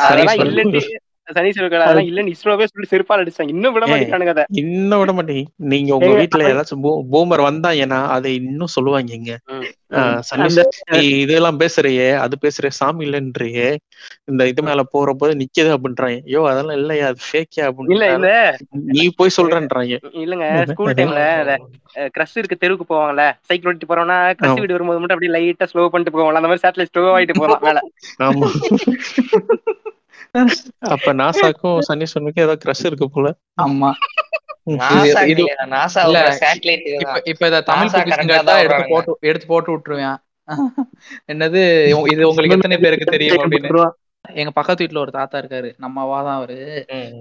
அதெல்லாம் 0.05 0.41
இல்லன்னு 0.45 0.82
சனீஸ்வரர் 1.28 1.70
கோயில் 1.70 1.84
அதெல்லாம் 1.84 2.08
இல்லன்னு 2.08 2.32
இஸ்ரோவே 2.34 2.66
சொல்லி 2.66 2.88
செருப்பால் 2.90 3.22
அடிச்சாங்க 3.22 3.52
இன்னும் 3.54 3.74
விட. 3.74 3.84
மாட்டேங்கிறானுங்க 3.86 4.32
அதை. 4.34 4.44
இன்னும் 4.62 5.00
விட 5.00 5.12
மாட்டேங்க 5.12 5.42
நீங்க 5.72 5.90
உங்க 5.96 6.10
வீட்டுல 6.20 6.44
யாராச்சும் 6.44 6.84
பூமர் 7.12 7.42
வந்தா 7.46 7.70
ஏன்னா 7.82 7.98
அதை 8.14 8.30
இன்னும் 8.40 8.74
சொல்லுவாங்க 8.74 9.12
இங்க 9.18 9.32
இதெல்லாம் 11.18 11.58
பேசுறியே 11.60 12.08
அது 12.22 12.36
பேசுற 12.42 12.70
சாமி 12.78 13.04
இல்லன்றியே 13.06 13.68
இந்த 14.30 14.42
இது 14.50 14.62
மேல 14.62 14.80
போறப்போ 14.92 15.30
நிக்குது 15.40 15.70
அப்படின்றாங்க. 15.74 16.18
ஐயோ 16.26 16.40
அதெல்லாம் 16.50 16.78
இல்லையா 16.78 17.06
அது 17.10 17.20
ஃபேக்கியா 17.26 17.64
இல்ல 17.64 17.70
அப்படின்னு 17.70 18.08
இல்ல. 18.18 18.32
நீ 18.92 19.04
போய் 19.18 19.36
சொல்றேன்றாங்க. 19.38 19.94
இல்லங்க 20.22 20.46
ஸ்கூல் 20.70 20.96
டைம்ல 20.98 21.22
கிரஷ் 22.16 22.36
இருக்கு 22.40 22.62
தெருவுக்கு 22.62 22.86
போவாங்கல்ல 22.88 23.24
சைக்கிள் 23.48 23.70
ஓட்டிட்டு 23.70 23.90
போறோம்னா 23.90 24.18
கிரஷ். 24.38 24.60
வீடு 24.60 24.76
வரும்போது 24.76 25.00
மட்டும் 25.00 25.16
அப்படியே 25.16 25.34
லைட்டா 25.36 25.68
ஸ்லோ 25.70 25.88
பண்ணிட்டு 25.88 26.14
போவாங்கல்ல 26.14 26.42
அந்த 26.42 26.50
மாதிரி 26.50 26.64
சேட்டலைட் 26.64 26.92
ஸ்லோ 26.92 27.04
ஆயிட்டு 27.14 27.40
போகலாம் 27.40 27.64
மேல. 27.68 27.80
ஆமா. 28.28 28.50
அப்ப 30.88 31.12
நாசாக்கும் 31.18 31.78
சனீஸ்வரனுக்கும் 31.88 32.46
ஏதோ 32.46 32.56
கிரஷ் 32.62 32.86
இருக்கு 32.86 33.08
போல. 33.10 33.28
ஆமா. 33.62 33.90
இப்ப 37.30 37.46
இத 37.46 37.60
தமிழ் 37.68 37.92
எடுத்து. 38.64 38.90
போட்டு 38.90 39.12
எடுத்து 39.28 39.46
போட்டு 39.46 39.70
விட்டுருவேன். 39.74 40.18
என்னது 41.32 41.60
இது 42.12 42.22
உங்களுக்கு 42.28 42.58
எத்தனை 42.58 42.76
பேருக்கு 42.84 43.14
தெரியும் 43.14 43.40
அப்படின்னு. 43.40 43.86
எங்க 44.34 44.50
பக்கத்து 44.50 44.82
வீட்டுல 44.82 45.02
ஒரு 45.02 45.12
தாத்தா 45.12 45.36
இருக்காரு. 45.40 45.68
நம்மவா 45.82 46.16
தான் 46.20 46.36
அவரு. 46.38 46.56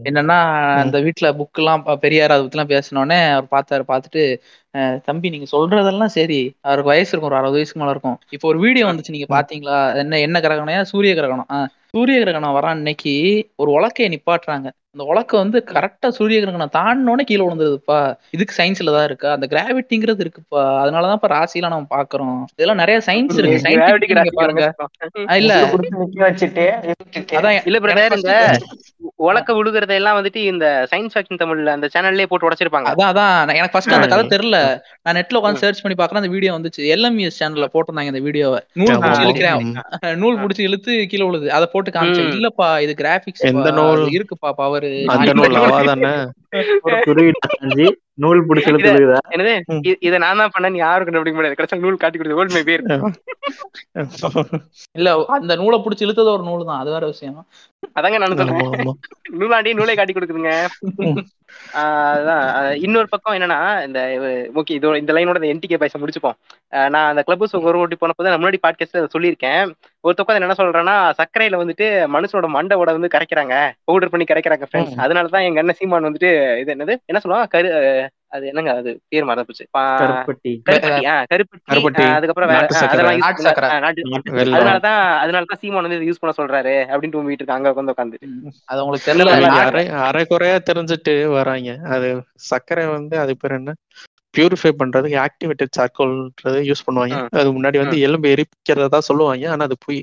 என்னன்னா 0.07 0.37
அந்த 0.81 0.97
வீட்டுல 1.05 1.27
புக் 1.37 1.59
எல்லாம் 1.59 1.81
பெரியார் 2.01 2.33
அதை 2.33 2.41
பத்தி 2.41 2.57
எல்லாம் 2.57 2.71
பேசினோடனே 2.71 3.19
அவர் 3.33 3.47
பார்த்தாரு 3.51 3.83
பார்த்துட்டு 3.89 4.23
"அஹ், 4.73 4.97
தம்பி 5.05 5.27
நீங்க 5.29 5.47
சொல்றதெல்லாம் 5.51 6.13
சரி. 6.15 6.39
அவருக்கு 6.65 6.91
வயசு 6.91 7.11
இருக்கும் 7.11 7.31
ஒரு 7.31 7.39
அறுபது 7.39 7.57
வயசுக்கு 7.57 7.81
மேல 7.81 7.93
இருக்கும். 7.95 8.17
இப்போ 8.31 8.47
ஒரு 8.47 8.59
வீடியோ 8.65 8.85
வந்துச்சு 8.87 9.15
நீங்க 9.15 9.29
பாத்தீங்களா 9.35 9.75
என்ன 10.01 10.19
என்ன 10.21 10.39
கிரகணம்? 10.41 10.91
சூரிய 10.91 11.13
கிரகணம்? 11.15 11.49
ஆஹ், 11.55 11.69
சூரிய 11.93 12.17
கிரகணம் 12.21 12.53
வர 12.53 12.67
அன்னைக்கு 12.67 13.13
ஒரு 13.55 13.69
உலக்கைய 13.71 14.07
நிப்பாட்டுறாங்க. 14.09 14.67
அந்த 14.95 15.03
உலக்க 15.05 15.33
வந்து 15.37 15.57
கரெக்டா 15.71 16.07
சூரிய 16.09 16.37
கிரகணம் 16.41 16.71
தாண்டினோடனே 16.75 17.23
கீழே 17.23 17.43
விழுந்துருதுப்பா. 17.43 17.97
இதுக்கு 18.35 18.53
சயின்ஸ்ல 18.57 18.93
தான் 18.95 19.05
இருக்கு. 19.05 19.27
அந்த 19.29 19.45
கிராவிட்டிங்கிறது 19.51 20.23
இருக்குப்பா. 20.25 20.61
அதனாலதான் 20.81 21.17
இப்ப 21.19 21.29
ராசிலாம் 21.33 21.73
நம்ம 21.73 21.89
பாக்குறோம் 21.91 22.37
இதெல்லாம் 22.53 22.81
நிறைய 22.81 22.97
சயின்ஸ் 23.07 23.37
இருக்கு. 23.39 23.59
பாருங்க. 24.39 24.63
இல்ல. 25.37 25.53
அதான் 27.37 27.57
இல்ல 27.67 27.77
பிரதர் 27.85 28.17
இந்த 28.17 28.33
உலக்க 29.25 29.51
விழுகிறத 29.55 29.93
எல்லாம் 29.95 30.17
வந்துட்டு 30.17 30.41
இந்த 30.49 30.65
சயின்ஸ் 30.91 31.13
ஃபேக்ஷன் 31.13 31.41
தமிழ்ல 31.41 31.75
அந்த 31.75 31.87
சேனல்லே 31.93 32.27
போட்டு 32.31 32.47
உடைச்சிருப்பாங்க. 32.47 32.89
அதான் 32.91 33.11
அதான். 33.11 33.31
எனக்கு 33.53 33.73
ஃபர்ஸ்ட் 33.75 33.95
அந்த. 33.97 34.09
கதை 34.13 34.25
தெரியல. 34.33 34.57
நான் 35.05 35.17
நெட்ல 35.17 35.39
உட்காந்து 35.39 35.63
சர்ச் 35.63 35.81
பண்ணி 35.83 35.97
பாக்குறேன் 35.97 36.21
அந்த 36.21 36.31
வீடியோ 36.35 36.51
வந்துச்சு. 36.57 36.81
எல்எம்எஸ் 36.95 37.39
சேனல்ல 37.39 37.67
போட்டிருந்தாங்க 37.73 38.13
இந்த 38.13 38.23
வீடியோவை 38.27 38.59
நூல் 38.79 38.93
ஆமா. 38.97 39.11
இழுக்கிறேன். 39.23 39.71
நூல் 40.21 40.39
பிடிச்சி 40.41 40.63
இழுத்து 40.67 40.91
கீழே 41.11 41.25
விழுது. 41.25 41.47
அதை 41.51 41.67
போட்டு 41.73 41.91
காமிச்சேன். 41.91 42.31
இல்லப்பா 42.37 42.69
இது 42.85 42.95
கிராபிக்ஸ் 42.95 43.47
எந்த 43.51 43.69
நூல்? 43.79 44.03
இருக்குப்பா 44.17 44.51
பவர் 44.57 44.76
அந்த 45.09 45.33
நூல் 48.23 48.39
பிடிச்சி 48.49 48.69
என்னது? 49.35 49.53
இத 50.07 50.15
நான் 50.23 50.39
தான் 50.41 50.53
பண்ணேன் 50.53 50.77
யாரும் 50.83 51.07
கண்டுபிடிக்க 51.07 51.37
முடியாது. 51.37 51.57
கடைசியா 51.57 51.83
நூல் 51.83 51.99
காட்டி 52.03 52.17
கொடுத்து 52.17 52.39
ஓல்ட் 52.41 52.69
பேர் 52.69 52.83
இல்ல 54.99 55.09
அந்த 55.37 55.55
நூலை 55.61 55.77
பிடிச்சி 55.83 56.05
இழுத்தது 56.05 56.33
ஒரு 56.35 56.43
நூல் 56.49 56.67
தான். 56.69 56.81
அது 56.81 56.89
வேற 56.95 57.05
விஷயம். 57.13 57.37
அதாங்க 57.97 58.17
நான் 58.21 58.39
சொல்றேன். 58.39 58.97
நூலாண்டி 59.41 59.71
நூலை 59.79 59.95
காட்டி 59.97 60.13
கொடுக்குதுங்க. 60.15 60.53
அதான். 61.81 62.45
இன்னொரு 62.85 63.07
பக்கம் 63.11 63.35
என்னன்னா 63.37 63.59
இந்த 63.87 63.99
ஓகே 64.59 64.77
இதோ 64.79 64.95
இந்த 65.01 65.13
லைனோட 65.17 65.39
இந்த 65.41 65.51
என்டிகே 65.53 65.79
பாய்ஸை 65.81 66.01
முடிச்சுப்போம். 66.03 66.37
நான் 66.93 67.09
அந்த 67.11 67.21
கிளப் 67.27 67.45
ஒரு 67.69 67.81
ஓட்டி 67.83 67.97
போனப்போ 68.01 68.29
நான் 68.29 68.41
முன்னாடி 68.41 68.61
பாட்காஸ்ட்ல 68.65 69.05
சொல்லியிருக்கேன். 69.15 69.63
ஒரு 70.05 70.15
பக்கம் 70.17 70.37
என்ன 70.47 70.57
சொல்றேன்னா 70.59 70.97
சர்க்கரையில 71.19 71.59
வந்துட்டு 71.61 71.87
மனுஷனோட 72.15 72.49
மண்டவோட 72.57 72.89
வந்து 72.97 73.13
கரைக்கிறாங்க. 73.15 73.55
பவுடர் 73.87 74.13
பண்ணி 74.13 74.27
கரைக்கிறாங்க 74.31 74.67
ஃப்ரெண்ட்ஸ் 74.69 74.99
அதனால 75.05 75.33
தான் 75.35 75.47
எங்க 75.49 75.61
அண்ணன் 75.63 75.79
சீமான் 75.81 76.07
வந்துட்டு 76.09 76.31
இது 76.59 76.73
என்னது? 76.73 76.97
என்ன 77.05 77.19
சொல்லுவாங்க? 77.19 77.47
கரு 77.47 78.11
அது 78.29 78.47
என்னங்க 78.47 78.73
அது? 78.73 79.01
பேர் 79.07 79.23
மறந்து 79.23 79.45
போச்சு. 79.45 79.67
கருப்பட்டி. 79.77 80.61
கருப்பட்டி 80.69 81.05
ஆ 81.05 81.23
கருப்பட்டி. 81.33 81.61
கருப்பட்டி, 81.69 82.01
ஆஹ் 82.01 82.13
அதுக்கப்புறம் 82.13 82.49
அதனாலதான் 84.47 85.23
அதனாலதான் 85.23 85.57
சீமான் 85.57 85.81
வந்து 85.81 85.99
யூஸ் 85.99 86.19
பண்ண 86.19 86.33
சொல்றாரு 86.37 86.87
அப்படின்னு 86.87 87.15
உங்க 87.15 87.21
வீட்டுக்கு 87.21 87.53
அங்க 87.53 87.69
உட்காந்து 87.69 87.73
உட்காந்து 87.73 88.17
அது 88.65 88.83
உங்களுக்கு 88.83 89.13
தெரியல 89.13 89.59
அரை 89.59 89.87
அரை 89.87 90.25
குறையா 90.25 90.55
தெரிஞ்சுட்டு 90.55 91.25
வராங்க. 91.25 91.77
அது 91.89 92.23
சர்க்கரை 92.35 92.87
வந்து 92.87 93.17
அது 93.17 93.37
பேர் 93.37 93.51
என்ன? 93.51 93.73
பியூரிஃபை 94.37 94.71
பண்றதுக்கு 94.79 95.17
ஆக்டிவேட்டட் 95.25 95.75
சார்கோல்ன்றது 95.77 96.59
யூஸ் 96.69 96.85
பண்ணுவாங்க. 96.87 97.15
அது 97.39 97.49
முன்னாடி 97.53 97.77
வந்து 97.77 97.97
எலும்பு 97.99 98.27
எரிக்கிறதா 98.33 98.99
சொல்லுவாங்க. 99.09 99.45
ஆனா 99.49 99.63
அது 99.63 99.77
போய் 99.79 99.99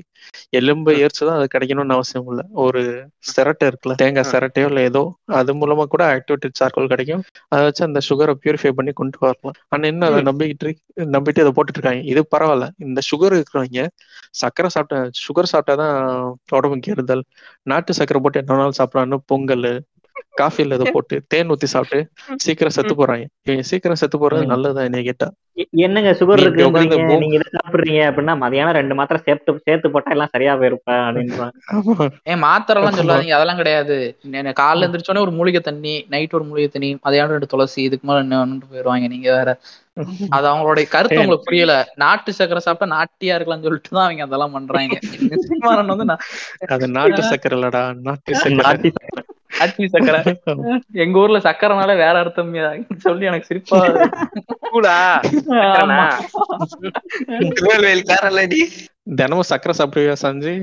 எலும்பு. 0.59 0.91
எரிச்சுதான் 1.01 1.37
அது 1.39 1.47
கிடைக்கணும்னு 1.53 1.97
அவசியம் 1.97 2.29
இல்ல. 2.31 2.41
ஒரு 2.63 2.81
சிரட்டை 3.29 3.67
இருக்குல்ல 3.69 3.95
தேங்காய். 3.95 4.29
சிரட்டையோ 4.31 4.67
இல்ல 4.67 4.81
ஏதோ 4.81 5.03
அது 5.39 5.53
மூலமா 5.55 5.85
கூட 5.85 6.03
ஆக்டிவேட்டட் 6.15 6.57
சார்கோல் 6.59 6.91
கிடைக்கும். 6.93 7.23
அதை 7.49 7.61
வச்சு 7.63 7.83
அந்த 7.83 8.01
சுகரை 8.09 8.35
பியூரிஃபை 8.41 8.71
பண்ணி 8.71 8.93
கொண்டு 8.93 9.17
வரலாம். 9.21 9.55
ஆனா 9.69 9.85
என்ன 9.87 10.07
அதை 10.07 10.21
நம்பிக்கிட்டு 10.29 10.71
நம்பிட்டு 11.13 11.43
அதை 11.43 11.53
போட்டுட்டு 11.55 11.79
இருக்காங்க. 11.79 12.03
இது 12.05 12.21
பரவாயில்ல. 12.33 12.67
இந்த 12.85 12.99
சுகர் 13.09 13.35
இருக்கிறவங்க 13.37 13.81
சர்க்கரை 14.41 14.69
சாப்பிட்டா 14.69 14.97
சுகர் 15.21 15.51
சாப்பிட்டாதான் 15.53 15.95
உடம்பு 16.51 16.77
கெடுதல். 16.87 17.23
நாட்டு 17.63 17.97
சர்க்கரை 17.99 18.21
போட்டு 18.21 18.41
என்ன 18.41 18.53
வேணாலும் 18.53 18.79
சாப்பிடலாம்னு 18.79 19.19
பொங்கல் 19.25 19.67
காஃபில 20.39 20.77
இதை 20.77 20.87
போட்டு 20.91 21.15
தேன் 21.27 21.51
ஊத்தி 21.51 21.67
சாப்பிட்டு 21.71 21.99
சீக்கிரம் 22.45 22.75
செத்து 22.75 22.93
போறாங்க. 22.93 23.25
இவங்க 23.47 23.63
சீக்கிரம் 23.63 23.99
செத்து 24.01 24.17
போறது. 24.19 24.43
நல்லதுதான் 24.45 24.87
என்னைய 24.89 25.03
கேட்டா. 25.03 25.27
என்னங்க 25.83 26.09
சுகர் 26.19 26.41
உட்கார்ந்து 26.61 26.97
நீங்க 27.21 27.35
இதை 27.37 27.47
சாப்பிடுறீங்க? 27.57 28.01
அப்படின்னா 28.07 28.33
மதியானம் 28.41 28.77
ரெண்டு 28.77 28.95
மாத்திரை 28.95 29.19
சேர்த்து 29.25 29.55
சேர்த்து 29.67 29.91
போட்டா 29.93 30.11
எல்லாம் 30.11 30.31
சரியா 30.33 30.53
போயிருப்பா 30.55 30.95
அப்படின்றாங்க. 31.05 31.55
ஆமா. 31.75 31.95
ஏன் 32.31 32.41
மாத்திரை 32.45 32.79
எல்லாம். 32.81 32.97
சொல்லாதீங்க 32.99 33.35
அதெல்லாம் 33.37 33.61
கிடையாது. 33.61 33.97
காலைல 34.59 34.87
எந்திரிச்சோடனே 34.87 35.25
ஒரு 35.25 35.31
மூலிகை 35.31 35.61
தண்ணி 35.61 35.95
நைட் 36.09 36.37
ஒரு 36.39 36.45
மூலிகை 36.45 36.69
தண்ணி 36.69 36.91
மதியானம் 37.05 37.35
ரெண்டு 37.35 37.51
துளசி 37.53 37.79
இதுக்கு 37.83 38.07
மேல 38.07 38.23
என்ன 38.25 38.41
போயிருவாங்க 38.71 39.07
நீங்க 39.07 39.29
வேற. 39.37 39.49
அது 40.35 40.45
அவங்களுடைய 40.49 40.85
கருத்து 40.89 41.19
உங்களுக்கு 41.19 41.47
புரியல. 41.47 41.73
நாட்டு 41.95 42.31
சக்கரை 42.39 42.61
சாப்பிட்டா 42.63 42.95
நாட்டியா 42.95 43.35
இருக்கலாம்னு 43.37 43.67
சொல்லிட்டு 43.67 43.91
தான் 43.91 44.05
அவங்க 44.05 44.25
அதெல்லாம் 44.27 44.55
பண்றாங்க. 44.57 44.95
வந்து 45.93 46.17
அது 46.75 46.85
நாட்டு 46.97 47.21
சக்கரை 47.31 47.57
இல்லடா 47.59 47.83
நாட்டு 48.01 48.33
சக்கரை. 48.35 48.91
நாட்டி 49.55 49.85
சக்கரை. 49.87 50.19
எங்க 51.03 51.15
ஊர்ல 51.19 51.39
சக்கரைனால 51.45 51.91
வேற 51.97 52.15
அர்த்தம் 52.19 52.51
சொல்லி 53.05 53.25
எனக்கு 53.25 53.49
சிரிப்பா. 53.49 53.79
திருநெல்வேலிக்காரன்லடி 57.49 58.61
தினமும் 59.15 59.49
சக்கரை 59.49 59.73
சாப்பிடுவியா 59.79 60.17
சஞ்சு? 60.21 60.53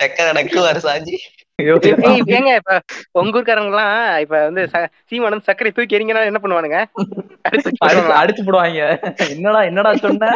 சக்கரை 0.00 0.30
நக்குவாரு 0.38 0.80
சாஞ்சி. 0.84 1.16
ஏங்க 1.58 2.50
இப்ப 2.56 2.72
உங்க 3.12 3.38
ஊர்க்காரங்க 3.38 3.70
எல்லாம் 3.70 3.94
இப்ப 4.20 4.34
வந்து 4.44 4.62
ச- 4.66 4.82
சீமானன் 5.10 5.46
சர்க்கரை 5.46 5.70
தூக்கி 5.70 5.96
எறிங்கன்னா 5.96 6.22
என்ன 6.24 6.40
பண்ணுவானுங்க? 6.42 6.78
அடுத்து 7.44 7.70
அடிச்சு 7.80 8.12
அடிச்சு 8.18 8.42
போடுவாங்க. 8.42 8.82
என்னடா 9.28 9.62
என்னடா 9.62 9.92
சொன்ன? 9.96 10.30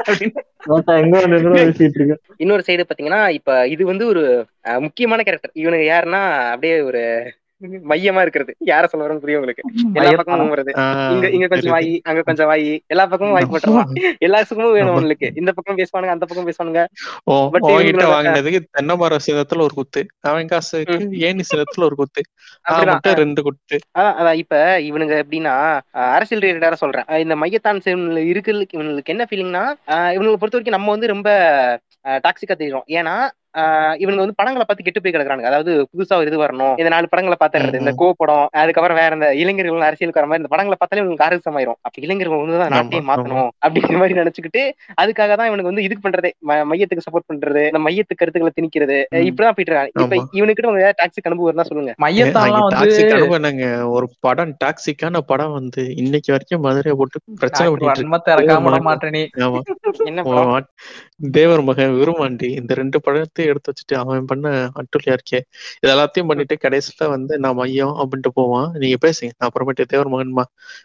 இன்னொரு 2.38 2.64
சைடு 2.66 2.88
பாத்தீங்கன்னா 2.88 3.28
இப்ப 3.30 3.54
இது 3.66 3.84
வந்து 3.86 4.06
ஒரு 4.06 4.24
முக்கியமான 4.78 5.22
கேரக்டர் 5.22 5.54
இவனுக்கு 5.54 5.86
யாருன்னா 5.88 6.22
அப்படியே 6.50 6.80
ஒரு 6.82 7.02
மையமா 7.70 8.20
இருக்கிறது. 8.20 8.56
யார 8.66 8.84
சொல்ல 8.84 9.06
வரேன்னு 9.06 9.16
புரியும் 9.16 9.40
உங்களுக்கு. 9.40 9.62
எல்லா? 9.94 10.10
பக்கமும் 10.10 10.54
வருது. 10.54 11.10
இங்க 11.10 11.28
இங்க 11.28 11.46
கொஞ்சம் 11.46 11.78
இருக்கு. 11.78 11.90
வாயி 11.90 12.00
அங்க 12.02 12.22
கொஞ்சம் 12.22 12.50
வாயி. 12.50 12.78
எல்லா 12.86 13.06
பக்கமும் 13.06 13.34
வாய் 13.34 13.46
போட்டுருவான் 13.50 14.16
எல்லா 14.18 14.42
சுகமும் 14.42 14.72
வேணும் 14.72 14.94
உங்களுக்கு. 14.94 15.32
இந்த 15.34 15.52
பக்கம் 15.52 15.76
பேசுவானுங்க 15.76 16.08
அந்த 16.08 16.26
பக்கம் 16.26 16.48
பேசுவானுங்க. 16.48 16.86
உன்கிட்ட 17.30 17.74
இவங்களோட- 17.84 18.12
வாங்கினதுக்கு 18.12 18.58
தென்னை 18.70 18.96
மரம் 18.96 19.18
சிதத்துல 19.26 19.60
ஒரு 19.60 19.74
குத்து. 19.74 20.06
அவன் 20.20 20.46
காசுக்கு 20.46 21.08
ஏணி 21.12 21.42
சிதத்துல 21.54 21.82
ஒரு 21.82 21.96
குத்து. 21.96 22.22
ரெண்டு 23.02 23.42
குத்து. 23.42 23.78
அதான் 23.98 24.34
இப்ப 24.34 24.78
இவனுங்க 24.78 25.22
எப்படின்னா 25.22 25.80
அரசியல் 25.90 26.42
ரிலேட்டடா 26.42 26.72
சொல்றேன். 26.72 27.04
இந்த 27.08 27.34
மையத்தான் 27.34 28.10
இருக்கிறதுக்கு 28.18 28.68
இவனுக்கு 28.72 29.02
என்ன 29.04 29.26
ஃபீலிங்னா 29.30 29.90
இவனுங்களை 29.90 30.36
பொறுத்த 30.36 30.58
வரைக்கும் 30.58 30.74
நம்ம 30.74 30.90
வந்து 30.90 31.06
ரொம்ப 31.06 31.80
டாக்ஸிக்கா 32.08 32.56
தெரியும் 32.56 32.84
ஏன்னா 32.86 33.28
இவனுங்க 34.03 34.22
வந்து 34.22 34.36
படங்களை 34.36 34.64
பார்த்து 34.64 34.84
கெட்டு 34.84 35.03
போய் 35.03 35.14
கிடக்குறானுங்க. 35.14 35.48
அதாவது 35.50 35.72
புதுசா 35.90 36.16
ஒரு 36.18 36.28
இது 36.30 36.38
வரணும். 36.42 36.74
இந்த 36.80 36.90
நாலு 36.94 37.11
படங்களை 37.12 37.36
பாத்துறது 37.40 37.80
இந்த 37.80 37.92
கோ 37.94 38.07
படம் 38.20 38.46
அதுக்கப்புறம் 38.61 38.98
வேற 39.00 39.18
இந்த 39.18 39.28
இளைஞர்கள் 39.40 39.86
அரசியலுக்கு 39.88 40.20
வர 40.20 40.28
மாதிரி 40.28 40.42
இந்த 40.42 40.53
படங்களை 40.53 40.76
பார்த்தாலே 40.76 41.03
இவனுக்கு 41.03 41.26
ஆரசமாயிரும் 41.26 41.78
அப்ப 41.82 42.03
இளைஞர்கள் 42.05 42.38
ஒண்ணுதான் 42.38 42.72
நாட்டையே 42.74 43.00
ஆமா, 43.00 43.09
மாத்தணும் 43.11 43.50
அப்படிங்கிற 43.64 43.98
மாதிரி 44.03 44.18
நினைச்சுக்கிட்டு 44.20 44.62
அதுக்காக 45.03 45.36
தான் 45.36 45.50
இவனுக்கு 45.50 45.70
வந்து 45.70 45.84
இதுக்கு 45.86 46.05
பண்றதே 46.07 46.30
மையத்துக்கு 46.70 47.07
சப்போர்ட் 47.07 47.28
பண்றது 47.30 47.62
இந்த 47.70 47.82
மையத்து 47.86 48.20
கருத்துக்களை 48.20 48.53
திணிக்கிறது. 48.55 48.98
இப்படிதான் 49.28 49.57
போயிட்டு 49.57 49.72
இருக்காங்க. 49.72 49.92
இப்ப. 49.96 50.09
இவனுக்கிட்ட 50.38 50.70
உங்க 50.72 50.92
டாக்ஸிக் 51.00 51.28
அனுபவம் 51.28 51.50
இருந்தா 51.50 51.68
சொல்லுங்க. 51.70 51.92
வந்து 52.62 52.88
அனுபவங்க 53.14 53.64
ஒரு 53.96 54.07
படம் 54.26 54.55
டாக்ஸிக்கான 54.62 55.22
படம் 55.30 55.55
வந்து 55.59 55.82
இன்னைக்கு 56.03 56.32
வரைக்கும் 56.34 56.64
மதுரையை 56.66 56.96
போட்டு 56.96 57.18
பிரச்சனை 57.42 57.66
பண்ணிட்டு 57.68 58.09
தேவர் 61.34 61.62
மகன் 61.62 61.96
விருமாண்டி 61.98 62.48
இந்த 62.61 62.72
ரெண்டு 62.74 62.98
படத்தையும் 63.43 63.53
எடுத்து 63.53 63.70
வச்சுட்டு 63.72 63.95
அவன் 64.03 64.28
பண்ண 64.30 64.47
அட்டுலியா 64.80 65.14
இருக்கே. 65.18 65.40
இது 65.80 65.90
எல்லாத்தையும் 65.95 66.28
பண்ணிட்டு 66.30 66.57
கடைசியில 66.64 67.09
வந்து 67.14 67.32
நான் 67.45 67.59
மையம் 67.61 67.95
அப்படின்ட்டு 68.03 68.32
போவான். 68.38 68.68
நீங்க 68.82 68.99
பேசுங்க. 69.07 69.32
நான் 69.38 69.49
அப்புறமேட்டு 69.49 69.88
தேவர் 69.93 70.12
மகன் 70.14 70.36
மா 70.38 70.45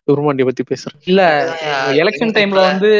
விருமாண்டிய 0.09 0.47
பத்தி 0.49 0.65
பேசுறேன். 0.71 0.97
இல்ல 1.11 1.21
எலெக்ஷன் 2.03 2.35
டைம்ல 2.37 2.63
வந்து 2.71 2.91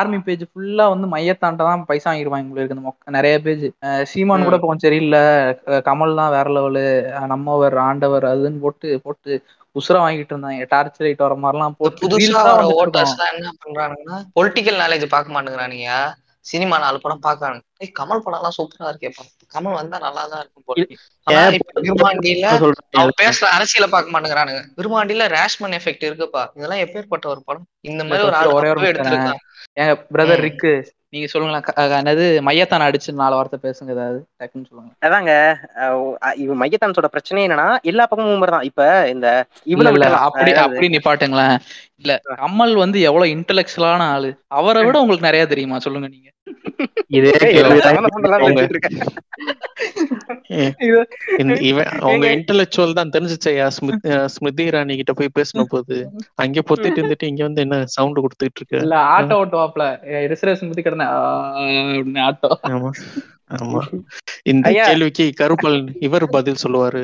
ஆர்மி 0.00 0.18
பேஜ் 0.26 0.44
ஃபுல்லா 0.50 0.86
வந்து 0.94 1.06
மையத்தாண்ட 1.14 1.62
தான் 1.70 1.86
பைசா 1.90 2.08
வாங்கிடுவாங்க 2.10 2.48
உங்களுக்கு 2.48 2.76
இந்த 2.76 3.14
நிறைய 3.18 3.36
பேஜ் 3.46 3.64
சீமான் 4.12 4.46
கூட. 4.48 4.58
இப்போ 4.60 4.76
சரியில்லை. 4.86 5.24
கமல் 5.88 6.18
தான் 6.20 6.34
வேற 6.36 6.48
லெவலு 6.56 6.84
நம்மவர் 7.34 7.76
ஆண்டவர் 7.88 8.26
அதுன்னு 8.32 8.62
போட்டு 8.66 8.88
போட்டு 9.06 9.32
உசுர 9.76 9.96
வாங்கிட்டு 10.02 10.32
இருந்தாங்க. 10.34 10.64
டார்ச் 10.72 11.02
லைட் 11.04 11.24
வர 11.24 11.34
மாதிரிலாம் 11.42 11.76
போட்டு 11.80 12.00
புதுசா 12.04 12.40
வர 12.46 12.62
ஓட்டர்ஸ் 12.80 13.14
என்ன 13.28 13.52
பண்றானுங்கன்னா 13.64 14.16
பொலிட்டிக்கல் 14.38 14.80
நாலேஜ் 14.82 15.04
பார்க்க 15.14 15.34
மாட்டேங்கிறானுங்க. 15.34 15.90
சினிமா 16.46 16.76
நாலு 16.78 16.98
படம் 16.98 17.24
பாக்குறாங்க 17.24 17.60
ஏய் 17.76 17.96
கமல் 17.98 18.22
படம் 18.22 18.38
எல்லாம் 18.40 18.56
சூப்பரா 18.58 18.90
இருக்கேப்பா 18.92 19.24
கமல் 19.54 19.78
வந்தா 19.78 19.96
நல்லா 19.98 20.22
தான் 20.28 20.42
இருக்கும் 20.42 20.66
போல. 20.66 20.84
ஆனா 21.26 21.40
இப்ப 21.50 21.80
விருமாண்டியில 21.80 22.46
அவன் 22.94 23.16
பேசுற 23.20 23.46
அரசியல 23.56 23.86
பார்க்க 23.90 24.14
மாட்டேங்கிறானுங்க. 24.14 24.62
விருமாண்டியில 24.78 25.26
ரேஷ்மன் 25.36 25.76
எஃபெக்ட் 25.78 26.06
இருக்குப்பா. 26.08 26.44
இதெல்லாம் 26.56 26.82
எப்பேற்பட்ட 26.84 27.26
ஒரு 27.26 27.42
படம்? 27.44 27.66
இந்த 27.82 28.02
மாதிரி 28.04 28.26
ஒரு 28.28 28.36
ஆள். 28.36 28.52
எடுத்திருக்கான். 28.84 29.40
எங்க 29.76 29.94
பிரதர். 30.12 30.44
ரிக்கு 30.46 30.72
நீங்க 31.12 31.26
சொல்லுங்களேன் 31.30 31.96
என்னது 32.00 32.24
மையத்தான் 32.46 32.84
அடிச்சு 32.86 33.12
நாலு 33.20 33.36
வார்த்தை 33.38 33.58
பேசுங்க 33.64 33.94
ஏதாவது 33.94 34.18
டக்குன்னு 34.40 34.68
சொல்லுங்க. 34.70 34.90
அதாங்க 35.06 35.32
இவன் 36.42 36.60
மையத்தான்ஸோட 36.62 37.08
பிரச்சனை 37.14 37.44
என்னன்னா 37.46 37.68
எல்லா 37.90 38.04
பக்கமும் 38.10 38.44
தான். 38.54 38.66
இப்ப 38.70 38.84
இந்த 39.14 39.28
விட்டுறலாம் 39.70 40.26
அப்படி 40.28 40.52
அப்படி 40.66 40.88
நிப்பாட்டுங்களேன். 40.96 41.56
இல்ல 42.02 42.14
கமல் 42.42 42.74
வந்து 42.82 43.00
எவ்வளவு 43.08 43.34
இன்டெலெக்சுவலான 43.36 44.06
ஆளு. 44.14 44.30
அவரை 44.58 44.82
விட 44.84 45.00
உங்களுக்கு 45.04 45.28
நிறைய 45.28 45.46
தெரியுமா? 45.52 45.78
சொல்லுங்க 45.86 46.08
நீங்க. 46.14 46.28
இதே 47.18 47.32
அவங்க-. 52.00 52.30
இன்டெலெக்சுவல் 52.34 52.96
தான் 52.98 53.12
தெரிஞ்சுச்சையா 53.12 53.66
ஸ்மிருதி 54.34 54.64
இராணி 54.68 54.96
கிட்ட 54.96 55.12
போய் 55.12 55.34
பேசின 55.38 55.64
போது. 55.68 55.96
அங்க 56.36 56.62
பொத்திட்டு 56.68 57.00
இருந்துட்டு 57.00 57.30
இங்க 57.30 57.42
வந்து 57.42 57.62
என்ன 57.62 57.78
சவுண்ட் 57.94 58.22
கொடுத்துட்டு 58.24 58.60
இருக்க? 58.60 58.76
இல்ல 58.86 58.98
ஆட்டோ 59.14 59.38
ஓட்டுவாப்ல. 59.42 59.86
ரிசர்வேஷன் 60.32 60.70
பத்தி 60.70 60.82
கிடந்த 60.82 61.06
ஆட்டோ 62.28 62.50
ஆமா 62.70 62.90
ஆமா. 63.58 63.80
இந்த. 64.46 64.66
கேள்விக்கு 64.80 65.24
கருப்பல் 65.34 65.78
இவர் 66.00 66.26
பதில் 66.28 66.62
சொல்லுவாரு. 66.64 67.02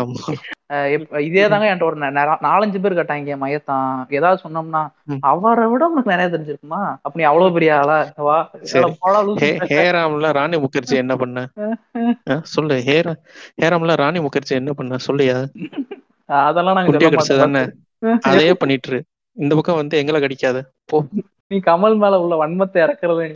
அப்படி 0.00 0.38
இதே 1.26 1.42
தாங்க 1.50 1.66
என்கிட்ட 1.68 1.86
ஒரு 1.88 1.98
நாலஞ்சு 2.46 2.78
பேர் 2.84 2.96
கேட்டாங்க 2.98 3.36
மையத்தான். 3.42 3.90
ஏதாவது 4.18 4.40
சொன்னோம்னா. 4.44 4.82
அவரை 5.30 5.66
விட 5.72 5.82
உனக்கு 5.92 6.12
நிறைய 6.12 6.28
தெரிஞ்சிருக்குமா? 6.32 6.80
அப்ப 7.04 7.14
நீ 7.20 7.24
அவ்வளவு 7.30 7.54
பெரிய 7.56 7.72
ஆளா? 7.80 7.98
வா 8.28 8.38
ஹேராம்ல 9.72 10.32
ராணி 10.38 10.58
முகர்ஜி 10.64 10.96
என்ன 11.02 11.16
பண்ண? 11.22 11.46
சொல்லு. 12.54 12.76
ஹேரா 12.88 13.14
ஹேராம்ல 13.62 13.96
ராணி 14.02 14.22
முகர்ஜி 14.26 14.54
என்ன 14.60 14.72
பண்ண? 14.80 14.98
சொல்லியா? 15.08 15.36
அதெல்லாம் 16.48 16.76
நாங்க 16.78 16.90
குட்டியா 16.90 17.10
சொல்ல 17.10 17.16
கிடைச்சது 17.16 17.44
தானே? 17.44 17.64
மாட்டோம் 17.66 18.20
அதையே 18.30 18.54
பண்ணிட்டு. 18.62 18.98
இந்த 19.36 19.52
பக்கம் 19.54 19.80
வந்து 19.82 19.98
எங்களை 20.02 20.20
கடிக்காத. 20.20 20.58
போ. 20.90 20.98
நீ 21.52 21.56
கமல் 21.66 21.96
மேல 22.02 22.14
உள்ள 22.22 22.34
வன்மத்தை 22.40 22.78
இறக்குறது. 22.84 23.26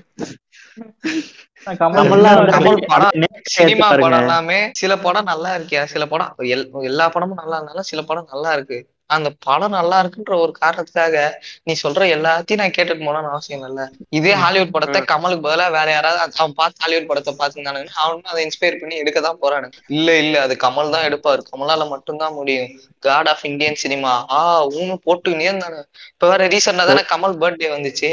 சினிமா 3.50 3.88
படம். 4.02 4.20
எல்லாமே 4.20 4.70
சில 4.72 4.96
படம் 4.98 5.24
நல்லா 5.24 5.56
இருக்கியா? 5.56 5.84
சில 5.84 6.06
படம் 6.06 6.34
எல்- 6.48 6.82
எல்லா 6.82 7.08
படமும் 7.08 7.36
நல்லா 7.36 7.56
இருந்தாலும் 7.56 7.82
சில 7.82 8.02
படம் 8.02 8.28
நல்லா 8.30 8.52
இருக்கு. 8.52 8.78
அந்த 9.06 9.30
படம் 9.38 9.70
நல்லா 9.70 10.02
இருக்குன்ற 10.02 10.38
ஒரு 10.38 10.54
காரணத்துக்காக 10.60 11.16
நீ 11.62 11.76
சொல்ற 11.82 12.02
எல்லாத்தையும் 12.10 12.56
நான் 12.56 12.70
கேட்டுட்டு 12.70 13.04
போனான்னு 13.04 13.30
அவசியம் 13.30 13.68
இல்ல. 13.68 13.80
இதே 14.08 14.32
ஹாலிவுட் 14.34 14.70
படத்தை 14.70 15.02
கமலுக்கு 15.02 15.46
பதிலா 15.48 15.70
வேற 15.70 15.90
யாராவது 15.90 16.34
அவன் 16.36 16.52
பார்த்து 16.52 16.82
ஹாலிவுட் 16.82 17.06
படத்தை 17.06 17.36
பார்த்துருந்தானுங்கன்னா 17.38 17.92
அவனும் 17.96 18.22
அதை 18.24 18.44
இன்ஸ்பயர் 18.44 18.80
பண்ணி 18.80 18.96
எடுக்க 18.96 19.20
தான் 19.20 19.38
போறானுங்க 19.42 19.72
இல்ல 19.88 20.18
இல்ல 20.18 20.40
அது 20.40 20.54
கமல் 20.54 20.90
தான் 20.90 21.06
எடுப்பாரு. 21.08 21.42
கமலால 21.50 21.88
மட்டும்தான் 21.88 22.32
முடியும். 22.32 22.70
காட் 22.98 23.28
ஆஃப் 23.28 23.44
இந்தியன் 23.44 23.74
சினிமா 23.74 24.26
ஆ 24.30 24.64
ஊனு 24.68 24.96
போட்டுக்கினே 25.04 25.48
இருந்தானு. 25.50 25.80
இப்ப 26.12 26.28
வேற 26.28 26.48
ரீசெண்டா 26.48 26.86
தானே 26.86 27.04
கமல் 27.12 27.38
பர்த்டே 27.40 27.70
வந்துச்சு. 27.70 28.12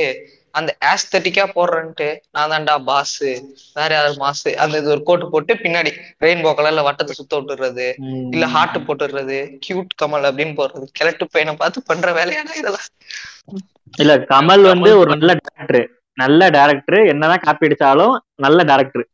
அந்த 0.58 0.72
ஆஸ்தட்டிக்கா 0.92 1.46
போடுறேன்ட்டு 1.56 2.08
நான் 2.36 2.52
தான்டா 2.54 2.76
பாஸ் 2.90 3.16
வேற 3.78 3.90
யாரு 3.96 4.12
மாசு 4.24 4.52
அந்த 4.64 4.82
இது 4.82 4.94
ஒரு 4.96 5.04
கோட்டு 5.10 5.26
போட்டு 5.34 5.54
பின்னாடி 5.64 5.92
ரெயின்போ 6.26 6.52
கலர்ல 6.60 6.86
வட்டத்தை 6.88 7.16
சுத்த 7.20 7.40
விட்டுறது 7.40 7.88
இல்ல 8.36 8.48
ஹார்ட் 8.56 8.80
போட்டுடுறது 8.88 9.38
கியூட் 9.66 9.98
கமல் 10.02 10.28
அப்படின்னு 10.30 10.56
போடுறது. 10.60 10.86
கிழட்டு 11.00 11.28
பையனை 11.34 11.56
பார்த்து 11.62 11.88
பண்ற 11.90 12.12
வேலையாடா 12.20 12.56
இதெல்லாம். 12.62 12.88
இல்ல 13.94 14.14
கமல் 14.34 14.66
வந்து 14.72 14.92
ஒரு 15.02 15.10
நல்ல 15.16 15.34
டேரக்டர் 15.42 15.86
நல்ல 16.18 16.44
டேரக்டர் 16.56 17.00
என்னதான் 17.12 17.44
காப்பி 17.44 17.68
அடிச்சாலும் 17.68 18.14
நல்ல 18.46 18.60
டேரக்டர். 18.70 19.06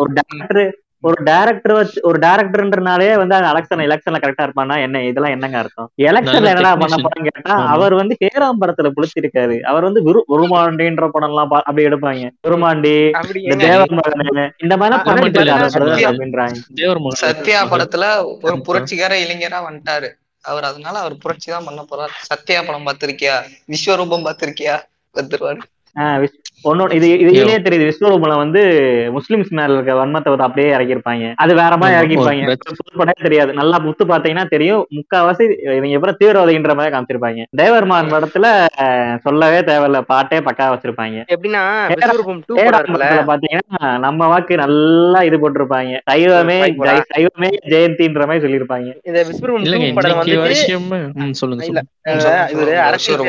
ஒரு 0.00 0.10
டேரக்டர் 0.18 0.62
ஒரு 1.04 1.16
டேரக்டர் 1.24 1.72
வச்சு 1.78 1.98
ஒரு 2.02 2.18
டேரக்டர்ன்றனாலே 2.18 3.08
வந்து 3.20 3.34
அந்த 3.34 3.48
எலெக்ஷன் 3.52 3.84
எலெக்ஷன்ல 3.86 4.18
கரெக்டா 4.22 4.44
இருப்பானா 4.46 4.76
என்ன? 4.84 5.02
இதெல்லாம் 5.04 5.34
என்னங்க 5.36 5.58
அர்த்தம்? 5.58 5.88
எலெக்ஷன்ல 6.08 6.52
என்னடா 6.52 6.72
பண்ண. 6.82 6.96
போறான்னு 7.04 7.28
கேட்டா. 7.28 7.56
அவர் 7.74 7.94
வந்து 7.94 8.14
ஹேராம் 8.22 8.60
படத்துல 8.62 8.90
புளிச்சிருக்காரு. 8.96 9.60
அவர் 9.62 9.86
வந்து 9.88 10.02
உருமாண்டின்ற 10.34 11.08
படம் 11.08 11.28
எல்லாம் 11.28 11.50
அப்படி 11.60 11.86
எடுப்பாங்க. 11.86 12.30
உருமாண்டி 12.48 12.94
தேவர் 13.64 13.96
மகனு 13.98 14.44
இந்த 14.64 14.76
மாதிரி 14.82 14.96
அப்படின்றாங்க. 16.10 16.58
சத்யா 17.24 17.60
படத்துல 17.72 18.04
ஒரு. 18.44 18.56
புரட்சிகர 18.68 19.14
இளைஞரா 19.24 19.60
வந்துட்டாரு. 19.68 20.10
அவர் 20.44 20.64
அதனால 20.64 20.98
அவர் 20.98 21.14
புரட்சி 21.18 21.48
தான் 21.52 21.64
பண்ண 21.64 21.82
போறாரு. 21.90 22.14
சத்யா 22.30 22.62
படம் 22.66 22.86
பார்த்திருக்கியா? 22.86 23.36
விஸ்வரூபம் 23.72 24.26
பார்த்திருக்கியா? 24.26 24.74
வந்துருவாரு. 25.14 25.60
ஒன்னொன்னு 26.70 26.96
இது 26.98 27.06
இது 27.22 27.30
இதுலயே 27.32 27.58
தெரியுது 27.64 27.88
விஸ்வரூபம் 27.90 28.42
வந்து 28.42 28.60
முஸ்லிம்ஸ் 29.16 29.50
மேல 29.58 29.74
இருக்க 29.74 29.94
வன்மத்தை 29.94 30.28
வந்து 30.32 30.46
அப்படியே 30.46 30.68
இறக்கிருப்பாங்க. 30.76 31.24
அது 31.36 31.54
வேற 31.54 31.76
மாதிரி 31.76 31.98
இறக்கிருப்பாங்க. 31.98 32.44
தெரியாது. 33.26 33.52
நல்லா 33.52 33.78
முத்து 33.78 34.04
பாத்தீங்கன்னா 34.04 34.48
தெரியும். 34.48 34.86
முக்காவாசி 34.98 35.44
இவங்க 35.76 35.92
எப்பறம் 35.98 36.18
தீவிரவாதின்ற 36.20 36.74
மாதிரி 36.74 36.94
காமிச்சிருப்பாங்க. 36.96 37.44
தேவர்மான் 37.62 38.12
படத்துல 38.14 38.46
சொல்லவே 39.26 39.60
தேவையில்ல. 39.70 40.00
பாட்டே 40.12 40.38
பக்கா 40.38 40.66
வச்சிருப்பாங்க. 40.74 41.18
எப்படின்னா 41.36 41.62
பாத்தீங்கன்னா 43.32 43.98
நம்ம 43.98 44.26
வாக்கு 44.26 44.54
நல்லா 44.56 45.22
இது 45.22 45.36
போட்டிருப்பாங்க. 45.36 45.92
சைவமே 46.10 46.58
சைவமே 47.14 47.50
ஜெயந்தின்ற 47.72 48.26
மாதிரி 48.26 48.44
சொல்லியிருப்பாங்க. 48.46 48.88
இந்த 49.10 49.24
விஸ்வரூபம் 49.30 49.98
படம் 50.00 50.22
ம், 51.24 51.32
சொல்லுங்க 51.32 51.64
இல்ல. 51.64 51.82
அரசியல் 52.88 53.26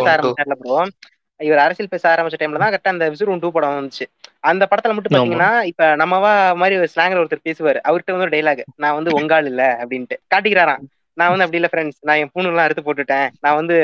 இவர் 1.39 1.63
அரசியல் 1.63 1.91
பேச 1.93 2.03
ஆரம்பிச்ச 2.11 2.37
டைம்ல 2.41 2.61
தான் 2.61 2.71
கரெக்டா 2.73 2.93
அந்த 2.93 3.05
விஸ்வரூபம் 3.11 3.41
டூ 3.41 3.49
படம் 3.51 3.77
வந்துச்சு. 3.77 4.05
அந்த 4.43 4.63
படத்துல 4.71 4.93
மட்டும். 4.95 5.13
பாத்தீங்கன்னா 5.13 5.49
இப்ப 5.71 5.87
நம்மவா 6.01 6.31
மாதிரி 6.61 6.75
ஒரு 6.81 6.89
ஸ்லாங்ல 6.93 7.21
ஒருத்தர் 7.21 7.47
பேசுவாரு. 7.47 7.79
அவர்கிட்ட 7.87 8.13
வந்து 8.13 8.27
ஒரு 8.27 8.35
டைலாக் 8.35 8.61
நான் 8.83 8.97
வந்து 8.99 9.15
உங்காள் 9.19 9.49
இல்ல 9.51 9.63
அப்படின்ட்டு. 9.81 10.17
காட்டிக்கிறாராம். 10.33 10.83
நான் 11.17 11.31
வந்து 11.31 11.45
அப்படி 11.45 11.59
இல்ல 11.59 11.69
ஃப்ரெண்ட்ஸ் 11.71 11.99
நான் 12.07 12.19
என் 12.21 12.31
பூணு 12.33 12.49
எல்லாம் 12.49 12.65
அறுத்து 12.65 12.85
போட்டுட்டேன். 12.85 13.27
நான் 13.43 13.57
வந்து 13.59 13.75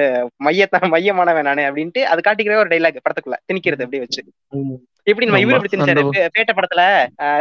மையத்தான் 0.46 0.88
மையமானவன் 0.94 1.48
நானு 1.50 1.64
அப்படின்ட்டு 1.70 2.02
அது 2.12 2.22
காட்டிக்கிற 2.22 2.56
ஒரு 2.64 2.72
டைலாக் 2.74 3.06
படத்துக்குள்ள. 3.06 3.38
திணிக்கிறது 3.50 3.86
அப்படியே 3.86 4.04
வச்சு. 4.06 4.22
எப்படி 5.08 5.28
நம்ம 5.28 5.40
இவரு 5.40 5.52
ஆமா, 5.52 5.60
இப்படி 5.60 5.72
திணிச்சாரு 5.74 6.02
பேட்ட 6.36 6.52
படத்துல 6.58 6.82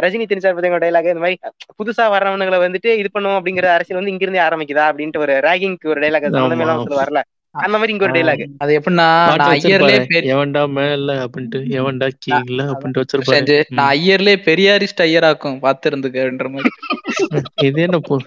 ரஜினி 0.04 0.26
திணிச்சாரு 0.26 0.56
பாத்தீங்க 0.56 0.78
டைலாக் 0.84 1.10
இந்த 1.10 1.22
மாதிரி 1.24 1.36
புதுசா 1.78 2.04
வர்றவனுங்களை 2.14 2.58
வந்துட்டு 2.62 2.90
இது 3.00 3.08
பண்ணும் 3.10 3.36
அப்படிங்கிற 3.38 3.68
அரசியல் 3.74 4.00
வந்து 4.00 4.12
இங்க 4.12 4.24
இருந்தே 4.26 4.42
ஆரம்பிக்குதா 4.46 4.86
அப்படின்ட்டு 4.90 5.22
ஒரு 5.24 5.34
ராகிங்க்கு 5.46 5.92
ஒரு 5.92 6.02
டைலாக் 6.04 6.26
சம்பந்தமே. 6.28 6.64
எல்லாம் 6.66 6.82
சொல்லுவார்ல 6.84 7.22
அந்த 7.52 7.72
மாதிரி 7.72 7.92
இங்க 7.92 8.04
ஒரு 8.04 8.14
டைலாக் 8.14 8.46
அது 8.58 8.80
எப்படின்னா 8.80 8.92
நான் 8.92 9.36
ஐயர்லயே 9.38 10.06
எவன்டா 10.24 10.68
மேல? 10.68 11.14
அப்படின்ட்டு. 11.14 11.56
எவன்டா 11.56 12.08
கீழ? 12.26 12.72
அப்படின்ட்டு 12.72 13.02
வச்சிருப்பாரு. 13.02 13.64
நான் 13.68 13.94
ஐயர்லயே 13.94 14.36
பெரியாரிஸ்ட் 14.44 15.00
ஐயராக்கும். 15.00 15.58
பார்த்து 15.58 15.90
இருந்துக்கன்ற 15.90 16.50
மாதிரி. 16.50 16.68
இது 17.62 17.82
என்ன 17.82 17.98
பொ- 18.08 18.24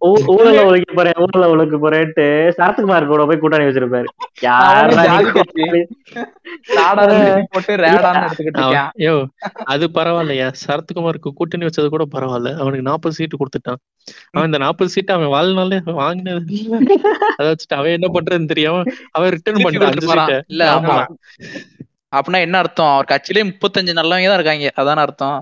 ஊழல 0.00 0.64
ஒழிக்க 0.64 0.92
போறேன் 0.94 1.12
ஊழல 1.16 1.48
ஒழிக்க 1.48 1.76
போறேன்ட்டு 1.76 2.52
சரத்குமார் 2.60 3.06
கூட 3.06 3.24
போய் 3.24 3.38
கூட்டணி 3.38 3.64
வச்சிருப்பாரு. 3.64 4.04
அது 9.64 9.88
பரவாயில்லையா? 9.94 10.52
சரத்குமாருக்கு 10.66 11.30
கூட்டணி 11.34 11.66
வச்சது 11.66 11.88
கூட 11.88 12.04
பரவாயில்ல. 12.12 12.54
அவனுக்கு 12.54 12.82
நாற்பது 12.82 13.14
சீட்டு 13.14 13.36
கொடுத்துட்டான். 13.36 13.95
அவன் 14.30 14.46
இந்த 14.46 14.58
நாற்பது 14.58 14.90
சீட்டு 14.90 15.12
அவன் 15.12 15.28
வாழ்நாளே 15.28 15.78
வாங்கினது. 16.00 16.56
அதை 17.36 17.48
வச்சுட்டு 17.50 17.76
அவன் 17.76 17.90
என்ன 17.90 18.08
பண்றதுன்னு 18.12 18.44
தெரியாம 18.44 18.82
அவன் 19.10 19.30
ரிட்டர்ன் 19.30 20.06
போறான். 20.06 20.32
இல்ல 20.46 20.64
ஆமா. 20.74 20.96
அப்படின்னா 22.12 22.40
என்ன 22.40 22.58
அர்த்தம்? 22.58 22.92
அவர் 22.92 23.10
கட்சியிலே 23.12 23.44
முப்பத்தஞ்சு 23.50 23.98
நல்லவங்க 23.98 24.26
தான் 24.26 24.40
இருக்காங்க. 24.40 24.72
அதான 24.76 24.96
அர்த்தம்? 24.98 25.38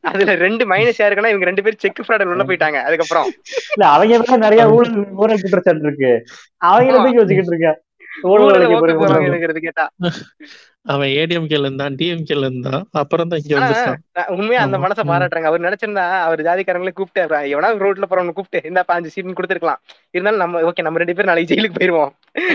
அதுல 0.00 0.34
ரெண்டு 0.34 0.64
மைனஸ் 0.70 1.00
யாருக்குன்னா 1.00 1.32
இவங்க 1.32 1.44
ரெண்டு 1.44 1.62
பேரும் 1.62 1.78
செக் 1.78 2.04
ஃப்ராட் 2.06 2.24
உள்ள 2.24 2.44
போயிட்டாங்க. 2.44 2.78
அதுக்கப்புறம். 2.82 3.26
இல்ல 3.74 3.86
அவங்க 3.88 4.18
மேல 4.18 4.36
நிறைய 4.36 4.70
ஊழல் 4.70 4.94
ஊழல் 5.14 5.42
குற்றச்சாட்டு 5.42 5.86
இருக்கு? 5.86 6.12
அவங்கள 6.64 6.96
தூக்கி 6.96 7.20
வச்சுக்கிட்டு 7.20 7.52
இருக்க? 7.54 7.72
ஊழல் 8.22 9.64
கேட்டா. 9.66 9.86
அவன் 10.86 11.08
ஏடிஎம்கேல 11.08 11.58
இருந்தான் 11.58 11.94
டிஎம்கேல 11.94 12.38
இருந்தான் 12.38 12.88
அப்புறம் 12.92 13.28
தான் 13.28 13.40
இங்க 13.44 13.58
நான் 14.12 14.26
உண்மையா 14.26 14.62
அந்த. 14.62 14.78
மனசை. 14.78 14.80
பாராட்டுறாங்க 14.80 15.42
அவர் 15.42 15.60
நினைச்சிருந்தா 15.60 16.10
அவர் 16.20 16.40
ஜாதிக்காரங்களே 16.40 16.92
கூப்பிட்டு 16.92 17.36
எவனா 17.36 17.64
ரோட்ல 17.64 18.02
போறவங்க 18.10 18.32
கூப்பிட்டு 18.32 18.68
இந்த 18.68 18.84
பாஞ்சு 18.92 19.10
சீட்னு 19.16 19.34
கொடுத்துருக்கலாம். 19.42 19.76
இருந்தாலும் 20.10 20.38
நம்ம 20.38 20.60
ஓகே 20.60 20.82
நம்ம 20.82 20.98
ரெண்டு 20.98 21.14
பேரும் 21.14 21.30
நாளைக்கு 21.30 21.54
ஜெயிலுக்கு 21.54 21.82
போயிருவோம். 21.82 22.10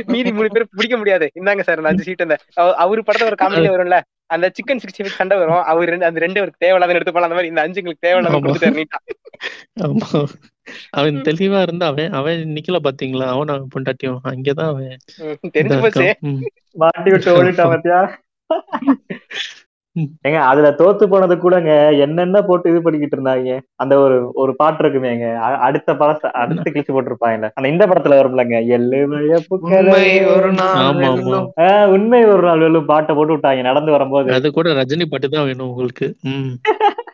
மீதி 0.06 0.32
மூணு 0.32 0.48
பேரும் 0.48 0.68
பிடிக்க 0.72 0.98
முடியாது. 0.98 1.32
இந்தாங்க 1.36 1.62
சார் 1.62 1.78
அந்த 1.78 1.90
அஞ்சு 1.90 2.04
சீட் 2.04 2.22
அந்த 2.22 2.38
அவ- 2.54 2.76
அவரு 2.76 3.04
படத்துல 3.08 3.24
ஒரு 3.24 3.36
காமெடி 3.42 3.70
வரும்ல? 3.70 4.02
அந்த 4.36 4.46
சிக்கன் 4.58 4.82
சிக்ஸ்டி 4.84 5.04
ஃபைவ் 5.04 5.20
சண்டை 5.20 5.36
வரும். 5.42 5.64
அவர் 5.72 5.92
ரெண்டு 5.94 6.08
அந்த 6.10 6.20
ரெண்டு 6.26 6.40
அவருக்கு 6.42 6.64
தேவையில்லாத 6.66 6.98
எடுத்து 6.98 7.14
போலாம் 7.16 7.30
அந்த 7.30 7.38
மாதிரி 7.38 7.52
இந்த 7.54 7.64
அஞ்சு 7.66 7.80
எங்களுக்கு 7.82 8.06
தேவையில்லாத. 8.08 8.42
கொடுத்துட்டாரு 8.46 8.86
அவன் 11.00 11.18
தெளிவா 11.28 11.60
இருந்தா 11.66 11.86
அவன் 11.92 12.16
அவன் 12.20 12.54
நிக்கல 12.56 12.80
பாத்தீங்களா? 12.88 13.28
அவன் 13.36 13.52
அவன் 13.54 13.72
பொண்டாட்டியும் 13.76 14.20
அங்கேதான் 14.32 14.72
அவன் 14.74 14.98
தெரிஞ்சு 15.58 15.80
போச்சு. 15.86 16.08
மாட்டி 16.84 17.10
விட்டு 17.14 17.36
ஓடிட்டான் 17.38 17.72
பாத்தியா? 17.74 18.02
ஏங்க 20.24 20.40
அதுல 20.50 20.68
தோத்து 20.80 21.06
போனது 21.08 21.36
கூடங்க 21.38 21.72
என்னென்ன 22.04 22.42
போட்டு 22.44 22.72
இது 22.72 22.80
பண்ணிக்கிட்டு 22.82 23.18
இருந்தாங்க 23.18 23.54
அந்த 23.78 23.94
ஒரு 24.04 24.18
ஒரு 24.36 24.52
பாட்டு 24.56 24.84
இருக்குமேங்க 24.84 25.28
அடுத்த 25.66 25.96
படத்தை 25.96 26.30
அடுத்த 26.42 26.66
கிழிச்சு 26.68 26.96
போட்டிருப்பாங்கல்ல 26.96 27.50
அந்த 27.56 27.74
இந்த 27.74 27.86
படத்துல 27.90 28.20
வரும்லங்க 28.20 28.58
உண்மை 29.58 30.04
ஒரு 30.34 30.52
நாள் 30.54 30.78
ஆமா, 30.80 30.90
ஆமா. 30.90 31.10
வெல்லும். 31.10 31.48
ஆஹ் 31.64 31.88
உண்மை 31.96 32.22
ஒரு 32.32 32.44
நாள் 32.44 32.64
வெல்லும் 32.64 32.90
பாட்டை 32.90 33.14
போட்டு 33.14 33.36
விட்டாங்க 33.36 33.64
நடந்து 33.64 33.96
வரும்போது. 33.96 34.30
அது 34.38 34.52
கூட 34.52 34.74
ரஜினி 34.80 35.08
பாட்டு 35.08 35.30
தான் 35.30 35.48
வேணும் 35.48 35.70
உங்களுக்கு. 35.72 36.08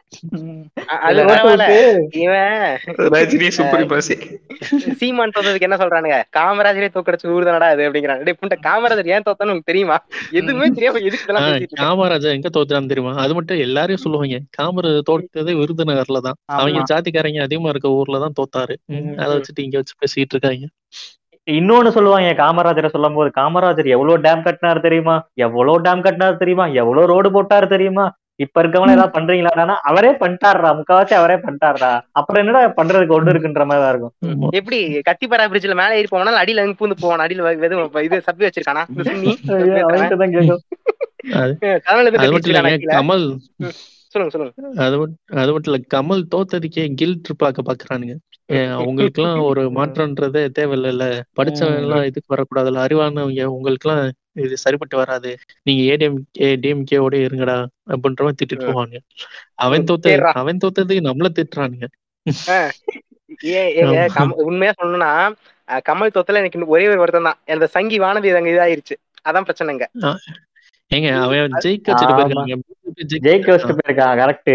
சீமான் 4.99 5.33
தோத்ததுக்கு 5.35 5.67
என்ன 5.67 5.77
சொல்றானுங்க? 5.81 6.17
காமராஜரே 6.37 6.89
தோக்கடிச்சு 6.95 7.33
ஊர்தானடா 7.35 7.69
அது 7.73 7.87
அப்படிங்கிறாங்க. 7.87 8.23
டேய் 8.23 8.39
புண்ட 8.41 8.57
காமராஜர் 8.67 9.11
ஏன் 9.15 9.25
தோத்தான்னு 9.27 9.53
உங்களுக்கு 9.53 9.71
தெரியுமா? 9.71 9.97
எதுவுமே 10.31 10.69
தெரியாம 10.69 10.99
எதுக்கு? 10.99 11.75
காமராஜர் 11.83 12.35
எங்க 12.37 12.49
தோத்துறான்னு 12.49 12.91
தெரியுமா? 12.93 13.13
அது 13.15 13.33
மட்டும் 13.33 13.57
எல்லாரையும் 13.57 14.03
சொல்லுவாங்க. 14.05 14.39
காமராஜர் 14.61 15.09
தோத்ததே 15.11 15.55
விருதுநகர்ல 15.61 16.21
தான். 16.21 16.39
அவங்க. 16.47 16.83
ஜாதிக்காரங்க 16.93 17.41
அதிகமா 17.41 17.69
இருக்க 17.69 17.89
ஊர்ல 17.89 18.19
தான் 18.19 18.37
தோத்தாரு. 18.41 18.75
அதை 19.17 19.31
வச்சுட்டு 19.35 19.65
இங்க 19.67 19.77
வச்சு 19.77 19.95
பேசிட்டு 20.03 20.35
இருக்காங்க. 20.35 20.67
இன்னொன்னு 21.47 21.87
சொல்லுவாங்க 21.87 22.29
காமராஜரை 22.43 22.89
சொல்லும் 22.89 23.13
போது 23.13 23.31
காமராஜர் 23.35 23.87
எவ்வளவு 23.87 24.21
டேம் 24.21 24.43
கட்டினார் 24.43 24.85
தெரியுமா? 24.85 25.15
எவ்வளவு 25.33 25.81
டேம் 25.81 26.01
கட்டினார் 26.01 26.37
தெரியுமா? 26.37 26.65
எவ்வளவு 26.81 27.07
ரோடு 27.07 27.29
போட்டாரு 27.35 27.67
தெரியுமா? 27.67 28.05
இப்ப 28.39 28.61
இருக்கவங்க 28.61 28.95
ஏதாவது 28.95 29.15
பண்றீங்களாடா 29.15 29.75
அவரே 29.89 30.11
பண்ணிட்டாருடா 30.21 30.69
முக்காவாசி 30.79 31.13
அவரே 31.13 31.37
பண்ணிட்டாருடா. 31.43 31.89
அப்புறம் 32.19 32.41
என்னடா 32.41 32.61
பண்றதுக்கு 32.79 33.17
ஒண்ணு 33.17 33.33
இருக்குன்ற 33.33 33.65
மாதிரி 33.65 33.83
தான் 33.83 33.93
இருக்கும். 33.93 34.13
எப்படி 34.59 34.77
கத்திப்பாரா 35.07 35.45
பிரிட்ஜ்ல 35.51 35.75
மேல 35.75 35.97
ஏறி 35.99 36.09
போனா 36.09 36.35
அடியில 36.41 36.61
இருந்து 36.61 36.79
பூந்து 36.81 36.97
போவான்? 36.97 37.23
அடியில 37.25 37.43
வெதும் 37.63 37.83
இது 38.07 38.19
சப்பி 38.27 38.45
வச்சிருக்கானா? 38.45 38.83
கமல். 42.95 43.27
சொல்லுங்க 44.15 44.33
சொல்லுங்க. 44.33 44.51
அது 44.83 44.95
மட்டும் 44.99 45.39
அது 45.41 45.51
மட்டும் 45.53 45.71
இல்ல 45.71 45.79
கமல் 45.93 46.21
தோத்ததுக்கே 46.33 46.83
கில்ட் 46.99 47.31
பார்க்க 47.41 47.69
பாக்குறானுங்க. 47.69 48.13
அவங்களுக்கு 48.75 49.21
எல்லாம் 49.21 49.39
ஒரு 49.49 49.61
மாற்றம்ன்றதே 49.77 50.43
தேவையில்லைல்ல. 50.57 51.05
படிச்சவங்க 51.39 51.81
எல்லாம் 51.83 52.05
இதுக்கு 52.09 52.33
வரக்கூடாதுல்ல 52.33 52.83
அறிவானவங்க 52.85 53.45
உங்களுக்கு 53.55 53.87
எல்லாம் 53.87 54.03
இது 54.35 54.55
சரிப்பட்டு 54.63 54.95
வராது. 55.01 55.31
நீங்க 55.67 55.81
ஏடிஎம் 55.91 56.19
டிஎம்கே 56.63 56.97
ஓட 57.05 57.15
இருங்கடா 57.25 57.57
அப்படின்ற 57.93 58.21
மாதிரி 58.25 58.39
திட்டிட்டு 58.41 58.67
போவாங்க 58.69 58.95
அவன் 59.65 59.87
தோத்த. 59.89 60.15
அவன் 60.41 60.61
தோத்ததுக்கு 60.63 61.07
நம்மள 61.09 61.29
திட்டுறானுங்க. 61.37 61.87
உண்மையா 64.49 64.73
சொல்லணும்னா 64.79 65.11
கமல் 65.87 66.15
தொத்தல 66.15 66.41
எனக்கு 66.41 66.73
ஒரே 66.75 66.85
ஒரு 66.91 67.01
வருத்தம் 67.03 67.27
தான். 67.29 67.39
அந்த 67.55 67.67
சங்கி 67.75 67.97
வானதி 68.03 68.35
அங்க 68.39 68.51
இதாயிருச்சு. 68.55 68.95
அதான் 69.29 69.47
பிரச்சனைங்க. 69.47 69.85
ஏங்க 70.91 71.09
அவன் 71.25 71.55
ஜெயிக்க 71.63 71.87
வச்சுட்டு. 71.91 72.15
போயிருக்காங்க 72.17 72.55
ஜெயிக்க 73.27 73.47
வச்சுட்டு 73.53 73.77
போயிருக்கான் 73.79 74.19
கரெக்ட் 74.21 74.53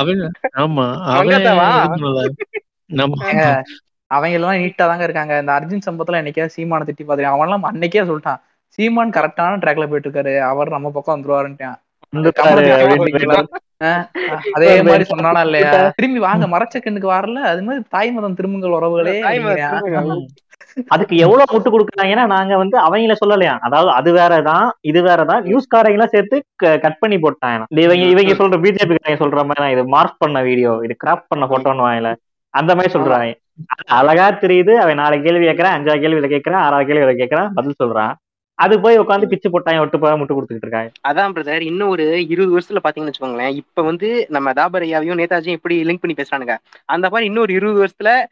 அவன் 0.00 0.22
ஆமா. 0.62 0.86
அவன். 1.12 2.36
நம்ம 2.90 3.14
அவங்க 4.10 4.34
எல்லாம் 4.38 4.58
நீட்டா 4.62 4.84
தாங்க 4.90 5.04
இருக்காங்க. 5.06 5.34
இந்த 5.42 5.52
அர்ஜுன் 5.58 5.86
சம்பத்துல 5.86 6.18
என்னைக்கா 6.20 6.44
சீமான 6.54 6.86
திட்டி 6.88 7.04
பாத்துருக்கேன் 7.04 7.36
அவன் 7.36 7.46
எல்லாம் 7.48 7.68
அன்னைக்கே 7.70 8.04
சொல்லிட்டான். 8.10 8.40
சீமான் 8.76 9.16
கரெக்டான 9.16 9.58
ட்ராக்ல 9.62 9.88
போயிட்டு 9.90 10.08
இருக்காரு 10.08 10.34
அவர் 10.52 10.74
நம்ம 10.76 10.90
பக்கம் 10.96 11.16
வந்துருவாருன்ட்டான். 11.16 11.78
அதே 14.56 14.70
மாதிரி 14.88 15.04
சொன்னானா 15.12 15.40
இல்லையா? 15.46 15.70
திரும்பி 15.98 16.20
வாங்க 16.26 16.44
மரச்சக்கண்ணுக்கு 16.52 17.08
வரல. 17.14 17.40
அது 17.52 17.62
மாதிரி 17.68 17.84
தாய் 17.94 18.12
மதம் 18.16 18.36
திரும்புங்கள் 18.38 18.76
உறவுகளே. 18.78 19.14
அதுக்கு 20.94 21.14
எவ்வளவு 21.24 21.52
முட்டு 21.52 21.70
கொடுக்குறாங்கன்னா 21.72 22.24
நாங்க 22.32 22.54
வந்து 22.62 22.76
அவங்கள 22.86 23.14
சொல்லலையா? 23.20 23.54
அதாவது 23.66 23.90
அது 23.98 24.10
வேறதான் 24.18 24.66
இது 24.90 25.00
வேறதான். 25.02 25.42
நியூஸ்காரங்க 25.48 25.96
எல்லாம் 25.96 26.12
சேர்த்து 26.14 26.36
கட் 26.84 27.00
பண்ணி 27.02 27.16
போட்டாங்க 27.16 27.66
இவங்க 27.84 28.06
இவங்க 28.14 28.34
சொல்ற 28.40 28.58
பிஜேபி 28.64 29.16
சொல்ற 29.22 29.44
மாதிரி 29.50 29.74
இது 29.76 29.84
மார்க் 29.94 30.22
பண்ண 30.24 30.42
வீடியோ 30.48 30.72
இது 30.86 30.96
கிராப் 31.04 31.28
பண்ண 31.32 31.46
போட்டோன்னு 31.52 31.86
வாங்கல. 31.88 32.12
அந்த 32.54 32.70
மாதிரி 32.74 32.92
சொல்றாங்க. 32.96 33.32
அழகா 33.98 34.26
தெரியுது. 34.44 34.72
அவன் 34.84 35.00
நாலு 35.02 35.16
கேள்வி 35.26 35.46
கேட்கறான் 35.46 35.76
அஞ்சாவது 35.76 36.02
கேள்வியில 36.04 36.28
கேட்கறான் 36.34 36.64
ஆறாவது 36.66 36.88
கேள்வியில 36.88 37.14
கேட்கறான் 37.20 37.50
பதில் 37.58 37.80
சொல்றான். 37.82 38.14
அது 38.56 38.80
போய் 38.80 38.98
உட்காந்து 38.98 39.24
பிச்சு 39.24 39.50
போட்டாங்க 39.50 39.78
ஒட்டு 39.78 39.98
போய் 39.98 40.12
முட்டு 40.12 40.38
கொடுத்துக்கிட்டு 40.38 40.66
இருக்காங்க. 40.66 40.90
அதான் 41.08 41.34
பிரதர் 41.34 41.60
இன்னும் 41.60 41.88
ஒரு 41.88 42.26
இருபது 42.26 42.58
வருஷத்துல 42.58 42.84
பாத்தீங்கன்னு 42.84 43.12
வச்சுக்கோங்களேன் 43.12 43.54
இப்ப 43.54 43.82
வந்து 43.82 44.26
நம்ம 44.28 44.52
தாபர் 44.52 44.82
ஐயாவையும் 44.82 45.18
நேதாஜியும் 45.18 45.56
எப்படி 45.58 45.84
லிங்க் 45.84 45.98
பண்ணி 46.00 46.16
பேசுறானுங்க? 46.16 46.56
அந்த 46.84 47.08
மாதிரி 47.08 47.24
இன்னொரு 47.24 47.54
இருபது 47.54 47.84
வருஷத்துல 47.84 48.24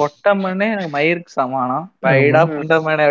பொட்டம்மனே 0.00 0.66
எனக்கு 0.72 0.92
மயிருக்கு 0.94 1.32
சமானம். 1.36 1.84
பைடா 2.04 2.42
புண்டமனே 2.50 3.06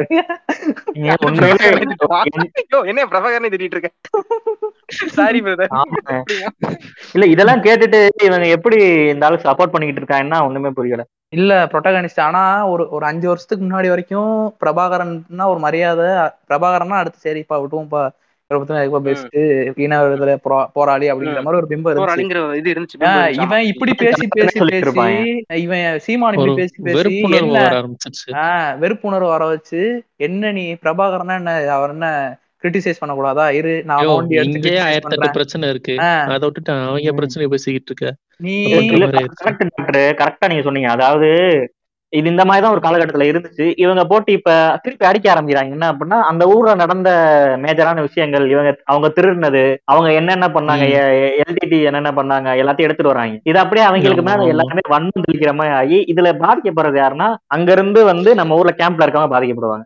என்ன 2.91 3.05
பிரபாகரனை 3.11 3.49
திட்டிட்டு 3.53 3.77
இருக்க? 3.77 3.91
சாரி. 5.17 5.39
இல்ல 7.15 7.25
இதெல்லாம் 7.33 7.63
கேட்டுட்டு 7.65 7.99
இவங்க 8.27 8.47
எப்படி 8.57 8.77
இந்த 9.13 9.27
ஆளு 9.27 9.45
சப்போர்ட் 9.47 9.73
பண்ணிக்கிட்டு 9.73 10.03
இருக்காங்கன்னா 10.03 10.39
ஒண்ணுமே 10.47 10.71
புரியல. 10.71 11.03
இல்ல 11.37 11.53
ப்ரொட்டகனிஸ்ட் 11.71 12.21
ஆனா 12.21 12.41
ஒரு 12.73 12.83
ஒரு 12.89 13.05
அஞ்சு 13.05 13.27
வருஷத்துக்கு 13.27 13.65
முன்னாடி 13.65 13.87
வரைக்கும் 13.93 14.31
பிரபாகரன்னா 14.61 15.45
ஒரு 15.53 15.59
மரியாதை 15.59 16.07
பிரபாகரன்னா 16.49 16.99
அடுத்து 17.01 17.25
சரிப்பா 17.25 17.55
விட்டுவோம்ப்பா 17.61 18.03
இதுப்பா 18.53 18.99
பெஸ்ட் 18.99 19.35
விடுதலை 20.03 20.33
போரா- 20.33 20.65
போராளி 20.73 21.11
அப்படிங்கிற 21.11 21.43
மாதிரி 21.43 21.45
ஒரு 21.45 21.67
பிம்பம் 21.69 21.95
இருந்துச்சு. 22.73 23.29
இவன் 23.41 23.63
இப்படி 23.63 23.93
பேசி 23.93 24.27
பேசி. 24.29 25.45
இவன் 25.53 25.99
சீமான் 25.99 26.33
இப்படி 26.33 26.51
பேசி 26.55 26.75
பேசி 26.83 27.21
ஆஹ் 28.31 28.77
வெறுப்புணர்வு 28.83 29.27
வர 29.27 29.45
வச்சு 29.45 30.03
என்ன 30.15 30.51
நீ 30.51 30.73
பிரபாகரனா 30.73 31.35
என்ன? 31.35 31.71
அவர் 31.71 31.89
என்ன 31.89 32.37
கிரிட்டிசைஸ் 32.63 32.93
பண்ணக்கூடாதா? 33.05 33.49
இரு 33.51 33.83
நான் 33.83 34.07
நோண்டி 34.07 34.29
எடுத்து 34.29 34.69
ஆயிரத்தி 34.81 35.15
எட்டு 35.15 35.31
பிரச்சனை 35.31 35.69
இருக்கு. 35.69 35.99
அதை 36.19 36.39
விட்டுட்டு 36.39 36.73
அவங்க 36.73 37.11
பிரச்சனை 37.11 37.47
பேசிக்கிட்டு 37.49 37.93
இருக்க. 37.97 38.21
நீ 38.37 38.63
டாக்டர் 39.11 40.13
கரெக்டா 40.13 40.47
நீங்க 40.47 40.63
சொன்னீங்க. 40.63 40.89
அதாவது 40.89 41.27
இது 42.13 42.27
இந்த 42.31 42.43
மாதிரி 42.45 42.63
தான் 42.63 42.73
ஒரு 42.73 42.83
காலகட்டத்துல 42.83 43.25
இருந்துச்சு. 43.29 43.65
இவங்க 43.83 44.01
போட்டு 44.05 44.29
இப்ப 44.37 44.51
திருப்பி 44.83 45.05
அடிக்க 45.07 45.27
ஆரம்பிக்கிறாங்க. 45.31 45.71
என்ன 45.71 45.87
அப்படின்னா 45.91 46.19
அந்த 46.29 46.43
ஊர்ல 46.51 46.73
நடந்த 46.81 47.09
மேஜரான 47.63 48.03
விஷயங்கள் 48.05 48.45
இவங்க 48.51 48.71
அவங்க 48.85 49.07
திருடினது 49.17 49.63
அவங்க 49.91 50.09
என்னென்ன 50.19 50.47
பண்ணாங்க 50.55 50.85
எல்டிடி 51.43 51.79
என்னென்ன 51.89 52.11
பண்ணாங்க 52.17 52.55
எல்லாத்தையும் 52.61 52.89
எடுத்துட்டு 52.89 53.13
வராங்க. 53.13 53.35
இது 53.45 53.59
அப்படியே 53.63 53.85
அவங்களுக்கு 53.87 54.25
மேல 54.29 54.39
ஆமா. 54.39 54.51
எல்லாருமே 54.53 54.85
வன்மம் 54.93 55.25
தெளிக்கிற 55.27 55.53
மாதிரி 55.55 55.75
ஆகி 55.79 55.99
இதுல 56.13 56.31
பாதிக்கப்படுறது 56.43 56.99
யாருன்னா 57.01 57.27
அங்க 57.55 57.69
இருந்து 57.77 57.99
வந்து 58.11 58.29
நம்ம 58.39 58.59
ஊர்ல 58.59 58.73
கேம்ப்ல 58.79 59.05
இருக்கவங்க 59.05 59.33
பாதிக்கப்படுவாங்க. 59.33 59.85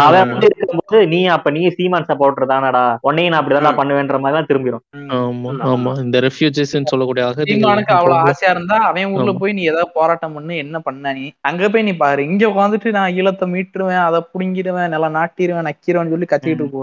அவன் 0.00 0.30
வந்து 0.30 0.46
இருக்கும்போது 0.50 0.98
நீ 1.10 1.20
அப்ப 1.34 1.50
நீ 1.50 1.60
சீமான் 1.76 2.08
சப்போர்டர் 2.08 2.50
தானடா 2.50 2.82
உன்னையும் 3.06 3.32
நான் 3.32 3.40
அப்படிதான் 3.40 3.78
பண்ணுவேன்ற 3.78 4.18
மாதிரி 4.22 4.36
தான் 4.38 4.48
திரும்பிடும் 4.48 4.82
ஆமா 5.18 5.52
ஆமா. 5.70 5.92
இந்த 6.02 6.16
ரெஃப்யூஜிஸ் 6.26 6.74
சொல்லக்கூடிய 6.92 7.24
அவ்வளவு 7.28 8.18
ஆசையா 8.24 8.50
இருந்தா 8.54 8.78
அவன் 8.88 9.12
ஊர்ல. 9.14 9.32
போய் 9.40 9.56
நீ 9.56 9.62
ஏதாவது 9.70 9.90
போராட்டம் 9.96 10.36
பண்ணு 10.36 10.54
என்ன 10.64 10.76
பண்ண 10.80 11.12
நீ? 11.12 11.24
அங்க 11.48 11.68
போய் 11.68 11.82
நீ 11.82 11.92
பாரு. 11.96 12.20
இங்க 12.24 12.44
உட்காந்துட்டு 12.48 12.90
நான் 12.90 13.14
ஈழத்தை 13.14 13.46
மீட்டுருவேன் 13.52 14.02
அதை 14.04 14.20
புடுங்கிடுவேன் 14.30 14.92
நல்லா 14.94 15.08
நாட்டிடுவேன் 15.18 15.68
நக்கிடுவேன் 15.68 16.12
சொல்லி 16.14 16.28
கத்திட்டு 16.28 16.62
இருக்க? 16.62 16.78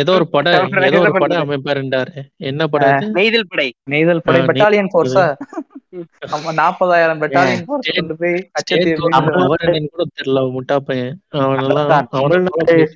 ஏதோ 0.00 0.12
ஒரு 0.12 0.26
படம் 0.28 0.74
ஏதோ 0.88 0.98
ஒரு 1.00 1.12
படம்? 1.14 1.44
அமைப்பாருண்டாரு 1.44 2.12
என்ன 2.42 2.68
படம் 2.68 3.06
நெய்தல் 3.12 3.48
படை. 3.48 3.68
நெய்தல் 3.92 4.24
படை 4.26 4.40
பெட்டாலியன் 4.50 4.92
போர்ஸா 4.94 5.24
நாற்பதாயிரம் 6.52 7.20
பெட்டாலியன் 7.20 7.64
கொண்டு 7.64 8.16
போய் 8.16 8.50
கூட 9.90 10.04
தெரியல 10.16 10.50
முட்டா 10.50 10.76
பையன். 10.76 11.20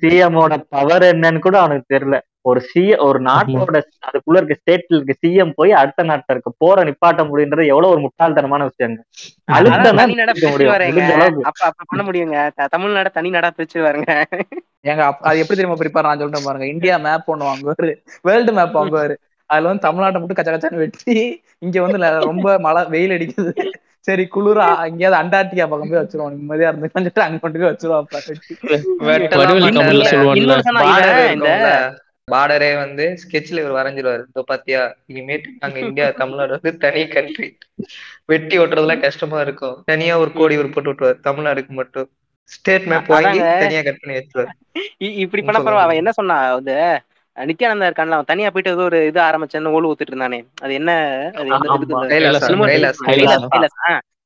சிஎமோட 0.01 0.63
பவர் 0.69 1.01
என்னன்னு 1.01 1.39
கூட 1.39 1.59
அவனுக்கு 1.59 1.97
தெரியல. 1.97 2.19
ஒரு 2.41 2.61
சி 2.61 2.95
ஒரு 2.95 3.21
நாட்டோட 3.21 3.81
அதுக்குள்ள 4.05 4.35
இருக்க 4.35 4.55
ஸ்டேட்ல 4.55 4.95
இருக்க 4.95 5.13
சிஎம் 5.21 5.51
போய் 5.55 5.71
அடுத்த 5.71 6.03
நாட்டுல 6.03 6.23
இருக்க 6.27 6.51
போற 6.57 6.83
நிப்பாட்ட 6.83 7.23
முடியுன்றது 7.23 7.65
எவ்வளவு 7.65 7.93
ஒரு 7.93 8.01
முட்டாள்தனமான 8.01 8.69
அப்ப 11.41 11.73
பண்ண 11.85 12.11
முடியுங்க. 12.11 12.49
தமிழ்நாட 12.75 13.05
தனி 13.11 13.29
நாடா 13.29 13.51
பிரிச்சு 13.57 13.77
வரேங்க 13.77 14.23
ஏங்க 14.83 14.99
அப்ப- 14.99 15.29
அது 15.29 15.39
எப்படி 15.39 15.61
தெரியுமா 15.61 15.75
பிரிப்பார்? 15.75 16.03
நான் 16.03 16.19
சொல்லிட்டேன் 16.19 16.45
பாருங்க. 16.45 16.67
இந்தியா 16.67 16.97
மேப் 16.97 17.31
ஒண்ணு 17.31 17.45
வாங்குவாரு. 17.45 17.95
World 18.21 18.53
map 18.53 18.77
வாங்குவாரு. 18.77 19.15
அதுல 19.45 19.67
வந்து 19.67 19.87
தமிழ்நாட்டை 19.87 20.19
மட்டும் 20.19 20.33
கச்ச 20.33 20.51
கச்சான்னு 20.51 20.75
வெட்டி 20.75 21.41
இங்க 21.59 21.81
வந்து 21.81 22.19
ரொம்ப 22.19 22.59
மழை 22.59 22.85
வெயில் 22.85 23.09
அடிக்குது. 23.09 23.73
சரி 23.99 24.27
குளிரா 24.35 24.85
எங்கேயாவது 24.85 25.21
அண்டார்டிகா 25.23 25.67
பக்கம் 25.67 25.89
போய் 25.89 25.99
வச்சிருவோம். 25.99 26.35
நிம்மதியா 26.35 26.67
இருந்து 26.67 26.89
சொல்லிட்டு 26.93 27.21
அங்க 27.21 27.37
கொண்டு 27.37 27.59
போய் 27.59 27.69
வச்சிருவோம் 27.69 28.03
இந்த 31.31 31.93
பார்டரே 32.31 32.77
வந்து 32.77 33.17
ஸ்கெட்ச்ல 33.23 33.65
இவர் 33.65 33.71
வரைஞ்சிருவாரு. 33.71 34.19
இப்போ 34.19 34.43
பாத்தியா 34.45 34.95
இனிமேட்டு 35.07 35.43
நாங்க 35.59 35.79
இந்தியா 35.79 36.09
தமிழ்நாடு 36.09 36.49
வந்து 36.49 36.77
தனி 36.77 37.07
கண்ட்ரி 37.07 37.57
வெட்டி 38.25 38.59
ஓட்டுறதுலாம் 38.59 38.99
கஷ்டமா 38.99 39.41
இருக்கும். 39.41 39.83
தனியா 39.85 40.19
ஒரு 40.19 40.31
கோடி 40.31 40.57
ஒரு 40.57 40.69
போட்டு 40.69 40.93
விட்டுருவாரு. 40.93 41.15
தமிழ்நாடுக்கு 41.23 41.67
மட்டும். 41.67 42.09
ஸ்டேட் 42.43 42.83
மேப் 42.83 43.05
வாங்கி. 43.05 43.39
தனியா 43.39 43.81
கட் 43.81 43.99
பண்ணி 43.99 44.19
வச்சிருவாரு. 44.19 44.79
இ- 44.79 45.15
இப்படி 45.15 45.43
பண்ண 45.43 45.61
பரவ 45.61 45.81
அவன் 45.81 45.95
என்ன 45.95 46.11
சொன்னா 46.11 46.53
வந்து 46.53 47.01
நித்யானந்தா 47.37 47.87
இருக்கான்ல 47.87 48.17
அவன் 48.17 48.25
தனியா 48.25 48.49
போயிட்டு 48.49 48.73
ஏதோ 48.73 48.83
ஒரு 48.83 48.99
இது 49.07 49.19
ஆரம்பிச்சேன்னு 49.21 49.73
ஓடு 49.75 49.89
ஊத்துட்டு 49.89 50.13
இருந்தானே. 50.13 50.39
அது 50.61 50.73
என்ன? 50.73 50.91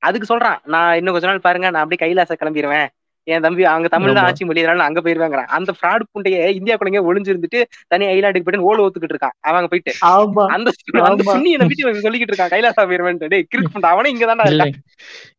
அதுக்கு 0.02 0.28
சொல்றான். 0.30 0.60
நான் 0.66 0.96
இன்னும் 0.96 1.16
கொஞ்ச 1.16 1.28
நாள் 1.28 1.46
பாருங்க 1.48 1.70
நான் 1.70 1.84
அப்படியே 1.84 2.02
கைலாச 2.04 2.36
கிளம்பிடுவேன் 2.36 2.88
என் 3.28 3.44
தம்பி 3.46 3.64
அங்க 3.70 3.88
தமிழ் 3.88 4.14
தான். 4.14 4.28
ஆட்சி 4.28 4.44
மொழி 4.46 4.62
அதனால 4.62 4.86
அங்க 4.86 5.00
போயிருவேங்கிறான். 5.02 5.50
அந்த 5.56 5.72
ஃப்ராட் 5.78 6.06
புண்டைய 6.12 6.38
இந்தியா 6.58 6.76
குழந்தைங்க 6.78 7.02
ஒளிஞ்சு 7.10 7.32
இருந்துட்டு 7.34 7.60
தனி 7.88 8.06
ஐலாண்டுக்கு 8.08 8.48
போயிட்டு 8.48 8.68
ஓடு 8.70 8.84
ஊத்துக்கிட்டு 8.86 9.16
இருக்கான். 9.16 9.36
அவங்க 9.50 9.68
போயிட்டு. 9.68 9.94
அந்த. 10.56 10.70
சுண்ணி 11.28 11.52
நம்பிட்டு 11.60 11.84
இவன் 11.84 12.06
சொல்லிக்கிட்டு 12.06 12.34
இருக்கான். 12.34 12.54
கைலாசா 12.54 12.86
போயிருவேன் 12.86 13.20
கிறுக்கு 13.52 13.72
புண்டை. 13.76 13.90
அவனே 13.94 14.12
இங்க 14.14 14.26
இல்ல. 14.46 14.64
இருக்கான். 14.64 14.74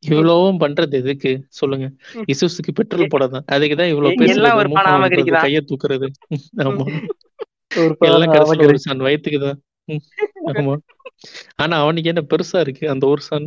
இவ்வளவும் 0.09 0.61
பண்றது 0.61 1.01
எதுக்கு? 1.01 1.33
சொல்லுங்க. 1.61 1.89
இசுசுக்கு 2.33 2.73
பெட்ரோல் 2.75 3.13
போடதான். 3.15 3.47
அதுக்குதான் 3.55 3.91
இவ்வளவு 3.93 4.31
எல்லாம் 4.31 4.59
ஒரு 4.61 4.71
பணம் 4.71 5.05
தான். 5.31 5.45
கைய 5.45 5.63
தூக்குறது. 5.71 6.09
ஒரு 7.71 8.79
சான் 8.79 9.01
வயிற்றுக்குதான் 9.01 9.59
ஆமா. 10.53 10.75
ஆனா 11.57 11.75
அவனுக்கு 11.79 12.09
என்ன 12.09 12.23
பெருசா 12.31 12.59
இருக்கு 12.61 12.85
அந்த 12.89 13.05
ஒரு 13.07 13.21
சான் 13.21 13.47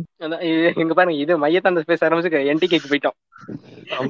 இங்க 0.76 0.92
பாருங்க 0.94 1.16
இது 1.18 1.34
மையத்தாந்த 1.38 1.82
பேச 1.84 2.08
ஆரம்பிச்சு 2.08 2.42
என்டிகேக்கு 2.52 2.90
போயிட்டோம். 2.90 3.16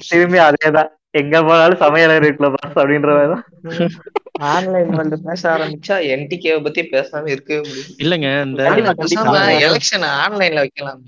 திரும்பி 0.08 0.38
அதேதான். 0.40 0.90
எங்க 1.12 1.42
போனாலும் 1.42 1.80
சமையலர் 1.80 2.24
இருக்குல்ல 2.24 2.50
பாஸ் 2.54 2.78
அப்படின்ற 2.78 3.10
ஆன்லைன் 4.48 4.90
வந்து 4.96 5.16
பேச 5.22 5.42
ஆரம்பிச்சா 5.50 5.96
என்டிகேவை 6.12 6.60
பத்தி 6.62 6.82
பேசாம 6.92 7.28
இருக்கவே 7.28 7.60
முடியும் 7.60 7.92
இல்லங்க 7.98 8.28
இந்த. 8.42 8.62
எலெக்ஷன் 9.66 10.06
ஆன்லைன்ல 10.16 10.60
வைக்கலாம் 10.60 11.00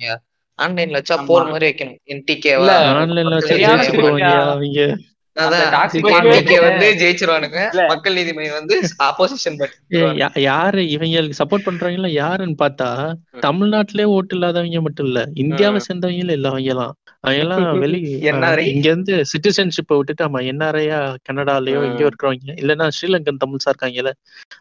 ஆன்லைன்ல 0.59 0.99
வச்சா. 0.99 1.17
போர் 1.27 1.51
மாதிரி 1.51 1.67
வைக்கணும் 1.67 1.99
என்டிகேவா 2.07 2.61
இல்ல, 2.61 2.75
ஆன்லைன்ல 2.95 3.35
வச்சு. 3.35 3.57
அவங்க? 4.47 4.87
யாரு 10.47 10.81
இவங்களுக்கு 10.95 11.41
சப்போர்ட் 11.41 11.67
பண்றவங்க 11.67 12.11
யாருன்னு 12.17 12.57
பார்த்தா 12.63 12.89
தமிழ்நாட்டிலே 13.41 14.05
ஓட்டு 14.15 14.35
இல்லாதவங்க 14.37 14.81
மட்டும் 14.87 15.07
இல்ல. 15.07 15.21
இந்தியாவை 15.45 15.81
சேர்ந்தவங்க 15.87 16.23
இல்ல 16.29 16.49
அவங்க 16.51 16.71
எல்லாம் 16.75 16.95
அவங்க 17.25 17.43
எல்லாம் 17.45 17.81
வெளி 17.81 18.01
இங்க 18.71 18.87
இருந்து 18.89 19.15
சிட்டிசன்ஷிப்பை 19.31 19.95
விட்டுட்டு 19.97 20.25
ஆமா 20.25 20.41
என்ஆர்ஐயா 20.51 20.99
கனடாலயோ. 21.29 21.81
எங்கேயோ 21.89 22.09
இருக்கிறவங்க 22.11 22.55
இல்லைன்னா 22.63 22.89
ஸ்ரீலங்கன் 22.97 23.43
தமிழ்ஸா 23.45 23.71
இருக்காங்கல்ல 23.73 24.13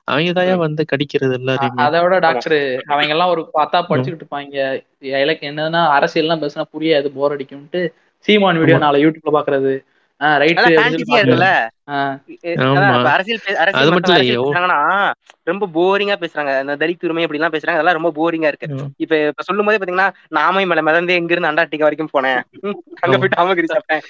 அவங்க 0.06 0.32
தாயா 0.34 0.56
வந்து 0.58 0.82
கடிக்கிறது 0.92 1.36
எல்லாரையுமே. 1.40 1.84
அதை 1.86 2.00
விட 2.04 2.16
டாக்டர் 2.20 2.58
அவங்க 2.88 3.12
எல்லாம் 3.16 3.34
ஒரு 3.34 3.44
பார்த்தா 3.54 3.82
படிச்சுக்கிட்டு 3.90 4.24
இருப்பாங்க. 4.24 4.56
எனக்கு 5.20 5.46
என்னன்னா 5.52 5.82
அரசியல்லாம் 5.98 6.44
பேசினா 6.44 6.66
புரியாது 6.74 7.10
போர் 7.14 7.36
அடிக்கும்ட்டு 7.36 7.82
சீமான் 8.28 8.60
வீடியோ. 8.60 8.78
நாளை 8.78 9.00
யூடியூப்ல 9.04 9.34
பாக்குறது. 9.38 9.74
ரொம்ப 15.48 15.66
போரிங்கா 15.76 16.16
பேசுறாங்க. 16.22 16.52
அந்த 16.62 16.74
தலித் 16.82 17.04
உரிமை 17.04 17.24
அப்படி 17.24 17.40
எல்லாம் 17.40 17.54
பேசுறாங்க. 17.56 17.78
அதெல்லாம் 17.78 17.98
ரொம்ப 17.98 18.12
போரிங்கா 18.16 18.50
இருக்கு. 18.52 18.68
இப்ப 18.98 19.14
இப்ப 19.26 19.44
சொல்லும் 19.44 19.68
போதே 19.68 19.78
பாத்தீங்கன்னா 19.78 20.08
நாமை 20.32 20.64
மலை 20.66 20.84
மிதந்து 20.84 21.18
எங்க 21.20 21.34
இருந்து 21.34 21.52
அண்டார்டிகா 21.52 21.88
வரைக்கும் 21.88 22.14
போனேன். 22.14 22.40
அங்க 22.98 23.14
ஆமா. 23.14 23.20
போயிட்டு 23.22 23.42
ஆமகிரி 23.42 23.68
சாப்பிட்டேன் 23.68 24.04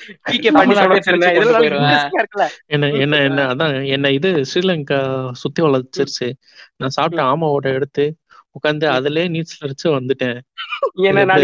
என்ன 2.70 2.92
என்ன 3.04 3.16
என்ன 3.28 3.42
அதான் 3.52 3.76
என்ன 3.96 4.12
இது 4.12 4.32
ஸ்ரீலங்கா 4.52 5.00
சுத்தி 5.42 5.62
வளர்ச்சிருச்சு 5.62 6.30
நான் 6.78 6.96
சாப்பிட்ட 6.98 7.24
ஆமாவோட 7.32 7.68
எடுத்து 7.78 8.06
உட்காந்து 8.56 8.86
அதுலயே 8.92 9.26
நீச்சல் 9.32 9.66
அடிச்சு 9.66 9.88
வந்துட்டேன். 9.96 10.38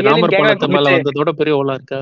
ராமர் 0.08 0.36
பணத்து 0.36 0.70
மேல 0.76 0.94
வந்ததோட 0.96 1.32
பெரிய 1.40 1.56
ஓலா 1.58 1.76
இருக்கா? 1.80 2.02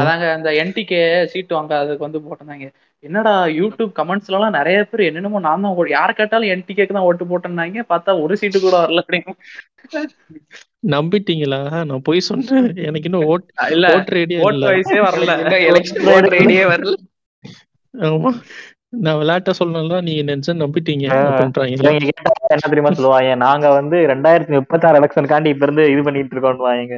அதாங்க 0.00 0.26
அந்த 0.36 0.50
என்டிகே 0.62 1.00
சீட் 1.32 1.56
வாங்க 1.56 1.72
அதுக்கு 1.82 2.06
வந்து 2.06 2.20
போட்டிருந்தாங்க. 2.24 2.66
என்னடா 3.04 3.32
யூடியூப் 3.58 3.92
கமெண்ட்ஸ்ல 3.98 4.36
எல்லாம் 4.38 4.56
நிறைய 4.58 4.78
பேர் 4.90 5.06
என்னென்னமோ 5.08 5.40
நான் 5.46 5.64
தான் 5.66 5.92
யார 5.92 6.10
கேட்டாலும் 6.12 6.52
என்டிகேக்கு 6.54 6.96
தான் 6.98 7.08
ஓட்டு 7.10 7.30
போட்டேன்னாங்க. 7.30 7.84
பார்த்தா 7.92 8.20
ஒரு 8.24 8.36
சீட்டு 8.40 8.60
கூட 8.60 8.74
வரல 8.82 9.02
அப்படின்னு. 9.04 9.34
நம்பிட்டீங்களா? 10.94 11.60
நான் 11.88 12.06
போய் 12.08 12.28
சொன்னேன். 12.30 12.68
எனக்கு 12.88 13.08
இன்னும் 13.10 13.28
ஓட் 13.32 13.46
இல்ல 13.76 13.86
ஓட் 13.96 14.12
ரேடியோ 14.18 14.40
வயசே 14.66 15.00
வரல. 15.08 15.32
எலெக்ஷன் 15.70 16.10
ஓட் 16.14 16.28
ஐடியே 16.40 16.66
வரல. 16.72 16.94
ஆமா. 17.94 18.30
நான் 19.04 19.18
விளையாட்ட 19.18 19.50
சொல்லலாம் 19.58 20.06
நீங்க 20.06 20.22
நினைச்சா 20.28 20.52
நம்பிட்டீங்க. 20.62 21.04
என்ன 21.06 22.68
தெரியுமா 22.68 22.92
சொல்லுவாங்க? 22.98 23.34
நாங்க 23.44 23.66
வந்து 23.70 23.96
ரெண்டாயிரத்தி 24.12 24.52
முப்பத்தாறு 24.58 24.98
எலெக்ஷனுக்காண்டி 25.00 25.52
இப்ப 25.54 25.66
இருந்து 25.66 25.84
இது 25.92 26.02
பண்ணிட்டு 26.02 26.34
இருக்கோம்னு 26.36 26.68
வாங்க. 26.68 26.96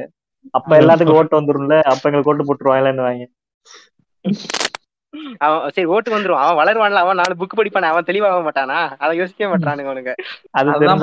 அப்ப 0.51 0.79
எல்லாத்துக்கும் 0.79 1.09
ஓட்டு 1.09 1.41
வந்துரும்ல 1.41 1.81
அப்ப 1.81 2.09
எங்களுக்கு 2.09 2.23
ஓட்டு 2.23 2.45
போட்டுருவாங்கன்னு 2.45 2.95
வாங்க. 2.95 3.27
அவன் 5.37 5.69
சரி 5.69 5.87
ஓட்டு 5.87 6.19
வந்துரும். 6.19 6.31
அவன் 6.31 6.65
வளருவான்ல 6.65 6.77
அவன் 6.77 7.15
நாலு 7.15 7.35
புக் 7.39 7.57
படிப்பானே 7.57 7.71
அவன் 7.71 8.03
தெளிவாக 8.03 8.51
மாட்டானா? 8.51 8.97
அதை 8.97 9.17
யோசிக்கவே 9.17 9.53
மாட்டானுங்க 9.53 9.65
அவனுங்க. 9.65 10.13
அதனாலதான் 10.57 10.99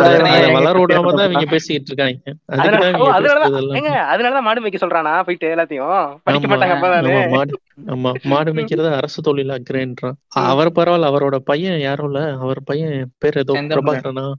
மாடு 4.41 4.61
மேய்க்க 4.61 4.87
சொல்றானா 4.87 5.23
போயிட்டு 5.23 5.55
எல்லாத்தையும்? 5.55 6.21
படிக்க. 6.23 6.49
மாட்டாங்க 6.49 7.31
மாடு 7.31 7.61
ஆமா 7.87 8.13
மாடு 8.23 8.53
மேய்க்கிறது 8.53 8.95
அரசு 8.95 9.23
தொழிலாக்குறேன்றான். 9.23 10.13
அவர் 10.29 10.71
பரவாயில்ல 10.71 10.79
அவரோட 10.79 11.37
பையன் 11.37 11.79
யாரும் 11.79 12.15
இல்ல. 12.15 12.37
அவர் 12.41 12.59
பையன் 12.65 13.13
பேர் 13.19 13.37
ஏதோ. 13.37 13.53
பிரபாகரனா? 13.53 14.33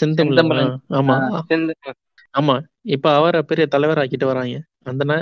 செந்தமிழன். 0.00 0.80
ஆமா. 0.90 1.40
செந்து- 1.48 1.74
ஆமா. 2.40 2.60
இப்ப 2.82 3.14
அவரை 3.14 3.42
பெரிய 3.42 3.66
தலைவர் 3.66 3.98
ஆக்கிட்டு 3.98 4.24
வராங்க. 4.24 4.62
அந்த 4.82 5.14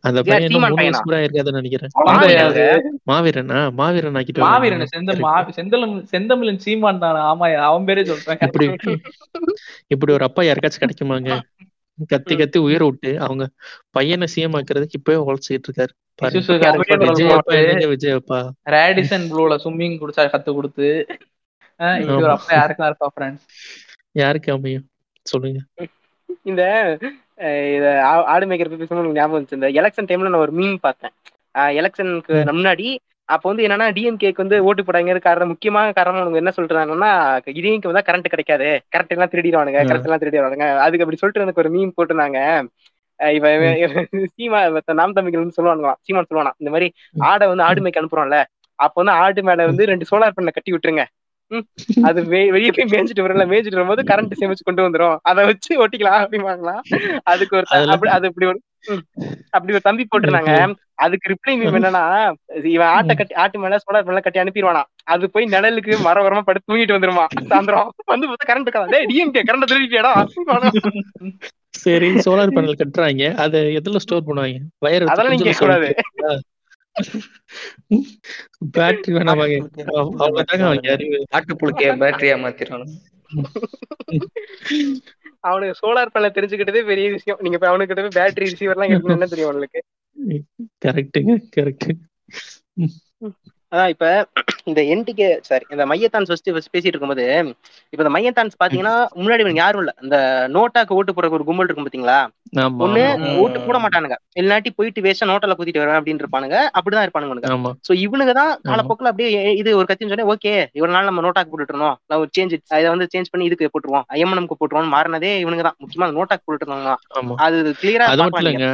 அந்த- 0.00 0.22
பையன் 0.22 0.50
இருக்காதுன்னு 1.24 1.60
நினைக்கிறேன். 1.60 1.88
மாவீரனா. 3.06 3.72
மாவீரன்? 3.72 4.14
ஆக்கிட்டு 4.14 4.38
மாவீரன். 4.38 4.78
வராங்க 4.78 4.84
செந்தம் 4.86 5.44
மா- 5.66 6.04
செந்தமிழன் 6.12 6.56
சீமான் 6.56 6.98
தானே? 6.98 7.18
ஆமா 7.18 7.54
அவன் 7.54 7.84
பேரே 7.84 8.04
சொல்றேன். 8.04 8.38
இப்படி 8.40 8.66
இப்படி 9.86 10.12
ஒரு 10.12 10.24
அப்பா 10.24 10.42
யாருக்காச்சும் 10.42 10.80
கிடைக்குமாங்க? 10.80 11.40
கத்தி 12.08 12.36
கத்தி 12.36 12.58
உயிரை 12.58 12.88
விட்டு 12.88 13.20
அவங்க 13.20 13.50
பையனை 13.90 14.26
சிஎம் 14.36 14.60
ஆக்குறதுக்கு 14.60 14.90
இப்பவே 14.92 15.32
உழைச்சிட்டு 15.32 15.62
இருக்காரு. 15.72 15.88
ரேடிசன் 18.70 19.30
ப்ளூல 19.30 19.56
ஸ்விம்மிங் 19.64 19.98
குடிச்சா 19.98 20.26
கத்து 20.26 20.54
கொடுத்து 20.54 21.06
இப்படி 21.78 22.06
ஒரு 22.06 22.30
அப்பா 22.30 22.64
இருக்கா 22.64 23.12
ஃப்ரெண்ட்ஸ் 23.20 23.40
யாருக்கு 24.12 24.52
அமையும்? 24.52 24.88
சொல்லுங்க. 25.22 25.58
இந்த 26.42 26.62
இத 27.76 27.86
ஆடு 28.32 28.44
மேய்க்கிற 28.46 28.70
எனக்கு 28.70 29.14
ஞாபகம் 29.18 29.36
வந்துச்சு. 29.38 29.58
இந்த 29.58 29.68
எலெக்ஷன் 29.80 30.08
டைம்ல 30.10 30.30
நான் 30.32 30.44
ஒரு 30.46 30.52
மீன் 30.52 30.76
பார்த்தேன். 30.80 31.14
எலெக்ஷனுக்கு. 31.80 32.36
முன்னாடி 32.58 32.88
அப்போ 33.28 33.46
வந்து 33.50 33.64
என்னன்னா 33.66 33.86
டிஎம்கேக்கு 33.96 34.42
வந்து 34.44 34.56
ஓட்டு 34.68 34.82
போடாங்க 34.82 35.18
காரணம் 35.26 35.48
முக்கியமான 35.48 35.92
காரணம் 35.98 36.22
அவங்க 36.22 36.38
என்ன 36.42 36.52
சொல்றாங்கன்னா 36.56 37.10
டிஎம்கே 37.46 37.88
வந்தா 37.90 38.02
கரண்ட் 38.08 38.32
கிடைக்காது. 38.32 38.68
கரண்ட் 38.94 39.14
எல்லாம் 39.16 39.32
திருடிடுவானுங்க. 39.32 39.80
கரண்ட் 39.90 40.08
எல்லாம் 40.08 40.22
திருடிடுவானுங்க. 40.22 40.66
அதுக்கு 40.84 41.04
அப்படி 41.04 41.20
சொல்லிட்டு 41.20 41.44
எனக்கு 41.44 41.62
ஒரு 41.64 41.70
மீன் 41.76 41.94
போட்டுருந்தாங்க. 41.96 42.40
இவன் 43.36 44.08
சீமா 44.36 44.60
நாம் 45.00 45.16
தம்பிகள் 45.18 45.56
சொல்லுவானுங்களாம். 45.58 45.98
சீமான் 46.06 46.28
சொல்லுவானா 46.30 46.52
இந்த 46.62 46.70
மாதிரி. 46.74 46.88
ஆடை 47.30 47.46
வந்து 47.52 47.66
ஆடு 47.68 47.82
மேய்க்க 47.84 48.02
அனுப்புறோம்ல. 48.02 48.38
அப்ப 48.78 48.96
வந்து 49.02 49.18
ஆடு 49.24 49.42
மேல 49.48 49.66
வந்து 49.70 49.84
ரெண்டு 49.90 50.06
சோலார் 50.10 50.34
பேனல 50.36 50.54
கட்டி 50.56 50.72
விட்டுருங்க. 50.72 51.04
அது 52.08 52.20
வெளியே 52.54 52.70
போய் 52.70 52.90
மேய்ஞ்சிட்டு 52.92 53.24
வரல 53.24 53.44
மேய்ஞ்சிட்டு 53.50 53.78
வரும்போது 53.78 54.02
கரண்ட் 54.10 54.38
சேமிச்சு 54.40 54.68
கொண்டு 54.68 54.84
வந்துரும். 54.86 55.16
அதை 55.22 55.42
வச்சு 55.44 55.72
ஒட்டிக்கலாம் 55.84 56.22
அப்படிமாங்களா 56.24 56.76
அதுக்கு 57.24 57.56
ஒரு 57.56 57.66
அப்படி 57.94 58.12
அது 58.16 58.26
இப்படி 58.26 58.46
ஒரு. 58.46 58.60
அப்படி 59.50 59.72
ஒரு 59.72 59.84
தம்பி 59.88 60.04
போட்டிருந்தாங்க. 60.04 60.52
அதுக்கு 61.04 61.30
ரிப்ளை 61.32 61.52
மீம் 61.58 61.76
என்னன்னா 61.78 62.02
இவன் 62.72 62.92
ஆட்டை 62.94 63.14
கட்டி 63.16 63.34
ஆட்டு 63.34 63.58
மேல 63.58 63.78
சோலார் 63.82 64.06
பேனல 64.06 64.22
கட்டி 64.24 64.42
அனுப்பிடுவானா 64.42 64.82
அது 65.04 65.30
போய் 65.30 65.44
நிழலுக்கு 65.44 65.92
மர 66.06 66.22
வரமா 66.22 66.40
படுத்து 66.40 66.70
தூங்கிட்டு 66.70 66.96
வந்துருமா. 66.96 67.24
சாயந்தரம். 67.50 67.90
வந்து 68.12 68.28
பார்த்தா 68.28 68.48
கரண்ட் 68.50 68.68
இருக்காது? 68.68 69.00
டிஎம்கே 69.10 69.44
கரண்ட் 69.48 69.70
திருடிட்டியாடா? 69.72 70.12
சரி 71.84 72.08
சோலார் 72.26 72.54
பேனல் 72.56 72.80
கட்டுறாங்க. 72.82 73.34
அதை 73.44 73.60
எதுல 73.78 74.02
ஸ்டோர் 74.04 74.26
பண்ணுவாங்க? 74.28 74.58
வயர் 74.78 75.10
அதெல்லாம் 75.12 75.34
நீங்க 75.34 75.48
கேட்கக்கூடாது. 75.48 75.90
பேட்டரி 78.76 79.12
வேணாம் 79.16 79.42
அவங்க 80.20 80.42
தாங்க 80.42 80.64
அவங்க 80.68 80.88
அறிவு. 80.94 81.18
ஆட்டுப்புழுக்கைய 81.36 81.92
பேட்டரியா 82.02 82.36
மாத்திரணும். 82.42 82.92
அவனுக்கு 85.48 85.78
சோலார் 85.80 86.12
பேனல் 86.14 86.36
தெரிஞ்சுக்கிட்டதே 86.36 86.82
பெரிய 86.90 87.06
விஷயம். 87.10 87.40
நீங்க 87.40 87.58
போய் 87.58 87.70
அவனுக்கு 87.70 87.96
போய் 87.98 88.16
பேட்டரி 88.18 88.50
ரிசீவர் 88.50 88.76
எல்லாம் 88.76 88.90
இருக்குன்னு 88.90 89.18
என்ன 89.18 89.30
தெரியும் 89.32 89.52
அவனுக்கு? 89.52 89.80
கரெக்டுங்க 90.84 91.34
கரெக்ட் 91.56 91.88
அதான் 93.72 93.88
இப்ப 93.88 94.06
இந்த 94.64 94.80
என்டிகே 94.92 95.28
சாரி 95.40 95.64
இந்த 95.70 95.84
மையத்தான் 95.86 96.26
ஃபர்ஸ்ட் 96.28 96.50
பேசிட்டு 96.74 96.90
இருக்கும்போது 96.90 97.24
இப்ப 97.92 98.00
இந்த 98.02 98.12
மையத்தான்ஸ் 98.16 98.60
பாத்தீங்கன்னா 98.62 98.94
முன்னாடி 99.16 99.54
யாரும் 99.56 99.82
இல்ல. 99.82 99.92
இந்த 100.02 100.16
நோட்டாக்கு 100.52 100.96
ஓட்டு 100.98 101.12
போடுற 101.12 101.36
ஒரு 101.38 101.46
கும்பல் 101.48 101.66
இருக்கும் 101.66 101.86
பாத்தீங்களா? 101.86 102.18
ஒண்ணு 102.84 103.02
ஓட்டு 103.42 103.58
போட 103.66 103.76
மாட்டானுங்க. 103.82 104.16
இல்லாட்டி 104.40 104.70
போயிட்டு 104.78 105.04
வேஸ்டா 105.04 105.28
நோட்டால 105.30 105.54
குத்திட்டு 105.58 105.82
வரேன் 105.82 105.98
அப்படின்னு 105.98 106.22
இருப்பானுங்க 106.22 106.56
அப்படிதான் 106.78 107.04
இருப்பானுங்க. 107.06 107.50
சோ 107.86 107.92
இவனுங்க 108.04 108.32
தான் 108.40 108.50
காலப்போக்கில் 108.70 109.10
அப்படியே 109.10 109.28
இது 109.60 109.70
ஒரு 109.80 109.86
கத்தின்னு 109.90 110.12
சொன்னேன் 110.12 110.30
ஓகே 110.34 110.52
இவ்வளவு 110.78 110.94
நாள் 110.96 111.08
நம்ம 111.10 111.24
நோட்டாக்கு 111.26 111.52
போட்டுட்டு 111.52 111.74
இருந்தோம். 111.74 111.96
நான் 112.08 112.20
ஒரு 112.22 112.30
சேஞ்ச் 112.38 112.54
இதை 112.80 112.88
வந்து 112.94 113.08
சேஞ்ச் 113.14 113.32
பண்ணி 113.32 113.46
இதுக்கு 113.50 113.70
போட்டுருவோம். 113.74 114.06
ஐஎம்எம்க்கு 114.16 114.58
போட்டுருவோம் 114.60 114.94
மாறினதே 114.96 115.32
இவனுங்க 115.44 115.64
தான் 115.68 115.78
முக்கியமா 115.84 116.08
நோட்டாக்கு 116.18 116.44
போட்டுட்டு 116.46 116.66
இருந்தாங்க 116.66 116.92
ஆமா. 117.20 117.36
அது 117.46 117.74
கிளியரா 117.80 118.08
அது 118.12 118.22
மட்டும் 118.24 118.42
இல்லைங்க. 118.44 118.68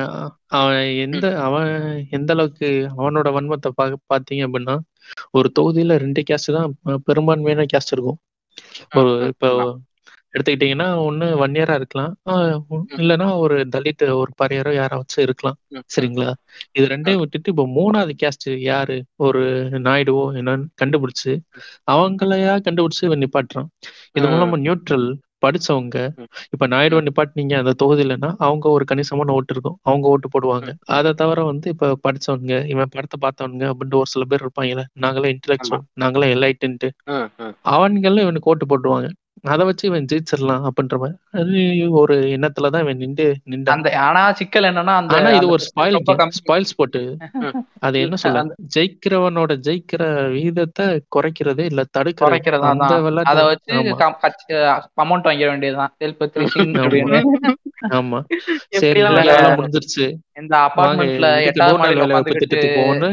அவன் 0.59 0.85
எந்த 1.07 1.27
அவன் 1.47 1.71
எந்த 2.19 2.31
அளவுக்கு 2.37 2.69
அவனோட 2.99 3.29
வன்மத்தை 3.37 3.71
பா 3.79 3.85
பாத்தீங்க 4.13 4.47
அப்படின்னா 4.49 4.77
ஒரு 5.39 5.49
தொகுதியில 5.59 5.97
ரெண்டு 6.05 6.23
கேஸ்ட் 6.29 6.57
தான் 6.57 6.71
பெரும்பான்மையான 7.09 7.67
கேஸ்ட் 7.73 7.95
இருக்கும். 7.97 8.19
ஒரு 8.99 9.13
இப்போ 9.33 9.51
எடுத்துக்கிட்டீங்கன்னா 10.33 10.89
ஒண்ணு 11.09 11.41
வன்னியரா 11.43 11.75
இருக்கலாம். 11.75 12.17
ஆஹ் 12.31 12.65
உ- 12.69 12.85
இல்லைன்னா 12.97 13.37
ஒரு 13.37 13.69
தலித் 13.77 14.03
ஒரு 14.03 14.33
பறையரோ 14.43 14.75
யாராச்சும் 14.75 15.21
இருக்கலாம். 15.21 15.57
சரிங்களா? 15.99 16.33
இது 16.73 16.87
ரெண்டையும் 16.87 17.19
விட்டுட்டு 17.19 17.51
இப்போ 17.51 17.67
மூணாவது 17.67 18.11
கேஸ்ட் 18.23 18.57
யாரு? 18.57 19.05
ஒரு 19.17 19.69
நாயுடுவோ 19.71 20.33
என்னன்னு 20.33 20.65
கண்டுபிடிச்சு 20.85 21.39
அவங்களையா 21.91 22.61
கண்டுபிடிச்சு 22.71 23.05
இவன் 23.05 23.19
நிப்பாட்டுறான். 23.19 23.67
இது. 24.13 24.27
மூலமா 24.27 24.61
நியூட்ரல் 24.61 25.15
படிச்சவங்க. 25.47 26.27
இப்ப 26.51 26.69
நாயுடுவை 26.69 27.07
நிப்பாட்டினீங்க 27.07 27.65
அந்த 27.65 27.75
தொகுதியிலன்னா 27.85 28.35
அவங்க 28.39 28.69
ஒரு 28.69 28.85
கணிசமான 28.85 29.33
ஓட்டு 29.33 29.53
இருக்கும். 29.53 29.79
அவங்க 29.83 30.09
ஓட்டு 30.09 30.29
போடுவாங்க. 30.29 30.73
அதை 30.85 31.13
தவிர 31.13 31.45
வந்து 31.45 31.71
இப்ப 31.71 31.99
படிச்சவங்க 32.09 32.67
இவன் 32.67 32.89
படத்தை 32.91 33.31
பார்த்தவனுங்க 33.31 33.73
அப்படின்ட்டு 33.73 33.95
ஒரு 33.95 34.07
சில 34.07 34.25
பேர் 34.25 34.45
இருப்பாங்கல்ல 34.45 34.85
நாங்களே 34.93 35.39
இன்டெலெக்சுவல் 35.39 35.81
நாங்களே 35.95 36.57
ம். 37.05 37.55
அவன்களும் 37.63 38.23
இவனுக்கு 38.23 38.51
ஓட்டு 38.51 38.67
போட்டுருவாங்க. 38.67 39.11
அதை 39.43 39.66
வச்சு 39.66 39.89
இவன் 39.89 40.06
ஜெயிச்சிடலாம் 40.12 40.69
அப்படின்ற 40.69 40.97
மாதிரி. 40.98 41.16
அது 41.32 41.59
ஒரு 41.93 42.16
எண்ணத்துலதான் 42.36 42.81
இவன் 42.81 42.97
நின்று 42.97 43.27
நின்றான். 43.44 43.77
அந்த 43.77 43.98
ஆனா 44.01 44.32
சிக்கல் 44.32 44.65
என்னன்னா 44.65 44.94
அந்த 44.97 45.16
ஆனா 45.16 45.31
இது 45.31 45.48
ஒரு 45.48 45.65
ஸ்பாயில். 45.66 45.98
ஸ்பாயில் 46.39 46.69
ஸ்பாட் 46.70 46.98
அது 47.81 48.01
என்ன 48.01 48.16
சொல்ல 48.16 48.43
ஜெயிக்கிறவனோட 48.77 49.52
ஜெயிக்கிற 49.66 50.02
விகிதத்தை 50.31 50.86
குறைக்கிறதே 51.16 51.65
இல்ல 51.65 51.85
தடுக்கிறது. 51.98 52.24
குறைக்கிறதா 52.24 52.73
அத 53.24 53.44
வச்சு. 53.44 53.73
அமௌண்ட் 55.02 55.27
வாங்கிட 55.28 55.47
வேண்டியதுதான். 55.47 55.93
ஆமா. 57.90 58.19
சரி 58.82 59.02
முடிஞ்சிருச்சு. 59.02 60.06
இந்த 60.40 60.56
அபார்ட்மெண்ட்ல 60.69 61.28
எட்டாவது 61.44 61.78
மாடியில 61.78 62.06
திட்டத்துக்கு 62.28 62.69
போவோம்னு 62.78 63.10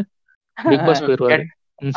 பிக் 0.57 0.85
பாஸ் 0.85 1.03
போயிருவாரு. 1.03 1.43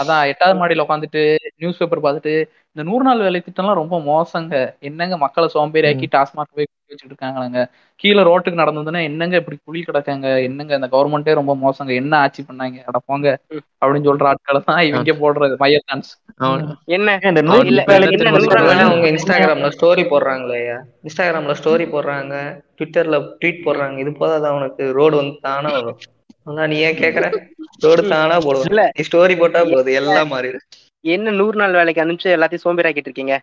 அதான் 0.00 0.26
எட்டாவது 0.26 0.58
மாடியில 0.60 0.84
உட்காந்துட்டு 0.84 1.20
நியூஸ் 1.56 1.78
பேப்பர் 1.78 2.00
பார்த்துட்டு 2.00 2.32
இந்த 2.76 2.82
நூறு 2.88 3.04
நாள் 3.04 3.22
வேலை 3.26 3.38
திட்டம்லாம் 3.44 3.80
ரொம்ப 3.80 3.96
மோசங்க. 4.08 4.54
என்னங்க 4.80 5.14
மக்களை 5.16 5.46
சோம்பேறியாக்கி 5.54 6.06
டாஸ்மாக் 6.14 6.56
போய் 6.56 6.66
குடி 6.68 6.92
வச்சுட்டு 6.92 7.12
இருக்காங்களாங்க 7.12 7.60
கீழே 8.00 8.22
ரோட்டுக்கு 8.28 8.60
நடந்து 8.60 8.80
வந்தோன்னா 8.80 9.02
என்னங்க 9.08 9.36
இப்படி 9.36 9.56
குழி 9.64 9.80
கிடக்காங்க? 9.86 10.26
என்னங்க 10.48 10.72
இந்த 10.74 10.88
கவர்மெண்டே 10.92 11.32
ரொம்ப 11.38 11.54
மோசங்க? 11.62 11.92
என்ன 12.02 12.12
ஆட்சி 12.24 12.42
பண்ணாங்க? 12.42 12.78
அட 12.88 12.98
போங்க. 13.06 13.28
அப்படின்னு 13.80 14.08
சொல்ற 14.08 14.28
ஆட்களை 14.32 14.60
தான் 14.68 14.82
இவங்க 14.88 15.14
போடுறது. 15.22 15.56
மையத்தான்ஸ் 15.64 16.10
அவன் 16.46 16.62
என்ன 16.96 17.16
இந்த 17.30 17.42
அவங்க 18.88 19.08
இன்ஸ்டாகிராம்ல 19.14 19.70
ஸ்டோரி 19.78 20.04
போடுறாங்களே 20.12 20.60
இன்ஸ்டாகிராம்ல 21.06 21.56
ஸ்டோரி 21.62 21.86
போடுறாங்க. 21.94 22.34
ட்விட்டர்ல 22.78 23.18
ட்வீட் 23.40 23.64
போடுறாங்க. 23.66 23.98
இது 24.04 24.12
போதாது 24.22 24.48
அவனுக்கு 24.52 24.84
ரோடு 25.00 25.16
வந்து 25.22 25.36
தானா 25.48 25.72
வரும். 25.78 25.98
ஆனா 26.44 26.66
நீ 26.72 26.76
ஏன் 26.88 27.00
கேக்குற? 27.02 27.26
ரோடு 27.86 28.02
தானா 28.12 28.36
போடுவோம் 28.46 28.70
இல்ல. 28.72 28.84
நீ 28.98 29.04
ஸ்டோரி 29.10 29.36
போட்டா 29.40 29.62
போதும் 29.72 29.98
எல்லாம் 30.02 30.30
மாறிடும். 30.34 30.66
என்ன 31.04 31.30
நூறு 31.30 31.56
நாள் 31.60 31.76
வேலைக்கு 31.78 32.02
அனுப்பிச்சு 32.04 32.30
எல்லாத்தையும் 32.36 32.64
சோம்பேறாக்கிட்டு 32.64 33.08
இருக்கீங்க? 33.08 33.34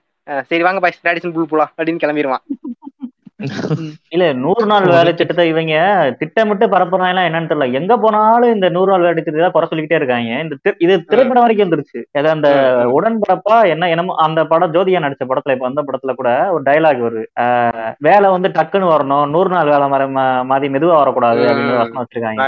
சரி 0.49 0.63
வாங்க 0.63 0.79
பாய் 0.79 0.99
ரேடிசன் 1.07 1.35
புல் 1.35 1.51
போலாம். 1.53 1.71
அப்படின்னு 1.77 2.03
கிளம்பிடுவான் 2.03 2.43
இல்ல 4.15 4.25
நூறு 4.43 4.65
நாள் 4.71 4.85
வேலை 4.93 5.11
திட்டத்தை 5.13 5.45
இவங்க 5.51 5.73
திட்டமிட்டு 6.19 6.65
பரப்புறாங்களா 6.73 7.23
என்னன்னு 7.27 7.49
தெரியல. 7.49 7.65
எங்க 7.79 7.93
போனாலும் 8.03 8.53
இந்த 8.55 8.67
நூறு 8.75 8.89
நாள் 8.91 9.05
வேலை 9.05 9.15
திட்டத்தை 9.17 9.49
குறை 9.55 9.67
சொல்லிக்கிட்டே 9.69 9.97
இருக்காங்க. 9.99 10.29
இந்த 10.43 10.73
இது 10.85 10.93
திரைப்படம் 11.11 11.43
வரைக்கும் 11.45 11.65
வந்துருச்சு. 11.65 12.01
அது 12.19 12.29
அந்த 12.35 12.49
உடன்பரப்பா 12.97 13.57
என்ன 13.73 13.89
என்னமோ 13.93 14.15
அந்த 14.25 14.43
படம் 14.51 14.73
ஜோதியா 14.75 15.01
நடிச்ச 15.05 15.25
படத்துல 15.31 15.55
இப்ப 15.57 15.67
அந்த 15.71 15.83
படத்துல 15.87 16.13
கூட 16.19 16.29
ஒரு 16.53 16.63
டயலாக் 16.69 17.03
வருது. 17.07 17.25
வேலை 18.07 18.29
வந்து 18.35 18.51
டக்குன்னு 18.59 18.93
வரணும். 18.93 19.25
நூறு 19.35 19.51
நாள் 19.55 19.73
வேலை 19.73 19.89
மர 19.95 20.07
மாதிரி 20.51 20.69
மெதுவா 20.75 21.01
வரக்கூடாது 21.01 21.43
அப்படின்னு 21.49 21.81
வசனம் 21.81 22.01
வச்சிருக்காங்க. 22.03 22.39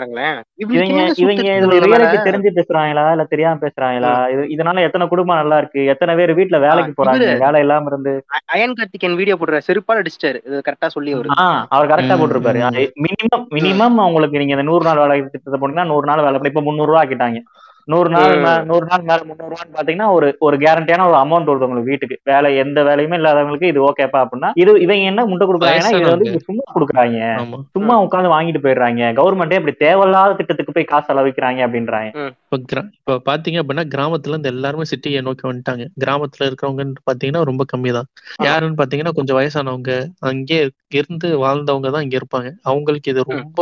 இவங்க 0.64 1.04
இவங்க 1.26 1.50
இதுல 1.60 1.82
ரியலுக்கு 1.88 2.26
தெரிஞ்சு 2.30 2.56
பேசுறாங்களா? 2.60 3.06
இல்ல 3.18 3.28
தெரியாம 3.34 3.62
பேசுறாங்களா? 3.66 4.14
இது 4.36 4.46
இதனால 4.56 4.88
எத்தனை 4.88 5.08
குடும்பம் 5.12 5.42
நல்லா 5.42 5.60
இருக்கு? 5.64 5.84
எத்தனை 5.96 6.16
பேர் 6.22 6.38
வீட்டுல 6.40 6.64
வேலைக்கு 6.68 6.98
போறாங்க? 7.02 7.30
வேலை 7.46 7.62
இல்லாம 7.66 7.94
இருந்து. 7.94 8.16
அயன் 8.56 8.78
கார்த்திகேயன் 8.80 9.20
வீடியோ 9.22 9.38
போடுற 9.44 9.62
செருப்பால் 9.70 10.02
அடிச்சிட்டாரு. 10.02 10.42
கரெக்டா 10.78 10.88
சொல்லி 10.88 11.14
அவரு 11.14 11.30
ஆஹ் 11.42 11.66
அவர் 11.70 11.90
கரெக்டா 11.90 12.18
போட்டிருப்பாரு. 12.20 12.90
மினிமம் 13.02 13.48
மினிமம் 13.56 14.06
உங்களுக்கு 14.08 14.38
நீங்க 14.38 14.52
இந்த 14.52 14.64
நூறு 14.64 14.86
நாள் 14.86 14.98
வேலை 14.98 15.26
திட்டத்தை 15.32 15.70
போனீங்கன்னா 15.70 15.86
நூறு 15.86 16.06
நாள் 16.08 16.24
வேலை 16.24 16.40
இப்ப 16.44 16.62
முந்நூறு 16.62 16.92
ரூபா 16.92 17.04
ஆக்கிட்டாங்க. 17.04 17.38
நூறு 17.84 18.10
நாள் 18.10 18.32
மே- 18.44 18.66
நூறு 18.66 18.86
நாள் 18.86 19.02
மேல 19.02 19.22
முந்நூறு 19.26 19.56
ரூபான்னு 19.56 19.80
பாத்தீங்கன்னா 19.80 20.12
ஒரு 20.12 20.36
ஒரு 20.40 20.58
கேரண்டியான 20.58 21.08
ஒரு 21.08 21.18
அமௌண்ட் 21.18 21.46
வருது 21.46 21.66
உங்களுக்கு 21.66 21.82
வீட்டுக்கு. 21.82 22.20
வேலை 22.24 22.58
எந்த 22.58 22.84
வேலையுமே 22.84 23.16
இல்லாதவங்களுக்கு 23.16 23.64
இது 23.64 23.84
ஓகேப்பா 23.88 24.28
அப்படின்னா 24.28 24.52
இது 24.54 24.72
இவங்க 24.72 25.04
என்ன 25.04 25.26
முட்டை 25.26 25.48
கொடுக்குறாங்கன்னா 25.48 26.00
இது 26.00 26.10
வந்து. 26.10 26.40
சும்மா 26.40 26.62
கொடுக்குறாங்க. 26.76 27.36
சும்மா 27.72 28.02
உட்காந்து 28.02 28.36
வாங்கிட்டு 28.36 28.58
போயிடுறாங்க. 28.58 29.14
கவர்மெண்டே 29.14 29.54
இப்படி 29.54 29.72
தேவையில்லாத 29.72 30.34
திட்டத்துக்கு 30.34 30.72
போய் 30.72 30.84
காசு 30.84 31.14
செலவிக்கிறாங்க 31.14 31.68
அப்படின்றாங்க. 31.68 32.32
இப்ப 32.48 32.58
கிரா- 32.70 32.90
இப்ப 32.98 33.16
பாத்தீங்க 33.26 33.58
அப்படின்னா 33.62 33.84
கிராமத்துல 33.88 34.34
இருந்து 34.34 34.50
எல்லாருமே 34.50 34.84
சிட்டியை 34.84 35.22
நோக்கி 35.22 35.44
வந்துட்டாங்க. 35.48 35.86
கிராமத்துல 36.00 36.48
இருக்கிறவங்கன்னு 36.48 37.02
பாத்தீங்கன்னா 37.08 37.42
ரொம்ப 37.44 37.64
கம்மி 37.68 37.92
தான் 37.92 38.08
யாருன்னு 38.44 38.78
பாத்தீங்கன்னா 38.78 39.14
கொஞ்சம் 39.14 39.38
வயசானவங்க 39.40 39.92
அங்கே 40.24 40.60
இருந்து 40.92 41.30
வாழ்ந்தவங்க 41.38 41.92
தான் 41.92 42.02
இங்க 42.02 42.18
இருப்பாங்க. 42.18 42.50
அவங்களுக்கு 42.64 43.12
இது 43.12 43.24
ரொம்ப 43.34 43.60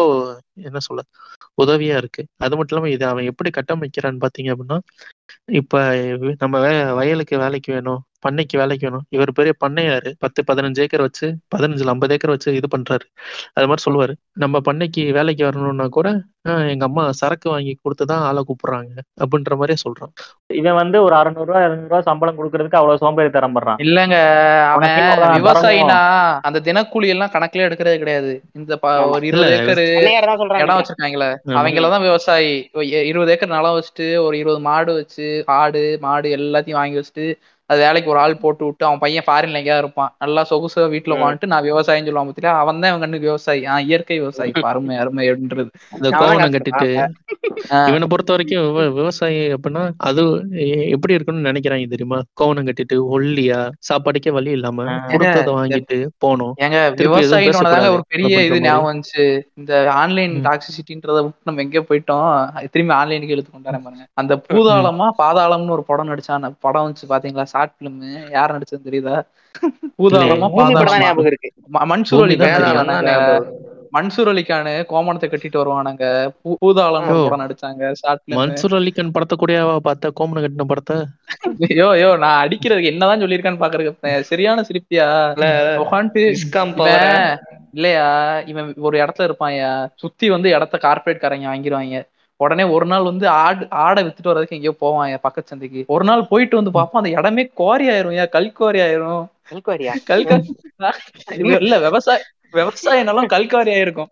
என்ன 0.64 0.80
சொல்ல 0.80 1.04
உதவியா 1.58 1.98
இருக்கு. 1.98 2.24
அது 2.38 2.54
மட்டும் 2.56 2.76
இல்லாம 2.76 2.92
இது 2.92 3.06
அவன் 3.06 3.24
எப்படி 3.26 3.50
கட்டமைக்கிறான்னு 3.52 4.24
பாத்தீங்க 4.24 4.52
அப்படின்னா 4.54 4.80
இப்ப 5.54 5.76
நம்ம 6.40 6.56
வே- 6.60 6.94
வயலுக்கு 6.94 7.36
வேலைக்கு 7.38 7.70
வேணும் 7.74 8.02
பண்ணைக்கு 8.28 8.58
வேலைக்கு 8.58 8.88
வேணும். 8.88 9.06
இவர் 9.10 9.32
பெரிய 9.32 9.54
பண்ணையாரு. 9.66 10.12
பத்து 10.20 10.44
பதினஞ்சு 10.52 10.80
ஏக்கர் 10.80 11.02
வச்சு 11.02 11.28
பதினஞ்சுல 11.56 11.88
ஐம்பது 11.88 12.14
ஏக்கர் 12.14 12.30
வச்சு 12.30 12.56
இது 12.56 12.68
பண்றாரு. 12.78 13.06
அது 13.54 13.68
மாதிரி 13.68 13.84
சொல்லுவாரு. 13.86 14.14
நம்ம 14.36 14.60
பண்ணைக்கு 14.72 15.12
வேலைக்கு 15.12 15.44
வரணும்னா 15.44 15.88
கூட 15.88 16.08
"ஆஹ், 16.48 16.70
எங்க 16.70 16.86
அம்மா 16.86 17.12
சரக்கு 17.12 17.50
வாங்கி 17.50 17.80
கொடுத்துதான் 17.84 18.24
ஆளை 18.26 18.44
கூப்பிடுறாங்க 18.44 18.90
அப்படின்ற 19.18 19.52
மாதிரியே 19.52 19.78
சொல்றான். 19.84 20.12
இவன் 20.54 20.74
வந்து 20.74 21.04
ஒரு 21.04 21.16
அறுநூறு 21.16 21.46
ரூபா 21.46 21.60
எழுநூறு 21.60 21.82
ரூபா 21.82 22.02
சம்பளம் 22.02 22.38
கொடுக்கறதுக்கு 22.38 22.76
அவ்வளவு 22.76 22.98
சோம்பேறி 22.98 23.30
தரம் 23.30 23.56
பண்றான். 23.56 23.80
இல்லங்க 23.84 24.18
அவன் 24.66 24.90
விவசாயினா 25.38 26.00
அந்த 26.42 26.60
தினக்கூலி 26.64 27.08
எல்லாம் 27.08 27.30
கணக்குல 27.34 27.66
எடுக்கிறதே 27.68 27.98
கிடையாது. 27.98 28.34
இந்த. 28.54 28.74
ஒரு 29.10 29.26
இருபது 29.28 29.52
ஏக்கர் 29.52 29.82
இடம் 30.60 30.80
வச்சிருக்காங்களே. 30.80 31.30
அவங்களதான் 31.56 32.02
விவசாயி 32.02 32.54
இருபது 33.04 33.32
ஏக்கர் 33.32 33.50
நிலம் 33.50 33.76
வச்சுட்டு 33.76 34.24
ஒரு 34.24 34.38
இருபது 34.38 34.60
மாடு 34.60 34.94
வச்சு 34.94 35.28
ஆடு 35.60 35.98
மாடு 36.02 36.30
எல்லாத்தையும் 36.38 36.72
வாங்கி 36.72 36.98
வச்சுட்டு 36.98 37.28
அது 37.68 37.80
வேலைக்கு 37.80 38.12
ஒரு 38.12 38.20
ஆள் 38.20 38.38
போட்டு 38.38 38.66
விட்டு 38.66 38.86
அவன் 38.86 39.00
பையன் 39.00 39.24
ஃபாரின்ல 39.28 39.54
எங்கேயாவது 39.54 39.78
இருப்பான். 39.78 40.16
நல்லா 40.20 40.46
சொகுசா 40.50 40.80
வீட்டுல. 40.80 41.14
உட்காந்துட்டு 41.16 41.46
நான் 41.46 41.62
விவசாயம் 41.62 42.06
சொல்லுவான் 42.06 42.32
பத்தியா? 42.32 42.46
அவன் 42.46 42.80
தான் 42.80 43.00
கண்ணுக்கு 43.00 43.26
விவசாயி. 43.26 43.62
ஆஹ் 43.64 43.80
இயற்கை 43.80 44.20
விவசாயி. 44.20 44.52
அருமை 44.62 44.98
அருமை 44.98 45.32
அப்படின்றது. 45.32 45.70
இந்த 45.94 46.10
கோவணம் 46.10 46.52
கட்டிட்டு 46.52 47.08
இவனை 47.88 48.08
பொறுத்த 48.08 48.34
வரைக்கும் 48.34 48.62
விவ- 48.62 48.94
விவசாயி 48.94 49.54
அப்படின்னா 49.54 49.92
அது 49.98 50.46
எப்படி 50.90 51.14
இருக்குன்னு 51.14 51.50
நினைக்கிறாங்க 51.50 51.88
தெரியுமா? 51.88 52.22
கோவணம் 52.34 52.66
கட்டிட்டு 52.66 53.04
ஒல்லியா 53.12 53.70
சாப்பாட்டுக்கே 53.80 54.32
வழி 54.32 54.52
இல்லாம. 54.52 55.00
கொடுத்ததை 55.08 55.54
வாங்கிட்டு 55.54 56.08
போனோம் 56.26 56.52
எதுவும் 56.56 57.20
விவசாயினோட 57.20 57.90
ஒரு 57.90 58.04
பெரிய 58.08 58.44
இது. 58.46 58.62
ஞாபகம் 58.62 59.00
வந்துச்சு. 59.00 59.42
இந்த 59.54 59.92
ஆன்லைன். 59.92 60.42
டாக்ஸிசிட்டின்றத 60.42 61.22
விட்டு 61.22 61.32
நம்ம 61.44 61.62
எங்க 61.62 61.80
போயிட்டோம். 61.80 62.68
திரும்பி 62.70 62.94
ஆன்லைனுக்கு 62.94 63.30
இழுத்து 63.30 63.58
கொண்டாரேன் 63.58 63.82
பாருங்க. 63.84 64.08
அந்த 64.14 64.42
பூதாளமா 64.54 65.10
பாதாளம்னு 65.18 65.70
ஒரு 65.70 65.84
படம் 65.84 66.10
நடிச்சான். 66.10 66.54
படம் 66.60 66.94
வந்துச்சு 66.94 67.12
பாத்தீங்களா? 67.12 67.46
ஷார்ட் 67.56 67.76
பிலிம் 67.80 68.00
யார் 68.32 68.54
நடிச்சது 68.56 68.88
தெரியுதா? 68.88 69.18
பூதாளமா. 70.00 70.48
பாதாளமா 70.56 70.96
ஞாபகம் 71.02 71.28
இருக்கு. 71.28 71.50
மன்சூர். 71.86 72.24
இருக்கானுங்க. 72.30 73.14
மன்சூர் 73.96 74.30
அலிகானு 74.32 74.72
கோமணத்தை 74.90 75.28
கட்டிட்டு 75.28 75.60
வருவானுங்க. 75.60 76.06
பூ- 76.42 76.58
பூதாளம்னு 76.62 77.12
ஒரு 77.12 77.20
ஓ. 77.20 77.26
படம் 77.26 77.44
நடிச்சாங்க 77.44 77.92
ஷார்ட் 77.94 78.34
மன்சூர் 78.34 78.76
அலிகான் 78.76 79.12
படத்தை 79.12 79.36
கூடயாவா 79.38 79.76
பார்த்த? 79.80 80.12
கோமணம் 80.12 80.46
கட்டின 80.46 80.66
படத்தை? 80.66 80.98
ஐயோ 81.70 81.88
ஐயோ 81.90 82.10
நான் 82.18 82.42
அடிக்கிறதுக்கு 82.44 82.92
என்னதான் 82.92 83.22
சொல்லியிருக்கான்னு 83.22 83.62
பாக்குறதுக்கு 83.62 84.20
சரியான 84.24 84.64
சிரிப்பியா? 84.64 85.08
பவர் 86.76 87.08
இல்லையா? 87.74 88.08
இவன் 88.46 88.68
ஒரு 88.80 88.98
இடத்துல 89.00 89.28
இருப்பான்யா 89.28 89.72
சுத்தி 89.96 90.30
வந்து 90.30 90.50
இடத்த 90.50 90.78
கார்பரேட் 90.78 91.24
காரங்க 91.24 91.48
வாங்கிடுவாங்க 91.48 91.98
உடனே 92.40 92.64
ஒரு 92.76 92.86
நாள் 92.92 93.10
வந்து 93.10 93.26
ஆடு 93.44 93.64
ஆடை 93.84 94.02
வித்துட்டு 94.06 94.32
வர்றதுக்கு 94.32 94.58
எங்கேயோ 94.58 94.76
போவான் 94.82 95.26
பக்கத்து 95.26 95.52
சந்தைக்கு. 95.54 95.82
ஒரு 95.96 96.06
நாள் 96.10 96.30
போயிட்டு 96.32 96.60
வந்து 96.60 96.74
பார்ப்போம் 96.78 97.02
அந்த 97.02 97.12
இடமே 97.20 97.44
குவாரி 97.62 97.86
ஆயிரும் 97.94 98.18
ஏன் 98.22 98.34
கல்குவாரி 98.36 98.80
ஆயிரும்? 98.86 99.24
கல்குவாரியா? 99.52 99.94
கல்கா 100.10 100.38
இல்ல 101.64 101.76
விவசாய 101.86 102.20
விவசாய 102.54 103.00
நிலம் 103.08 103.32
கல்காரி 103.34 103.72
ஆயிருக்கும் 103.78 104.10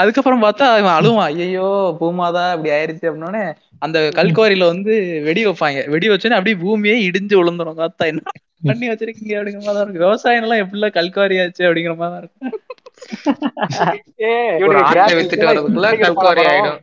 அதுக்கப்புறம் 0.00 0.42
பார்த்தா 0.44 0.66
இவன் 0.80 0.96
அழுவான். 0.96 1.28
ஐயோ 1.44 1.68
பூமாதா 2.00 2.42
இப்படி 2.56 2.70
ஆயிருச்சு 2.76 3.08
அப்படின்னோடனே 3.08 3.44
அந்த 3.82 3.98
கல்குவாரியில 4.18 4.66
வந்து 4.72 4.92
வெடி 5.28 5.42
வைப்பாங்க. 5.46 5.80
வெடி 5.94 6.08
வச்சோன்னே 6.12 6.38
அப்படியே 6.38 6.56
பூமியே 6.64 6.96
இடிஞ்சு 7.08 7.34
விழுந்துரும். 7.40 7.78
பார்த்தா 7.82 8.10
என்ன 8.12 8.22
பண்ணி 8.68 8.86
வச்சிருக்கீங்க 8.90 9.34
அப்படிங்கிற 9.38 9.62
மாதிரி 9.62 9.76
தான் 9.76 9.84
இருக்கும். 9.84 10.04
விவசாயம் 10.06 10.44
எல்லாம் 10.44 10.62
எப்படிலாம் 10.64 10.96
கல்குவாரி 10.98 11.36
ஆச்சு 11.44 11.62
அப்படிங்கிற 11.68 11.94
மாதிரி 12.02 12.14
தான் 12.14 12.22
இருக்கும். 12.24 12.62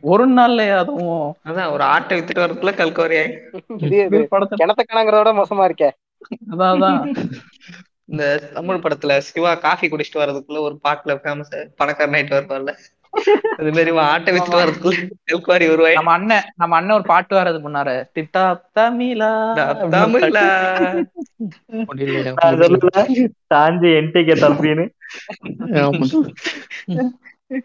ஒரு 0.02 0.26
நாள்லயே 0.28 0.76
அதுவும் 0.76 1.36
அதான் 1.48 1.70
ஒரு 1.70 1.84
ஆட்டை 1.84 2.20
வித்துட்டு 2.20 2.42
வர்றதுக்குள்ள 2.42 2.74
கல்குவாரி 2.80 3.16
ஆயிடும். 3.20 4.56
கிணத்த 4.60 4.82
காணங்கிறதோட 4.84 5.32
மோசமா 5.40 5.64
இருக்கே. 5.68 5.90
அதான் 6.52 6.72
அதான். 6.74 6.98
இந்த 8.06 8.24
தமிழ் 8.54 8.82
படத்துல 8.84 9.18
சிவா 9.18 9.54
காஃபி 9.54 9.88
குடிச்சிட்டு 9.88 10.22
வர்றதுக்குள்ள 10.22 10.60
ஒரு 10.60 10.78
பாட்டுல 10.88 11.14
ஃபேமஸ் 11.22 11.52
பணக்கார 11.76 12.10
நைட் 12.10 12.32
வருவார்ல. 12.32 12.72
அது 13.54 13.70
மாதிரி 13.70 13.90
ஆட்டை 14.06 14.30
வித்துட்டு 14.32 14.60
வர்றதுக்குள்ள 14.60 15.00
கல்குவாரி 15.24 15.66
உருவாய் 15.72 15.98
நம்ம 15.98 16.12
அண்ணன் 16.12 16.46
நம்ம 16.54 16.76
அண்ணன் 16.76 16.96
ஒரு 16.96 17.06
பாட்டு 17.06 17.34
வர்றது 17.36 17.60
பண்ணாரு 17.66 17.94
டிப்டா 18.16 18.42
தமிழா 18.76 19.30
தமிழா. 19.94 20.46
சாஞ்சி 23.52 23.90
என்டிகே 23.98 24.36
தம்பின்னு 24.44 24.86
ஆமா. 25.82 26.06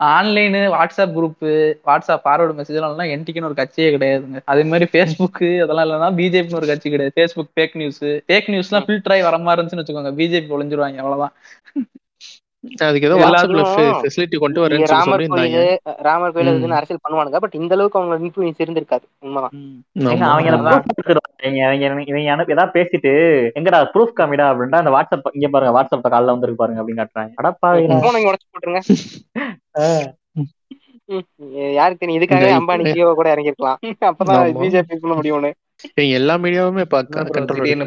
Online 0.09 0.61
WhatsApp 0.73 1.13
group 1.13 1.45
WhatsApp 1.85 2.23
forward 2.23 2.57
message 2.57 2.77
எல்லாம் 2.79 3.13
என்டிக்குன்னு 3.13 3.49
ஒரு 3.49 3.57
கட்சியே 3.59 3.87
கிடையாதுங்க. 3.93 4.39
அதே 4.45 4.63
மாதிரி 4.63 4.85
ஃபேஸ்புக் 4.91 5.41
அதெல்லாம் 5.63 5.85
இல்லைன்னா 5.85 6.09
பிஜேபின்னு 6.19 6.59
ஒரு 6.61 6.69
கட்சி 6.71 6.89
கிடையாது. 6.89 7.15
ஃபேஸ்புக் 7.17 7.53
ஃபேக் 7.55 7.77
நியூஸ் 7.77 8.01
ஃபேக் 8.27 8.49
நியூஸ்லாம் 8.53 8.85
ஃபில்டர் 8.87 9.15
ஆகி 9.15 9.23
வர 9.27 9.37
மாதிரி 9.39 9.57
இருந்துச்சுன்னு 9.57 9.83
வச்சுக்கோங்க. 9.83 10.13
பிஜேபி 10.19 10.55
ஒளிஞ்சிருவாங்க 10.57 11.03
அவ்வளவுதான். 11.03 11.35
அதுக்கு 12.85 13.07
ஏதோ 13.07 13.17
ஃபெசிலிட்டி 13.99 14.37
கொண்டு 14.37 14.59
வரேன்னு 14.61 14.87
சொல்லி 14.87 14.95
ராமர் 14.95 15.23
கோயில் 15.33 15.67
ராமர் 16.07 16.33
கோயில் 16.33 16.49
ம். 16.49 16.57
இதுன்னு 16.57 16.77
அரசியல் 16.77 17.01
பண்ணுவானுங்க. 17.03 17.39
பட் 17.39 17.55
இந்த 17.59 17.73
அளவுக்கு 17.75 17.99
அவங்க 17.99 18.17
இன்ஃபுளுன்ஸ் 18.19 18.63
இருந்திருக்காது. 18.63 19.05
உண்மைதான். 19.19 19.53
அவங்க 20.29 20.47
இவங்க 20.49 21.85
இவங்க 21.85 22.03
இவங்க 22.09 22.31
அனுப்பி 22.31 22.55
ஏதாவது 22.55 22.75
பேசிட்டு 22.77 23.11
எங்கடா 23.55 23.79
ப்ரூஃப் 23.93 24.17
காமிடா 24.19 24.47
அப்படின்ட்டு 24.49 24.81
அந்த 24.81 24.93
வாட்ஸ்அப் 24.95 25.31
இங்க 25.33 25.49
பாருங்க 25.49 25.73
வாட்ஸ்அப்ல 25.77 26.11
காலைல 26.11 26.35
வந்திருக்கு 26.35 26.63
பாருங்க 26.63 26.81
அப்படின்னு 26.81 27.03
காட்டுறாங்க. 27.03 27.33
அடப்பா 27.37 27.69
போன 28.05 28.19
இங்க 28.19 28.31
உடச்சு 28.31 28.49
போட்டுருங்க. 28.49 28.81
யாருக்கு 31.77 32.01
தெரியும் 32.01 32.19
இதுக்காக 32.19 32.49
அம்பானி 32.57 32.83
ஜியோ 32.89 33.13
கூட 33.13 33.29
இறங்கிருக்கலாம் 33.33 33.79
அப்பதான். 34.09 34.43
பிஜேபி 34.59 35.01
பண்ண 35.01 35.15
முடியும்னு. 35.15 35.51
எல்லா 35.93 36.35
மீடியாவுமே 36.35 36.79
இப்ப 36.79 37.03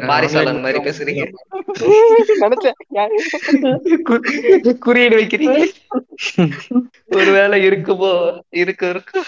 பாரிசாலன் 0.07 0.61
மாதிரி 0.61 0.79
பேசுறீங்க. 0.83 1.23
நினைச்சேன். 2.41 2.77
குறியீடு 4.79 5.15
வைக்கிறீங்க. 5.17 5.61
ஒருவேளை 7.11 7.67
இருக்குமோ? 7.67 8.39
இருக்கு 8.49 8.89
இருக்கு. 8.89 9.23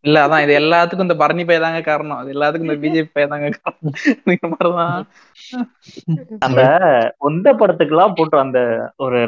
இல்ல 0.00 0.26
அதான் 0.26 0.42
இது 0.42 0.58
எல்லாத்துக்கும் 0.58 1.00
இந்த 1.00 1.14
பரணி 1.14 1.44
பை 1.44 1.58
தாங்க 1.58 1.80
காரணம். 1.80 2.16
அது 2.16 2.32
எல்லாத்துக்கும் 2.32 2.72
இந்த 2.72 2.88
பிஜேபி 2.88 3.10
பை 3.12 3.26
தாங்க 3.26 3.50
காரணம். 3.62 3.94
இந்த 4.24 4.48
மாதிரிதான். 4.48 5.06
அந்த 6.38 6.60
ஒந்த 7.18 7.52
படத்துக்குலாம் 7.52 8.12
போட்டு 8.16 8.38
அந்த 8.38 8.90
ஒரு 8.96 9.18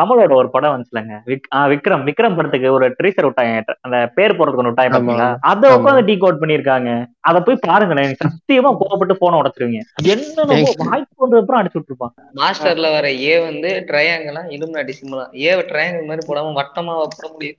கமலோட 0.00 0.32
ஒரு 0.34 0.50
படம் 0.50 0.74
வந்துச்சுலங்க. 0.74 1.14
விக்ரம். 1.26 2.04
விக்ரம் 2.08 2.36
படத்துக்கு 2.36 2.72
ஒரு 2.72 2.94
ட்ரீசர் 3.02 3.28
விட்டாங்க 3.28 3.62
அந்த 3.80 4.10
பேர் 4.14 4.36
போறதுக்கு 4.36 4.54
ஒன்று 4.54 4.70
விட்டாங்க 4.70 5.38
அதை. 5.40 5.70
உட்காந்து 5.76 6.04
டீ 6.04 6.16
கோட் 6.16 6.40
பண்ணிருக்காங்க 6.40 6.90
அதை 7.20 7.40
போய் 7.40 7.58
பாருங்களேன். 7.60 8.16
சத்தியமா 8.34 8.70
கோவப்பட்டு 8.80 9.14
போன 9.22 9.38
உடச்சிருவீங்க. 9.42 9.82
என்னென்ன 10.12 10.44
வாய்ப்பு 10.84 11.38
அப்புறம் 11.40 11.60
அடிச்சு 11.60 11.78
விட்டுருப்பான் 11.78 12.14
மாஸ்டர்ல 12.40 12.90
வர 12.96 13.06
ஏ 13.24 13.34
வந்து 13.48 13.70
ட்ரையாங்கிளா 13.90 14.42
இலுமினாட்டி 14.56 14.94
சிம்பிளா 15.00 15.26
ஏ 15.44 15.52
ட்ரையாங்கிள் 15.72 16.08
மாதிரி 16.10 16.26
போடாம 16.30 16.54
வட்டமா 16.60 16.94
போட 17.16 17.28
முடியும். 17.32 17.58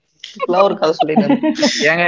ஒரு 0.66 0.76
கதை 0.80 0.94
சொல்லிடுறாங்க 1.00 1.36
ஏங்க 1.90 2.06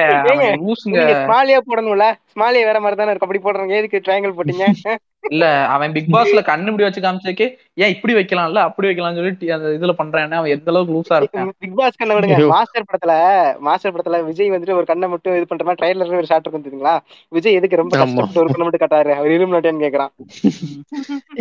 போடணும்ல? 1.69 2.05
ஸ்மாலியா 2.33 2.67
வேற 2.69 2.79
மாதிரி 2.83 2.97
தானே 2.99 3.11
இருக்கு. 3.11 3.27
அப்படி 3.27 3.41
போடுறீங்க. 3.43 3.75
எதுக்கு 3.79 4.03
ட்ரையாங்கிள் 4.05 4.37
போட்டீங்க? 4.37 4.65
இல்ல 5.23 5.45
அவன் 5.73 5.93
பிக் 5.95 6.11
பாஸ்ல 6.13 6.41
கண்ணு 6.49 6.69
இப்படி 6.71 6.85
வச்சு 6.85 7.01
காமிச்சதுக்கே 7.03 7.47
ஏன் 7.83 7.93
இப்படி 7.93 8.13
வைக்கலாம்ல? 8.17 8.59
அப்படி 8.67 8.87
வைக்கலாம்னு 8.87 9.19
சொல்லி 9.19 9.51
அந்த 9.55 9.69
இதுல 9.77 9.93
பண்றான். 9.99 10.35
அவன் 10.39 10.53
எந்த 10.55 10.69
அளவுக்கு 10.71 10.95
லூசா 10.95 11.17
இருக்கான்? 11.21 11.49
பிக் 11.63 11.75
பாஸ் 11.79 11.97
கண்ணை 12.01 12.15
விடுங்க. 12.15 12.37
மாஸ்டர் 12.53 12.87
படத்துல 12.89 13.13
மாஸ்டர் 13.67 13.93
படத்துல 13.95 14.19
விஜய் 14.29 14.51
வந்துட்டு 14.53 14.77
ஒரு 14.79 14.87
கண்ணை 14.91 15.07
மட்டும் 15.13 15.35
இது 15.37 15.47
பண்ற 15.51 15.65
மாதிரி 15.65 15.81
ட்ரைலர்ல 15.81 16.19
ஒரு 16.21 16.29
ஷாட் 16.31 16.45
இருக்கும் 16.45 16.65
தெரியுங்களா? 16.67 16.95
விஜய் 17.31 17.57
எதுக்கு 17.59 17.81
ரொம்ப. 17.81 17.93
கஷ்டப்பட்டு 18.01 18.41
ஒரு 18.43 18.51
கண்ணை 18.53 18.67
மட்டும் 18.67 18.83
கட்டாரு 18.85 19.13
அவர் 19.17 19.35
இருமுனாட்டியான்னு 19.37 19.85
கேக்குறான். 19.85 20.13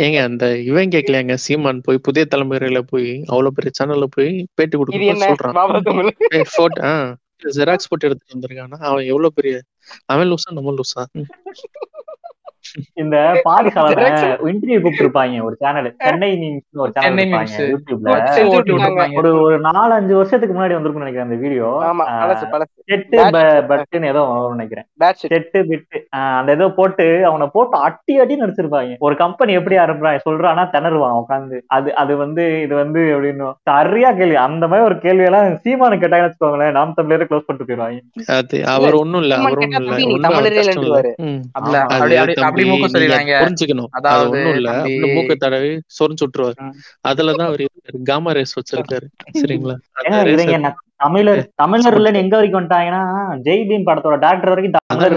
ஏங்க 0.04 0.20
அந்த 0.28 0.46
இவன் 0.70 0.94
கேட்கலையாங்க 0.96 1.36
சீமான் 1.46 1.84
போய் 1.88 2.04
புதிய 2.08 2.24
தலைமுறையில 2.34 2.82
போய் 2.92 3.08
அவ்வளவு 3.32 3.56
பெரிய 3.58 3.72
சேனல்ல 3.80 4.08
போய் 4.16 4.32
பேட்டி 4.54 4.76
கொடுக்க 4.76 5.28
சொல்றான். 5.28 7.06
ஜெராக்ஸ் 7.56 7.88
போட்டு 7.90 8.06
எடுத்துட்டு 8.06 8.34
வந்திருக்கானா? 8.34 8.76
அவன் 8.90 9.08
எவ்வளவு 9.12 9.36
பெரிய 9.38 9.54
அவன் 10.12 10.28
லூசா 10.30 10.54
நம்ம 10.58 10.72
லூசா 10.78 11.02
இந்த 13.02 13.16
Direct. 13.90 14.22
இன்டர்வியூ 14.50 14.78
கூப்பிட்டுருப்பாங்க 14.82 15.42
ஒரு 15.48 15.56
சேனல் 15.62 15.88
சென்னை 16.04 16.30
மீம்ஸ் 16.40 16.80
ஒரு 16.84 16.90
சேனல். 16.96 17.32
யூடியூப்ல. 17.72 18.10
ஒரு 19.20 19.30
ஒரு 19.44 19.56
நாலஞ்சு 19.68 20.14
வருஷத்துக்கு 20.18 20.54
முன்னாடி 20.56 20.76
வந்திருக்கும்னு 20.76 21.06
நினைக்கிறேன் 21.06 21.28
அந்த 21.28 21.38
வீடியோ 21.44 21.68
செட்டு. 22.88 23.16
பட்டுன்னு 23.70 24.10
ஏதோ 24.12 24.22
நினைக்கிறேன். 24.54 24.86
செட்டு 25.24 25.60
பிட்டு 25.70 25.98
அந்த 26.40 26.50
ஏதோ 26.56 26.66
போட்டு 26.78 27.06
அவனை 27.30 27.46
போட்டு 27.56 27.76
அட்டி 27.86 28.14
அடி 28.24 28.34
நடிச்சிருப்பாங்க. 28.42 28.96
ஒரு 29.06 29.14
கம்பெனி 29.22 29.58
எப்படி 29.60 29.76
ஆரம்பிறான் 29.84 30.24
சொல்றானா 30.28 30.64
திணறுவான் 30.74 31.18
உட்காந்து 31.22 31.58
அது 31.76 31.88
அது 32.02 32.12
வந்து 32.24 32.44
இது 32.64 32.74
வந்து 32.82 33.00
அப்படின்னு 33.14 33.48
சரியா 33.70 34.10
கேள்வி. 34.20 34.36
அந்த 34.46 34.64
மாதிரி 34.70 34.88
ஒரு 34.90 34.98
கேள்வி 35.04 35.26
எல்லாம் 35.28 35.48
சீமானு 35.64 36.00
கேட்டாங்கன்னு 36.02 36.30
வச்சுக்கோங்களேன் 36.30 36.76
நாம் 36.78 36.96
தமிழரே 36.98 37.28
க்ளோஸ் 37.30 37.46
பண்ணிட்டு 37.46 37.68
போயிடுவாங்க. 37.68 38.00
அவர் 38.76 38.96
ஒண்ணும் 39.02 39.22
இல்ல 39.24 39.34
அவர் 39.42 39.60
ஒண்ணும் 39.64 39.86
இல்ல. 40.06 40.22
தமிழரே 40.28 40.62
மூக்க 42.68 42.88
புரிஞ்சுக்கணும். 43.40 43.90
அது 43.90 44.00
அதாவது 44.02 44.30
ஒண்ணும் 44.32 44.56
இல்ல. 44.56 44.70
அப்படின்னு 44.76 45.08
மூக்க 45.16 45.34
தடவி 45.36 45.70
சொரிஞ்சு 45.98 46.24
விட்டுருவாரு. 46.24 46.58
அதுலதான் 47.10 47.48
அவர் 47.48 47.64
இருக்காரு 47.64 48.00
காமா 48.04 48.32
ரேஸ் 48.32 48.56
வச்சிருக்காரு. 48.58 49.06
சரிங்களா? 49.40 49.76
தமிழர் 51.02 51.42
தமிழர் 51.54 51.96
இல்லைன்னு 51.98 52.22
எங்க 52.22 52.34
வரைக்கும் 52.36 52.60
வந்துட்டாங்கன்னா 52.60 53.02
ஜெய் 53.46 53.66
பீம் 53.68 53.86
படத்தோட 53.88 54.16
டாக்டர் 54.18 54.52
வரைக்கும் 54.52 54.76
தமிழர் 54.78 55.16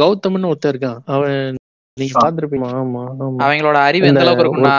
கௌதம்னு 0.00 0.50
ஒருத்தன் 0.50 0.72
இருக்கான். 0.72 1.00
அவன் 1.06 1.38
நீங்க 1.96 2.14
பாத்துருப்பீங்க 2.18 2.68
ஆமா 2.74 3.02
அவங்களோட 3.40 3.78
அறிவு 3.88 4.10
எந்த 4.10 4.24
அளவுக்கு 4.24 4.44
இருக்கும்னா 4.44 4.76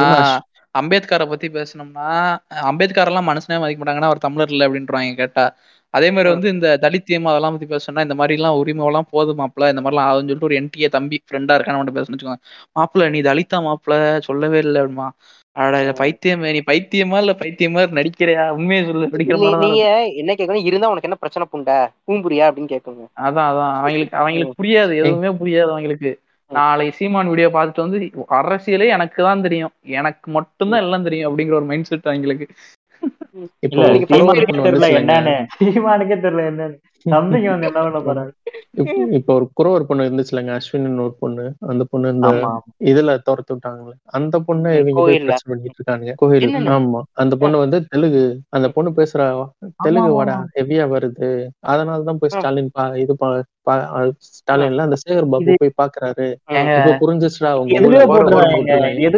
அம்பேத்கரை 0.75 1.25
பத்தி 1.27 1.47
பேசணும்னா 1.49 2.09
அம்பேத்கர் 2.69 3.09
எல்லாம் 3.11 3.27
மனுஷனே 3.29 3.57
மதிக்க 3.59 3.79
மாட்டாங்கன்னா 3.81 4.09
அவர் 4.11 4.25
தமிழர் 4.25 4.53
இல்ல 4.53 4.67
அப்படின்றாங்க 4.67 5.15
கேட்டா. 5.15 5.45
அதே 5.93 6.09
மாதிரி 6.11 6.29
வந்து 6.33 6.47
இந்த 6.53 6.67
தலித்தியம் 6.83 7.29
அதெல்லாம் 7.31 7.55
பத்தி 7.55 7.67
பேசணும்னா 7.71 8.05
இந்த 8.07 8.15
மாதிரி 8.19 8.35
எல்லாம் 8.37 8.57
உரிமை 8.59 8.85
எல்லாம் 8.89 9.09
போதும் 9.13 9.39
மாப்பிள. 9.41 9.69
இந்த 9.73 9.81
மாதிரிலாம் 9.81 10.09
ஆகும்னு 10.09 10.29
சொல்லிட்டு 10.29 10.49
ஒரு 10.49 10.59
என்டிஏ 10.59 10.89
தம்பி 10.95 11.17
ஃப்ரெண்டா 11.23 11.55
இருக்கான்னு 11.57 11.81
மட்டும் 11.81 11.97
பேசணும்னு 11.97 12.17
வச்சுக்கோங்க. 12.17 12.41
மாப்பிள 12.75 13.09
நீ 13.15 13.21
தலித்தா 13.29 13.59
மாப்பிள 13.67 13.95
சொல்லவே 14.29 14.59
இல்லை 14.65 14.81
அப்படிமா 14.83 15.07
அட 15.55 15.77
பைத்தியமே 15.99 16.49
நீ 16.55 16.59
பைத்தியமா 16.69 17.17
இல்ல 17.23 17.33
பைத்தியமா 17.39 17.81
நடிக்கிறியா? 17.97 18.43
உண்மையை 18.57 18.81
சொல்லு 18.89 19.07
நீங்க 19.63 19.85
என்ன 20.21 20.31
கேட்கணும் 20.39 20.67
இருந்தா 20.69 20.91
உனக்கு 20.91 21.09
என்ன 21.09 21.19
பிரச்சனை 21.23 21.45
புண்டை? 21.53 21.77
பூம்புரியா 22.07 22.45
அப்படின்னு 22.49 22.73
கேட்குங்க 22.73 23.03
அதான் 23.25 23.49
அதான். 23.51 23.73
அவங்களுக்கு 23.79 24.19
அவங்களுக்கு 24.21 24.59
புரியாது 24.61 24.93
எதுவுமே 25.01 25.31
புரியாது 25.41 25.71
அவங்களுக்கு. 25.75 26.11
நாளைக்கு 26.51 26.97
சீமான் 26.97 27.29
வீடியோ 27.31 27.49
பார்த்துட்டு 27.49 27.83
வந்து 27.83 27.97
அரசியலே 28.39 28.87
எனக்கு 28.95 29.19
தான் 29.27 29.43
தெரியும். 29.45 29.73
எனக்கு 29.99 30.27
மட்டும்தான் 30.37 30.83
எல்லாம் 30.85 31.05
தெரியும் 31.07 31.27
அப்படிங்கிற 31.29 31.55
ஒரு 31.59 31.69
மைண்ட் 31.69 31.89
செட் 31.89 32.09
அவங்களுக்கு. 32.11 32.45
என்னன்னு. 34.95 35.45
சீமானுக்கே 35.63 36.19
தெரியல 36.19 36.51
என்னன்னு. 36.51 36.77
தம்பிங்க 37.09 37.49
வந்து 37.49 37.67
என்ன 37.67 37.69
பண்ண 37.69 37.99
போறாங்க 37.99 38.31
இப்போ- 38.77 39.11
இப்போ 39.11 39.33
ஒரு 39.69 39.85
பொண்ணு 39.85 40.03
இருந்துச்சுலங்க 40.03 40.59
அஸ்வின்னு 40.59 40.99
ஒரு 40.99 41.15
பொண்ணு. 41.19 41.53
அந்த 41.59 41.85
பொண்ணு 41.89 42.13
இந்த 42.13 42.27
இதுல 42.83 43.17
துரத்து 43.17 43.55
விட்டாங்களே. 43.55 43.91
அந்த 44.03 44.39
பொண்ணை 44.39 44.77
இவங்க 44.77 45.01
பண்ணிட்டு 45.45 45.73
இருக்காங்க 45.73 46.13
கோயில்? 46.15 46.53
ஆமா. 46.71 47.01
அந்த 47.11 47.35
பொண்ணு 47.35 47.57
வந்து 47.57 47.85
தெலுங்கு 47.85 48.41
அந்த 48.49 48.69
பொண்ணு 48.69 48.89
பேசுற 48.89 49.49
தெலுங்கு 49.77 50.13
வாடா 50.13 50.45
ஹெவியா 50.55 50.87
வருது. 50.87 51.47
அதனாலதான் 51.67 52.13
போய் 52.13 52.29
ஸ்டாலின் 52.29 52.69
பா 52.73 52.87
இது 52.87 53.17
பா- 53.25 53.41
பா- 53.71 53.89
அஹ் 53.95 54.11
ஸ்டாலின்ல 54.19 54.77
அந்த 54.77 54.95
சேகர் 55.09 55.29
பாபு 55.29 55.55
போய் 55.57 55.87
பாக்குறாரு. 55.87 56.35
இப்ப 56.87 57.07
புரிஞ்சிச்சுடா 57.07 57.53
உங்க 57.53 57.79
ஒரு 58.07 58.23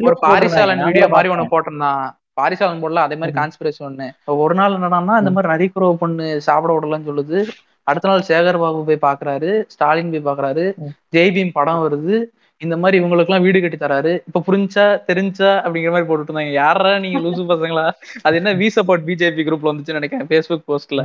ஒரு 0.06 0.18
பாரிசாலன். 0.20 0.78
வீடியோ 0.86 1.08
மாதிரி 1.08 1.34
ஒண்ணு 1.34 1.48
போட்டிருந்தான். 1.52 2.10
பாரிசாலன் 2.34 2.84
போடல 2.84 2.96
அதே 2.96 3.16
மாதிரி 3.16 3.40
கான்ஸ்பிரசி 3.40 3.80
ஒண்ணு. 3.80 4.08
ஒரு 4.26 4.56
நாள் 4.56 4.72
என்னடான்னா 4.72 5.18
இந்த 5.18 5.32
மாதிரி 5.32 5.54
நரிக்குறவ 5.54 5.94
பொண்ணு 5.94 6.42
சாப்பிட 6.42 6.74
விடலன்னு 6.74 7.08
சொல்லுது. 7.10 7.40
அடுத்த 7.88 8.08
நாள் 8.08 8.24
சேகர் 8.28 8.60
பாபு 8.60 8.84
போய் 8.86 9.02
பாக்குறாரு 9.02 9.64
ஸ்டாலின் 9.68 10.12
போய் 10.12 10.34
பாக்குறாரு. 10.34 10.66
ஜெய்பீம் 11.12 11.50
படம் 11.54 11.82
வருது. 11.84 12.24
இந்த 12.58 12.78
மாதிரி 12.78 13.04
இவங்களுக்கு 13.04 13.28
எல்லாம் 13.28 13.42
வீடு 13.42 13.62
கட்டி 13.62 13.78
தராரு. 13.78 14.22
இப்ப 14.28 14.44
புரிஞ்சா 14.48 15.04
தெரிஞ்சா 15.04 15.64
அப்படிங்கிற 15.66 15.92
மாதிரி 15.92 16.14
போட்டுட்டு 16.14 16.26
இருந்தாங்க. 16.28 16.52
யாரா 16.52 17.00
நீங்க 17.00 17.20
லூசு 17.20 17.44
பசங்களா? 17.46 17.92
அது 18.22 18.36
என்ன 18.36 18.54
வி 18.54 18.70
சப்போர்ட் 18.76 19.06
பிஜேபி 19.06 19.44
குரூப்ல 19.44 19.72
வந்துச்சுன்னு 19.72 20.00
நினைக்கிறேன் 20.00 20.28
ஃபேஸ்புக் 20.28 20.68
போஸ்ட்ல 20.68 21.02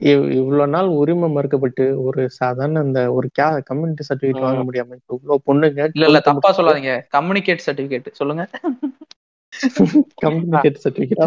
இவ்- 0.00 0.30
இவ்வளவு 0.30 0.68
நாள் 0.68 0.86
உரிமை 0.86 1.34
மறுக்கப்பட்டு 1.34 2.02
ஒரு 2.04 2.30
சாதாரண 2.30 2.80
அந்த 2.80 3.12
ஒரு 3.12 3.28
கே 3.32 3.44
கம்யூனிட்டி 3.64 4.04
சர்டிபிகேட் 4.08 4.40
வாங்க 4.40 4.60
முடியாம 4.62 4.94
இப்ப 4.94 5.18
இவ்வளவு 5.22 5.40
பொண்ணுங்க 5.46 5.88
இல்ல 5.94 6.06
இல்ல 6.06 6.20
தப்பா 6.20 6.54
சொல்லாதீங்க. 6.56 6.92
கம்யூனிகேட் 7.16 7.64
சர்டிபிகேட் 7.66 8.06
சொல்லுங்க. 8.12 8.48
கம்யூனிகேட் 10.24 10.78
சர்டிபிகேட் 10.82 11.20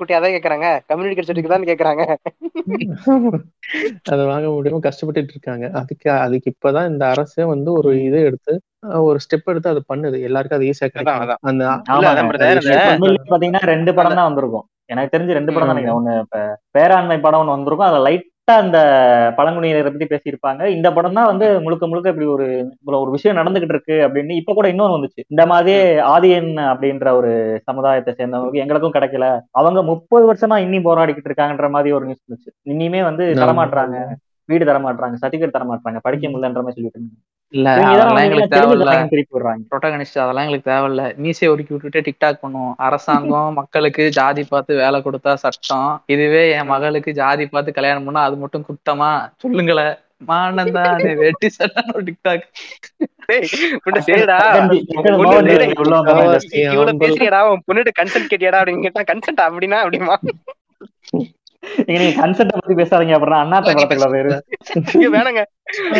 குட்டி 0.00 0.14
அதான் 0.18 0.34
கேக்குறாங்க. 0.36 0.68
கம்யூனிகேட் 0.90 1.28
சர்டிஃபிகேட் 1.28 1.54
தான் 1.56 1.68
கேக்குறாங்க. 1.70 2.02
அதை 4.12 4.22
வாங்க 4.30 4.46
முடியாம 4.48 4.80
கஷ்டப்பட்டுட்டு 4.86 5.34
இருக்காங்க. 5.36 5.66
அதுக்கு 5.80 6.08
அதுக்கு 6.24 6.52
இப்பதான் 6.54 6.90
இந்த 6.92 7.04
அரசே 7.14 7.44
வந்து 7.54 7.70
ஒரு 7.78 7.90
இது 8.08 8.20
எடுத்து 8.28 8.54
ஒரு 9.08 9.18
ஸ்டெப் 9.24 9.50
எடுத்து 9.52 9.72
அதை 9.72 9.82
பண்ணுது. 9.92 10.16
எல்லாருக்கும் 10.28 10.58
அது 10.58 10.68
ஈஸியா 10.70 10.88
கிடைக்கும். 10.90 11.38
அந்த 11.50 11.64
பாத்தீங்கன்னா 13.32 13.64
ரெண்டு 13.74 13.92
படம் 13.98 14.18
தான் 14.18 14.28
வந்திருக்கும். 14.30 14.66
எனக்கு 14.92 15.12
தெரிஞ்சு 15.14 15.38
ரெண்டு 15.38 15.52
படம் 15.54 15.70
தான் 15.70 15.96
ஒண்ணு 15.98 16.14
இப்ப 16.24 16.38
பேராண்மை 16.78 17.18
படம் 17.26 17.42
ஒண்ணு 17.42 17.56
வந்திருக்கும். 17.56 17.88
அதுல 17.90 18.04
லைட்டா 18.08 18.30
அந்த 18.48 18.78
பழங்குடியினரை 19.36 19.90
பத்தி 19.90 20.06
பேசியிருப்பாங்க. 20.06 20.66
இந்த 20.66 20.92
படம் 20.92 21.12
தான் 21.12 21.26
வந்து 21.26 21.60
முழுக்க 21.60 21.86
முழுக்க 21.86 22.08
இப்படி 22.08 22.26
ஒரு 22.26 22.46
ஒரு 23.02 23.10
விஷயம் 23.10 23.36
நடந்துகிட்டு 23.36 23.74
இருக்கு 23.76 23.96
அப்படின்னு 24.06 24.30
இப்ப 24.30 24.54
கூட 24.54 24.68
இன்னொன்னு 24.72 24.96
வந்துச்சு. 24.96 25.22
இந்த 25.28 25.46
மாதிரியே 25.46 25.80
ஆதியன் 26.14 26.50
அப்படின்ற 26.72 27.12
ஒரு 27.12 27.30
சமுதாயத்தை 27.62 28.14
சேர்ந்தவங்களுக்கு 28.18 28.62
எங்களுக்கும் 28.64 28.92
கிடைக்கல. 28.92 29.28
அவங்க 29.50 29.82
முப்பது 29.82 30.26
வருஷமா 30.32 30.58
இன்னி 30.66 30.80
போராடிக்கிட்டு 30.80 31.30
இருக்காங்கன்ற 31.30 31.70
மாதிரி 31.70 31.92
ஒரு 31.92 32.04
நியூஸ் 32.04 32.24
வந்துச்சு. 32.26 32.52
இனிமே 32.62 33.02
வந்து. 33.02 33.26
தரமாட்டுறாங்க 33.42 33.96
வீடு 34.48 34.64
தரமாட்டுறாங்க 34.64 35.16
சர்டிபிகேட் 35.22 35.56
தரமாட்டுறாங்க 35.58 36.00
படிக்க 36.02 36.28
முடியலன்ற 36.28 36.62
மாதிரி 36.62 36.76
சொல்லிட்டு 36.76 36.98
இருந்தாங்க. 36.98 37.20
இல்ல 37.52 37.68
அதெல்லாம் 37.82 38.22
எங்களுக்கு 38.22 38.54
தேவையில்ல. 38.54 38.92
ப்ரொட்டகனிஸ்ட் 39.70 40.18
அதெல்லாம் 40.18 40.44
எங்களுக்கு 40.44 40.70
தேவையில்ல. 40.70 41.02
மீசை 41.16 41.48
ஒடுக்கி 41.48 41.72
விட்டுட்டு 41.74 42.00
டிக்டாக் 42.06 42.40
பண்ணுவோம். 42.42 42.74
அரசாங்கம் 42.78 43.52
மக்களுக்கு 43.60 44.04
ஜாதி 44.10 44.44
பார்த்து 44.44 44.72
வேலை 44.76 45.00
கொடுத்தா 45.02 45.34
சட்டம். 45.44 45.90
இதுவே 46.06 46.42
என் 46.56 46.66
மகளுக்கு 46.66 47.12
ஜாதி 47.14 47.46
பார்த்து 47.46 47.76
கல்யாணம் 47.78 48.06
பண்ணா 48.08 48.22
அது 48.22 48.36
மட்டும் 48.36 48.66
குத்தமா? 48.68 49.10
சொல்லுங்களேன் 49.44 49.94
மானந்தான் 50.28 50.92
வெட்டி 51.22 51.48
சட்டம் 51.50 51.92
ஒரு 51.94 52.04
டிக்டாக். 52.04 52.44
இவ்வளவு 56.66 57.00
பேசுறியடா 57.02 57.40
உன் 57.50 57.64
பொண்ணுட்டு 57.68 57.92
கன்சென்ட் 58.00 58.30
கேட்டியாடா 58.32 58.60
அப்படின்னு 58.60 58.84
கேட்டா 58.86 59.04
கன்சென்ட் 59.12 59.46
அப்படின்னா 59.46 59.78
அப்படிமா? 59.84 60.16
நீங்க 61.86 61.98
நீங்க 62.02 62.14
கன்செப்ட் 62.20 62.54
பத்தி 62.54 62.74
பேசாதீங்க. 62.74 63.14
அப்புறம் 63.18 63.40
அண்ணாத்த 63.42 63.72
படத்துக்குள்ள 63.76 64.10
பேரு 64.10 64.32
இங்க 64.94 65.08
வேணாங்க. 65.16 65.42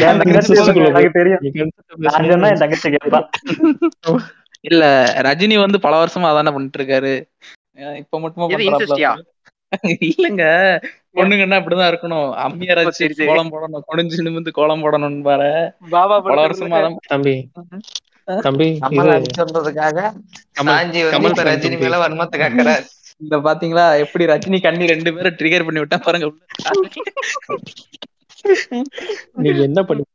என் 0.07 0.20
தங்கச்சி 0.20 0.53
சிஸ்டருக்குள்ள 0.53 0.89
எனக்கு 0.89 1.19
தெரியும். 1.19 1.43
நீங்க. 1.43 2.55
தங்கச்சி 2.55 2.91
கேட்பா 2.91 3.20
இல்ல 4.61 4.85
ரஜினி 5.24 5.57
வந்து 5.59 5.78
பல 5.81 5.95
வருஷமா 6.03 6.28
அதானே 6.32 6.51
பண்ணிட்டு 6.51 6.78
இருக்காரு 6.81 7.15
இப்ப 7.97 8.20
மட்டுமா? 8.20 8.47
இல்லங்க. 10.09 10.45
பொண்ணுங்கன்னா 11.15 11.57
இப்படிதான் 11.61 11.91
இருக்கணும். 11.93 12.28
அம்மியார். 12.45 12.81
கோலம் 13.27 13.53
போடணும். 13.53 13.85
குனிஞ்சு 13.89 14.24
நிமிந்து 14.27 14.51
கோலம் 14.51 14.82
போடணும் 14.85 15.20
பாரு. 15.23 15.51
பாபா 15.91 16.16
பல 16.20 16.47
வருஷமா 16.47 16.81
தம்பி. 17.07 17.36
தம்பி 18.47 18.69
fan 20.59 21.49
ரஜினி. 21.49 21.78
மேல 21.81 21.97
வன்மத்தை 22.05 22.36
காக்குறாரு. 22.43 22.85
இந்த 23.20 23.36
பாத்தீங்களா 23.45 23.85
எப்படி 24.05 24.24
ரஜினி 24.31 24.59
கண்ணி 24.62 24.85
ரெண்டு 24.93 25.11
பேரும் 25.15 25.39
ட்ரிகர் 25.39 25.66
பண்ணி 25.66 25.82
விட்டா 25.82 25.99
பாருங்க 26.01 26.31
நீங்க 29.43 29.61
என்ன 29.66 29.81
பண்ணுவீங்க 29.89 30.11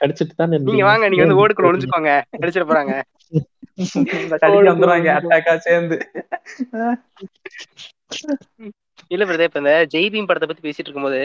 கடிச்சிட்டு 0.00 0.34
தானே 0.34 0.58
நீங்க 0.66 0.84
வாங்க 0.88 1.04
நீங்க 1.08 1.24
வந்து 1.24 1.38
ஓடுக்குள்ள 1.40 1.70
ஒளிஞ்சுக்கோங்க. 1.70 2.12
அடிச்சிட 2.36 2.64
போறாங்க. 2.64 2.92
வந்துருவாங்க 4.68 5.10
அட்டாக்கா 5.16 5.54
சேர்ந்து. 5.66 5.98
இல்ல 9.12 9.24
பிரதே 9.24 9.46
இப்ப 9.48 9.60
இந்த 9.60 9.72
ஜெய்பீம் 9.92 10.26
படத்தை 10.28 10.46
பத்தி 10.48 10.64
பேசிட்டு 10.64 10.86
இருக்கும்போது 10.86 11.18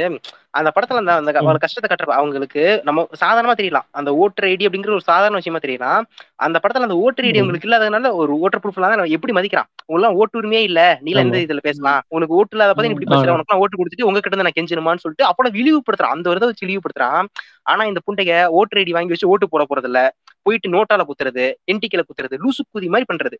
அந்த 0.53 0.69
படத்துல 0.75 1.01
அந்த 1.01 1.13
அந்த 1.21 1.41
ஒரு 1.47 1.59
கஷ்டத்தை 1.63 1.87
கட்டுற 1.89 2.13
அவங்களுக்கு 2.17 2.63
நம்ம 2.87 3.05
சாதாரணமா 3.21 3.55
தெரியலாம். 3.59 3.87
அந்த 3.99 4.09
ஓட்டர் 4.21 4.47
ஐடி 4.49 4.67
அப்படிங்கிற 4.67 4.93
ஒரு 4.97 5.05
சாதாரண 5.09 5.39
விஷயமா 5.41 5.61
தெரியலாம் 5.65 6.01
அந்த 6.39 6.57
படத்துல 6.63 6.87
அந்த 6.87 6.97
ஓட்டர் 7.03 7.27
ஐடி. 7.27 7.41
உங்களுக்கு 7.43 7.67
இல்லாதனால 7.69 8.11
ஒரு 8.21 8.33
ஓட்டர் 8.41 8.61
ப்ரூஃப் 8.63 8.79
இல்லாத 8.79 9.07
எப்படி 9.17 9.35
மதிக்கிறான்? 9.37 9.69
உங்களாம் 9.89 10.17
ஓட்டு 10.21 10.39
உரிமையே 10.39 10.61
இல்ல 10.69 10.79
நீல 11.05 11.23
எந்த. 11.25 11.37
இதுல 11.45 11.61
பேசலாம். 11.67 12.01
உனக்கு 12.15 12.37
ஓட்டு 12.39 12.55
இல்லாத 12.57 12.73
பத்தி 12.73 12.87
நீ 12.87 12.95
இப்படி. 12.95 13.09
பேசுற. 13.13 13.35
உனக்கு 13.37 13.61
ஓட்டு 13.63 13.79
கொடுத்துட்டு 13.79 14.07
உங்ககிட்ட 14.07 14.31
இருந்து 14.31 14.47
நான் 14.47 14.59
கெஞ்சணுமான்னு 14.59 15.03
சொல்லிட்டு 15.05 15.29
அப்பட 15.29 15.49
இழிவுபடுத்துறான் 15.57 16.15
அந்த 16.15 16.29
ஒரு 16.29 16.39
இதை 16.41 16.49
வச்சு 16.51 16.67
இழிவுபடுத்துறான் 16.67 17.27
ஆனா 17.65 17.83
இந்த 17.85 17.99
புண்டைக 18.05 18.31
ஓட்டர் 18.57 18.81
ஐடி 18.81 18.95
வாங்கி 18.97 19.13
வச்சு 19.13 19.31
ஓட்டு 19.31 19.47
போட 19.47 19.63
போறது 19.65 19.89
இல்ல 19.91 20.01
போயிட்டு 20.47 20.73
நோட்டால 20.75 21.03
குத்துறது 21.09 21.45
என்டிக்கல 21.71 22.03
குத்துறது 22.07 22.37
லூசு 22.43 22.61
குதி 22.69 22.87
மாதிரி 22.87 23.07
பண்றது. 23.11 23.37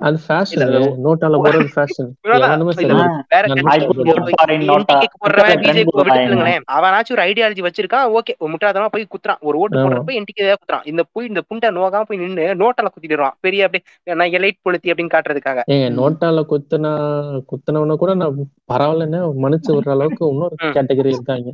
அது 0.00 0.18
ஃபேஷன் 0.24 0.74
நோட்டால 1.04 1.38
போறது 1.42 1.68
ஃபேஷன் 1.72 2.10
வேற 3.32 3.44
அவனாச்சும் 6.74 7.14
ஒரு 7.16 7.22
ஐடியாலஜி 7.22 7.62
வச்சிருக்கான் 7.66 8.06
ஓகே. 8.18 8.32
முட்டாதமா 8.52 8.86
போய் 8.86 9.10
குத்துறான். 9.14 9.40
ஒரு 9.40 9.56
ஓட்டு. 9.58 9.76
போடுறப்ப 9.78 10.16
என்டிக்கு 10.18 10.44
குத்துறான். 10.52 10.84
இந்த 10.84 11.02
போய் 11.12 11.28
இந்த 11.30 11.40
புண்டை 11.48 11.70
நோகாம 11.76 12.02
போய் 12.02 12.20
நின்னு 12.22 12.44
நோட்டால 12.62 12.90
குத்திடுறான். 12.94 13.34
பெரிய 13.40 13.66
அப்படியே 13.66 13.84
நான் 14.14 14.34
எலைட் 14.38 14.60
பொழுத்தி 14.66 14.90
அப்படின்னு 14.90 15.14
காட்டுறதுக்காக. 15.14 15.64
ஏங்க 15.74 15.88
நோட்டால 15.98 16.44
குத்துனா 16.52 16.92
குத்துனவன 17.52 17.96
கூட 17.96 18.14
நான் 18.14 18.38
பரவாயில்லன்னு 18.72 19.20
மன்னிச்சு 19.42 19.70
விடுற 19.70 19.90
அளவுக்கு 19.90 20.24
இன்னொரு. 20.28 20.56
கேட்டகரி 20.76 21.12
இருக்காங்க. 21.12 21.48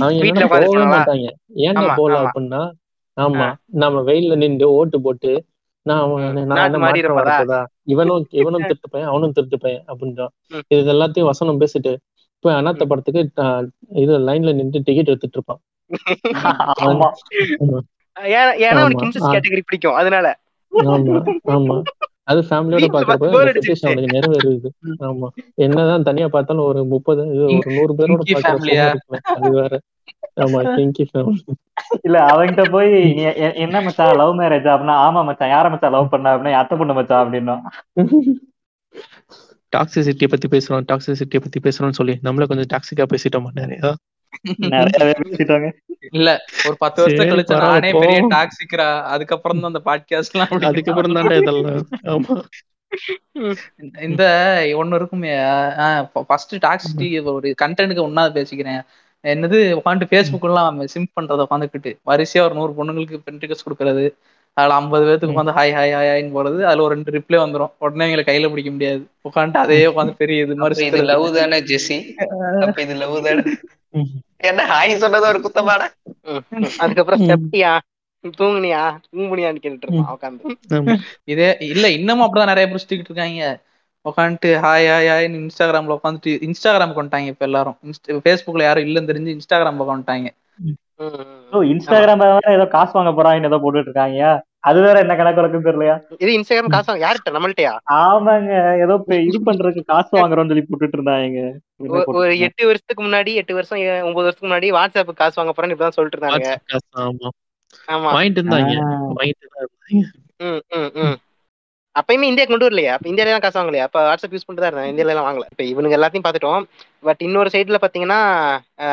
அவங்க 0.00 0.20
போனவா? 0.68 0.86
மாட்டாங்க. 0.94 1.26
ஆமா, 1.72 1.94
போகல. 1.94 2.20
அப்படின்னா 2.24 2.62
ஆமா. 3.20 3.46
நம்ம 3.80 4.02
வெயில்ல 4.08 4.34
நின்று 4.38 4.66
ஓட்டு 4.76 4.98
போட்டு 5.00 5.32
நான் 5.86 6.02
இவனும் 7.86 8.24
இவனும் 8.40 8.64
திருட்டு 8.64 8.88
பையன் 8.92 9.10
அவனும் 9.10 9.34
திருட்டு 9.36 9.58
பையன் 9.58 9.84
அப்படின்றான். 9.88 10.32
இது 10.74 10.92
எல்லாத்தையும் 10.94 11.30
வசனம் 11.30 11.60
பேசிட்டு 11.62 11.92
இப்ப 12.34 12.52
அனாத்த 12.58 12.84
படத்துக்கு 12.90 13.22
இது 14.02 14.12
லைன்ல 14.28 14.52
நின்று 14.58 14.78
டிக்கெட் 14.86 15.10
எடுத்துட்டு 15.10 15.38
இருப்பான். 15.38 15.60
ஆமா. 16.86 17.08
ஏன்னா 18.32 18.42
ஏன்னா 18.62 18.78
அவனுக்கு 18.78 18.98
ஆமா. 18.98 19.06
இன்ட்ரெஸ்ட் 19.06 19.28
ஆ. 19.28 19.34
கேட்டகரி 19.34 19.62
பிடிக்கும் 19.62 19.98
அதனால. 20.00 20.26
ஆமா 20.90 21.16
ஆமா. 21.54 21.76
அது 22.30 22.40
ஃபேமிலியோட 22.48 22.86
பாக்குறப்ப 22.94 23.28
அவனுக்கு 23.84 24.14
நிறைவேறுது 24.14 24.68
ஆமா. 25.06 25.28
என்னதான் 25.64 26.06
தனியா 26.08 26.28
பார்த்தாலும் 26.28 26.66
ஒரு 26.66 26.80
முப்பது 26.92 27.22
ஒரு 27.46 27.70
நூறு 27.70 27.92
பேரோட 27.94 28.20
Kinky 28.20 28.34
பாக்குற 28.36 28.50
family-யா? 28.50 28.84
சுகம் 28.84 28.94
இருக்குல்ல, 28.94 29.20
அது 29.36 29.50
வேற. 29.58 29.72
ஆமா 30.40 30.60
கிங்கி 30.76 31.04
ஃபேமிலி 31.08 31.54
இல்ல 32.06 32.16
அவன்கிட்ட 32.30 32.64
போய் 32.70 32.90
என்ன 33.64 33.80
மச்சான் 33.86 34.18
லவ் 34.20 34.34
மேரேஜ் 34.40 34.68
அப்படின்னா 34.72 34.96
ஆமா 35.06 35.20
மச்சான் 35.28 35.52
யார 35.54 35.70
மச்சான் 35.72 35.94
லவ் 35.96 36.12
பண்ண 36.12 36.32
அப்படின்னா 36.32 36.60
அத்தை 36.60 36.76
பொண்ணு 36.80 36.98
மச்சான் 36.98 37.24
அப்படின்னா. 37.24 37.56
டாக்ஸிசிட்டியை 39.72 40.28
பத்தி 40.30 40.46
பேசுறோம் 40.52 40.86
டாக்ஸிசிட்டியை 40.88 41.40
பத்தி 41.42 41.58
பேசுறோம்னு 41.60 41.98
சொல்லி 41.98 42.14
நம்மள 42.24 42.46
கொஞ்சம் 42.50 42.70
டாக்ஸிக்கா 42.72 43.04
பேசிட்டோம் 43.12 43.50
நிறைய? 43.60 43.80
இல்ல 46.12 46.28
ஒரு 46.60 46.76
பத்து 46.82 46.98
வருஷம் 47.02 47.30
கழிச்சு 47.30 47.54
நானே. 47.62 47.90
பெரிய 47.96 48.20
டாக்ஸிக்கிறா 48.34 48.86
அதுக்கப்புறம் 49.14 49.60
தான் 49.60 49.72
அந்த 49.72 49.82
பாட்காஸ்ட் 49.88 50.34
எல்லாம் 50.36 50.66
அதுக்கப்புறம் 50.70 51.16
தான்டா 51.16 51.36
இதெல்லாம் 51.40 51.80
ஆமா. 52.12 52.36
இந்த 54.06 54.22
ஒண்ணு 54.80 54.98
இருக்குமே 55.00 55.32
ஃபர்ஸ்ட் 56.22 56.54
டாக்ஸிட்டி 56.64 57.08
ஒரு 57.34 57.50
கண்டென்ட்க்கு 57.62 58.06
ஒன்னாவது 58.08 58.36
பேசிக்கிறேன். 58.38 58.80
என்னது 59.24 59.58
உட்காந்து 59.78 60.08
ஃபேஸ்புக் 60.10 60.46
எல்லாம் 60.48 60.76
சிம் 60.92 61.08
பண்றத 61.16 61.46
உட்காந்துக்கிட்டு 61.46 61.90
வரிசையா 62.06 62.44
ஒரு 62.46 62.54
நூறு 62.58 62.72
பொண்ணுங்களுக்கு 62.76 63.18
பென்டிகஸ் 63.26 63.64
கொடுக்கறது 63.64 64.04
அதுல 64.56 64.76
ஐம்பது 64.78 65.04
பேத்துக்கு 65.06 65.34
உட்காந்து 65.34 65.56
ஹாய் 65.56 65.72
ஹாய் 65.74 65.92
ஹாய் 65.94 66.10
ஹாய்னு 66.10 66.32
போறது 66.36 66.58
அதுல 66.66 66.84
ஒரு 66.86 66.94
ரெண்டு 66.94 67.14
ரிப்ளை 67.16 67.38
வந்துரும் 67.42 67.72
உடனே 67.84 68.06
எங்களை 68.06 68.24
கையில 68.24 68.50
பிடிக்க 68.52 68.70
முடியாது 68.72 68.98
உட்காந்துட்டு 69.28 69.62
அதே 69.64 69.80
உட்காந்து 69.90 70.14
பெரிய 70.20 70.46
இது 70.46 70.56
மாதிரி 70.56 70.86
இது. 70.88 71.02
லவ் 71.10 71.26
தானே 71.36 71.58
ஜெசி 71.68 71.98
அப்ப 72.64 72.78
இது 72.82 72.96
லவ் 73.02 73.16
தானே 73.26 73.44
என்ன 74.44 74.60
ஹாய் 74.70 75.00
சொன்னது 75.00 75.26
ஒரு 75.30 75.40
குத்தமாடா. 75.44 75.86
அதுக்கப்புறம். 76.82 77.22
செப்டியா 77.30 77.72
தூங்குனியா 78.34 78.82
தூங்குனியான்னு 79.06 79.62
கேட்டுட்டு 79.62 79.86
இருப்பான் 79.88 80.14
உட்காந்து 80.14 80.54
ஆமா. 80.76 80.94
இதே 81.28 81.48
இல்ல 81.70 81.86
இன்னமும் 81.96 82.24
அப்படிதான் 82.24 82.52
நிறைய 82.52 82.66
பேர் 82.66 82.82
சுத்திக்கிட்டு 82.82 83.12
இருக்காங்க 83.12 83.44
உட்காந்துட்டு 84.04 84.50
ஹாய் 84.62 84.86
ஹாய் 84.88 85.08
ஹாய்னு 85.10 85.40
இன்ஸ்டாகிராம்ல 85.40 85.96
உட்காந்துட்டு 85.96 86.32
இன்ஸ்டாகிராம் 86.46 86.98
கொண்டாங்க 86.98 87.32
இப்ப 87.32 87.44
எல்லாரும். 87.46 87.76
ஃபேஸ்புக்ல 88.22 88.62
யாரும் 88.64 88.86
இல்லன்னு 88.86 89.10
தெரிஞ்சு 89.10 89.34
இன்ஸ்டாகிராம் 89.34 89.80
கொண்டாங்க 89.84 90.28
ஓ 91.52 91.58
இன்ஸ்டாகிராம் 91.70 92.22
ஏதோ 92.54 92.64
காசு 92.72 92.92
வாங்க 92.96 93.12
போறாங்கன்னு 93.12 93.50
ஏதோ 93.50 93.60
போட்டுட்டு 93.62 93.90
இருக்காங்க 93.90 94.22
அது 94.64 94.78
வேற 94.80 94.96
என்ன 95.00 95.12
கணக்கு 95.16 95.40
வழக்கம் 95.40 95.66
தெரியலையா? 95.66 95.94
இது 96.16 96.30
இன்ஸ்டாகிராம் 96.36 96.72
காசு 96.72 96.88
வாங்க- 96.90 97.04
யார்கிட்ட? 97.04 97.30
நம்மள்ட்டயா? 97.36 97.70
ஆமாங்க 97.98 98.50
ஏதோ 98.82 98.94
இது 99.22 99.38
பண்றதுக்கு 99.46 99.82
காசு 99.86 100.10
வாங்குறோம்னு 100.16 100.52
சொல்லி 100.52 100.64
போட்டுட்டு 100.64 100.98
இருந்தாங்க 100.98 101.44
ஒரு- 102.14 102.34
எட்டு 102.46 102.66
வருஷத்துக்கு 102.66 103.02
முன்னாடி 103.02 103.32
எட்டு 103.34 103.54
வருஷம் 103.54 103.78
ஒன்பது 104.02 104.24
வருஷத்துக்கு 104.24 104.50
முன்னாடி 104.50 104.70
வாட்ஸ்அப் 104.76 105.12
காசு 105.14 105.40
வாங்க 105.40 105.54
போறேன்னு 105.54 105.76
இப்பதான் 105.76 105.96
சொல்லிட்டு 105.96 106.18
இருந்தாங்க 106.18 106.50
ஆமா. 107.02 107.30
ஆமா. 107.88 108.10
வாங்கிட்டு 108.12 108.40
இருந்தாங்க. 108.40 108.74
வாங்கிட்டு 109.16 109.48
தான் 109.48 109.64
இருந்தாங்க. 109.64 110.04
ம் 110.44 110.62
ம் 110.78 110.90
ம். 111.02 111.16
அப்பயுமே 111.98 112.26
இந்தியா 112.30 112.46
கொண்டு 112.50 112.66
வரலையா. 112.66 112.92
அப்ப 112.96 113.08
இந்தியால 113.10 113.30
எல்லாம் 113.30 113.44
காசு 113.44 113.58
வாங்கலையா? 113.60 113.86
அப்ப 113.88 113.98
வாட்ஸ்அப் 114.08 114.34
யூஸ் 114.34 114.44
பண்ணிட்டு 114.46 114.64
தான் 114.64 114.70
இருந்தாங்க 114.70 114.92
இந்தியால 114.92 115.12
எல்லாம் 115.14 115.28
வாங்கல. 115.28 115.46
இப்ப 115.52 115.64
இவனுங்க 115.70 115.96
எல்லாத்தையும் 115.98 116.26
பார்த்துட்டோம். 116.26 116.64
பட் 117.08 117.22
இன்னொரு 117.26 117.50
சைடுல 117.54 117.78
பாத்தீங்கன்னா 117.84 118.20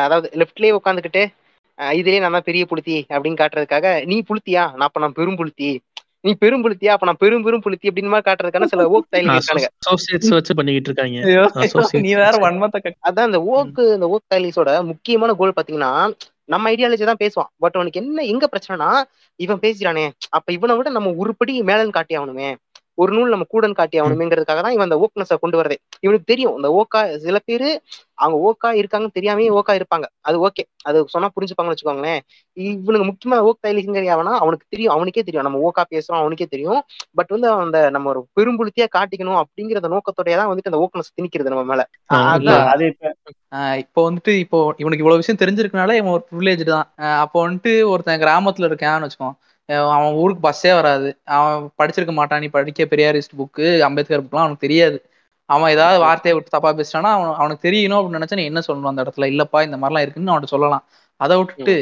அதாவது 0.06 0.30
லெஃப்ட்லயே 0.41 0.78
உட்காந்துக்கிட்டு 0.80 1.24
இதுலயே 1.98 2.22
நான் 2.22 2.36
தான் 2.38 2.48
பெரிய 2.48 2.64
புளுத்தி 2.69 2.95
அப்படின்னு 3.14 3.40
காட்டுறதுக்காக 3.41 3.88
நீ 4.11 4.15
புளுத்தியா? 4.30 4.64
நான் 4.78 4.88
அப்ப 4.88 5.02
நான் 5.03 5.18
பெரும் 5.19 5.38
புளுத்தி. 5.41 5.69
நீ 6.26 6.32
பெரும் 6.44 6.64
புளுத்தியா? 6.64 6.94
அப்ப 6.95 7.07
நான் 7.10 7.19
பெரும் 7.24 7.44
பெரும் 7.48 7.64
புளுத்தி 7.65 7.90
அப்படின்னு 7.90 8.14
மாதிரி 8.14 8.28
காட்டுறதுக்கான 8.28 8.69
சில 8.72 8.86
ஓக் 8.95 9.11
வச்சு 10.38 10.56
பண்ணிக்கிட்டு 10.60 10.90
இருக்காங்க. 10.90 11.19
நீ 12.07 12.14
வேற. 12.22 12.34
வன்மத்தை. 12.45 12.94
அதான் 13.10 13.30
இந்த 13.32 13.41
ஓக்கு 13.57 13.86
இந்த 13.98 14.07
ஓக் 14.14 14.26
ஸ்டைலிஸோட 14.28 14.72
முக்கியமான 14.91 15.36
கோல் 15.41 15.57
பாத்தீங்கன்னா 15.60 15.91
நம்ம 16.53 16.69
ஐடியாலஜி 16.74 17.06
தான் 17.10 17.22
பேசுவான். 17.22 17.49
பட் 17.64 17.78
அவனுக்கு 17.78 18.02
என்ன 18.02 18.24
எங்க 18.34 18.45
பிரச்சனைனா 18.52 18.90
இவன் 19.45 19.61
பேசுறானே. 19.64 20.06
அப்ப 20.38 20.48
இவனை 20.57 20.76
விட 20.78 20.90
நம்ம 20.98 21.10
உருப்படி 21.22 21.53
மேலன்னு 21.69 21.95
காட்டி 21.98 22.18
ஆகணுமே. 22.19 22.49
ஒரு 22.98 23.11
நூல் 23.14 23.34
நம்ம 23.34 23.45
கூடன் 23.49 23.76
காட்டி 23.76 23.98
ஆகணுமேங்கிறதுக்காக 24.02 24.61
தான் 24.61 24.76
இவன் 24.76 24.88
அந்த 24.88 24.98
ஓக்னஸை 25.03 25.38
கொண்டு 25.38 25.60
வரதே 25.60 25.78
இவனுக்கு 26.03 26.26
தெரியும் 26.26 26.56
இந்த 26.57 26.69
ஓக்கா 26.80 27.02
சில 27.26 27.38
பேரு 27.45 27.69
அவங்க 28.18 28.38
ஓக்கா 28.48 28.69
இருக்காங்கன்னு 28.80 29.18
தெரியாமே 29.18 29.44
ஓக்கா 29.57 29.74
இருப்பாங்க. 29.80 30.06
அது 30.22 30.38
ஓகே 30.40 30.64
அது 30.86 30.98
சொன்னா 31.07 31.28
புரிஞ்சுப்பாங்கன்னு 31.36 31.76
வச்சுக்கோங்களேன். 31.76 32.22
இவனுக்கு 32.57 33.07
முக்கியமா 33.10 33.38
ஓக் 33.48 33.60
ஸ்டைலிங்கிறது 33.60 34.14
அவனா 34.15 34.34
அவனுக்கு 34.44 34.65
தெரியும் 34.69 34.94
அவனுக்கே 34.95 35.24
தெரியும். 35.24 35.45
நம்ம 35.48 35.60
ஓக்கா 35.68 35.84
பேசுறோம் 35.94 36.22
அவனுக்கே 36.22 36.48
தெரியும். 36.48 36.82
பட் 37.15 37.32
வந்து 37.36 37.49
அந்த 37.57 37.80
நம்ம 37.90 38.10
ஒரு 38.14 38.22
பெரும்புழுத்தியா 38.38 38.88
காட்டிக்கணும் 38.98 39.40
அப்படிங்கிற 39.41 39.82
நோக்கத்தோடய 39.88 40.38
தான் 40.41 40.49
வந்துட்டு 40.52 40.72
அந்த 40.72 40.82
ஓக்னஸ் 40.86 41.15
திணிக்கிறது 41.18 41.53
நம்ம 41.53 41.65
மேல. 41.72 41.84
அது 42.74 42.86
இப்ப 43.82 43.99
வந்துட்டு 44.07 44.32
இப்போ 44.44 44.60
இவனுக்கு 44.78 45.03
இவ்வளவு 45.03 45.22
விஷயம் 45.22 45.41
தெரிஞ்சிருக்கனால 45.41 45.95
இவன் 45.99 46.15
ஒரு 46.15 46.24
ப்ரிவிலேஜ் 46.30 46.64
தான். 46.72 46.86
அப்போ 47.24 47.38
வந்துட்டு 47.45 47.74
ஒருத்தன் 47.91 48.24
கிராமத்துல 48.24 48.69
இருக்கான்னு 48.69 49.07
வச்சுக்கோ 49.07 49.30
அவன் 49.69 50.14
ஊருக்கு 50.14 50.41
பஸ்ஸே 50.48 50.73
வராது. 50.73 51.10
அவன் 51.38 51.72
படிச்சிருக்க 51.77 52.14
மாட்டான். 52.14 52.39
நீ 52.39 52.48
படிக்க 52.48 52.84
பெரியாரிஸ்ட் 52.85 53.38
புக்கு 53.38 53.80
அம்பேத்கர் 53.81 54.23
புக்லாம் 54.23 54.45
அவனுக்கு 54.45 54.65
தெரியாது. 54.68 54.98
அவன் 55.49 55.72
ஏதாவது 55.72 55.99
வார்த்தையை 55.99 56.34
விட்டு 56.34 56.49
தப்பா 56.49 56.72
பேசிட்டானா 56.73 57.11
அவன் 57.15 57.34
அவனுக்கு 57.34 57.65
தெரியணும் 57.69 57.98
அப்படின்னு 57.99 58.19
நினைச்சா 58.19 58.35
நீ 58.35 58.44
என்ன 58.44 58.61
சொல்லணும் 58.68 58.91
அந்த 58.91 59.03
இடத்துல? 59.03 59.27
இல்லப்பா 59.34 59.60
இந்த 59.64 59.77
மாதிரிலாம் 59.77 60.06
இருக்குன்னு 60.06 60.34
அவன்கிட்ட 60.34 60.53
சொல்லலாம். 60.56 60.84
அதை 61.22 61.38
விட்டுட்டு 61.38 61.76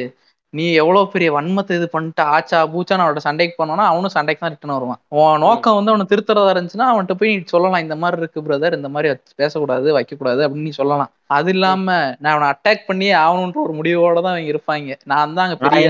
நீ 0.57 0.65
எவ்வளவு 0.81 1.11
பெரிய 1.13 1.29
வன்மத்தை 1.35 1.73
இது 1.79 1.87
பண்ணிட்டு 1.93 2.23
ஆச்சா 2.35 2.59
பூச்சான்னு 2.73 3.03
அவனோட 3.03 3.21
சண்டைக்கு 3.25 3.55
போனோம்னா 3.59 3.85
அவனும் 3.91 4.13
சண்டைக்கு 4.15 4.41
தான் 4.43 4.53
ரிட்டன் 4.53 4.75
வருவான். 4.75 4.99
உன் 5.19 5.41
நோக்கம் 5.45 5.77
வந்து 5.77 5.91
அவனை 5.93 6.05
திருத்துறதா 6.11 6.53
இருந்துச்சுன்னா 6.53 6.87
அவன்கிட்ட 6.91 7.15
போய் 7.19 7.31
நீ 7.31 7.45
சொல்லலாம் 7.53 7.83
இந்த 7.85 7.95
மாதிரி 8.01 8.21
இருக்கு 8.21 8.45
பிரதர் 8.47 8.77
இந்த 8.79 8.89
மாதிரி 8.95 9.09
பேசக்கூடாது 9.41 9.87
வைக்கக்கூடாது 9.97 10.43
அப்படின்னு 10.45 10.67
நீ 10.69 10.73
சொல்லலாம். 10.81 11.11
அது 11.37 11.51
இல்லாம 11.55 11.87
நான் 12.21 12.33
அவனை 12.33 12.47
அட்டாக் 12.53 12.87
பண்ணி 12.89 13.07
ஆகணுன்ற 13.23 13.59
ஒரு 13.65 13.75
முடிவோட 13.79 14.17
தான் 14.21 14.33
அவங்க 14.35 14.51
இருப்பாங்க. 14.53 14.97
நான் 15.13 15.35
தான் 15.37 15.45
அங்க 15.45 15.57
நான் 15.59 15.73
பெரிய. 15.73 15.85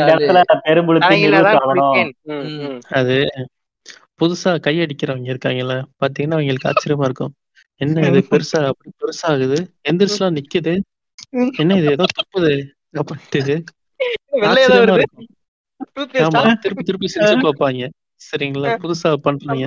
அது 2.99 3.17
புதுசா 4.21 4.51
கையடிக்கிறவங்க 4.67 5.29
இருக்காங்கல்ல 5.33 5.75
பாத்தீங்கன்னா 6.01 6.37
அவங்களுக்கு 6.39 6.69
ஆச்சரியமா 6.71 7.07
இருக்கும். 7.09 7.33
என்ன 7.81 8.03
இது 8.09 8.19
பெருசா 8.31 8.59
அப்படி 8.71 8.91
பெருசாகுது? 9.01 9.57
எந்திரிச்சுலாம் 9.89 10.37
நிக்குது. 10.39 10.73
என்ன 11.61 11.75
இது 11.81 11.89
ஏதோ 11.95 12.05
தப்புது? 12.19 12.53
அப்படின்ட்டு 12.99 13.55
வெள்ளையா 14.31 14.67
வருது? 14.71 15.05
திருப்பி 16.61 16.83
திருப்பி 16.83 17.07
செஞ்சு 17.15 17.35
பார்ப்பாங்க. 17.45 17.89
சரிங்களா? 18.25 18.71
புதுசா 18.83 19.09
பண்றீங்க. 19.23 19.65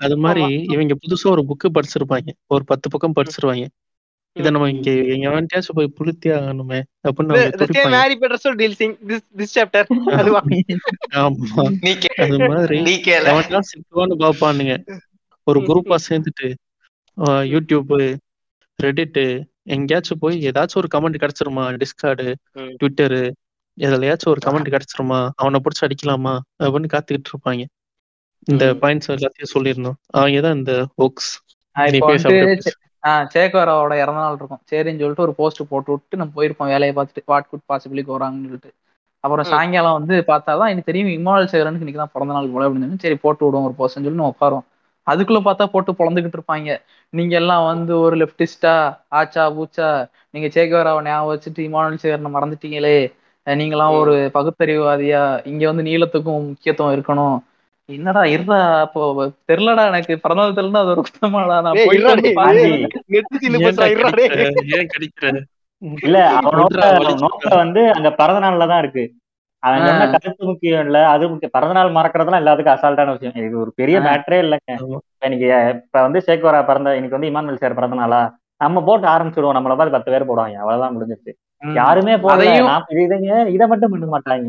அது 0.00 0.16
மாதிரி 0.16 0.54
இவங்க 0.74 0.94
புதுசா 1.02 1.26
ஒரு 1.30 1.42
புக்கு 1.48 1.68
படிச்சிருப்பாங்க. 1.74 2.30
ஒரு 2.46 2.64
பத்து 2.64 2.90
பக்கம் 2.90 3.16
படிச்சிருவாங்க. 3.18 3.66
இத 4.36 4.50
நம்ம 4.50 4.68
இங்க 4.70 4.90
எவன்கிட்டயாச்சும் 4.90 5.76
போய் 5.78 5.92
புளுத்தி 5.98 6.28
ஆகணுமே. 6.36 6.78
அப்படின்னு 7.08 7.34
this 9.08 9.22
this 9.38 9.50
chapter. 9.58 9.82
அதுவா? 10.12 10.40
ஆமா. 11.14 11.62
நீ 11.80 11.92
அது 12.16 12.38
மாதிரி 12.38 12.80
நீ 12.80 12.94
கேள. 13.00 13.24
பாப்பானுங்க 14.24 14.74
ஒரு 15.46 15.60
குரூப்பா 15.60 15.96
சேர்ந்துட்டு 16.08 16.48
யூடியூப் 17.54 18.16
ரெடிட் 18.78 19.22
எங்கேயாச்சும் 19.62 20.20
போய் 20.20 20.48
ஏதாச்சும் 20.48 20.80
ஒரு 20.82 20.88
கமெண்ட் 20.94 21.22
கிடைச்சிருமா? 21.22 21.64
டிஸ்கார்டு. 21.82 22.28
ட்விட்டரு 22.80 23.22
எதுலயாச்சும் 23.78 24.32
ஒரு 24.32 24.40
கமெண்ட் 24.46 24.72
கிடைச்சிருமா? 24.72 25.18
அவனை 25.36 25.58
பிடிச்சி 25.60 25.84
அடிக்கலாமா? 25.84 26.34
அப்படின்னு 26.62 26.92
காத்துக்கிட்டு 26.94 27.30
இருப்பாங்க. 27.32 27.62
இந்த. 28.46 28.64
பாயிண்ட்ஸ் 28.74 29.10
எல்லாத்தையும் 29.14 29.52
சொல்லியிருந்தோம் 29.54 29.98
அவங்க 30.14 30.40
தான் 30.40 30.56
இந்த. 30.56 30.72
ஆஹ் 33.02 33.26
சேகோராவோட 33.34 33.94
இறந்த 34.02 34.20
நாள் 34.20 34.36
இருக்கும். 34.36 34.62
சரின்னு 34.70 35.00
சொல்லிட்டு 35.00 35.22
ஒரு 35.22 35.34
போஸ்ட் 35.34 35.60
போட்டு 35.68 35.90
விட்டு 35.92 36.16
நம்ம 36.16 36.32
போயிருப்போம். 36.36 36.70
வேலையை 36.72 36.92
பார்த்துட்டு 36.96 37.30
வாட் 37.32 37.48
குட் 37.48 37.66
பாசிபிளி 37.68 38.02
போறாங்கன்னு 38.10 38.46
சொல்லிட்டு. 38.46 38.70
அப்புறம். 39.24 39.46
சாயங்காலம் 39.50 39.98
வந்து 39.98 40.14
பார்த்தாதான் 40.26 40.70
எனக்கு 40.70 40.88
தெரியும் 40.90 41.10
இம்மாவல் 41.10 41.46
சேகரனுக்கு 41.46 41.84
இன்னைக்கு 41.84 42.02
தான் 42.02 42.12
பிறந்த 42.12 42.32
நாள் 42.32 42.48
போல 42.48 42.68
அப்படின்னு. 42.68 42.98
சரி 42.98 43.16
போட்டு 43.16 43.44
விடுவோம் 43.44 43.66
ஒரு 43.66 43.76
போஸ்ட்னு 43.78 43.98
சொல்லி 43.98 44.20
நம்ம 44.20 44.34
உட்காரோம் 44.34 44.64
அதுக்குள்ள 45.06 45.40
பார்த்தா 45.46 45.64
போட்டு 45.66 45.92
பொழந்துகிட்டு 45.92 46.38
இருப்பாங்க. 46.38 46.68
நீங்க 47.12 47.34
எல்லாம் 47.36 47.64
வந்து 47.66 47.98
ஒரு 47.98 48.16
லெப்டிஸ்டா 48.16 48.72
ஆச்சா 49.12 49.42
பூச்சா 49.56 49.88
நீங்க 50.30 50.48
சேகோராவை 50.54 51.02
ஞாபகம் 51.02 51.32
வச்சுட்டு 51.32 51.62
இமானுவல் 51.66 52.02
சேகரனை 52.04 52.30
மறந்துட்டீங்களே. 52.36 52.96
நீங்களாம் 53.46 53.96
ஒரு 54.00 54.14
பகுத்தறிவுவாதியா 54.34 55.22
இங்க 55.44 55.64
வந்து 55.70 55.82
நீளத்துக்கும் 55.82 56.46
முக்கியத்துவம் 56.50 56.94
இருக்கணும். 56.96 57.36
என்னடா 57.88 58.20
இருடா 58.32 58.56
அப்போ 58.84 59.00
தெரிலடா 59.48 59.82
எனக்கு 59.90 60.14
பிறந்தநாள் 60.22 60.56
தெரியல 60.58 60.82
அது 60.82 60.92
ஒரு 60.94 61.02
குத்தமாடா 61.06 61.56
நான் 61.58 61.80
இல்ல 66.02 66.18
அவனோட 66.38 66.76
வந்து 67.62 67.82
அங்க 67.96 68.08
பிறந்த 68.20 68.40
நாள்ல 68.44 68.66
தான் 68.66 68.82
இருக்கு. 68.82 69.04
அவன். 69.62 69.84
சொன்ன 69.88 70.06
கருத்து 70.14 70.44
முக்கியம் 70.50 70.82
இல்ல 70.86 70.98
அது 71.12 71.24
முக்கியம். 71.30 71.52
பிறந்த 71.52 71.74
நாள் 71.78 71.96
மறக்கிறதுலாம் 71.96 72.42
எல்லாத்துக்கும் 72.42 72.76
அசால்ட்டான 72.76 73.14
விஷயம். 73.16 73.36
இது 73.42 73.56
ஒரு 73.62 73.72
பெரிய. 73.80 73.96
மேட்டரே 74.06 74.38
இல்லைங்க. 74.44 74.72
இன்னைக்கு 75.22 75.46
இப்ப 75.76 76.02
வந்து 76.02 76.20
சேக்வரா 76.26 76.60
பிறந்த 76.66 76.96
இன்னைக்கு 76.96 77.18
வந்து 77.18 77.30
இமானுவல் 77.30 77.62
சேர் 77.62 77.74
பிறந்த 77.74 77.96
நாளா 77.96 78.20
நம்ம 78.60 78.82
போட்டு 78.82 79.06
ஆரம்பிச்சிடுவோம். 79.08 79.56
நம்மள 79.56 79.74
பார்த்து 79.74 79.96
பத்து 79.96 80.12
பேர் 80.12 80.28
போடுவாங்க. 80.28 80.56
அவ்வளவுதான் 80.62 80.94
முடிஞ்சிருச்சு. 80.96 81.32
யாருமே 81.78 82.14
நான் 82.68 82.86
இது 82.92 83.02
இதுங்க 83.06 83.32
இதை 83.56 83.66
மட்டும் 83.72 83.92
பண்ண 83.94 84.06
மாட்டாங்க. 84.14 84.48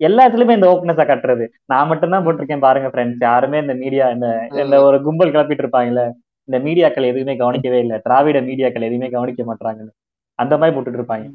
எல்லாத்துலயுமே 0.00 0.56
இந்த 0.58 0.66
ஓப்பனஸ 0.72 1.04
கட்டுறது. 1.06 1.44
நான் 1.70 1.88
மட்டும் 1.90 2.12
தான் 2.14 2.24
போட்டிருக்கேன் 2.26 2.64
பாருங்க 2.66 2.88
ஃப்ரெண்ட்ஸ் 2.92 3.24
யாருமே 3.28 3.58
இந்த 3.64 3.74
மீடியா 3.82 4.06
இந்த 4.16 4.28
இந்த 4.62 4.76
ஒரு 4.88 4.98
கும்பல் 5.06 5.32
கிளப்பிட்டு 5.34 5.64
இருப்பாங்கல்ல 5.64 6.04
இந்த 6.48 6.58
மீடியாக்கள் 6.66 7.10
எதுவுமே 7.10 7.34
கவனிக்கவே 7.40 7.78
இல்லை. 7.84 7.96
திராவிட 8.06 8.38
மீடியாக்கள் 8.48 8.86
எதுவுமே 8.88 9.08
கவனிக்க 9.16 9.42
மாட்டாங்கன்னு 9.50 9.92
அந்த 10.38 10.54
மாதிரி 10.58 10.74
போட்டுட்டு 10.74 11.00
இருப்பாங்க. 11.00 11.26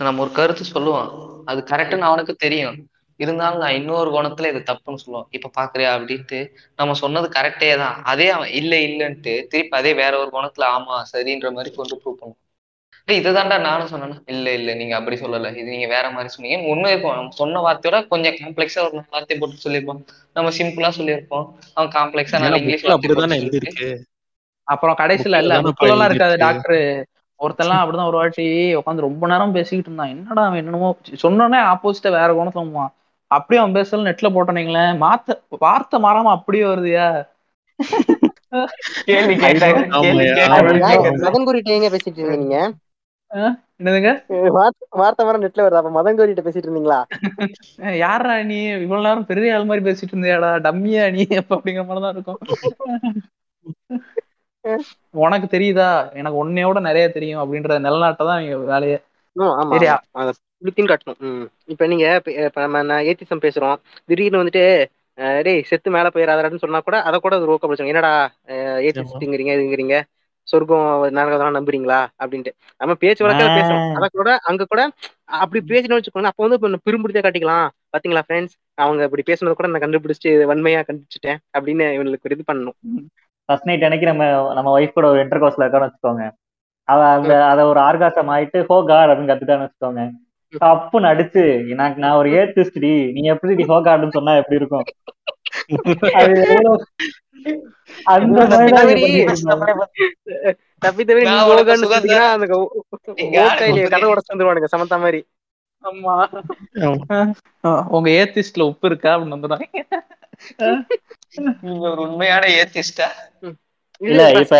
நம்ம 0.00 0.22
ஒரு 0.24 0.32
கருத்து 0.38 0.64
சொல்லுவான் 0.66 1.10
அது 1.50 1.60
கரெக்டுன்னு 1.70 2.08
அவனுக்கு 2.10 2.34
தெரியும். 2.44 2.76
இருந்தாலும் 3.20 3.62
நான் 3.62 3.76
இன்னொரு 3.78 4.10
குணத்துல 4.14 4.50
இது 4.52 4.60
தப்புன்னு 4.70 5.02
சொல்லுவான் 5.02 5.28
இப்ப 5.36 5.50
பாக்குறியா 5.58 5.90
அப்படின்ட்டு 5.96 6.38
நம்ம 6.78 6.94
சொன்னது 7.02 7.26
கரெக்டே 7.36 7.70
தான். 7.82 7.96
அதே 8.12 8.28
அவன் 8.36 8.52
இல்ல 8.60 8.72
இல்லன்ட்டு 8.88 9.34
திருப்பி 9.52 9.78
அதே 9.80 9.92
வேற 10.00 10.12
ஒரு 10.22 10.30
குணத்துல 10.36 10.66
ஆமா 10.76 10.96
சரின்ற 11.12 11.50
மாதிரி 11.56 11.72
கொண்டு 11.76 11.96
ப்ரூவ் 12.00 12.20
பண்ணுவான் 12.20 12.40
டேய் 12.40 12.51
இதுதான்டா 13.08 13.56
நானும் 13.60 13.90
சொன்னேன்னா 13.90 14.18
இல்ல 14.32 14.52
இல்ல 14.52 14.74
நீங்க 14.74 14.94
அப்படி 14.98 15.16
சொல்லல. 15.16 15.50
இது 15.54 15.68
நீங்க 15.70 15.88
வேற 15.88 16.06
மாதிரி 16.10 16.32
சொன்னீங்க. 16.34 16.58
உண்மை 16.72 16.90
இருக்கும் 16.92 17.16
நம்ம 17.16 17.36
சொன்ன 17.40 17.62
வார்த்தையோட 17.64 17.98
கொஞ்சம் 18.08 18.36
காம்ப்ளெக்ஸா 18.40 18.82
ஒரு 18.86 19.02
வார்த்தை 19.08 19.36
போட்டு 19.38 19.64
சொல்லியிருப்பான் 19.64 20.02
நம்ம 20.36 20.52
சிம்பிளா 20.58 20.90
சொல்லியிருப்போம். 20.98 21.46
அவன் 21.76 21.92
காம்ப்ளெக்ஸா 21.96 22.40
நல்ல 22.44 22.58
இங்கிலீஷ் 22.58 22.82
புக்ல 22.82 22.92
வார்த்தை 22.92 23.08
போட்டு 23.08 23.08
அப்படிதானே 23.10 23.36
சொல்லிட்டு. 23.36 23.56
எழுதிருக்கு 23.56 23.90
அப்புறம் 24.68 24.98
கடைசியில 25.00 25.40
இல்ல 25.42 25.54
எழுதிருக்கு. 25.58 26.08
இருக்காது 26.08 26.36
டாக்டர் 26.44 26.78
ஒருத்தெல்லாம் 27.40 27.80
அப்படிதான் 27.82 28.10
ஒரு 28.10 28.18
வாட்டி 28.18 28.44
உட்காந்து 28.80 29.06
ரொம்ப 29.06 29.24
நேரம் 29.26 29.54
பேசிக்கிட்டு 29.56 29.90
இருந்தான். 29.90 30.12
என்னடா 30.14 30.42
அவன் 30.48 30.60
என்னமோ 30.62 30.90
சொன்னோடனே 31.22 31.60
ஆப்போசிட்டா 31.70 32.12
வேற 32.16 32.30
குணத்துல 32.32 32.64
போவான் 32.68 32.92
அப்படியே 33.30 33.60
அவன் 33.60 33.76
பேசல 33.76 34.06
நெட்ல 34.08 34.28
போட்டனீங்களேன் 34.34 35.00
மாத்த 35.02 35.36
வார்த்தை 35.62 35.98
மாறாம 36.04 36.32
அப்படியே 36.36 36.64
வருதுயா? 36.68 37.06
கேள்வி 39.06 39.34
கேட்டாங்க 39.36 39.78
மதன் 41.22 41.46
குறிட்ட 41.46 41.70
எங்க 41.76 41.88
பேசிட்டு 41.94 42.20
இருந்தீங்க. 42.22 42.56
என்னதுங்க? 43.32 44.10
வார்த்தை- 44.28 45.24
வர 45.24 45.38
நெட்ல 45.38 45.62
வருது. 45.62 45.80
அப்ப 45.80 46.02
மதன் 46.02 46.16
கோரிட்ட 46.16 46.40
பேசிட்டு 46.46 46.68
இருந்தீங்களா 46.68 46.98
யார்ரா 48.02 48.44
நீ? 48.44 48.64
இவ்வளவு 48.64 49.06
நேரம் 49.06 49.26
பெரிய 49.26 49.56
ஆள் 49.56 49.64
மாதிரி 49.64 49.84
பேசிட்டு 49.90 50.14
இருந்தியாடா? 50.14 50.50
டம்மியா 50.60 51.10
நீ? 51.10 51.36
அப்ப 51.36 51.56
அப்படிங்கிற 51.56 51.84
மாதிரிதான் 51.86 52.12
இருக்கும். 52.12 52.38
உனக்கு 55.10 55.58
தெரியுதா? 55.58 56.12
எனக்கு 56.12 56.38
உன்னையோட 56.42 56.80
நிறைய 56.80 57.10
தெரியும் 57.10 57.40
அப்படின்ற 57.42 57.78
நிலநாட்டை 57.86 58.26
தான் 58.26 58.42
இவங்க 58.42 58.72
வேலையே. 58.72 58.98
ஆமா 59.36 59.42
ஆமா 59.42 59.70
சரி, 59.70 59.86
ஆமா. 59.86 59.98
அத 60.10 60.32
புளுத்தின்னு 60.60 60.90
காட்டணும். 60.92 61.18
ம். 61.18 61.46
இப்ப 61.64 61.86
நீங்க 61.86 62.22
இப்ப 62.24 62.60
நம்ம 62.60 62.82
நான் 62.82 63.02
ஏத்திசம் 63.02 63.42
பேசுறோம். 63.42 63.76
திடீர்னு 64.04 64.42
வந்துட்டு 64.44 64.84
டேய் 65.42 65.62
செத்து 65.62 65.90
மேல 65.90 66.08
போயிடாதடான்னு 66.08 66.58
சொன்னா 66.58 66.80
கூட 66.80 67.02
அதை 67.02 67.20
கூட 67.20 67.40
ஒரு 67.40 67.58
பிடிச்சாங்க 67.62 67.86
என்னடா 67.86 68.12
ஏத்திஸ்ட்ங்கிறீங்க 68.48 69.52
இதுங்கிறீங்க? 69.56 69.96
சொர்க்கம் 70.52 70.86
நரகம் 71.16 71.56
நம்புறீங்களா? 71.56 72.00
அப்படின்ட்டு. 72.20 72.52
நம்ம 72.80 72.94
பேச்சு 73.02 73.24
வழக்கில் 73.24 73.56
பேசுறோம். 73.58 73.82
ஆஹ் 73.84 73.96
அத 73.98 74.08
கூட 74.14 74.30
அங்க 74.50 74.64
கூட 74.66 74.82
அப்படி 75.38 75.60
பேசணும்னு 75.70 75.98
வச்சுக்கோங்க 75.98 76.30
அப்போ 76.30 76.44
வந்து 76.46 76.58
பெரும்புடிச்சா 76.86 77.22
காட்டிக்கலாம். 77.22 77.66
பாத்தீங்களா 77.92 78.24
ஃப்ரெண்ட்ஸ் 78.26 78.54
அவங்க 78.78 79.02
இப்படி 79.04 79.24
பேசுனது 79.28 79.54
கூட 79.54 79.68
நான் 79.68 79.84
கண்டுபிடிச்சு 79.84 80.30
வன்மையா 80.50 80.80
கண்டுபிடிச்சிட்டேன் 80.82 81.40
அப்படின்னு 81.56 81.86
இவங்களுக்கு 81.96 82.32
இது 82.32 82.50
பண்ணணும். 82.50 82.76
ஃபர்ஸ்ட் 83.48 83.68
நைட் 83.68 83.84
அன்னைக்கு 83.84 84.10
நம்ம 84.10 84.24
நம்ம 84.56 84.72
ஒய்ஃப் 84.76 84.96
கூட 84.96 85.06
ஒரு 85.08 85.20
இன்டர் 85.22 85.42
கோர்ஸ்ல 85.42 85.64
இருக்கோம்னு 85.64 85.88
வச்சுக்கோங்க. 85.88 86.24
அவ 86.88 87.00
அந்த 87.16 87.32
அத 87.50 87.60
ஒரு 87.66 87.80
ஆர்காசம் 87.82 88.30
ஆயிட்டு 88.34 88.60
ஹோ 88.68 88.76
காட் 88.84 89.10
அப்படின்னு 89.10 89.32
கத்துட்டான்னு 89.32 89.66
வச்சுக்கோங்க. 89.66 90.02
தப்புன்னு 90.54 91.10
அடிச்சு 91.10 91.42
எனக்கு 91.72 91.98
நான் 92.00 92.18
ஒரு 92.20 92.30
ஏத்திஸ்டி 92.38 92.92
நீ 93.14 93.22
எப்படி 93.34 93.64
ஹோ 93.70 93.78
காட்னு 93.86 94.16
சொன்னா 94.16 94.34
எப்படி 94.40 94.60
இருக்கும்? 94.60 94.86
அந்த 98.14 98.40
மாதிரி. 98.50 99.04
தப்பி 100.82 101.02
தவிர 101.04 101.26
ஓகான்னு 101.48 101.88
அந்த 103.54 103.66
கதை 103.94 104.06
உடச்சு 104.12 104.32
வந்துருவானுங்க 104.32 104.70
சமந்தா 104.74 104.98
ஆமா. 105.84 106.14
உங்க 107.94 108.08
ஏத்திஸ்ட்ல 108.18 108.66
உப்பு 108.70 108.86
இருக்கா 108.90 109.12
அப்படின்னு 109.12 109.36
வந்துடுறாங்க 109.36 109.66
நீங்க 111.62 111.84
ஒரு 111.90 112.00
உண்மையான 112.06 112.44
ஏத்திஸ்டா. 112.56 113.08
இல்ல 114.00 114.22
இப்ப 114.34 114.56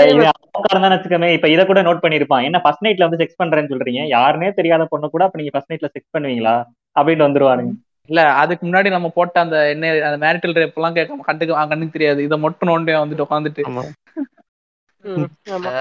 வச்சுக்கோமே 0.95 1.29
இப்ப 1.35 1.49
இத 1.49 1.63
கூட 1.65 1.81
நோட் 1.83 2.03
பண்ணிருப்பான் 2.03 2.45
என்ன 2.45 2.59
ஃபர்ஸ்ட் 2.65 2.85
நைட்ல 2.85 3.07
வந்து 3.07 3.21
செக்ஸ் 3.23 3.41
பண்றேன்னு 3.41 3.73
சொல்றீங்க? 3.73 4.03
யாருனே 4.13 4.49
தெரியாத 4.55 4.85
பொண்ணு 4.87 5.09
கூட 5.11 5.25
அப்ப 5.25 5.39
நீங்க 5.39 5.53
ஃபர்ஸ்ட் 5.55 5.73
நைட்ல 5.73 5.91
செக்ஸ் 5.95 6.15
பண்ணுவீங்களா? 6.15 6.55
அப்படின்னு 6.97 7.27
வந்துருவானுங்க. 7.27 7.73
இல்ல 8.11 8.21
அதுக்கு 8.43 8.65
முன்னாடி 8.67 8.89
நம்ம 8.95 9.09
போட்ட 9.17 9.37
அந்த 9.45 9.57
என்ன 9.73 9.91
அந்த 10.09 10.19
மேரிட்டல் 10.25 10.57
ரேப் 10.61 10.79
எல்லாம் 10.79 10.97
கேட்க 10.97 11.29
கண்டுக்கு 11.29 11.55
கண்ணுக்கு 11.73 11.97
தெரியாது. 11.97 12.21
இதை 12.29 12.39
மட்டும் 12.47 12.71
நோண்டி 12.71 12.97
வந்துட்டு 13.03 13.27
உட்காந்துட்டு 13.27 13.65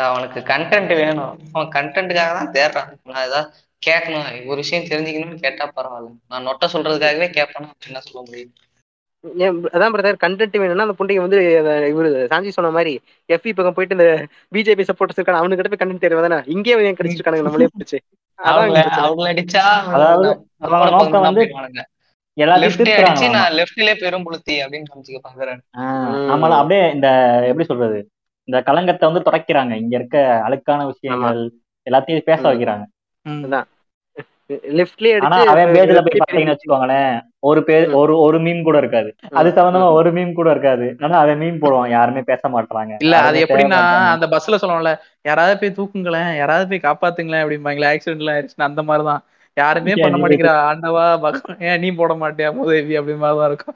அவனுக்கு 0.10 0.40
கண்டென்ட் 0.52 0.94
வேணும். 1.02 1.34
அவன் 1.56 1.74
கண்டென்ட்டுக்காக 1.76 2.32
தான் 2.38 2.54
தேடுறான். 2.56 2.92
நான் 3.12 3.26
ஏதாவது 3.28 3.50
கேட்கணும். 3.84 4.26
ஒரு 4.52 4.60
விஷயம் 4.64 4.90
தெரிஞ்சுக்கணும்னு 4.92 5.44
கேட்டா 5.46 5.66
பரவாயில்ல. 5.78 6.10
நான் 6.32 6.46
நொட்ட 6.48 6.68
சொல்றதுக்காகவே 6.74 7.28
கேட்பேன் 7.38 7.70
என்ன 7.90 8.02
சொல்ல 8.08 8.22
முடியும். 8.28 8.52
ஏன் 9.46 9.58
அதான் 9.76 9.94
பிரதர் 9.94 10.24
கண்டென்ட் 10.24 10.62
வேணும்னா 10.62 10.86
அந்த 10.88 10.96
புண்டைக்கு 11.00 11.26
வந்து 11.26 11.40
இவரு 11.92 12.10
சாஞ்சி 12.32 12.52
சொன்ன 12.56 12.72
மாதிரி 12.78 12.94
எஃபி 13.30 13.52
பக்கம் 13.58 13.76
போயிட்டு 13.78 13.98
இந்த 13.98 14.08
பிஜேபி 14.56 14.86
சப்போர்ட்டர்ஸ் 14.90 15.20
இருக்கான 15.20 15.42
அவனுக்கு 15.42 15.60
கிட்ட 15.60 15.72
போய் 15.74 15.82
கண்டென்ட் 15.82 16.06
தெரியும் 16.06 16.28
தானே 16.28 16.40
இங்கே 16.56 16.74
அவன் 16.76 17.00
கிடைச்சிருக்கானுங்க 17.00 17.48
நம்மளே 17.48 17.72
பிடிச்சு. 17.76 18.00
அவங்கள 18.40 19.28
அடிச்சா 19.34 19.66
அதாவது 19.96 20.30
நோக்கம் 20.96 21.28
வந்து 21.28 21.44
நம்மள 22.40 23.60
அப்படியே 26.50 26.92
இந்த 26.92 27.40
எப்படி 27.44 27.64
சொல்றது 27.64 28.10
இந்த 28.44 28.64
கலங்கத்தை 28.66 29.00
வந்து 29.00 29.12
துடைக்கிறாங்க. 29.12 29.72
இங்க 29.72 29.96
இருக்க 29.96 30.44
அழுக்கான 30.48 30.86
விஷயங்கள் 30.86 31.54
எல்லாத்தையும் 31.90 32.20
பேச. 32.20 32.54
வைக்கிறாங்க. 32.54 32.84
வச்சுக்கோங்களேன் 36.48 37.22
ஒரு 37.40 37.64
பே 37.64 37.86
ம். 37.86 37.94
ஒரு 37.94 38.20
ஒரு 38.20 38.42
மீம் 38.42 38.64
கூட 38.64 38.78
இருக்காது. 38.78 39.16
அது 39.30 39.50
சம்பந்தமா 39.50 39.92
ஒரு 39.92 40.14
மீம் 40.14 40.34
கூட 40.34 40.52
இருக்காது. 40.52 40.96
ஆனா 41.00 41.20
அவன் 41.20 41.40
மீம் 41.40 41.54
போடுவான். 41.64 41.90
யாருமே 41.90 42.22
பேச 42.22 42.50
மாட்டாங்க 42.50 42.96
இல்ல 43.00 43.20
அது 43.20 43.46
எப்படின்னா 43.46 44.08
அந்த 44.08 44.28
பஸ்ல 44.28 44.48
சொல்லுவோம்ல 44.48 44.98
யாராவது 45.22 45.58
போய் 45.58 45.74
தூக்குங்களேன் 45.78 46.38
யாராவது 46.38 46.68
போய் 46.68 46.94
காப்பாத்துங்களேன் 46.94 47.20
அப்படிம்பாங்களே. 47.20 47.98
ஆக்சிடென்ட்லாம் 47.98 48.06
ஆயிடுச்சுன்னா 48.06 48.58
அந்த 48.58 48.84
மாதிரிதான். 48.84 49.24
யாருமே 49.54 49.94
பண்ண 49.96 50.18
மாட்டேங்கிற 50.18 50.52
ஆண்டவா 50.72 51.20
பகவான் 51.20 51.60
ஏன் 51.60 51.80
நீ 51.80 51.92
போட 51.92 52.14
மாட்டியா 52.14 52.50
முதவி 52.52 52.98
அப்படி 52.98 53.18
மாதிரிதான் 53.18 53.48
இருக்கும். 53.48 53.76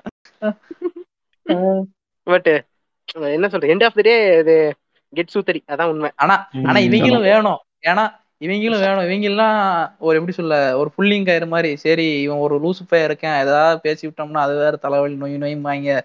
பட் 2.24 2.66
என்ன 3.14 3.48
சொல்ற 3.48 3.66
எண்ட் 3.74 3.84
ஆஃப் 3.84 3.94
த 3.94 4.02
டே 4.02 4.38
இது 4.38 4.76
கெட் 5.14 5.30
சூத்தரி 5.34 5.60
அதான் 5.68 5.84
உண்மை. 5.84 6.10
ஆனா 6.16 6.50
ஆனா. 6.66 6.80
இவங்களும் 6.80 7.22
வேணும். 7.22 7.60
ஏன்னா 7.88 8.24
இவங்களும் 8.40 8.80
வேணும். 8.80 9.06
இவங்க 9.06 9.28
எல்லாம் 9.28 9.56
ஒரு 10.00 10.14
எப்படி 10.14 10.32
சொல்ல 10.32 10.78
ஒரு 10.78 10.92
புல்லிங் 10.98 11.26
கயிறு 11.26 11.48
மாதிரி 11.48 11.76
சரி 11.76 12.22
இவன் 12.22 12.38
ஒரு 12.38 12.62
லூசு 12.62 12.88
பையன் 12.88 13.08
இருக்கேன் 13.08 13.40
ஏதாவது 13.40 13.82
பேசி 13.82 14.08
விட்டோம்னா 14.08 14.38
அது 14.38 14.56
வேற 14.56 14.76
தலைவலி 14.76 15.16
நோய் 15.16 15.38
நோயும்பாங்க 15.38 16.00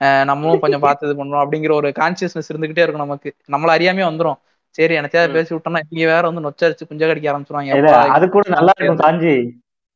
அஹ் 0.00 0.24
நம்மளும் 0.24 0.60
கொஞ்சம் 0.60 0.80
பார்த்து 0.80 1.08
இது 1.08 1.24
பண்ணணும் 1.24 1.38
அப்படிங்கிற 1.38 1.72
ஒரு 1.72 1.88
கான்சியஸ்னஸ் 1.88 2.52
இருந்துகிட்டே 2.52 2.82
இருக்கும் 2.82 2.96
நமக்கு. 2.96 3.34
நம்மள 3.52 3.70
அறியாமே 3.76 4.02
வந்துரும். 4.04 4.38
சரி 4.78 4.94
எனக்கு. 4.96 5.20
பேசி 5.34 5.52
விட்டோம்னா 5.54 5.80
இங்க 5.86 6.04
வேற 6.10 6.22
வந்து 6.28 6.44
நொச்சரிச்சு 6.44 6.88
குஞ்ச 6.88 7.02
கடிக்க 7.06 7.30
ஆரம்பிச்சிருவாங்க 7.30 8.12
அது 8.16 8.26
கூட 8.28 8.44
நல்லா 8.54 8.74
இருக்கும் 8.76 9.02
சாஞ்சி 9.02 9.34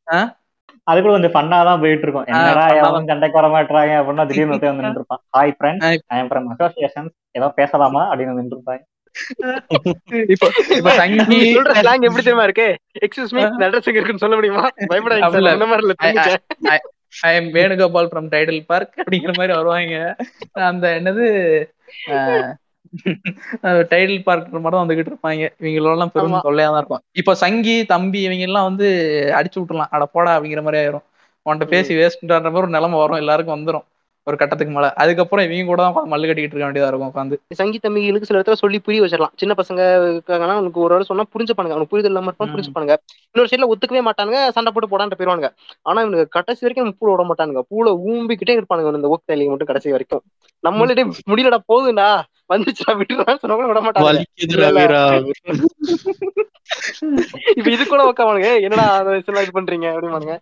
ஆ? 0.08 0.18
அது 0.86 0.98
கூட 1.00 1.12
கொஞ்சம் 1.12 1.34
ஃபன்னாதான் 1.34 1.82
போயிட்டு 1.82 2.04
இருக்கும் 2.06 2.26
என்னடா 2.30 2.64
எவனும் 2.78 3.06
சண்டைக்கு 3.10 3.38
வர 3.38 3.48
மாட்டாங்க 3.52 3.92
அப்படின்னா 4.00 4.24
திடீர்னு 4.30 4.54
வந்து 4.64 4.86
நின்றுப்பான். 4.86 5.22
Hi 5.36 5.54
friend 5.56 5.84
I 6.10 6.18
am 6.18 6.28
from 6.30 6.48
association 6.54 7.08
ஏதோ 7.34 7.48
பேசலாமா 7.58 8.02
அப்படின்னு 8.10 8.40
நின்றுப்பாங்க. 8.40 8.82
இப்போ 10.34 10.46
இப்ப 10.76 10.92
சங்கி 10.98 11.18
நீ 11.32 11.38
சொல்ற 11.56 11.74
ஸ்லாங் 11.78 12.06
எப்படி 12.06 12.22
தெரியுமா 12.22 12.46
இருக்கு? 12.48 12.66
எக்ஸ்கியூஸ் 13.04 13.34
மீ 13.36 13.42
இந்த 13.44 13.66
அட்ரஸ் 13.66 13.88
எங்க 13.90 14.00
இருக்குன்னு 14.00 14.24
சொல்ல 14.24 14.36
முடியுமா? 14.36 14.64
பயப்படாதீங்க 14.90 15.28
அப்படில. 15.28 15.48
சார் 15.48 15.58
இந்த 15.58 15.68
மாதிரி 15.70 15.84
இல்ல 15.86 15.96
தெரிஞ்சுக்க 16.00 16.80
I 17.24 17.32
am 17.36 17.48
Venugopal 17.56 18.10
from 18.10 18.28
Tidel 18.32 18.60
Park 18.70 18.94
அப்படிங்கிற 19.00 19.34
மாதிரி 19.38 19.54
வருவாங்க. 19.56 19.96
அந்த 20.68 20.86
என்னது 20.98 21.26
டைடல் 23.92 24.24
பார்க் 24.28 24.52
மட்டும் 24.54 24.74
தான் 24.74 24.84
வந்துகிட்டு 24.84 25.12
இருப்பாங்க. 25.12 25.48
இவங்களெல்லாம். 25.62 26.12
பெரும் 26.16 26.44
தொல்லையா 26.48 26.68
தான் 26.72 26.80
இருக்கும். 26.82 27.02
இப்போ 27.20 27.34
சங்கி 27.44 27.76
தம்பி 27.94 28.20
இவங்க 28.26 28.46
எல்லாம் 28.50 28.68
வந்து 28.70 28.86
அடிச்சு 29.38 29.58
விட்டுலாம் 29.60 29.92
அட 29.96 30.04
போடா 30.14 30.34
அப்படிங்கிற 30.36 30.62
மாதிரி 30.66 30.80
ஆயிரும். 30.82 31.06
உன்கிட்ட 31.46 31.66
பேசி 31.74 31.92
வேஸ்ட்ன்ற 32.00 32.36
மாதிரி 32.44 32.62
ஒரு 32.62 32.76
நிலைமை 32.76 32.98
வரும். 33.02 33.20
எல்லாருக்கும் 33.22 33.56
வந்துரும். 33.56 33.86
ஒரு 34.26 34.36
கட்டத்துக்கு 34.40 34.74
மேல. 34.74 34.86
அதுக்கப்புறம் 35.02 35.44
இவங்க 35.46 35.70
கூட 35.70 35.80
தான் 35.86 36.10
மல்லு 36.12 36.28
கட்டிக்கிட்டு 36.28 36.54
இருக்க 36.54 36.68
வேண்டியதா 36.68 36.90
இருக்கும் 36.90 37.10
உட்காந்து 37.10 37.36
சங்கீத 37.58 37.82
தம்பிகளுக்கு 37.86 38.28
சில 38.28 38.38
இடத்துல 38.38 38.58
சொல்லி 38.62 38.78
புரிய 38.86 39.00
வச்சிடலாம். 39.02 39.34
சின்ன 39.40 39.52
பசங்க 39.58 39.80
இருக்காங்கன்னா 40.12 40.54
உனக்கு 40.60 40.80
ஒரு 40.84 40.94
வேளை 40.94 41.06
சொன்னா 41.08 41.24
புரிஞ்சுப்பானுங்க. 41.34 41.74
அவனுக்கு 41.76 41.92
புரிதல் 41.94 42.12
இல்லாம 42.12 42.30
இருப்பான். 42.30 42.52
புரிஞ்சுப்பானுங்க. 42.54 42.94
இன்னொரு 43.32 43.50
சைட்ல 43.50 43.68
ஒத்துக்கவே 43.72 44.02
மாட்டானுங்க. 44.08 44.40
சண்டை 44.56 44.72
போட்டு 44.72 44.90
போடான்ட்டு 44.92 45.18
போயிருவானுங்க. 45.18 45.50
ஆனா 45.82 45.98
இவனுக்கு 46.04 46.34
கடைசி 46.38 46.64
வரைக்கும் 46.66 46.96
பூல 47.00 47.10
விட 47.14 47.24
மாட்டானுங்க. 47.30 47.62
பூல 47.72 47.92
ஊம்பிக்கிட்டே 48.12 48.56
இருப்பானுங்க 48.60 48.94
இந்த 49.00 49.12
ஓக் 49.14 49.30
தலையை 49.32 49.50
மட்டும் 49.52 49.70
கடைசி 49.72 49.94
வரைக்கும். 49.96 50.24
நம்மளே 50.64 51.04
முடியலடா 51.32 51.60
போகுதுடா 51.72 52.08
வந்துச்சுடா 52.50 52.92
விட்டுறான்னு 52.98 53.40
சொன்னா 53.42 53.56
கூட 53.56 53.68
விட 53.70 53.80
மாட்டாங்க 53.82 54.22
இப்ப 57.54 57.68
இது 57.72 57.82
கூட 57.84 58.02
உட்காவானுங்க 58.08 58.50
என்னடா 58.64 58.84
அந்த 58.92 59.10
வயசுல 59.10 59.42
இது 59.44 59.56
பண்றீங்க? 59.56 59.86
அப்படிமானுங்க. 59.92 60.34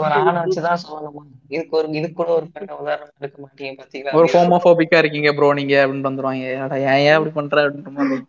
ஒரு 0.00 0.12
ஆணை 0.18 0.32
வச்சுதான் 0.38 0.82
சொல்லணுமா. 0.84 1.22
இதுக்கு 1.50 1.74
ஒரு 1.78 1.88
இது 2.00 2.08
கூட 2.12 2.28
ஒரு 2.36 2.46
பெண்ணை 2.54 2.74
உதாரணம் 2.82 3.14
எடுக்க 3.18 3.38
மாட்டீங்க 3.42 3.72
பாத்தீங்களா? 3.80 4.14
ஒரு 4.18 4.28
ஹோமோபோபிக்கா 4.34 5.00
இருக்கீங்க 5.02 5.32
ப்ரோ 5.38 5.50
நீங்க 5.60 5.74
அப்படின்னு 5.82 6.08
வந்துருவாங்க. 6.08 6.44
ஏன் 6.86 7.02
ஏன் 7.02 7.16
அப்படி 7.16 7.32
பண்ற 7.32 7.56
அப்படின்ற 7.64 8.06
இருக்கும். 8.06 8.28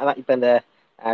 அதான் 0.00 0.18
இப்ப 0.20 0.32
இந்த 0.38 0.50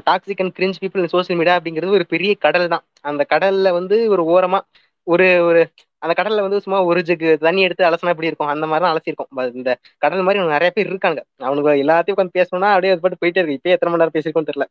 toxic 0.06 0.42
and 0.42 0.54
cringe 0.56 0.80
people 0.82 1.12
social 1.14 1.38
media 1.40 1.56
அப்படிங்கிறது 1.58 1.96
ஒரு 1.98 2.06
பெரிய 2.12 2.32
கடல் 2.44 2.72
தான் 2.74 2.84
அந்த 3.04 3.22
கடல்ல 3.32 3.70
வந்து 3.78 3.96
ஒரு 4.14 4.22
ஓரமா 4.34 4.60
ஒரு 5.06 5.26
ஒரு 5.48 5.60
அந்த 6.06 6.14
கடல்ல 6.18 6.44
வந்து 6.46 6.58
சும்மா 6.64 6.78
ஒரு 6.90 7.00
ஜக்கு 7.08 7.30
தண்ணி 7.46 7.60
எடுத்து 7.66 7.86
அலசினா 7.88 8.12
எப்படி 8.14 8.30
இருக்கும்? 8.30 8.50
அந்த 8.54 8.66
மாதிரி 8.70 8.84
தான் 8.84 8.94
அலசிருக்கும் 8.94 9.30
இந்த 9.60 9.72
கடல் 10.04 10.24
மாதிரி 10.26 10.44
நிறைய 10.56 10.70
பேர் 10.76 10.90
இருக்காங்க 10.92 11.20
அவனுக்கு 11.48 11.82
எல்லாத்தையும் 11.84 12.16
உட்காந்து 12.16 12.38
பேசணும்னா 12.38 12.70
அப்படியே 12.74 12.92
அது 12.94 13.02
பாட்டு 13.04 13.22
போயிட்டே 13.22 13.40
இருக்கு. 13.42 13.58
இப்பயே 13.60 13.74
எத்தனை 13.76 13.92
மணி 13.92 14.02
நேரம் 14.02 14.16
பேசிருக்கோம்னு 14.18 14.50
தெரியல. 14.50 14.66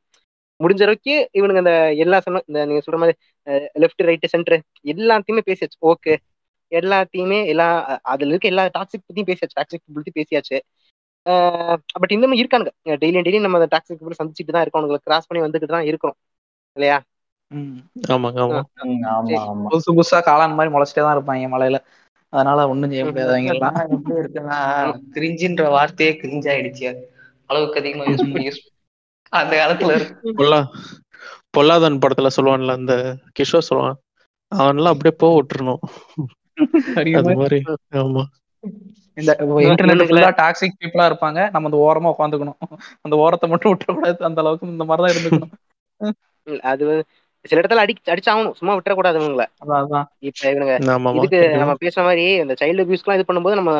முடிஞ்ச 0.60 0.82
அளவுக்கு 0.86 1.16
இவனுங்க 1.40 1.62
இந்த 1.64 1.74
எல்லா 2.04 2.18
சொன்ன 2.26 2.42
இந்த 2.50 2.60
நீங்க 2.70 2.82
சொல்ற 2.86 2.98
மாதிரி 3.02 3.16
லெஃப்ட் 3.84 4.04
ரைட்டு 4.10 4.28
சென்டர் 4.34 4.58
எல்லாத்தையுமே 4.94 5.44
பேசியாச்சு. 5.50 5.78
ஓகே 5.92 6.14
எல்லாத்தையுமே 6.72 7.40
எல்லா 7.54 7.68
அதுல 8.14 8.32
இருக்க 8.34 8.48
எல்லா 8.54 8.64
டாக்ஸிக் 8.78 9.06
பத்தியும் 9.08 9.30
பேசியாச்சு. 9.32 9.58
டாக்ஸிக் 9.60 9.98
பத்தி 9.98 10.12
பேசியாச்சு. 10.20 10.58
பட் 12.02 12.14
இன்னமும் 12.16 12.40
இருக்கானுங்க. 12.42 12.72
டெய்லியும் 13.04 13.26
டெய்லியும் 13.28 13.46
நம்ம 13.48 13.60
அந்த 13.62 13.70
டாக்ஸிக் 13.76 14.20
சந்திச்சுட்டு 14.22 14.56
தான் 14.56 14.64
இருக்கோம். 14.66 14.82
அவங்களுக்கு 14.84 15.10
கிராஸ் 15.10 15.28
பண்ணி 15.30 15.44
வந்துட்டு 15.46 15.70
தான் 15.76 15.88
இருக்கிறோம். 15.92 16.18
இல்லையா? 16.78 16.98
ஆமாங்க 18.12 18.40
ஆமா. 18.46 18.60
ம், 18.86 19.04
ஆமா 19.14 19.40
ஆமா. 19.44 19.68
புதுசு 19.72 19.90
புதுசா 19.92 20.20
காளான் 20.28 20.58
மாதிரி 20.58 20.74
முளைச்சிட்டே 20.74 21.04
தான் 21.04 21.16
இருப்பாங்க 21.18 21.50
மலையில. 21.54 21.80
அதனால 22.34 22.62
ஒண்ணும் 22.68 22.92
செய்ய 22.92 23.04
முடியாது 23.06 23.34
அவங்க 23.34 23.52
எல்லாம் 23.54 23.76
நான் 23.78 23.92
எப்படி 23.96 24.16
இருக்குன்னா 24.22 24.58
கிரிஞ்சின்ற 25.16 25.66
வார்த்தையே 25.70 26.12
கிரிஞ்ச் 26.22 26.48
ஆயிடுச்சு 26.52 26.88
அளவுக்கு 27.50 27.80
அதிகமா 27.82 28.06
யூஸ் 28.08 28.24
பண்ணி 28.26 28.48
யூஸ் 28.48 28.62
அந்த 29.34 29.54
காலத்துல 29.56 29.94
இருக்கு 29.98 30.34
பொல்லா 30.34 30.60
பொல்லாதன் 31.52 32.02
படத்துல 32.04 32.30
சொல்லுவான்ல 32.36 32.74
அந்த 32.74 32.94
கிஷோர் 33.38 33.70
சொல்லுவான் 33.70 34.00
அவன்லாம் 34.52 34.94
அப்படியே 34.94 35.14
போக 35.18 35.34
விட்டுறணும். 35.36 35.82
அது 37.20 37.36
மாதிரி. 37.40 37.60
ஆமா. 38.02 38.24
இந்த 39.18 39.32
இன்டர்நெட் 39.66 40.04
ஃபுல்லா 40.08 40.30
டாக்ஸிக் 40.42 40.78
பீப்புளா 40.80 41.06
இருப்பாங்க. 41.10 41.40
நம்ம 41.52 41.70
அந்த 41.70 41.80
ஓரமா 41.86 42.12
உட்காந்துக்கணும். 42.14 42.60
அந்த 43.06 43.16
ஓரத்தை 43.18 43.48
மட்டும் 43.50 43.72
விட்டுறக்கூடாது. 43.72 44.20
அந்த 44.30 44.42
அளவுக்கு 44.42 44.74
இந்த 44.74 44.86
மாதிரி 44.86 45.04
தான் 45.06 45.14
இருந்துக்கணும். 45.16 45.54
அது 46.72 46.86
சில 47.50 47.62
இடத்துல 47.62 47.84
அடி 47.84 47.94
அடிச்சாகணும். 48.14 48.56
சும்மா 48.60 48.76
விட்டுறக்கூடாது 48.78 49.18
இவங்களை. 49.22 49.46
இப்ப 50.30 50.42
இவனுங்க 50.52 50.76
இதுக்கு 51.20 51.40
நம்ம 51.62 51.76
பேசுற 51.84 52.02
மாதிரி 52.08 52.26
இந்த 52.44 52.56
சைல்டு 52.62 52.84
அபியூஸ்க்குலாம் 52.86 53.18
இது 53.18 53.28
பண்ணும்போது 53.30 53.60
நம்ம 53.62 53.74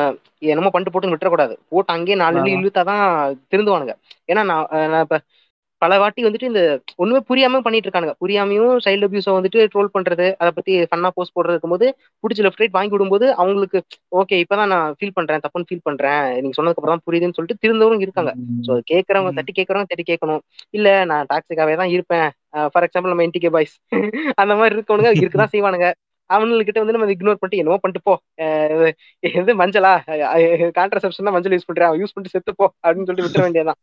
என்னமோ 0.52 0.70
பண்ணிட்டு 0.74 0.94
போட்டு 0.94 1.12
விட்டுறக்கூடாது. 1.14 1.56
போட்டு 1.72 1.94
அங்கேயே 1.96 2.18
நாலு 2.22 2.44
இழுத்தாதான் 2.58 3.04
திருந்துவானுங்க. 3.52 3.94
ஏன்னா 4.32 4.44
நான் 4.44 5.02
இப்ப 5.06 5.18
பல 5.82 5.94
வாட்டி 6.00 6.20
வந்துட்டு 6.26 6.48
இந்த 6.50 6.62
ஒண்ணுமே 7.02 7.20
புரியாம 7.28 7.60
பண்ணிட்டு 7.64 7.86
இருக்கானுங்க 7.88 8.14
புரியாமையும் 8.22 8.72
சைல்டு 8.84 9.06
அபியூஸை 9.08 9.32
வந்துட்டு 9.36 9.66
ட்ரோல் 9.72 9.90
பண்றது 9.96 10.26
அதை 10.40 10.50
பத்தி 10.50 10.74
ஃபன்னா 10.90 11.10
போஸ்ட் 11.16 11.34
போடுறது 11.36 11.54
இருக்கும்போது 11.56 11.86
பிடிச்சி 12.24 12.44
லெஃப்ட் 12.46 12.62
ரைட் 12.62 12.76
வாங்கி 12.76 12.94
விடும்போது 12.94 13.26
அவங்களுக்கு 13.40 13.80
ஓகே 14.20 14.38
இப்பதான் 14.44 14.72
நான் 14.74 14.94
ஃபீல் 14.98 15.16
பண்றேன் 15.18 15.42
தப்புன்னு 15.44 15.68
ஃபீல் 15.70 15.86
பண்றேன் 15.88 16.22
நீங்க 16.42 16.56
சொன்னதுக்கு 16.58 16.80
அப்புறம் 16.80 16.94
தான் 16.94 17.06
புரியுதுன்னு 17.08 17.36
சொல்லிட்டு 17.38 17.62
திருந்தவங்க 17.64 18.06
இருக்காங்க. 18.08 18.32
ஸோ 18.66 18.72
கேட்கறவங்க 18.92 19.32
தட்டி 19.38 19.54
கேட்கறவங்க 19.58 19.90
தட்டி 19.92 20.06
கேட்கணும். 20.12 20.42
இல்ல 20.78 20.88
நான் 21.12 21.28
டாக்ஸிக்காவே 21.32 21.76
தான் 21.82 21.92
இருப்பேன். 21.96 22.28
ஃபார் 22.72 22.86
எக்ஸாம்பிள் 22.86 23.12
நம்ம 23.12 23.26
என்டிகே 23.28 23.52
பாய்ஸ் 23.56 23.76
அந்த 24.42 24.52
மாதிரி 24.58 24.74
இருக்கவனுங்க 24.76 25.12
இருக்குதான் 25.22 25.54
செய்வானுங்க. 25.54 25.88
அவனுக்கிட்ட 26.30 26.80
வந்து 26.82 26.94
நம்ம 26.94 27.12
இக்னோர் 27.14 27.38
பண்ணிட்டு 27.40 27.60
என்னவோ 27.62 27.78
பண்ணிட்டு 27.82 28.06
போ. 28.08 28.14
இது 29.38 29.52
மஞ்சளா? 29.60 29.92
கான்ட்ரசெப்ஷன் 30.78 31.34
மஞ்சள் 31.36 31.54
யூஸ் 31.56 31.68
பண்றேன் 31.68 32.00
யூஸ் 32.00 32.14
பண்ணிட்டு 32.14 32.34
செத்து 32.36 32.54
போ 32.60 32.66
அப்படின்னு 32.84 33.06
சொல்லிட்டு 33.08 33.26
விட்டுற 33.28 33.44
வேண்டியதான் 33.46 33.80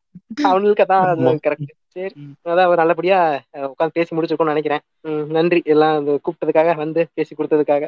அவனுக்கு 0.49 0.85
ஆமா. 0.97 1.33
கரெக்ட் 1.47 1.71
சரி. 1.93 2.13
அதான் 2.45 2.65
ஒரு 2.65 2.75
நல்லபடியா 2.75 3.43
உட்காந்து 3.53 3.89
பேசி 3.93 4.15
முடிச்சிருக்கோம்னு 4.15 4.53
நினைக்கிறேன். 4.53 4.79
நன்றி. 5.29 5.61
எல்லாம் 5.65 6.07
கூப்பிட்டதுக்காக 6.07 6.75
வந்து 6.75 7.07
பேசி 7.13 7.35
கொடுத்ததுக்காக. 7.35 7.87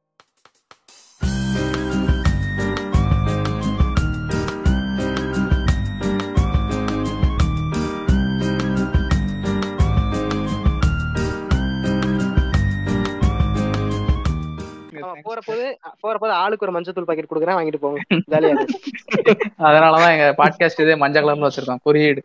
ஆமா, 15.11 15.21
போற 15.23 15.39
போது 15.45 15.65
போற 16.01 16.15
போது 16.19 16.33
ஆளுக்கு 16.35 16.67
ஒரு 16.67 16.73
மஞ்சள் 16.73 16.95
தூள் 16.95 17.05
பாக்கெட் 17.05 17.31
கொடுக்குறேன் 17.31 17.59
வாங்கிட்டு 17.59 17.81
போங்க. 17.81 18.01
ஜாலியா 18.31 18.51
இருக்கும். 18.51 18.81
அதனாலதான் 19.67 20.13
எங்க 20.13 20.27
பாட்காஸ்ட் 20.39 20.83
இதே 20.83 20.95
மஞ்சள் 20.97 21.25
கலர்ல 21.25 21.49
வச்சிருக்கோம். 21.49 21.83
குறியீடு. 21.83 22.23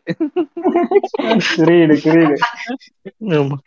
புரியுது 1.57 2.35
ஆமா. 3.35 3.57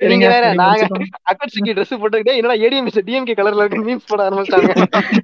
நீங்க 0.00 0.26
வேற 0.28 0.46
நீங்க. 0.54 0.86
அக்கட்சிக்கு 1.30 1.76
ட்ரெஸ் 1.76 2.00
போட்டுக்கிட்டே 2.00 2.36
என்னடா 2.36 2.56
ஏடிஎம் 2.62 2.90
டிஎம்கே 3.06 3.36
கலர்ல 3.38 3.64
இருக்கு 3.64 3.86
மீம்ஸ் 3.86 4.08
போட 4.08 4.20
ஆரம்பிச்சிட்டாங்க. 4.26 4.72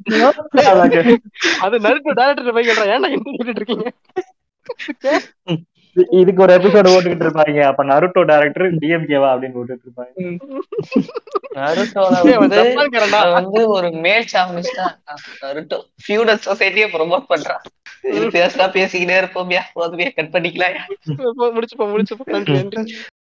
அது 1.65 1.77
நறுக்கு 1.79 2.19
டேரக்டர் 2.21 2.55
போய் 2.55 2.69
கேட்டா 2.69 2.87
ஏன்டா 2.93 3.11
இருக்கீங்க? 3.53 3.87
இதுக்கு 6.17 6.43
ஒரு 6.45 6.53
எபிசோடு 6.57 6.93
ஓட்டுக்கிட்டு 6.93 7.27
இருப்பாங்க 7.27 7.63
அப்ப 7.69 7.85
நருட்டோ 7.85 8.23
டேரக்டர் 8.31 8.77
டிஎம்கேவா 8.83 9.31
அப்படின்னு 9.33 9.57
போட்டுட்டு 9.59 9.87
இருப்பாங்க 9.87 10.15
நருட்டோல 11.59 12.21
வந்து 13.35 13.61
ஒரு 13.75 13.89
மேல் 14.05 14.29
சாமிஸ்ட் 14.33 14.79
தான் 14.79 14.95
நருட்டோ. 15.43 15.79
ஃபியூடல் 16.05 16.45
சொசைட்டியை 16.47 16.89
ப்ரொமோட் 16.95 17.31
பண்றான் 17.33 17.65
இது 18.11 18.27
பேசுறா 18.37 18.67
பேசிக்கிட்டே 18.77 19.17
இருப்போம்யா. 19.21 19.63
போதுமையா 19.77 20.11
கட் 20.17 20.35
பண்ணிக்கலாம் 20.35 20.79
முடிச்சுப்போம் 21.57 21.93
முடிச்சுப்போம் 21.95 22.33
நன்றி 22.37 22.95